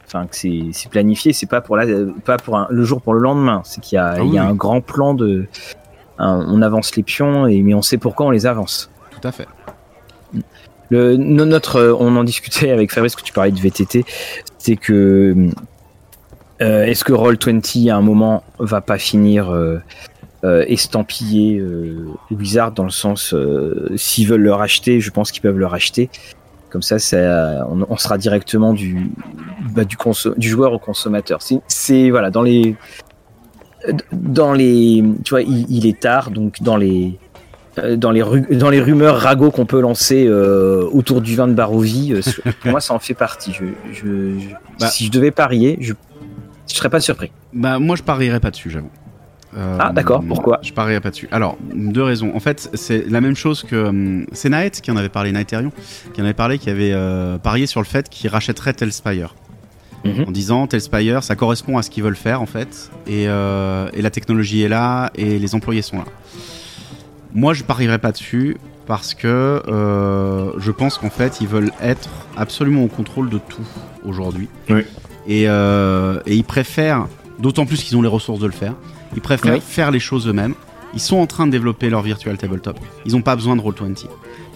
Enfin, 0.05 0.27
que 0.27 0.35
c'est 0.35 0.89
planifié, 0.89 1.33
c'est 1.33 1.47
pas 1.47 1.61
pour 1.61 1.75
la, 1.77 1.85
pas 2.23 2.37
pour 2.37 2.57
un- 2.57 2.67
le 2.69 2.83
jour 2.83 3.01
pour 3.01 3.13
le 3.13 3.19
lendemain. 3.21 3.61
C'est 3.65 3.81
qu'il 3.81 3.95
y 3.95 3.99
a, 3.99 4.15
Ah 4.17 4.19
il 4.23 4.33
y 4.33 4.37
a 4.37 4.43
oui, 4.43 4.49
un 4.51 4.53
grand 4.53 4.81
plan 4.81 5.13
de. 5.13 5.47
un- 6.19 6.45
on 6.47 6.61
avance 6.61 6.95
les 6.95 7.03
pions, 7.03 7.47
et, 7.47 7.61
mais 7.61 7.73
on 7.73 7.81
sait 7.81 7.97
pourquoi 7.97 8.27
on 8.27 8.31
les 8.31 8.45
avance. 8.45 8.89
Tout 9.11 9.27
à 9.27 9.31
fait. 9.31 9.47
Notre, 10.91 11.77
euh, 11.77 11.95
on 11.99 12.15
en 12.15 12.23
discutait 12.23 12.71
avec 12.71 12.91
Fabrice 12.91 13.15
que 13.15 13.23
tu 13.23 13.33
parlais 13.33 13.51
de 13.51 13.59
VTT, 13.59 14.05
c'est 14.57 14.75
que 14.75 15.49
euh, 16.61 16.85
est-ce 16.85 17.03
que 17.03 17.13
Roll20 17.13 17.91
à 17.91 17.95
un 17.95 18.01
moment 18.01 18.43
va 18.59 18.81
pas 18.81 18.97
finir 18.97 19.49
euh, 19.49 19.79
euh, 20.43 20.63
estampillé 20.67 21.61
Wizard 22.31 22.71
dans 22.71 22.83
le 22.83 22.91
sens 22.91 23.35
s'ils 23.95 24.27
veulent 24.27 24.41
le 24.41 24.53
racheter, 24.53 25.01
je 25.01 25.11
pense 25.11 25.31
qu'ils 25.31 25.41
peuvent 25.41 25.57
le 25.57 25.65
racheter. 25.65 26.09
Comme 26.69 26.81
ça, 26.81 26.99
ça 26.99 27.67
on, 27.69 27.97
sera 27.97 28.17
directement 28.17 28.73
du 28.73 29.11
bah, 29.73 29.83
du, 29.85 30.49
joueur 30.49 30.73
au 30.73 30.79
consommateur. 30.79 31.39
C'est- 31.67 32.09
voilà 32.09 32.31
dans 32.31 32.41
les 32.41 32.75
dans 34.11 34.53
les 34.53 35.03
tu 35.23 35.29
vois 35.29 35.41
il, 35.41 35.85
est 35.85 35.99
tard 35.99 36.31
donc 36.31 36.61
dans 36.61 36.75
les 36.75 37.19
dans 37.97 38.11
les, 38.11 38.21
ru- 38.21 38.45
dans 38.51 38.69
les 38.69 38.79
rumeurs 38.81 39.17
ragots 39.19 39.51
qu'on 39.51 39.65
peut 39.65 39.81
lancer 39.81 40.25
euh, 40.27 40.87
autour 40.91 41.21
du 41.21 41.35
vin 41.35 41.47
de 41.47 41.53
Barovie, 41.53 42.13
euh, 42.13 42.21
pour 42.61 42.71
moi 42.71 42.79
ça 42.79 42.93
en 42.93 42.99
fait 42.99 43.13
partie. 43.13 43.51
Je, 43.53 43.65
je- 43.93 44.39
je- 44.39 44.49
Bah. 44.79 44.87
si 44.87 45.05
je 45.05 45.11
devais 45.11 45.31
parier, 45.31 45.77
je 45.81 45.93
je 46.67 46.73
serais 46.75 46.89
pas 46.89 46.99
surpris. 46.99 47.31
Bah, 47.53 47.77
moi, 47.77 47.95
je 47.95 48.01
parierais 48.01 48.39
pas 48.39 48.49
dessus, 48.49 48.71
j'avoue. 48.71 48.89
Euh, 49.55 49.77
Ah, 49.79 49.91
d'accord, 49.93 50.23
pourquoi? 50.27 50.59
Je 50.63 50.73
parierais 50.73 50.99
pas 50.99 51.11
dessus. 51.11 51.29
Alors, 51.31 51.57
deux 51.73 52.01
raisons. 52.03 52.31
En 52.35 52.39
fait, 52.39 52.69
c'est 52.73 53.07
la 53.09 53.21
même 53.21 53.35
chose 53.35 53.61
que. 53.63 53.75
hum, 53.87 54.25
C'est 54.31 54.49
Naet 54.49 54.81
qui 54.81 54.89
en 54.91 54.97
avait 54.97 55.07
parlé, 55.09 55.31
Naetherion, 55.31 55.71
qui 56.13 56.21
en 56.21 56.25
avait 56.25 56.33
parlé, 56.33 56.57
qui 56.57 56.69
avait 56.71 56.91
euh, 56.91 57.37
parié 57.37 57.67
sur 57.67 57.79
le 57.81 57.85
fait 57.85 58.09
qu'il 58.09 58.29
rachèterait 58.31 58.73
Telspire. 58.73 59.35
Mhm. 60.03 60.25
En 60.27 60.31
disant 60.31 60.65
Telspire, 60.67 61.23
ça 61.23 61.35
correspond 61.35 61.77
à 61.77 61.83
ce 61.83 61.89
qu'ils 61.91 62.03
veulent 62.03 62.15
faire, 62.15 62.41
en 62.41 62.45
fait. 62.47 62.89
Et, 63.07 63.25
euh, 63.27 63.87
et 63.93 64.01
la 64.01 64.09
technologie 64.09 64.63
est 64.63 64.67
là, 64.69 65.11
et 65.15 65.37
les 65.39 65.53
employés 65.55 65.81
sont 65.83 65.97
là. 65.99 66.05
Moi, 67.35 67.53
je 67.53 67.63
parierais 67.63 67.99
pas 67.99 68.11
dessus. 68.11 68.57
Parce 68.87 69.15
que 69.15 69.63
euh, 69.67 70.51
je 70.59 70.69
pense 70.71 70.99
qu'en 70.99 71.09
fait, 71.09 71.41
ils 71.41 71.47
veulent 71.47 71.71
être 71.81 72.07
absolument 72.37 72.83
au 72.83 72.87
contrôle 72.87 73.31
de 73.31 73.39
tout 73.39 73.65
aujourd'hui. 74.05 74.47
Oui. 74.69 74.81
Et, 75.27 75.45
euh, 75.47 76.19
et 76.27 76.35
ils 76.35 76.43
préfèrent, 76.43 77.07
d'autant 77.39 77.65
plus 77.65 77.81
qu'ils 77.83 77.97
ont 77.97 78.03
les 78.03 78.07
ressources 78.07 78.39
de 78.39 78.45
le 78.45 78.51
faire, 78.51 78.75
ils 79.15 79.23
préfèrent 79.23 79.55
Oui. 79.55 79.59
faire 79.59 79.89
les 79.89 79.99
choses 79.99 80.27
eux-mêmes. 80.27 80.53
Ils 80.93 80.99
sont 80.99 81.17
en 81.17 81.25
train 81.25 81.47
de 81.47 81.51
développer 81.51 81.89
leur 81.89 82.03
virtual 82.03 82.37
tabletop. 82.37 82.79
Ils 83.07 83.13
n'ont 83.13 83.23
pas 83.23 83.35
besoin 83.35 83.55
de 83.55 83.61
Roll20. 83.63 84.05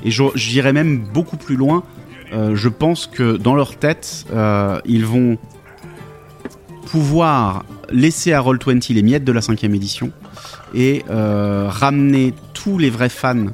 Et 0.05 0.11
j'irais 0.35 0.73
même 0.73 0.99
beaucoup 1.11 1.37
plus 1.37 1.55
loin. 1.55 1.81
Euh, 2.31 2.55
je 2.55 2.69
pense 2.69 3.07
que 3.07 3.35
dans 3.35 3.55
leur 3.55 3.77
tête, 3.77 4.27
ils 4.85 5.05
vont 5.07 5.39
pouvoir 6.91 7.65
laisser 7.89 8.31
à 8.33 8.41
Roll20 8.41 8.93
les 8.93 9.01
miettes 9.01 9.23
de 9.23 9.31
la 9.31 9.41
cinquième 9.41 9.73
édition 9.73 10.11
et 10.75 11.03
ramener 11.09 12.35
tous 12.63 12.77
les 12.77 12.89
vrais 12.89 13.09
fans, 13.09 13.45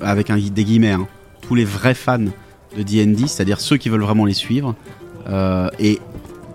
avec 0.00 0.30
un, 0.30 0.36
des 0.38 0.64
guillemets, 0.64 0.92
hein, 0.92 1.06
tous 1.40 1.54
les 1.54 1.64
vrais 1.64 1.94
fans 1.94 2.18
de 2.18 2.82
D&D, 2.82 3.26
c'est-à-dire 3.26 3.60
ceux 3.60 3.76
qui 3.76 3.88
veulent 3.88 4.02
vraiment 4.02 4.24
les 4.24 4.34
suivre. 4.34 4.74
Euh, 5.28 5.68
et 5.78 5.98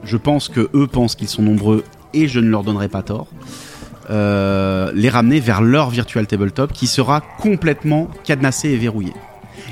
je 0.04 0.18
pense 0.18 0.50
que 0.50 0.70
eux 0.74 0.88
pensent 0.88 1.16
qu'ils 1.16 1.28
sont 1.28 1.42
nombreux 1.44 1.84
et 2.14 2.28
je 2.28 2.40
ne 2.40 2.50
leur 2.50 2.64
donnerai 2.64 2.88
pas 2.90 3.04
tort. 3.04 3.28
euh, 4.10 4.90
les 4.96 5.10
ramener 5.10 5.42
vers 5.42 5.62
leur 5.62 5.90
virtual 5.90 6.26
tabletop 6.28 6.72
qui 6.72 6.88
sera 6.88 7.20
complètement 7.42 8.08
cadenassé 8.24 8.70
et 8.70 8.78
verrouillé. 8.78 9.12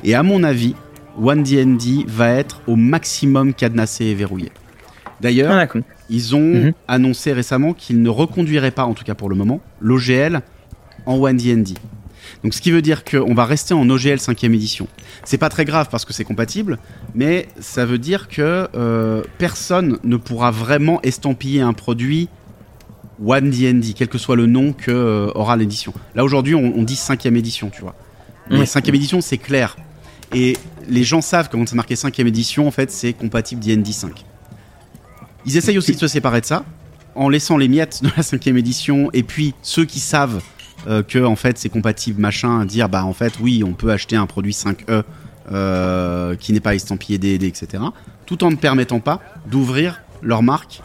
Et 0.03 0.13
à 0.13 0.23
mon 0.23 0.43
avis, 0.43 0.75
One 1.23 1.41
D&D 1.41 2.03
va 2.05 2.31
être 2.31 2.59
au 2.67 2.75
maximum 2.75 3.53
cadenassé 3.53 4.05
et 4.07 4.13
verrouillé. 4.13 4.51
D'ailleurs, 5.21 5.53
Ah, 5.57 5.79
ils 6.09 6.35
ont 6.35 6.39
Mhm. 6.65 6.73
annoncé 6.89 7.31
récemment 7.31 7.71
qu'ils 7.73 8.01
ne 8.01 8.09
reconduiraient 8.09 8.71
pas, 8.71 8.83
en 8.83 8.93
tout 8.93 9.05
cas 9.05 9.15
pour 9.15 9.29
le 9.29 9.37
moment, 9.37 9.61
l'OGL 9.79 10.41
en 11.05 11.15
One 11.15 11.37
D&D. 11.37 11.75
Donc 12.43 12.53
ce 12.53 12.61
qui 12.61 12.71
veut 12.71 12.81
dire 12.81 13.03
qu'on 13.03 13.33
va 13.33 13.45
rester 13.45 13.73
en 13.73 13.89
OGL 13.89 14.17
5ème 14.17 14.53
édition. 14.53 14.87
C'est 15.23 15.37
pas 15.37 15.49
très 15.49 15.65
grave 15.65 15.87
parce 15.89 16.05
que 16.05 16.13
c'est 16.13 16.23
compatible, 16.23 16.77
mais 17.13 17.47
ça 17.59 17.85
veut 17.85 17.97
dire 17.97 18.27
que 18.27 18.67
euh, 18.75 19.23
personne 19.37 19.97
ne 20.03 20.17
pourra 20.17 20.51
vraiment 20.51 21.01
estampiller 21.03 21.61
un 21.61 21.73
produit 21.73 22.29
One 23.25 23.49
D&D, 23.49 23.93
quel 23.95 24.09
que 24.09 24.17
soit 24.17 24.35
le 24.35 24.45
nom 24.45 24.73
que 24.73 24.91
euh, 24.91 25.31
aura 25.35 25.55
l'édition. 25.55 25.93
Là 26.15 26.23
aujourd'hui 26.25 26.53
on, 26.53 26.73
on 26.75 26.83
dit 26.83 26.95
5ème 26.95 27.35
édition, 27.37 27.69
tu 27.69 27.81
vois. 27.81 27.95
Mais 28.49 28.59
Ouais. 28.59 28.65
5ème 28.65 28.95
édition 28.95 29.21
c'est 29.21 29.37
clair. 29.37 29.77
Et 30.33 30.57
les 30.89 31.03
gens 31.03 31.21
savent 31.21 31.47
que 31.47 31.55
quand 31.55 31.67
c'est 31.67 31.75
marqué 31.75 31.95
5ème 31.95 32.27
édition, 32.27 32.67
en 32.67 32.71
fait 32.71 32.91
c'est 32.91 33.13
compatible 33.13 33.61
D&D 33.63 33.91
5. 33.91 34.25
Ils 35.45 35.55
essayent 35.57 35.77
aussi 35.77 35.93
de 35.93 35.99
se 35.99 36.07
séparer 36.07 36.41
de 36.41 36.45
ça. 36.45 36.65
en 37.15 37.29
laissant 37.29 37.55
les 37.57 37.67
miettes 37.69 38.03
de 38.03 38.09
la 38.17 38.23
cinquième 38.23 38.57
édition 38.57 39.09
et 39.13 39.23
puis 39.23 39.53
ceux 39.61 39.85
qui 39.85 39.99
savent 40.01 40.41
euh, 40.87 41.03
que 41.03 41.23
en 41.23 41.35
fait 41.35 41.57
c'est 41.57 41.69
compatible 41.69 42.21
machin 42.21 42.65
dire 42.65 42.89
bah 42.89 43.05
en 43.05 43.13
fait 43.13 43.33
oui 43.39 43.63
on 43.65 43.73
peut 43.73 43.91
acheter 43.91 44.15
un 44.15 44.25
produit 44.25 44.53
5E 44.53 45.03
euh, 45.51 46.35
qui 46.35 46.53
n'est 46.53 46.59
pas 46.59 46.75
estampillé 46.75 47.17
DD 47.17 47.43
etc 47.43 47.83
tout 48.25 48.43
en 48.43 48.51
ne 48.51 48.55
permettant 48.55 48.99
pas 48.99 49.21
d'ouvrir 49.45 50.01
leur 50.21 50.41
marque 50.41 50.81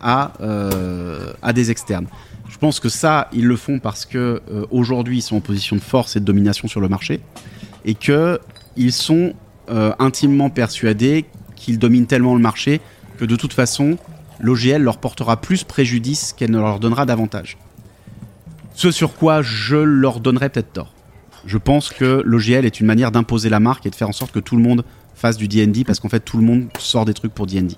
à, 0.00 0.32
euh, 0.40 1.32
à 1.42 1.52
des 1.52 1.70
externes 1.70 2.06
je 2.48 2.56
pense 2.58 2.78
que 2.78 2.88
ça 2.88 3.28
ils 3.32 3.46
le 3.46 3.56
font 3.56 3.80
parce 3.80 4.06
que 4.06 4.40
euh, 4.50 4.66
aujourd'hui 4.70 5.18
ils 5.18 5.22
sont 5.22 5.36
en 5.36 5.40
position 5.40 5.74
de 5.76 5.80
force 5.80 6.14
et 6.14 6.20
de 6.20 6.24
domination 6.24 6.68
sur 6.68 6.80
le 6.80 6.88
marché 6.88 7.20
et 7.84 7.94
que 7.94 8.38
ils 8.76 8.92
sont 8.92 9.34
intimement 9.98 10.50
persuadés 10.50 11.24
qu'ils 11.56 11.78
dominent 11.78 12.06
tellement 12.06 12.34
le 12.34 12.40
marché 12.40 12.82
que 13.18 13.24
de 13.24 13.34
toute 13.34 13.52
façon 13.52 13.96
l'OGL 14.40 14.82
leur 14.82 14.98
portera 14.98 15.40
plus 15.40 15.64
préjudice 15.64 16.34
qu'elle 16.36 16.50
ne 16.50 16.58
leur 16.58 16.80
donnera 16.80 17.06
davantage. 17.06 17.56
Ce 18.74 18.90
sur 18.90 19.14
quoi 19.14 19.40
je 19.42 19.76
leur 19.76 20.20
donnerai 20.20 20.48
peut-être 20.48 20.72
tort. 20.72 20.92
Je 21.46 21.58
pense 21.58 21.90
que 21.90 22.22
l'OGL 22.24 22.64
est 22.64 22.80
une 22.80 22.86
manière 22.86 23.10
d'imposer 23.10 23.48
la 23.48 23.60
marque 23.60 23.86
et 23.86 23.90
de 23.90 23.94
faire 23.94 24.08
en 24.08 24.12
sorte 24.12 24.32
que 24.32 24.40
tout 24.40 24.56
le 24.56 24.62
monde 24.62 24.84
fasse 25.14 25.36
du 25.36 25.46
D&D 25.46 25.84
parce 25.84 26.00
qu'en 26.00 26.08
fait 26.08 26.20
tout 26.20 26.38
le 26.38 26.42
monde 26.42 26.66
sort 26.78 27.04
des 27.04 27.14
trucs 27.14 27.32
pour 27.32 27.46
D&D. 27.46 27.76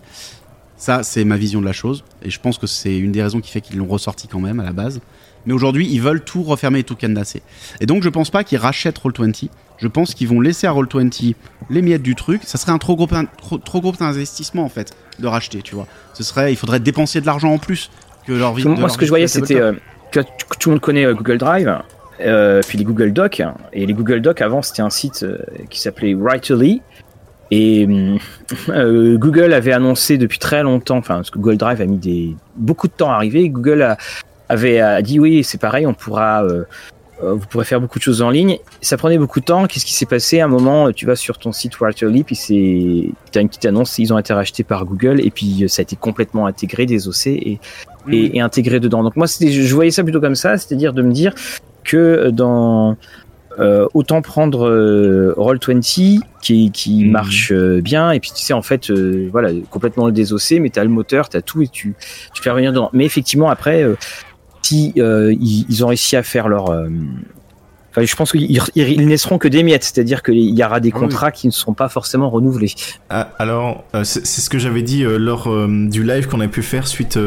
Ça, 0.79 1.03
c'est 1.03 1.25
ma 1.25 1.37
vision 1.37 1.61
de 1.61 1.67
la 1.67 1.73
chose 1.73 2.05
et 2.23 2.31
je 2.31 2.41
pense 2.41 2.59
que 2.59 2.67
c'est 2.67 2.97
une 2.99 3.13
des 3.13 3.23
raisons 3.23 3.41
qui 3.41 3.51
fait 3.51 3.61
qu'ils 3.61 3.77
l'ont 3.77 3.87
ressorti 3.87 4.29
quand 4.29 4.41
même 4.41 4.61
à 4.61 4.65
la 4.65 4.73
base. 4.73 5.01
Mais 5.47 5.53
aujourd'hui, 5.53 5.89
ils 5.91 6.01
veulent 6.01 6.23
tout 6.23 6.43
refermer 6.43 6.81
et 6.81 6.85
tout 6.85 6.97
cadenasser. 6.97 7.41
Et 7.81 7.87
donc, 7.87 8.03
je 8.03 8.09
pense 8.09 8.31
pas 8.31 8.43
qu'ils 8.43 8.59
rachètent 8.59 8.99
Roll20. 8.99 9.49
Je 9.79 9.89
pense 9.89 10.13
qu'ils 10.13 10.27
vont 10.27 10.41
laisser 10.41 10.67
à 10.67 10.73
Roll20 10.73 11.35
les 11.71 11.83
miettes 11.83 12.03
du 12.03 12.17
truc. 12.17 12.43
Ça 12.45 12.59
serait 12.59 12.73
un 12.73 12.79
trop 12.79 12.97
gros, 12.97 13.09
trop, 13.39 13.59
trop 13.59 13.81
gros 13.81 13.95
investissement 14.01 14.65
en 14.65 14.69
fait 14.69 14.95
de 15.19 15.27
racheter, 15.27 15.63
tu 15.63 15.75
vois. 15.75 15.87
Ce 16.15 16.25
serait, 16.25 16.53
il 16.53 16.57
faudrait 16.57 16.81
dépenser 16.81 17.21
de 17.21 17.27
l'argent 17.27 17.53
en 17.53 17.59
plus 17.59 17.91
que 18.27 18.33
leur 18.33 18.55
vie. 18.55 18.65
Moi, 18.67 18.89
ce 18.89 18.99
que 18.99 19.05
je 19.05 19.11
voyais, 19.11 19.29
c'était 19.29 19.61
euh, 19.61 19.73
tout 20.11 20.69
le 20.69 20.71
monde 20.71 20.81
connaît 20.81 21.05
euh, 21.05 21.15
Google 21.15 21.39
Drive, 21.39 21.79
euh, 22.21 22.61
puis 22.67 22.79
les 22.79 22.85
Google 22.85 23.13
Docs. 23.13 23.43
Et 23.73 23.87
les 23.87 23.93
Google 23.93 24.21
Docs, 24.21 24.41
avant, 24.41 24.63
c'était 24.63 24.83
un 24.83 24.91
site 24.91 25.23
euh, 25.23 25.39
qui 25.71 25.81
s'appelait 25.81 26.15
Writerly. 26.15 26.83
Et 27.51 27.87
euh, 28.69 29.17
Google 29.19 29.53
avait 29.53 29.73
annoncé 29.73 30.19
depuis 30.19 30.39
très 30.39 30.63
longtemps, 30.63 30.99
enfin, 30.99 31.17
parce 31.17 31.31
que 31.31 31.39
Google 31.39 31.57
Drive 31.57 31.81
a 31.81 31.87
mis 31.87 31.99
des, 31.99 32.37
beaucoup 32.57 32.89
de 32.89 32.93
temps 32.93 33.11
à 33.11 33.15
arriver. 33.15 33.49
Google 33.49 33.83
a, 33.83 33.97
avait 34.49 35.03
dit 35.03 35.19
oui, 35.19 35.45
c'est 35.45 35.59
pareil, 35.59 35.87
on 35.87 35.95
pourra, 35.95 36.45
vous 37.23 37.47
pourrez 37.49 37.65
faire 37.65 37.81
beaucoup 37.81 37.99
de 37.99 38.05
choses 38.05 38.21
en 38.23 38.31
ligne. 38.31 38.59
Ça 38.83 38.97
prenait 38.97 39.19
beaucoup 39.19 39.41
de 39.41 39.45
temps. 39.47 39.67
Qu'est-ce 39.67 39.87
qui 39.87 39.95
s'est 39.95 40.07
passé? 40.07 40.41
À 40.41 40.45
un 40.45 40.49
moment, 40.49 40.93
tu 40.93 41.07
vas 41.07 41.17
sur 41.17 41.39
ton 41.39 41.53
site 41.53 41.75
Writerly, 41.81 42.25
puis 42.25 42.35
c'est, 42.35 43.09
t'as 43.33 43.41
une 43.41 43.49
petite 43.49 43.65
annonce, 43.67 43.99
ils 43.99 44.13
ont 44.13 44.19
été 44.19 44.33
rachetés 44.35 44.65
par 44.65 44.85
Google, 44.85 45.21
et 45.21 45.31
puis 45.31 45.65
ça 45.69 45.81
a 45.81 45.83
été 45.83 45.97
complètement 45.97 46.47
intégré, 46.47 46.85
désossé 46.87 47.31
et, 47.33 47.59
et, 48.15 48.37
et 48.37 48.41
intégré 48.41 48.81
dedans. 48.81 49.03
Donc 49.03 49.17
moi, 49.17 49.27
je 49.27 49.75
voyais 49.75 49.91
ça 49.91 50.03
plutôt 50.03 50.21
comme 50.21 50.35
ça, 50.37 50.59
c'est-à-dire 50.59 50.93
de 50.93 51.03
me 51.03 51.13
dire 51.13 51.33
que 51.85 52.31
dans 52.31 52.97
euh, 53.59 53.87
autant 53.95 54.21
prendre 54.21 54.69
euh, 54.69 55.33
Roll20 55.39 56.21
qui, 56.43 56.71
qui 56.71 57.05
Mhm. 57.05 57.11
marche 57.11 57.53
euh, 57.53 57.81
bien 57.81 58.11
et 58.11 58.21
puis 58.21 58.31
tu 58.37 58.43
sais 58.43 58.53
en 58.53 58.61
fait 58.61 58.91
euh, 58.91 59.31
voilà 59.33 59.49
complètement 59.71 60.11
désossé 60.11 60.61
mais 60.61 60.69
t'as 60.69 60.83
le 60.85 60.91
moteur 60.91 61.31
t'as 61.31 61.41
tout 61.41 61.63
et 61.63 61.69
tu 61.69 61.95
tu 62.35 62.43
fais 62.43 62.51
revenir 62.51 62.73
dedans 62.73 62.91
mais 62.93 63.07
effectivement 63.07 63.49
après 63.49 63.83
euh, 63.83 63.95
si 64.67 64.93
euh, 64.99 65.33
ils, 65.33 65.65
ils 65.69 65.85
ont 65.85 65.89
réussi 65.89 66.17
à 66.17 66.23
faire 66.23 66.49
leur 66.49 66.71
euh, 66.71 66.89
enfin, 67.97 68.05
je 68.05 68.15
pense 68.15 68.33
qu'ils 68.33 68.61
ils, 68.75 69.07
naîtront 69.07 69.39
que 69.39 69.49
des 69.49 69.63
miettes 69.63 69.85
c'est-à-dire 69.85 70.23
qu'il 70.23 70.37
y 70.59 70.63
aura 70.65 70.81
des 70.81 70.91
Ah 70.93 70.99
oui. 70.99 71.03
contrats 71.03 71.31
qui 71.33 71.47
ne 71.47 71.53
seront 71.53 71.73
pas 71.73 71.89
forcément 71.89 72.29
renouvelés 72.29 72.73
Ah, 73.09 73.31
alors, 73.39 73.85
euh, 73.95 74.05
c'est 74.05 74.25
ce 74.27 74.51
que 74.51 74.59
j'avais 74.59 74.83
dit 74.83 75.03
euh, 75.05 75.17
lors 75.19 75.51
euh, 75.51 75.67
du 75.89 76.05
live 76.05 76.27
qu'on 76.27 76.41
a 76.41 76.49
pu 76.49 76.63
faire 76.63 76.87
suite 76.87 77.19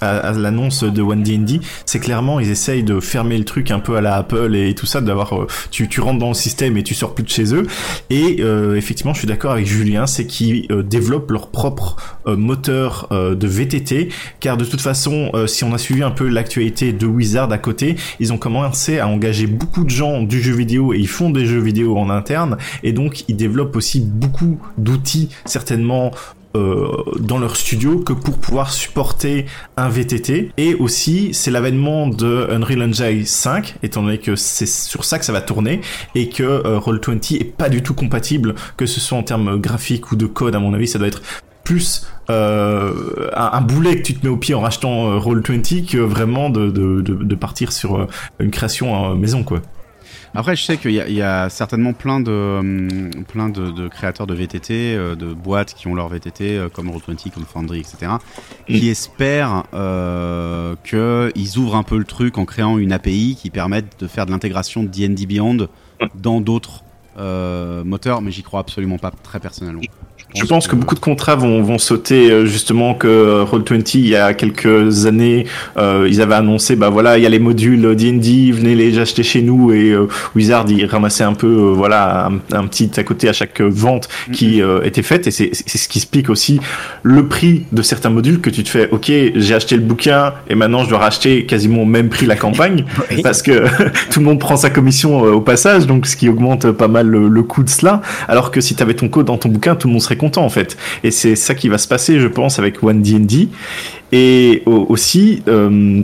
à, 0.00 0.16
à 0.16 0.32
l'annonce 0.32 0.84
de 0.84 1.02
One 1.02 1.22
D&D. 1.22 1.60
C'est 1.84 1.98
clairement, 1.98 2.40
ils 2.40 2.50
essayent 2.50 2.82
de 2.82 3.00
fermer 3.00 3.36
le 3.36 3.44
truc 3.44 3.70
un 3.70 3.78
peu 3.78 3.96
à 3.96 4.00
la 4.00 4.16
Apple 4.16 4.54
et 4.54 4.74
tout 4.74 4.86
ça, 4.86 5.00
d'avoir, 5.00 5.34
tu, 5.70 5.88
tu 5.88 6.00
rentres 6.00 6.18
dans 6.18 6.28
le 6.28 6.34
système 6.34 6.76
et 6.76 6.82
tu 6.82 6.94
sors 6.94 7.14
plus 7.14 7.24
de 7.24 7.28
chez 7.28 7.54
eux. 7.54 7.66
Et 8.10 8.38
euh, 8.40 8.76
effectivement, 8.76 9.12
je 9.12 9.18
suis 9.18 9.28
d'accord 9.28 9.52
avec 9.52 9.66
Julien, 9.66 10.06
c'est 10.06 10.26
qu'ils 10.26 10.66
développent 10.84 11.30
leur 11.30 11.48
propre 11.50 11.96
moteur 12.26 13.08
de 13.10 13.46
VTT, 13.46 14.08
car 14.40 14.56
de 14.56 14.64
toute 14.64 14.80
façon, 14.80 15.30
si 15.46 15.64
on 15.64 15.74
a 15.74 15.78
suivi 15.78 16.02
un 16.02 16.10
peu 16.10 16.28
l'actualité 16.28 16.92
de 16.92 17.06
Wizard 17.06 17.52
à 17.52 17.58
côté, 17.58 17.96
ils 18.20 18.32
ont 18.32 18.38
commencé 18.38 18.98
à 18.98 19.08
engager 19.08 19.46
beaucoup 19.46 19.84
de 19.84 19.90
gens 19.90 20.05
du 20.22 20.40
jeu 20.40 20.54
vidéo 20.54 20.92
et 20.94 20.98
ils 20.98 21.08
font 21.08 21.30
des 21.30 21.46
jeux 21.46 21.60
vidéo 21.60 21.96
en 21.96 22.10
interne 22.10 22.56
et 22.82 22.92
donc 22.92 23.24
ils 23.28 23.36
développent 23.36 23.76
aussi 23.76 24.00
beaucoup 24.00 24.58
d'outils 24.78 25.30
certainement 25.44 26.12
euh, 26.56 26.88
dans 27.18 27.38
leur 27.38 27.56
studio 27.56 27.98
que 27.98 28.12
pour 28.12 28.38
pouvoir 28.38 28.72
supporter 28.72 29.46
un 29.76 29.88
VTT 29.88 30.52
et 30.56 30.74
aussi 30.74 31.34
c'est 31.34 31.50
l'avènement 31.50 32.06
de 32.06 32.48
Unreal 32.50 32.82
Engine 32.82 33.26
5 33.26 33.76
étant 33.82 34.02
donné 34.02 34.18
que 34.18 34.36
c'est 34.36 34.66
sur 34.66 35.04
ça 35.04 35.18
que 35.18 35.24
ça 35.24 35.32
va 35.32 35.42
tourner 35.42 35.80
et 36.14 36.28
que 36.28 36.42
euh, 36.42 36.78
Roll20 36.78 37.40
est 37.40 37.44
pas 37.44 37.68
du 37.68 37.82
tout 37.82 37.94
compatible 37.94 38.54
que 38.76 38.86
ce 38.86 39.00
soit 39.00 39.18
en 39.18 39.22
termes 39.22 39.60
graphiques 39.60 40.12
ou 40.12 40.16
de 40.16 40.26
code 40.26 40.54
à 40.54 40.58
mon 40.58 40.72
avis 40.72 40.88
ça 40.88 40.98
doit 40.98 41.08
être 41.08 41.22
plus 41.62 42.06
euh, 42.30 43.28
un, 43.34 43.60
boulet 43.60 43.96
que 43.96 44.02
tu 44.02 44.14
te 44.14 44.24
mets 44.24 44.32
au 44.32 44.36
pied 44.36 44.54
en 44.54 44.60
rachetant 44.60 45.10
euh, 45.10 45.18
Roll20 45.18 45.90
que 45.90 45.98
vraiment 45.98 46.48
de, 46.48 46.70
de, 46.70 47.34
partir 47.34 47.72
sur 47.72 48.06
une 48.38 48.50
création 48.50 49.14
maison 49.14 49.42
quoi. 49.42 49.60
Après, 50.36 50.54
je 50.56 50.62
sais 50.62 50.76
qu'il 50.76 50.92
y, 50.92 51.00
a- 51.00 51.08
il 51.08 51.14
y 51.14 51.22
a 51.22 51.48
certainement 51.48 51.92
plein 51.92 52.20
de, 52.20 52.30
hum, 52.60 53.10
plein 53.28 53.48
de, 53.48 53.70
de 53.70 53.88
créateurs 53.88 54.26
de 54.26 54.34
VTT, 54.34 54.94
euh, 54.94 55.14
de 55.16 55.32
boîtes 55.32 55.74
qui 55.74 55.86
ont 55.88 55.94
leur 55.94 56.08
VTT, 56.08 56.56
euh, 56.58 56.68
comme 56.68 56.90
Roll20, 56.90 57.30
comme 57.30 57.44
Foundry, 57.44 57.80
etc., 57.80 58.12
qui 58.66 58.88
espèrent 58.88 59.64
euh, 59.74 60.74
qu'ils 60.84 61.58
ouvrent 61.58 61.76
un 61.76 61.82
peu 61.82 61.98
le 61.98 62.04
truc 62.04 62.38
en 62.38 62.44
créant 62.44 62.78
une 62.78 62.92
API 62.92 63.36
qui 63.40 63.50
permette 63.50 63.98
de 64.00 64.06
faire 64.06 64.26
de 64.26 64.30
l'intégration 64.30 64.82
de 64.82 64.88
D&D 64.88 65.26
Beyond 65.26 65.68
dans 66.14 66.40
d'autres 66.40 66.82
euh, 67.18 67.82
moteurs, 67.84 68.20
mais 68.20 68.30
j'y 68.30 68.42
crois 68.42 68.60
absolument 68.60 68.98
pas 68.98 69.10
très 69.10 69.40
personnellement. 69.40 69.80
Je 70.34 70.44
pense 70.44 70.66
que 70.68 70.76
beaucoup 70.76 70.94
de 70.94 71.00
contrats 71.00 71.36
vont, 71.36 71.62
vont 71.62 71.78
sauter 71.78 72.30
euh, 72.30 72.46
justement 72.46 72.94
que 72.94 73.06
euh, 73.08 73.44
Roll20 73.44 73.92
il 73.98 74.08
y 74.08 74.16
a 74.16 74.34
quelques 74.34 75.06
années 75.06 75.46
euh, 75.78 76.06
ils 76.10 76.20
avaient 76.20 76.34
annoncé 76.34 76.76
bah 76.76 76.90
voilà 76.90 77.16
il 77.16 77.22
y 77.22 77.26
a 77.26 77.28
les 77.30 77.38
modules 77.38 77.94
D&D 77.94 78.52
venez 78.52 78.74
les 78.74 78.98
acheter 78.98 79.22
chez 79.22 79.40
nous 79.40 79.72
et 79.72 79.92
euh, 79.92 80.08
Wizard 80.34 80.66
il 80.68 80.84
ramassait 80.84 81.24
un 81.24 81.32
peu 81.32 81.46
euh, 81.46 81.72
voilà 81.72 82.26
un, 82.26 82.56
un 82.56 82.66
petit 82.66 82.90
à 82.98 83.02
côté 83.02 83.28
à 83.28 83.32
chaque 83.32 83.60
vente 83.60 84.08
qui 84.32 84.60
euh, 84.60 84.82
était 84.82 85.02
faite. 85.02 85.26
Et 85.26 85.30
c'est 85.30 85.50
c'est 85.52 85.78
ce 85.78 85.88
qui 85.88 85.98
explique 85.98 86.28
aussi 86.28 86.60
le 87.02 87.28
prix 87.28 87.64
de 87.72 87.80
certains 87.82 88.10
modules 88.10 88.40
que 88.40 88.50
tu 88.50 88.62
te 88.62 88.68
fais 88.68 88.90
ok 88.90 89.10
j'ai 89.34 89.54
acheté 89.54 89.76
le 89.76 89.82
bouquin 89.82 90.34
et 90.50 90.54
maintenant 90.54 90.84
je 90.84 90.90
dois 90.90 90.98
racheter 90.98 91.46
quasiment 91.46 91.82
au 91.82 91.86
même 91.86 92.08
prix 92.08 92.26
la 92.26 92.36
campagne 92.36 92.84
Oui. 93.10 93.22
parce 93.22 93.42
que 93.42 93.64
tout 94.10 94.18
le 94.20 94.26
monde 94.26 94.40
prend 94.40 94.56
sa 94.56 94.70
commission 94.70 95.20
au 95.22 95.40
passage 95.40 95.86
donc 95.86 96.06
ce 96.06 96.16
qui 96.16 96.28
augmente 96.28 96.70
pas 96.72 96.88
mal 96.88 97.06
le, 97.06 97.28
le 97.28 97.42
coût 97.42 97.62
de 97.62 97.70
cela. 97.70 98.02
Alors 98.28 98.50
que 98.50 98.60
si 98.60 98.74
tu 98.74 98.82
avais 98.82 98.94
ton 98.94 99.08
code 99.08 99.26
dans 99.26 99.38
ton 99.38 99.48
bouquin, 99.48 99.76
tout 99.76 99.86
le 99.88 99.92
monde 99.92 100.02
serait 100.02 100.15
content 100.16 100.44
en 100.44 100.50
fait. 100.50 100.76
Et 101.04 101.10
c'est 101.10 101.36
ça 101.36 101.54
qui 101.54 101.68
va 101.68 101.78
se 101.78 101.88
passer, 101.88 102.20
je 102.20 102.28
pense, 102.28 102.58
avec 102.58 102.82
One 102.82 103.02
D&D. 103.02 103.48
Et 104.12 104.62
au- 104.66 104.86
aussi, 104.88 105.42
euh, 105.48 106.02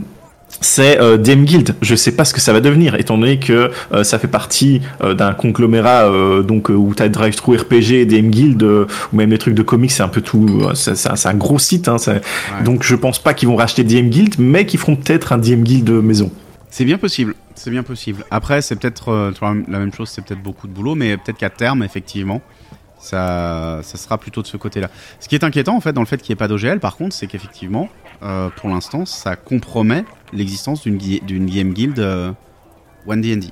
c'est 0.61 0.99
euh, 1.01 1.17
DM 1.17 1.43
Guild. 1.45 1.75
Je 1.81 1.95
sais 1.95 2.11
pas 2.13 2.25
ce 2.25 2.33
que 2.33 2.39
ça 2.39 2.53
va 2.53 2.61
devenir, 2.61 2.95
étant 2.95 3.17
donné 3.17 3.39
que 3.39 3.71
euh, 3.91 4.03
ça 4.03 4.19
fait 4.19 4.27
partie 4.27 4.81
euh, 5.03 5.13
d'un 5.13 5.33
conglomérat 5.33 6.09
donc 6.43 6.69
où 6.69 6.93
t'as 6.95 7.09
Drive-Thru 7.09 7.57
RPG, 7.57 8.05
DM 8.05 8.29
Guild, 8.29 8.63
ou 8.63 8.85
même 9.15 9.29
les 9.31 9.37
trucs 9.37 9.55
de 9.55 9.63
comics, 9.63 9.91
c'est 9.91 10.03
un 10.03 10.07
peu 10.09 10.21
tout. 10.21 10.61
c'est 10.75 11.27
un, 11.27 11.33
gros 11.33 11.59
site. 11.59 11.87
Hein, 11.87 11.97
Ouais. 12.07 12.21
Donc 12.63 12.83
je 12.83 12.95
pense 12.95 13.19
pas 13.19 13.33
qu'ils 13.33 13.47
vont 13.49 13.55
racheter 13.55 13.83
DM 13.83 14.09
Guild, 14.09 14.35
mais 14.37 14.65
qu'ils 14.65 14.79
feront 14.79 14.95
peut-être 14.95 15.33
un 15.33 15.37
DM 15.37 15.63
Guild 15.63 15.89
maison. 15.89 16.31
C'est 16.69 16.85
bien 16.85 16.97
possible, 16.97 17.35
c'est 17.55 17.69
bien 17.69 17.83
possible. 17.83 18.23
Après, 18.31 18.61
c'est 18.61 18.75
peut-être 18.75 19.31
la 19.69 19.79
même 19.79 19.93
chose, 19.93 20.09
c'est 20.09 20.23
peut-être 20.23 20.41
beaucoup 20.41 20.67
de 20.67 20.73
boulot, 20.73 20.95
mais 20.95 21.17
peut-être 21.17 21.37
qu'à 21.37 21.49
terme, 21.49 21.83
effectivement, 21.83 22.41
ça, 23.03 23.81
ça 23.83 23.97
sera 23.97 24.17
plutôt 24.17 24.41
de 24.41 24.47
ce 24.47 24.55
côté-là. 24.55 24.89
Ce 25.19 25.27
qui 25.27 25.35
est 25.35 25.43
inquiétant, 25.43 25.75
en 25.75 25.81
fait, 25.81 25.93
dans 25.93 26.01
le 26.01 26.07
fait 26.07 26.21
qu'il 26.21 26.33
n'y 26.33 26.37
ait 26.37 26.37
pas 26.37 26.47
d'OGL, 26.47 26.79
par 26.79 26.95
contre, 26.95 27.13
c'est 27.13 27.27
qu'effectivement, 27.27 27.89
euh, 28.23 28.49
pour 28.55 28.69
l'instant, 28.69 29.05
ça 29.05 29.35
compromet 29.35 30.05
l'existence 30.31 30.83
d'une 30.83 31.45
game 31.45 31.73
guild 31.73 31.99
euh, 31.99 32.31
One 33.05 33.21
D&D. 33.21 33.47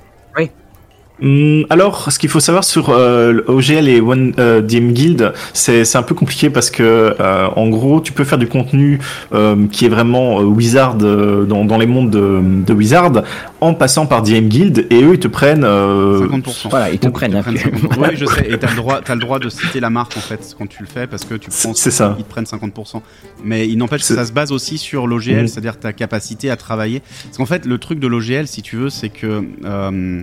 Hum, 1.20 1.66
alors, 1.70 2.10
ce 2.10 2.18
qu'il 2.18 2.30
faut 2.30 2.40
savoir 2.40 2.64
sur 2.64 2.88
euh, 2.88 3.42
OGL 3.46 3.88
et 3.88 4.00
One 4.00 4.32
euh, 4.40 4.60
DM 4.60 4.90
Guild, 4.92 5.32
c'est 5.52 5.84
c'est 5.84 5.98
un 5.98 6.02
peu 6.02 6.14
compliqué 6.16 6.50
parce 6.50 6.68
que, 6.70 7.14
euh, 7.20 7.46
en 7.54 7.68
gros, 7.68 8.00
tu 8.00 8.12
peux 8.12 8.24
faire 8.24 8.38
du 8.38 8.48
contenu 8.48 8.98
euh, 9.32 9.66
qui 9.70 9.84
est 9.84 9.88
vraiment 9.88 10.40
euh, 10.40 10.44
Wizard 10.44 10.96
euh, 11.02 11.44
dans, 11.44 11.64
dans 11.64 11.78
les 11.78 11.86
mondes 11.86 12.10
de, 12.10 12.40
de 12.66 12.72
Wizard 12.72 13.22
en 13.60 13.74
passant 13.74 14.06
par 14.06 14.22
DM 14.22 14.48
Guild 14.48 14.86
et 14.90 15.02
eux 15.04 15.12
ils 15.14 15.20
te 15.20 15.28
prennent. 15.28 15.62
euh, 15.64 16.26
50%. 16.26 16.70
voilà 16.70 16.90
ils 16.90 16.98
te 16.98 17.06
donc, 17.06 17.14
prennent 17.14 17.34
Ils 17.36 17.42
prennent. 17.42 17.56
50%. 17.56 17.98
Oui, 18.00 18.08
je 18.16 18.24
sais, 18.24 18.50
et 18.50 18.58
t'as 18.58 18.70
le 18.70 18.76
droit, 18.76 19.00
t'as 19.04 19.14
le 19.14 19.20
droit 19.20 19.38
de 19.38 19.48
citer 19.48 19.78
la 19.78 19.90
marque 19.90 20.16
en 20.16 20.20
fait 20.20 20.54
quand 20.58 20.66
tu 20.66 20.82
le 20.82 20.88
fais 20.88 21.06
parce 21.06 21.24
que 21.24 21.34
tu 21.34 21.50
C'est- 21.52 21.68
penses 21.68 21.78
c'est 21.78 21.90
ça. 21.92 22.14
qu'ils 22.16 22.24
te 22.24 22.30
prennent 22.30 22.46
50%. 22.46 23.00
Mais 23.44 23.68
il 23.68 23.76
n'empêche 23.78 24.00
que 24.00 24.06
ça 24.14 24.24
se 24.24 24.32
base 24.32 24.50
aussi 24.50 24.76
sur 24.78 25.06
l'OGL, 25.06 25.42
Mhm. 25.42 25.46
c'est-à-dire 25.48 25.78
ta 25.78 25.92
capacité 25.92 26.50
à 26.50 26.56
travailler. 26.56 27.00
Parce 27.26 27.36
qu'en 27.36 27.46
fait, 27.46 27.64
le 27.66 27.78
truc 27.78 28.00
de 28.00 28.08
l'OGL, 28.08 28.48
si 28.48 28.62
tu 28.62 28.76
veux, 28.76 28.90
c'est 28.90 29.08
que 29.10 29.44
euh, 29.64 30.22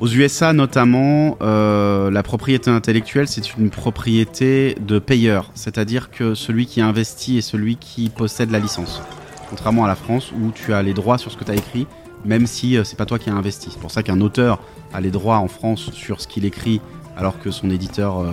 aux 0.00 0.08
USA 0.08 0.54
notamment, 0.54 1.36
euh, 1.42 2.10
la 2.10 2.22
propriété 2.22 2.70
intellectuelle, 2.70 3.28
c'est 3.28 3.56
une 3.56 3.68
propriété 3.68 4.74
de 4.80 4.98
payeur, 4.98 5.50
c'est-à-dire 5.54 6.10
que 6.10 6.34
celui 6.34 6.64
qui 6.64 6.80
investit 6.80 7.36
est 7.36 7.42
celui 7.42 7.76
qui 7.76 8.08
possède 8.08 8.50
la 8.50 8.58
licence. 8.58 9.02
contrairement 9.50 9.84
à 9.84 9.88
la 9.88 9.96
France 9.96 10.32
où 10.32 10.52
tu 10.52 10.72
as 10.72 10.82
les 10.82 10.94
droits 10.94 11.18
sur 11.18 11.30
ce 11.30 11.36
que 11.36 11.44
tu 11.44 11.50
as 11.50 11.56
écrit, 11.56 11.86
même 12.24 12.46
si 12.46 12.78
c'est 12.84 12.96
pas 12.96 13.04
toi 13.04 13.18
qui 13.18 13.28
as 13.28 13.34
investi. 13.34 13.68
C'est 13.70 13.80
pour 13.80 13.90
ça 13.90 14.02
qu'un 14.02 14.20
auteur 14.20 14.60
a 14.94 15.00
les 15.00 15.10
droits 15.10 15.38
en 15.38 15.48
France 15.48 15.90
sur 15.92 16.20
ce 16.20 16.28
qu'il 16.28 16.44
écrit 16.44 16.80
alors 17.16 17.38
que 17.40 17.50
son 17.50 17.68
éditeur 17.68 18.24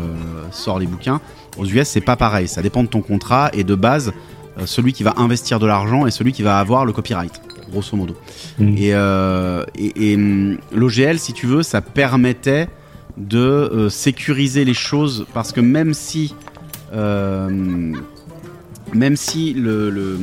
sort 0.52 0.78
les 0.78 0.86
bouquins. 0.86 1.20
Aux 1.58 1.66
US, 1.66 1.88
c'est 1.88 2.02
pas 2.02 2.16
pareil. 2.16 2.48
Ça 2.48 2.62
dépend 2.62 2.84
de 2.84 2.88
ton 2.88 3.02
contrat 3.02 3.50
et 3.54 3.64
de 3.64 3.74
base, 3.74 4.14
celui 4.66 4.94
qui 4.94 5.02
va 5.02 5.16
investir 5.18 5.58
de 5.60 5.66
l'argent 5.66 6.06
est 6.06 6.12
celui 6.12 6.34
qui 6.34 6.44
va 6.44 6.60
avoir 6.60 6.86
le 6.86 6.94
copyright 6.94 7.42
grosso 7.70 7.96
modo. 7.96 8.16
Mm. 8.60 8.76
Et, 8.78 8.94
euh, 8.94 9.64
mm, 9.78 10.58
l'OGL, 10.74 11.20
si 11.20 11.34
tu 11.34 11.46
veux, 11.46 11.64
ça 11.64 11.82
permettait 11.82 12.68
de 13.18 13.40
euh, 13.40 13.90
sécuriser 13.90 14.64
les 14.66 14.74
choses 14.74 15.26
parce 15.34 15.52
que 15.52 15.62
même 15.62 15.94
si 15.94 16.36
euh, 16.94 17.50
même 18.94 19.16
si 19.16 19.54
le, 19.54 20.18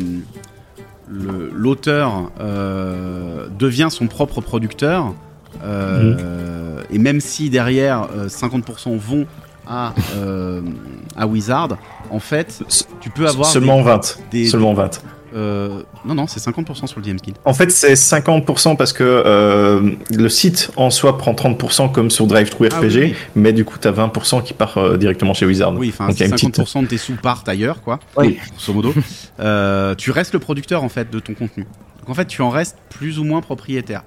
l'auteur 1.09 2.31
devient 3.59 3.89
son 3.91 4.07
propre 4.07 4.41
producteur 4.41 5.15
mm. 5.63 6.17
et 6.91 6.99
même 6.99 7.21
si 7.21 7.51
derrière 7.51 8.09
50% 8.27 8.97
vont 8.97 9.27
à, 9.67 9.93
à 11.17 11.27
Wizard, 11.27 11.77
en 12.11 12.21
fait, 12.21 12.63
tu 13.01 13.11
peux 13.11 13.29
avoir 13.29 13.49
seulement 13.49 13.83
20. 13.83 14.19
seulement 14.47 14.73
20. 14.73 15.03
Euh, 15.35 15.83
non, 16.05 16.15
non, 16.15 16.27
c'est 16.27 16.41
50% 16.41 16.87
sur 16.87 17.01
le 17.01 17.05
DM's 17.05 17.21
Guild. 17.21 17.39
En 17.45 17.55
fait, 17.55 17.71
c'est 17.71 17.95
50% 17.95 18.77
parce 18.77 18.93
que 18.93 19.03
euh, 19.03 19.93
le 20.11 20.29
site 20.29 20.71
en 20.77 20.91
soi 20.91 21.19
prend 21.19 21.33
30% 21.33 21.91
comme 21.91 22.11
sur 22.11 22.27
DriveThruRPG, 22.27 23.15
ah 23.15 23.31
mais 23.35 23.53
du 23.53 23.65
coup, 23.65 23.77
tu 23.81 23.89
as 23.89 23.93
20% 23.93 24.43
qui 24.43 24.55
part 24.55 24.79
euh, 24.79 24.97
directement 24.97 25.35
chez 25.35 25.47
Wizard. 25.47 25.75
Oui, 25.75 25.93
enfin, 25.93 26.09
50% 26.11 26.83
de 26.83 26.87
tes 26.87 26.99
sous 26.99 27.17
partent 27.17 27.49
ailleurs, 27.49 27.83
quoi. 27.83 27.99
Oui. 28.17 28.39
Grosso 28.53 28.73
modo. 28.73 28.95
tu 29.99 30.11
restes 30.11 30.33
le 30.33 30.39
producteur, 30.39 30.85
en 30.85 30.89
fait, 30.89 31.11
de 31.11 31.19
ton 31.19 31.35
contenu. 31.35 31.65
Donc, 32.01 32.11
en 32.11 32.15
fait, 32.15 32.27
tu 32.27 32.43
en 32.43 32.51
restes 32.51 32.77
plus 32.91 33.19
ou 33.19 33.25
moins 33.25 33.41
propriétaire. 33.41 34.03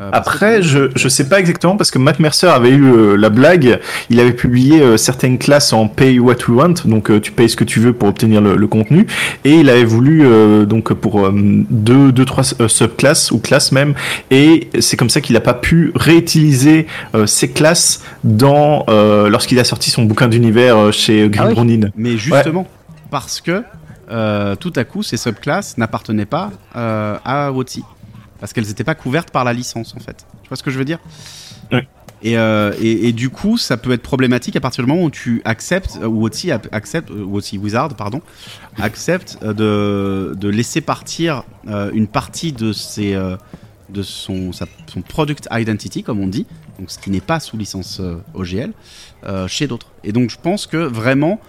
Euh, 0.00 0.10
Après, 0.12 0.62
je 0.62 0.90
je 0.94 1.08
sais 1.08 1.28
pas 1.28 1.40
exactement 1.40 1.76
parce 1.76 1.90
que 1.90 1.98
Matt 1.98 2.20
Mercer 2.20 2.46
avait 2.46 2.70
eu 2.70 2.84
euh, 2.84 3.16
la 3.16 3.30
blague. 3.30 3.80
Il 4.10 4.20
avait 4.20 4.32
publié 4.32 4.80
euh, 4.80 4.96
certaines 4.96 5.38
classes 5.38 5.72
en 5.72 5.88
Pay 5.88 6.20
What 6.20 6.36
We 6.48 6.50
Want, 6.50 6.74
donc 6.84 7.20
tu 7.20 7.32
payes 7.32 7.48
ce 7.48 7.56
que 7.56 7.64
tu 7.64 7.80
veux 7.80 7.92
pour 7.92 8.08
obtenir 8.08 8.40
le, 8.40 8.68
contenu, 8.68 9.06
et 9.44 9.54
il 9.54 9.70
avait 9.70 9.84
voulu 9.84 10.24
donc 10.66 10.92
pour 10.92 11.30
deux 11.32 12.12
deux 12.12 12.24
trois 12.26 12.44
subclasses 12.44 13.30
ou 13.30 13.38
classes 13.38 13.72
même, 13.72 13.94
et 14.30 14.68
c'est 14.78 14.96
comme 14.98 15.08
ça 15.08 15.22
qu'il 15.22 15.32
n'a 15.34 15.40
pas 15.40 15.54
pu 15.54 15.90
réutiliser 15.94 16.86
ces 17.24 17.50
classes 17.50 18.02
dans 18.24 18.84
lorsqu'il 18.88 19.58
a 19.58 19.64
sorti 19.64 19.90
son 19.90 20.04
bouquin 20.04 20.28
d'univers 20.28 20.92
chez 20.92 21.28
Green 21.30 21.86
ah 21.88 21.92
Mais 21.96 22.18
justement 22.18 22.66
parce 23.10 23.40
que 23.40 23.62
tout 24.60 24.72
à 24.76 24.84
coup 24.84 25.02
ces 25.02 25.16
subclasses 25.16 25.78
n'appartenaient 25.78 26.26
pas 26.26 26.50
à 26.74 27.50
WotC 27.52 27.80
parce 28.40 28.52
qu'elles 28.52 28.66
n'étaient 28.66 28.84
pas 28.84 28.94
couvertes 28.94 29.30
par 29.30 29.44
la 29.44 29.52
licence 29.52 29.94
en 29.96 30.00
fait. 30.00 30.26
Tu 30.42 30.48
vois 30.48 30.56
ce 30.56 30.62
que 30.62 30.70
je 30.70 30.78
veux 30.78 30.84
dire? 30.84 30.98
Euh, 32.24 32.74
et, 32.80 33.08
et, 33.08 33.12
du 33.12 33.30
coup, 33.30 33.56
ça 33.58 33.76
peut 33.76 33.92
être 33.92 34.02
problématique 34.02 34.56
à 34.56 34.60
partir 34.60 34.84
du 34.84 34.90
moment 34.90 35.04
où 35.04 35.10
tu 35.10 35.40
acceptes, 35.44 35.98
ou 36.04 36.24
aussi 36.24 36.50
accepte, 36.50 37.10
ou 37.10 37.34
aussi 37.34 37.58
Wizard, 37.58 37.94
pardon, 37.94 38.22
accepte 38.78 39.38
de, 39.44 40.34
de 40.36 40.48
laisser 40.48 40.80
partir 40.80 41.44
euh, 41.68 41.90
une 41.92 42.08
partie 42.08 42.52
de 42.52 42.72
ses, 42.72 43.14
euh, 43.14 43.36
de 43.88 44.02
son, 44.02 44.50
son 44.52 45.02
product 45.02 45.48
identity, 45.50 46.02
comme 46.02 46.20
on 46.20 46.26
dit, 46.26 46.46
donc 46.78 46.90
ce 46.90 46.98
qui 46.98 47.10
n'est 47.10 47.20
pas 47.20 47.40
sous 47.40 47.56
licence 47.56 48.00
OGL, 48.34 48.72
chez 49.46 49.66
d'autres. 49.66 49.88
Et 50.04 50.12
donc, 50.12 50.30
je 50.30 50.38
pense 50.40 50.66
que 50.66 50.76
vraiment 50.76 51.40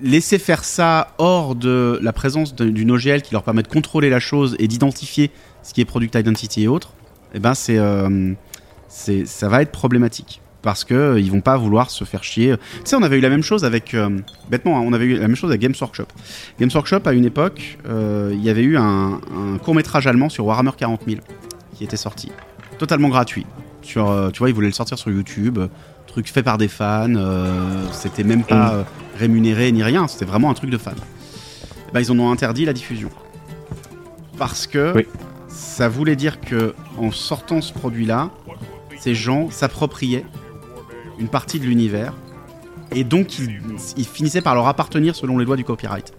laisser 0.00 0.38
faire 0.38 0.64
ça 0.64 1.14
hors 1.18 1.54
de 1.54 1.98
la 2.02 2.12
présence 2.12 2.54
d'une 2.54 2.90
OGL 2.90 3.22
qui 3.22 3.32
leur 3.32 3.42
permet 3.42 3.62
de 3.62 3.68
contrôler 3.68 4.10
la 4.10 4.20
chose 4.20 4.56
et 4.58 4.68
d'identifier 4.68 5.30
ce 5.62 5.74
qui 5.74 5.80
est 5.80 5.84
Product 5.84 6.14
Identity 6.14 6.64
et 6.64 6.68
autres, 6.68 6.92
eh 7.34 7.40
ben 7.40 7.54
c'est, 7.54 7.78
euh, 7.78 8.32
c'est 8.88 9.26
ça 9.26 9.48
va 9.48 9.62
être 9.62 9.72
problématique 9.72 10.40
parce 10.62 10.84
que 10.84 10.94
euh, 10.94 11.20
ils 11.20 11.30
vont 11.30 11.40
pas 11.40 11.56
vouloir 11.56 11.90
se 11.90 12.04
faire 12.04 12.24
chier. 12.24 12.56
Tu 12.56 12.80
sais, 12.84 12.96
on 12.96 13.02
avait 13.02 13.18
eu 13.18 13.20
la 13.20 13.28
même 13.28 13.42
chose 13.42 13.64
avec 13.64 13.94
euh, 13.94 14.18
bêtement, 14.50 14.78
hein, 14.78 14.82
on 14.84 14.92
avait 14.92 15.04
eu 15.04 15.14
la 15.14 15.28
même 15.28 15.36
chose 15.36 15.50
avec 15.50 15.60
Games 15.60 15.74
Workshop. 15.80 16.06
Games 16.58 16.70
Workshop 16.74 17.00
à 17.04 17.12
une 17.12 17.24
époque, 17.24 17.78
il 17.86 18.42
y 18.42 18.50
avait 18.50 18.62
eu 18.62 18.76
un, 18.76 19.20
court 19.62 19.74
métrage 19.74 20.06
allemand 20.06 20.28
sur 20.28 20.46
Warhammer 20.46 20.72
40 20.76 21.02
000 21.06 21.20
qui 21.74 21.84
était 21.84 21.96
sorti, 21.96 22.30
totalement 22.78 23.08
gratuit. 23.08 23.46
Sur, 23.82 24.30
tu 24.32 24.40
vois, 24.40 24.50
ils 24.50 24.54
voulaient 24.54 24.66
le 24.66 24.72
sortir 24.72 24.98
sur 24.98 25.10
YouTube, 25.10 25.58
truc 26.06 26.28
fait 26.28 26.42
par 26.42 26.58
des 26.58 26.68
fans, 26.68 27.14
c'était 27.92 28.24
même 28.24 28.42
pas 28.42 28.84
rémunéré 29.16 29.70
ni 29.72 29.82
rien, 29.82 30.08
c'était 30.08 30.24
vraiment 30.24 30.50
un 30.50 30.54
truc 30.54 30.70
de 30.70 30.78
fan. 30.78 30.96
Eh 31.88 31.92
ben, 31.92 32.00
ils 32.00 32.10
en 32.12 32.18
ont 32.18 32.30
interdit 32.30 32.64
la 32.64 32.72
diffusion 32.72 33.10
parce 34.38 34.66
que 34.66 34.94
ça 35.58 35.88
voulait 35.88 36.14
dire 36.14 36.40
que 36.40 36.74
en 36.98 37.10
sortant 37.10 37.60
ce 37.60 37.72
produit-là, 37.72 38.30
ces 39.00 39.14
gens 39.14 39.50
s'appropriaient 39.50 40.24
une 41.18 41.28
partie 41.28 41.58
de 41.58 41.64
l'univers 41.64 42.14
et 42.92 43.02
donc 43.02 43.38
ils, 43.38 44.04
finissaient 44.04 44.40
par 44.40 44.54
leur 44.54 44.68
appartenir 44.68 45.16
selon 45.16 45.36
les 45.36 45.44
lois 45.44 45.56
du 45.56 45.64
copyright. 45.64 46.14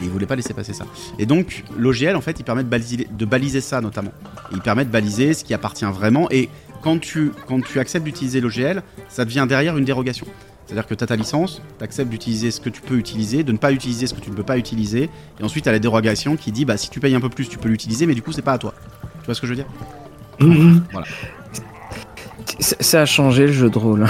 Et 0.00 0.04
ils 0.04 0.10
voulaient 0.10 0.26
pas 0.26 0.36
laisser 0.36 0.52
passer 0.52 0.74
ça. 0.74 0.84
Et 1.18 1.24
donc 1.24 1.64
l'OGL 1.78 2.14
en 2.14 2.20
fait 2.20 2.38
il 2.38 2.44
permet 2.44 2.62
de 2.62 3.24
baliser, 3.24 3.60
ça 3.62 3.80
notamment. 3.80 4.12
Il 4.52 4.60
permet 4.60 4.84
de 4.84 4.90
baliser 4.90 5.32
ce 5.32 5.42
qui 5.42 5.54
appartient 5.54 5.86
vraiment 5.86 6.30
et 6.30 6.50
quand 6.82 7.00
tu, 7.00 7.32
quand 7.48 7.64
tu 7.64 7.80
acceptes 7.80 8.04
d'utiliser 8.04 8.42
l'OGL, 8.42 8.82
ça 9.08 9.24
devient 9.24 9.46
derrière 9.48 9.78
une 9.78 9.86
dérogation. 9.86 10.26
C'est-à-dire 10.66 10.86
que 10.86 10.94
tu 10.94 11.04
as 11.04 11.06
ta 11.06 11.16
licence, 11.16 11.62
tu 11.78 11.84
acceptes 11.84 12.10
d'utiliser 12.10 12.50
ce 12.50 12.60
que 12.60 12.68
tu 12.68 12.80
peux 12.80 12.96
utiliser, 12.96 13.44
de 13.44 13.52
ne 13.52 13.58
pas 13.58 13.70
utiliser 13.70 14.06
ce 14.08 14.14
que 14.14 14.20
tu 14.20 14.30
ne 14.30 14.34
peux 14.34 14.42
pas 14.42 14.58
utiliser, 14.58 15.10
et 15.40 15.44
ensuite 15.44 15.64
tu 15.64 15.68
as 15.68 15.72
la 15.72 15.78
dérogation 15.78 16.36
qui 16.36 16.50
dit 16.50 16.64
bah 16.64 16.76
si 16.76 16.90
tu 16.90 16.98
payes 16.98 17.14
un 17.14 17.20
peu 17.20 17.28
plus, 17.28 17.48
tu 17.48 17.58
peux 17.58 17.68
l'utiliser, 17.68 18.06
mais 18.06 18.14
du 18.14 18.22
coup 18.22 18.32
c'est 18.32 18.42
pas 18.42 18.54
à 18.54 18.58
toi. 18.58 18.74
Tu 19.20 19.26
vois 19.26 19.34
ce 19.34 19.40
que 19.40 19.46
je 19.46 19.52
veux 19.52 19.56
dire? 19.56 19.66
Mhm. 20.40 20.82
Voilà. 20.92 21.06
Ça 22.58 23.02
a 23.02 23.06
changé 23.06 23.46
le 23.46 23.52
jeu 23.52 23.68
de 23.68 23.78
rôle. 23.78 24.06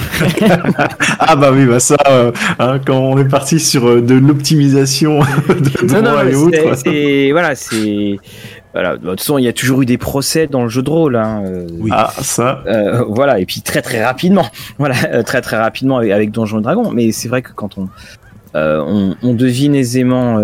ah 1.19 1.37
bah 1.37 1.51
oui, 1.53 1.67
bah 1.67 1.81
ça, 1.81 1.97
euh, 2.07 2.33
hein, 2.59 2.79
quand 2.85 2.99
on 2.99 3.19
est 3.19 3.29
parti 3.29 3.59
sur 3.59 3.89
euh, 3.89 4.01
de 4.01 4.15
l'optimisation 4.15 5.21
de 5.49 6.01
droits 6.01 6.25
et 6.25 6.35
autres. 6.35 7.33
Voilà, 7.33 7.55
c'est 7.55 8.19
voilà. 8.77 8.99
De 8.99 9.09
toute 9.09 9.21
façon, 9.21 9.39
il 9.39 9.45
y 9.45 9.49
a 9.49 9.55
toujours 9.55 9.81
eu 9.81 9.87
des 9.87 9.97
procès 9.97 10.49
dans 10.49 10.63
le 10.63 10.69
jeu 10.69 10.83
de 10.83 10.91
rôle. 10.91 11.17
Hein, 11.17 11.43
euh, 11.47 11.67
oui. 11.79 11.91
Ah, 11.95 12.13
ça. 12.21 12.63
Euh, 12.67 13.05
voilà, 13.09 13.41
et 13.41 13.47
puis 13.47 13.63
très 13.63 13.81
très 13.81 14.05
rapidement. 14.05 14.47
Voilà, 14.79 14.97
euh, 15.11 15.23
très 15.23 15.41
très 15.41 15.57
rapidement 15.57 15.97
avec, 15.97 16.11
avec 16.13 16.31
Donjons 16.31 16.59
et 16.59 16.63
Dragons. 16.63 16.91
Mais 16.91 17.11
c'est 17.11 17.29
vrai 17.29 17.41
que 17.41 17.53
quand 17.55 17.79
on, 17.79 17.89
on, 18.55 19.17
on, 19.23 19.33
devine 19.33 19.75
aisément 19.75 20.39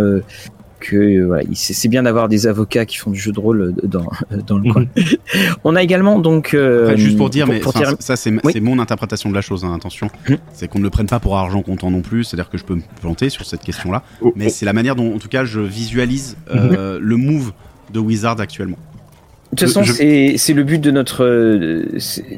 que 0.80 1.24
voilà, 1.26 1.42
c'est 1.52 1.88
bien 1.88 2.04
d'avoir 2.04 2.28
des 2.28 2.46
avocats 2.46 2.86
qui 2.86 2.96
font 2.96 3.10
du 3.10 3.18
jeu 3.18 3.32
de 3.32 3.38
rôle 3.38 3.74
dans, 3.82 4.08
dans 4.46 4.58
le 4.58 4.72
coin. 4.72 4.86
on 5.64 5.76
a 5.76 5.82
également 5.82 6.18
donc 6.18 6.56
juste 6.96 7.18
pour 7.18 7.28
dire, 7.28 7.46
mais 7.46 7.60
ça 7.98 8.16
c'est 8.16 8.60
mon 8.60 8.78
interprétation 8.78 9.28
de 9.28 9.34
la 9.34 9.42
chose. 9.42 9.64
Hein, 9.64 9.74
attention, 9.74 10.08
hum. 10.30 10.38
c'est 10.54 10.68
qu'on 10.68 10.78
ne 10.78 10.84
le 10.84 10.90
prenne 10.90 11.06
pas 11.06 11.20
pour 11.20 11.36
argent 11.36 11.60
comptant 11.60 11.90
non 11.90 12.00
plus. 12.00 12.24
C'est-à-dire 12.24 12.48
que 12.48 12.56
je 12.56 12.64
peux 12.64 12.76
me 12.76 12.82
planter 13.02 13.28
sur 13.28 13.44
cette 13.44 13.62
question-là, 13.62 14.02
oh, 14.22 14.32
mais 14.36 14.46
oh. 14.46 14.50
c'est 14.50 14.64
la 14.64 14.72
manière 14.72 14.96
dont, 14.96 15.14
en 15.14 15.18
tout 15.18 15.28
cas, 15.28 15.44
je 15.44 15.60
visualise 15.60 16.38
hum. 16.50 16.98
le 16.98 17.16
move 17.16 17.52
de 17.92 17.98
Wizard 17.98 18.40
actuellement. 18.40 18.78
De 19.52 19.58
toute 19.58 19.68
façon, 19.68 19.84
c'est 19.84 20.54
le 20.54 20.62
but 20.62 20.78
de 20.78 20.90
notre 20.90 21.84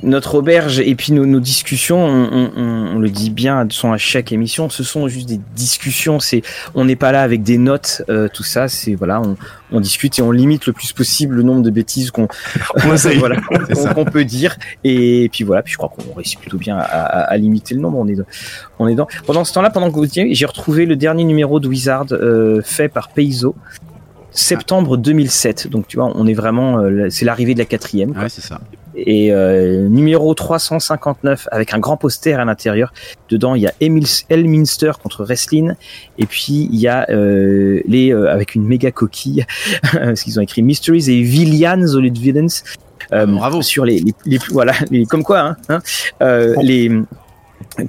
notre 0.02 0.34
auberge 0.34 0.80
et 0.80 0.96
puis 0.96 1.12
nos, 1.12 1.38
discussions. 1.38 2.04
On, 2.04 2.98
le 2.98 3.08
dit 3.08 3.30
bien, 3.30 3.64
sont 3.70 3.92
à 3.92 3.98
chaque 3.98 4.32
émission. 4.32 4.68
Ce 4.68 4.82
sont 4.82 5.06
juste 5.06 5.28
des 5.28 5.38
discussions. 5.54 6.18
C'est 6.18 6.42
on 6.74 6.84
n'est 6.84 6.96
pas 6.96 7.12
là 7.12 7.22
avec 7.22 7.44
des 7.44 7.56
notes, 7.56 8.02
euh, 8.08 8.26
tout 8.32 8.42
ça. 8.42 8.66
C'est 8.66 8.96
voilà, 8.96 9.22
on, 9.70 9.80
discute 9.80 10.18
et 10.18 10.22
on 10.22 10.32
limite 10.32 10.66
le 10.66 10.72
plus 10.72 10.92
possible 10.92 11.36
le 11.36 11.44
nombre 11.44 11.62
de 11.62 11.70
bêtises 11.70 12.10
qu'on 12.10 12.26
voilà, 13.18 13.36
qu'on 13.94 14.04
peut 14.04 14.24
dire. 14.24 14.56
Et 14.82 15.28
puis 15.32 15.44
voilà. 15.44 15.62
Puis 15.62 15.74
je 15.74 15.76
crois 15.78 15.90
qu'on 15.90 16.14
réussit 16.14 16.40
plutôt 16.40 16.58
bien 16.58 16.78
à, 16.78 17.36
limiter 17.36 17.76
le 17.76 17.80
nombre. 17.80 17.98
On 17.98 18.08
est 18.08 18.16
on 18.80 18.88
est 18.88 18.96
dans. 18.96 19.06
Pendant 19.24 19.44
ce 19.44 19.52
temps-là, 19.52 19.70
pendant 19.70 19.88
que 19.88 19.94
vous 19.94 20.06
disiez, 20.06 20.34
j'ai 20.34 20.46
retrouvé 20.46 20.84
le 20.84 20.96
dernier 20.96 21.22
numéro 21.22 21.60
de 21.60 21.68
Wizard 21.68 22.06
euh, 22.10 22.60
fait 22.64 22.88
par 22.88 23.10
Payso 23.10 23.54
septembre 24.34 24.96
2007. 24.96 25.68
Donc 25.68 25.88
tu 25.88 25.96
vois, 25.96 26.12
on 26.14 26.26
est 26.26 26.34
vraiment, 26.34 26.78
euh, 26.78 27.08
c'est 27.08 27.24
l'arrivée 27.24 27.54
de 27.54 27.60
la 27.60 27.64
quatrième. 27.64 28.10
Ouais, 28.10 28.28
c'est 28.28 28.42
ça. 28.42 28.60
Et 28.96 29.32
euh, 29.32 29.88
numéro 29.88 30.34
359 30.34 31.48
avec 31.50 31.72
un 31.72 31.78
grand 31.78 31.96
poster 31.96 32.34
à 32.34 32.44
l'intérieur. 32.44 32.92
Dedans, 33.28 33.54
il 33.54 33.62
y 33.62 33.66
a 33.66 33.72
Elminster 33.80 34.92
contre 35.02 35.24
Wrestling. 35.24 35.72
Et 36.18 36.26
puis 36.26 36.68
il 36.70 36.78
y 36.78 36.88
a 36.88 37.06
euh, 37.10 37.80
les 37.86 38.12
avec 38.12 38.54
une 38.54 38.66
méga 38.66 38.90
coquille, 38.90 39.46
parce 39.92 40.22
qu'ils 40.22 40.38
ont 40.38 40.42
écrit 40.42 40.62
Mysteries 40.62 41.10
et 41.10 41.22
Villains 41.22 41.86
the 41.86 42.18
Villains. 42.18 42.62
Bravo. 43.10 43.62
Sur 43.62 43.84
les, 43.84 44.00
les, 44.00 44.14
les 44.26 44.38
voilà, 44.50 44.72
les, 44.90 45.06
comme 45.06 45.22
quoi, 45.22 45.40
hein, 45.40 45.56
hein 45.68 45.80
les 46.62 46.90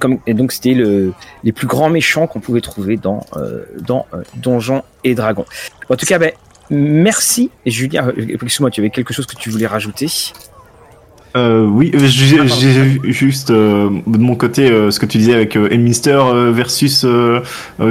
comme, 0.00 0.18
et 0.26 0.34
donc 0.34 0.52
c'était 0.52 0.74
le, 0.74 1.12
les 1.44 1.52
plus 1.52 1.66
grands 1.66 1.90
méchants 1.90 2.26
qu'on 2.26 2.40
pouvait 2.40 2.60
trouver 2.60 2.96
dans, 2.96 3.24
euh, 3.36 3.64
dans 3.80 4.06
euh, 4.12 4.22
Donjons 4.36 4.82
et 5.04 5.14
Dragons. 5.14 5.46
En 5.88 5.96
tout 5.96 6.06
cas, 6.06 6.18
ben, 6.18 6.32
merci 6.70 7.50
Julien. 7.64 8.12
Excuse-moi, 8.16 8.70
tu 8.70 8.80
avais 8.80 8.90
quelque 8.90 9.14
chose 9.14 9.26
que 9.26 9.36
tu 9.36 9.50
voulais 9.50 9.66
rajouter? 9.66 10.08
Euh, 11.36 11.66
oui, 11.66 11.92
j'ai 11.94 12.38
vu 12.38 13.12
juste 13.12 13.50
euh, 13.50 13.90
de 14.06 14.16
mon 14.16 14.36
côté 14.36 14.70
euh, 14.70 14.90
ce 14.90 14.98
que 14.98 15.04
tu 15.04 15.18
disais 15.18 15.34
avec 15.34 15.54
euh, 15.54 15.68
Elminster 15.70 16.18
versus 16.50 17.04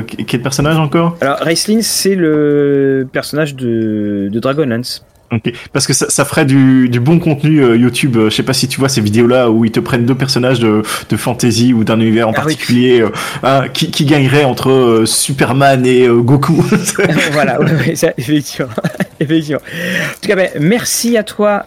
quel 0.08 0.42
personnage 0.42 0.78
encore? 0.78 1.16
Alors, 1.22 1.38
Raceline, 1.38 1.84
c'est 1.84 2.16
le 2.16 3.08
personnage 3.12 3.56
de, 3.56 4.30
de 4.32 4.40
Dragonlance. 4.40 5.06
Ok, 5.32 5.52
parce 5.74 5.88
que 5.88 5.94
ça, 5.94 6.08
ça 6.10 6.24
ferait 6.24 6.46
du, 6.46 6.88
du, 6.88 7.00
bon 7.00 7.18
contenu 7.18 7.64
euh, 7.64 7.76
YouTube. 7.76 8.16
Euh, 8.16 8.30
je 8.30 8.36
sais 8.36 8.44
pas 8.44 8.54
si 8.54 8.68
tu 8.68 8.80
vois 8.80 8.90
ces 8.90 9.02
vidéos-là 9.02 9.50
où 9.50 9.66
ils 9.66 9.72
te 9.72 9.80
prennent 9.80 10.06
deux 10.06 10.16
personnages 10.16 10.60
de, 10.60 10.84
de 11.10 11.18
fantasy 11.18 11.74
ou 11.74 11.84
d'un 11.84 12.00
univers 12.00 12.30
en 12.30 12.32
ah 12.32 12.36
particulier, 12.36 13.02
euh, 13.02 13.10
hein, 13.42 13.66
qui, 13.74 13.90
qui 13.90 14.06
gagnerait 14.06 14.44
entre 14.44 15.04
Superman 15.08 15.84
et 15.86 16.08
Goku. 16.08 16.54
voilà, 17.32 17.58
ça, 17.96 18.14
effectivement. 18.18 18.70
effectivement. 19.20 19.62
En 19.62 20.22
tout 20.22 20.28
cas, 20.28 20.36
ben, 20.36 20.50
merci 20.60 21.18
à 21.18 21.24
toi, 21.24 21.66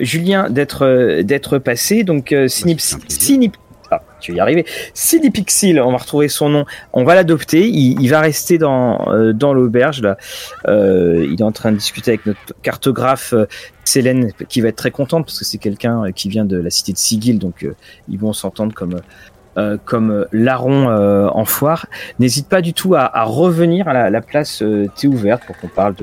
Julien, 0.00 0.50
d'être 0.50 1.22
d'être 1.22 1.58
passé. 1.58 2.04
Donc, 2.04 2.34
Snip, 2.48 2.80
Snip, 3.86 4.00
ah, 4.00 4.02
tu 4.20 4.32
vas 4.32 4.38
y 4.38 4.40
arriver. 4.40 4.64
CD 4.94 5.30
Pixel, 5.30 5.80
on 5.80 5.92
va 5.92 5.98
retrouver 5.98 6.28
son 6.28 6.48
nom. 6.48 6.64
On 6.92 7.04
va 7.04 7.14
l'adopter. 7.14 7.68
Il, 7.68 8.08
va 8.08 8.20
rester 8.20 8.58
dans 8.58 9.08
euh, 9.08 9.32
dans 9.32 9.52
l'auberge 9.52 10.02
là. 10.02 10.16
Euh, 10.68 11.26
il 11.30 11.40
est 11.40 11.44
en 11.44 11.52
train 11.52 11.72
de 11.72 11.76
discuter 11.76 12.12
avec 12.12 12.26
notre 12.26 12.40
cartographe 12.62 13.32
euh, 13.32 13.46
Célène, 13.84 14.32
qui 14.48 14.60
va 14.60 14.68
être 14.68 14.76
très 14.76 14.90
contente 14.90 15.26
parce 15.26 15.38
que 15.38 15.44
c'est 15.44 15.58
quelqu'un 15.58 16.06
euh, 16.06 16.10
qui 16.10 16.28
vient 16.28 16.44
de 16.44 16.56
la 16.56 16.70
cité 16.70 16.92
de 16.92 16.98
Sigil, 16.98 17.38
donc 17.38 17.62
euh, 17.62 17.76
ils 18.08 18.18
vont 18.18 18.32
s'entendre 18.32 18.74
comme 18.74 19.00
comme 19.86 20.26
larron 20.32 20.86
en 20.86 21.44
foire. 21.46 21.86
N'hésite 22.18 22.46
pas 22.46 22.60
du 22.60 22.74
tout 22.74 22.94
à, 22.94 23.24
revenir 23.24 23.88
à 23.88 23.94
la, 23.94 24.10
la 24.10 24.20
place 24.20 24.62
t'es 24.96 25.06
ouverte 25.06 25.46
pour 25.46 25.56
qu'on 25.56 25.68
parle 25.68 25.94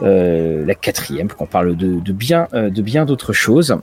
de 0.00 0.64
la 0.64 0.74
quatrième, 0.76 1.26
pour 1.26 1.38
qu'on 1.38 1.46
parle 1.46 1.74
de, 1.74 1.98
de 1.98 2.12
bien 2.12 2.46
de 2.52 2.80
bien 2.80 3.04
d'autres 3.04 3.32
choses. 3.32 3.76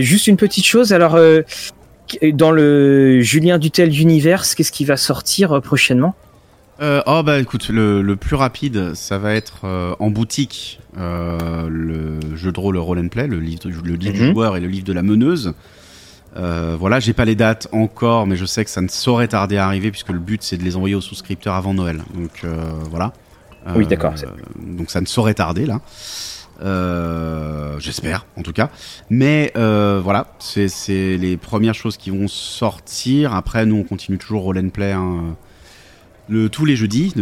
juste 0.00 0.26
une 0.26 0.36
petite 0.36 0.64
chose. 0.64 0.92
Alors, 0.92 1.16
dans 2.32 2.50
le 2.50 3.20
Julien 3.20 3.58
Dutel 3.58 3.98
Universe, 3.98 4.54
qu'est-ce 4.54 4.72
qui 4.72 4.84
va 4.84 4.96
sortir 4.96 5.52
euh, 5.52 5.60
prochainement? 5.60 6.14
Euh, 6.82 7.02
oh 7.06 7.22
bah 7.24 7.38
écoute, 7.38 7.70
le, 7.70 8.14
plus 8.16 8.36
rapide, 8.36 8.94
ça 8.94 9.16
va 9.16 9.34
être 9.34 9.60
euh, 9.64 9.94
en 9.98 10.10
boutique 10.10 10.80
le 10.98 12.18
jeu 12.34 12.52
de 12.52 12.60
rôle 12.60 12.76
Roll 12.76 12.98
and 12.98 13.08
Play, 13.08 13.26
le 13.26 13.40
livre, 13.40 13.62
le 13.66 13.94
livre 13.94 14.12
du 14.12 14.22
mhm. 14.22 14.32
joueur 14.32 14.56
et 14.56 14.60
le 14.60 14.68
livre 14.68 14.84
de 14.84 14.92
la 14.92 15.02
meneuse. 15.02 15.54
voilà, 16.34 17.00
j'ai 17.00 17.14
pas 17.14 17.24
les 17.24 17.34
dates 17.34 17.68
encore, 17.72 18.26
mais 18.26 18.36
je 18.36 18.44
sais 18.44 18.64
que 18.64 18.70
ça 18.70 18.82
ne 18.82 18.88
saurait 18.88 19.28
tarder 19.28 19.56
à 19.56 19.66
arriver 19.66 19.90
puisque 19.90 20.10
le 20.10 20.18
but 20.18 20.42
c'est 20.42 20.56
de 20.58 20.62
les 20.62 20.76
envoyer 20.76 20.94
aux 20.94 21.00
souscripteurs 21.00 21.54
avant 21.54 21.72
Noël. 21.72 22.02
Donc 22.14 22.44
voilà. 22.90 23.12
oui, 23.74 23.86
d'accord. 23.86 24.14
Donc 24.56 24.90
ça 24.90 25.00
ne 25.00 25.06
saurait 25.06 25.34
tarder 25.34 25.64
là. 25.64 25.80
Euh, 26.62 27.78
j'espère 27.78 28.26
en 28.36 28.42
tout 28.42 28.52
cas. 28.52 28.70
Mais 29.10 29.52
euh, 29.56 30.00
voilà, 30.02 30.26
c'est 30.38 30.68
les 30.88 31.36
premières 31.36 31.74
choses 31.74 31.96
qui 31.96 32.10
vont 32.10 32.28
sortir. 32.28 33.34
Après, 33.34 33.66
nous 33.66 33.76
on 33.76 33.84
continue 33.84 34.18
toujours 34.18 34.42
roll 34.42 34.58
and 34.58 34.70
play 34.70 34.92
hein, 34.92 35.36
le, 36.28 36.48
tous 36.48 36.64
les 36.64 36.76
jeudis, 36.76 37.14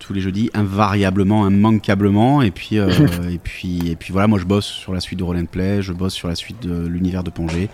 tous 0.00 0.12
les 0.12 0.20
jeudis 0.20 0.50
invariablement, 0.54 1.48
immanquablement. 1.48 2.42
Et 2.42 2.50
puis 2.50 2.78
euh, 2.78 2.90
et 3.30 3.38
puis 3.38 3.90
et 3.90 3.96
puis 3.96 4.12
voilà, 4.12 4.26
moi 4.26 4.38
je 4.38 4.44
bosse 4.44 4.66
sur 4.66 4.92
la 4.92 5.00
suite 5.00 5.18
de 5.18 5.24
roll 5.24 5.36
and 5.36 5.46
play, 5.46 5.82
je 5.82 5.92
bosse 5.92 6.14
sur 6.14 6.28
la 6.28 6.34
suite 6.34 6.62
de 6.62 6.86
l'univers 6.86 7.24
de 7.24 7.30
Pongé. 7.30 7.68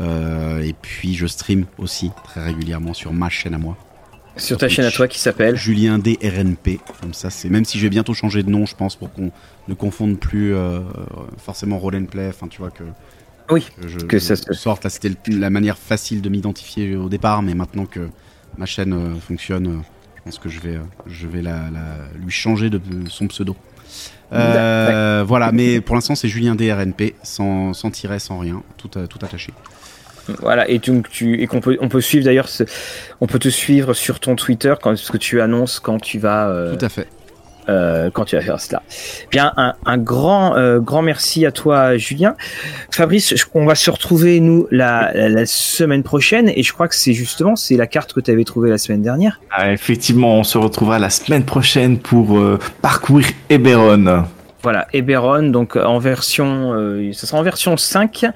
et 0.00 0.74
puis 0.82 1.14
je 1.14 1.26
stream 1.26 1.64
aussi 1.78 2.10
très 2.24 2.44
régulièrement 2.44 2.94
sur 2.94 3.12
ma 3.12 3.30
chaîne 3.30 3.54
à 3.54 3.58
moi. 3.58 3.76
Sur 4.36 4.58
ta 4.58 4.68
chaîne 4.68 4.84
à 4.84 4.90
toi 4.90 5.06
qui 5.06 5.20
s'appelle 5.20 5.54
Julien 5.54 5.98
DRNP. 5.98 6.80
Comme 7.00 7.14
ça, 7.14 7.30
c'est 7.30 7.48
même 7.48 7.64
si 7.64 7.78
je 7.78 7.84
vais 7.84 7.90
bientôt 7.90 8.14
changer 8.14 8.42
de 8.42 8.50
nom, 8.50 8.66
je 8.66 8.74
pense, 8.74 8.96
pour 8.96 9.12
qu'on 9.12 9.30
ne 9.68 9.74
confonde 9.74 10.18
plus 10.18 10.54
euh, 10.54 10.80
forcément 11.38 11.78
roll 11.78 11.96
and 11.96 12.06
play. 12.06 12.28
Enfin, 12.28 12.48
tu 12.48 12.58
vois 12.58 12.70
que. 12.70 12.84
Oui. 13.50 13.66
Que, 13.80 13.88
je, 13.88 13.98
que 13.98 14.18
ça 14.18 14.36
se 14.36 14.52
sorte. 14.52 14.84
Là, 14.84 14.90
c'était 14.90 15.12
la 15.28 15.50
manière 15.50 15.78
facile 15.78 16.22
de 16.22 16.28
m'identifier 16.28 16.96
au 16.96 17.08
départ, 17.08 17.42
mais 17.42 17.54
maintenant 17.54 17.86
que 17.86 18.08
ma 18.56 18.66
chaîne 18.66 18.92
euh, 18.92 19.14
fonctionne, 19.20 19.66
euh, 19.66 19.82
je 20.16 20.22
pense 20.22 20.38
que 20.38 20.48
je 20.48 20.60
vais, 20.60 20.78
je 21.06 21.26
vais 21.26 21.42
la, 21.42 21.60
lui 22.16 22.30
changer 22.30 22.70
de 22.70 22.80
son 23.08 23.26
pseudo. 23.28 23.56
voilà, 24.30 25.50
mais 25.52 25.80
pour 25.80 25.94
l'instant, 25.94 26.14
c'est 26.14 26.28
Julien 26.28 26.54
DRNP, 26.54 27.14
sans, 27.22 27.74
sans 27.74 27.90
tiret, 27.90 28.18
sans 28.18 28.38
rien, 28.38 28.62
tout, 28.78 28.88
tout 28.88 29.18
attaché. 29.22 29.52
Voilà, 30.40 30.66
et 30.70 30.78
donc 30.78 31.10
tu 31.10 31.42
et 31.42 31.46
qu'on 31.46 31.60
peut 31.60 31.76
on 31.82 31.90
peut 31.90 32.00
suivre 32.00 32.24
d'ailleurs, 32.24 32.48
on 33.20 33.26
peut 33.26 33.38
te 33.38 33.50
suivre 33.50 33.92
sur 33.92 34.20
ton 34.20 34.36
Twitter 34.36 34.72
quand 34.80 34.96
ce 34.96 35.12
que 35.12 35.18
tu 35.18 35.42
annonces 35.42 35.80
quand 35.80 36.00
tu 36.00 36.18
vas. 36.18 36.72
Tout 36.78 36.82
à 36.82 36.88
fait. 36.88 37.08
Euh, 37.68 38.10
quand 38.12 38.26
tu 38.26 38.36
vas 38.36 38.42
faire 38.42 38.60
cela. 38.60 38.82
Bien, 39.30 39.52
un, 39.56 39.74
un 39.86 39.96
grand 39.96 40.54
euh, 40.56 40.80
grand 40.80 41.00
merci 41.00 41.46
à 41.46 41.52
toi, 41.52 41.96
Julien. 41.96 42.36
Fabrice, 42.90 43.34
on 43.54 43.64
va 43.64 43.74
se 43.74 43.90
retrouver 43.90 44.38
nous 44.40 44.66
la, 44.70 45.10
la, 45.14 45.46
semaine 45.46 46.02
prochaine 46.02 46.50
et 46.54 46.62
je 46.62 46.72
crois 46.72 46.88
que 46.88 46.94
c'est 46.94 47.14
justement 47.14 47.56
c'est 47.56 47.76
la 47.76 47.86
carte 47.86 48.12
que 48.12 48.20
tu 48.20 48.30
avais 48.30 48.44
trouvée 48.44 48.68
la 48.68 48.76
semaine 48.76 49.02
dernière. 49.02 49.40
Ah, 49.50 49.72
effectivement, 49.72 50.38
on 50.38 50.44
se 50.44 50.58
retrouvera 50.58 50.98
la 50.98 51.10
semaine 51.10 51.44
prochaine 51.44 51.98
pour 51.98 52.38
euh, 52.38 52.58
parcourir 52.82 53.28
Eberron. 53.48 54.24
Voilà, 54.62 54.86
Eberron, 54.92 55.44
donc 55.44 55.76
en 55.76 55.98
version, 55.98 56.72
euh, 56.74 57.12
ça 57.12 57.26
sera 57.26 57.38
en 57.38 57.42
version 57.42 57.76
5 57.76 58.26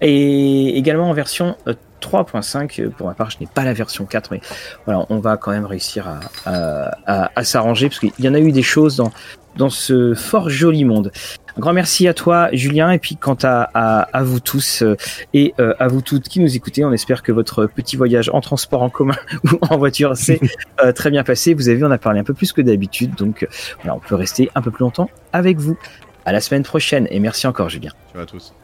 et 0.00 0.76
également 0.76 1.08
en 1.08 1.14
version 1.14 1.56
3.5. 2.04 2.80
Euh, 2.80 2.90
pour 2.90 3.06
ma 3.06 3.14
part, 3.14 3.30
je 3.30 3.38
n'ai 3.40 3.46
pas 3.46 3.64
la 3.64 3.72
version 3.72 4.04
4, 4.04 4.30
mais 4.32 4.40
voilà, 4.84 5.06
on 5.08 5.18
va 5.18 5.36
quand 5.36 5.52
même 5.52 5.66
réussir 5.66 6.08
à, 6.46 7.44
s'arranger 7.44 7.88
parce 7.88 8.00
qu'il 8.00 8.12
y 8.18 8.28
en 8.28 8.34
a 8.34 8.40
eu 8.40 8.52
des 8.52 8.62
choses 8.62 8.96
dans, 8.96 9.12
dans 9.56 9.70
ce 9.70 10.14
fort 10.14 10.50
joli 10.50 10.84
monde. 10.84 11.12
Un 11.56 11.60
grand 11.60 11.72
merci 11.72 12.08
à 12.08 12.14
toi, 12.14 12.48
Julien, 12.52 12.90
et 12.90 12.98
puis 12.98 13.16
quant 13.16 13.38
à, 13.42 13.62
à, 13.62 14.22
vous 14.24 14.40
tous 14.40 14.82
euh, 14.82 14.96
et 15.32 15.54
euh, 15.60 15.72
à 15.78 15.86
vous 15.86 16.02
toutes 16.02 16.28
qui 16.28 16.40
nous 16.40 16.56
écoutez, 16.56 16.84
on 16.84 16.92
espère 16.92 17.22
que 17.22 17.30
votre 17.30 17.66
petit 17.66 17.96
voyage 17.96 18.28
en 18.32 18.40
transport 18.40 18.82
en 18.82 18.90
commun 18.90 19.16
ou 19.44 19.58
en 19.62 19.78
voiture 19.78 20.16
s'est 20.16 20.40
très 20.94 21.10
bien 21.10 21.22
passé. 21.22 21.54
Vous 21.54 21.68
avez 21.68 21.78
vu, 21.78 21.84
on 21.84 21.90
a 21.90 21.98
parlé 21.98 22.20
un 22.20 22.24
peu 22.24 22.34
plus 22.34 22.52
que 22.52 22.60
d'habitude, 22.60 23.14
donc 23.14 23.46
voilà, 23.76 23.94
on 23.94 24.00
peut 24.00 24.16
rester 24.16 24.50
un 24.54 24.62
peu 24.62 24.70
plus 24.70 24.82
longtemps 24.82 25.08
avec 25.32 25.58
vous. 25.58 25.78
À 26.26 26.32
la 26.32 26.40
semaine 26.40 26.62
prochaine 26.62 27.06
et 27.10 27.20
merci 27.20 27.46
encore, 27.46 27.68
Julien. 27.68 27.90
Ciao 28.12 28.22
à 28.22 28.26
tous. 28.26 28.54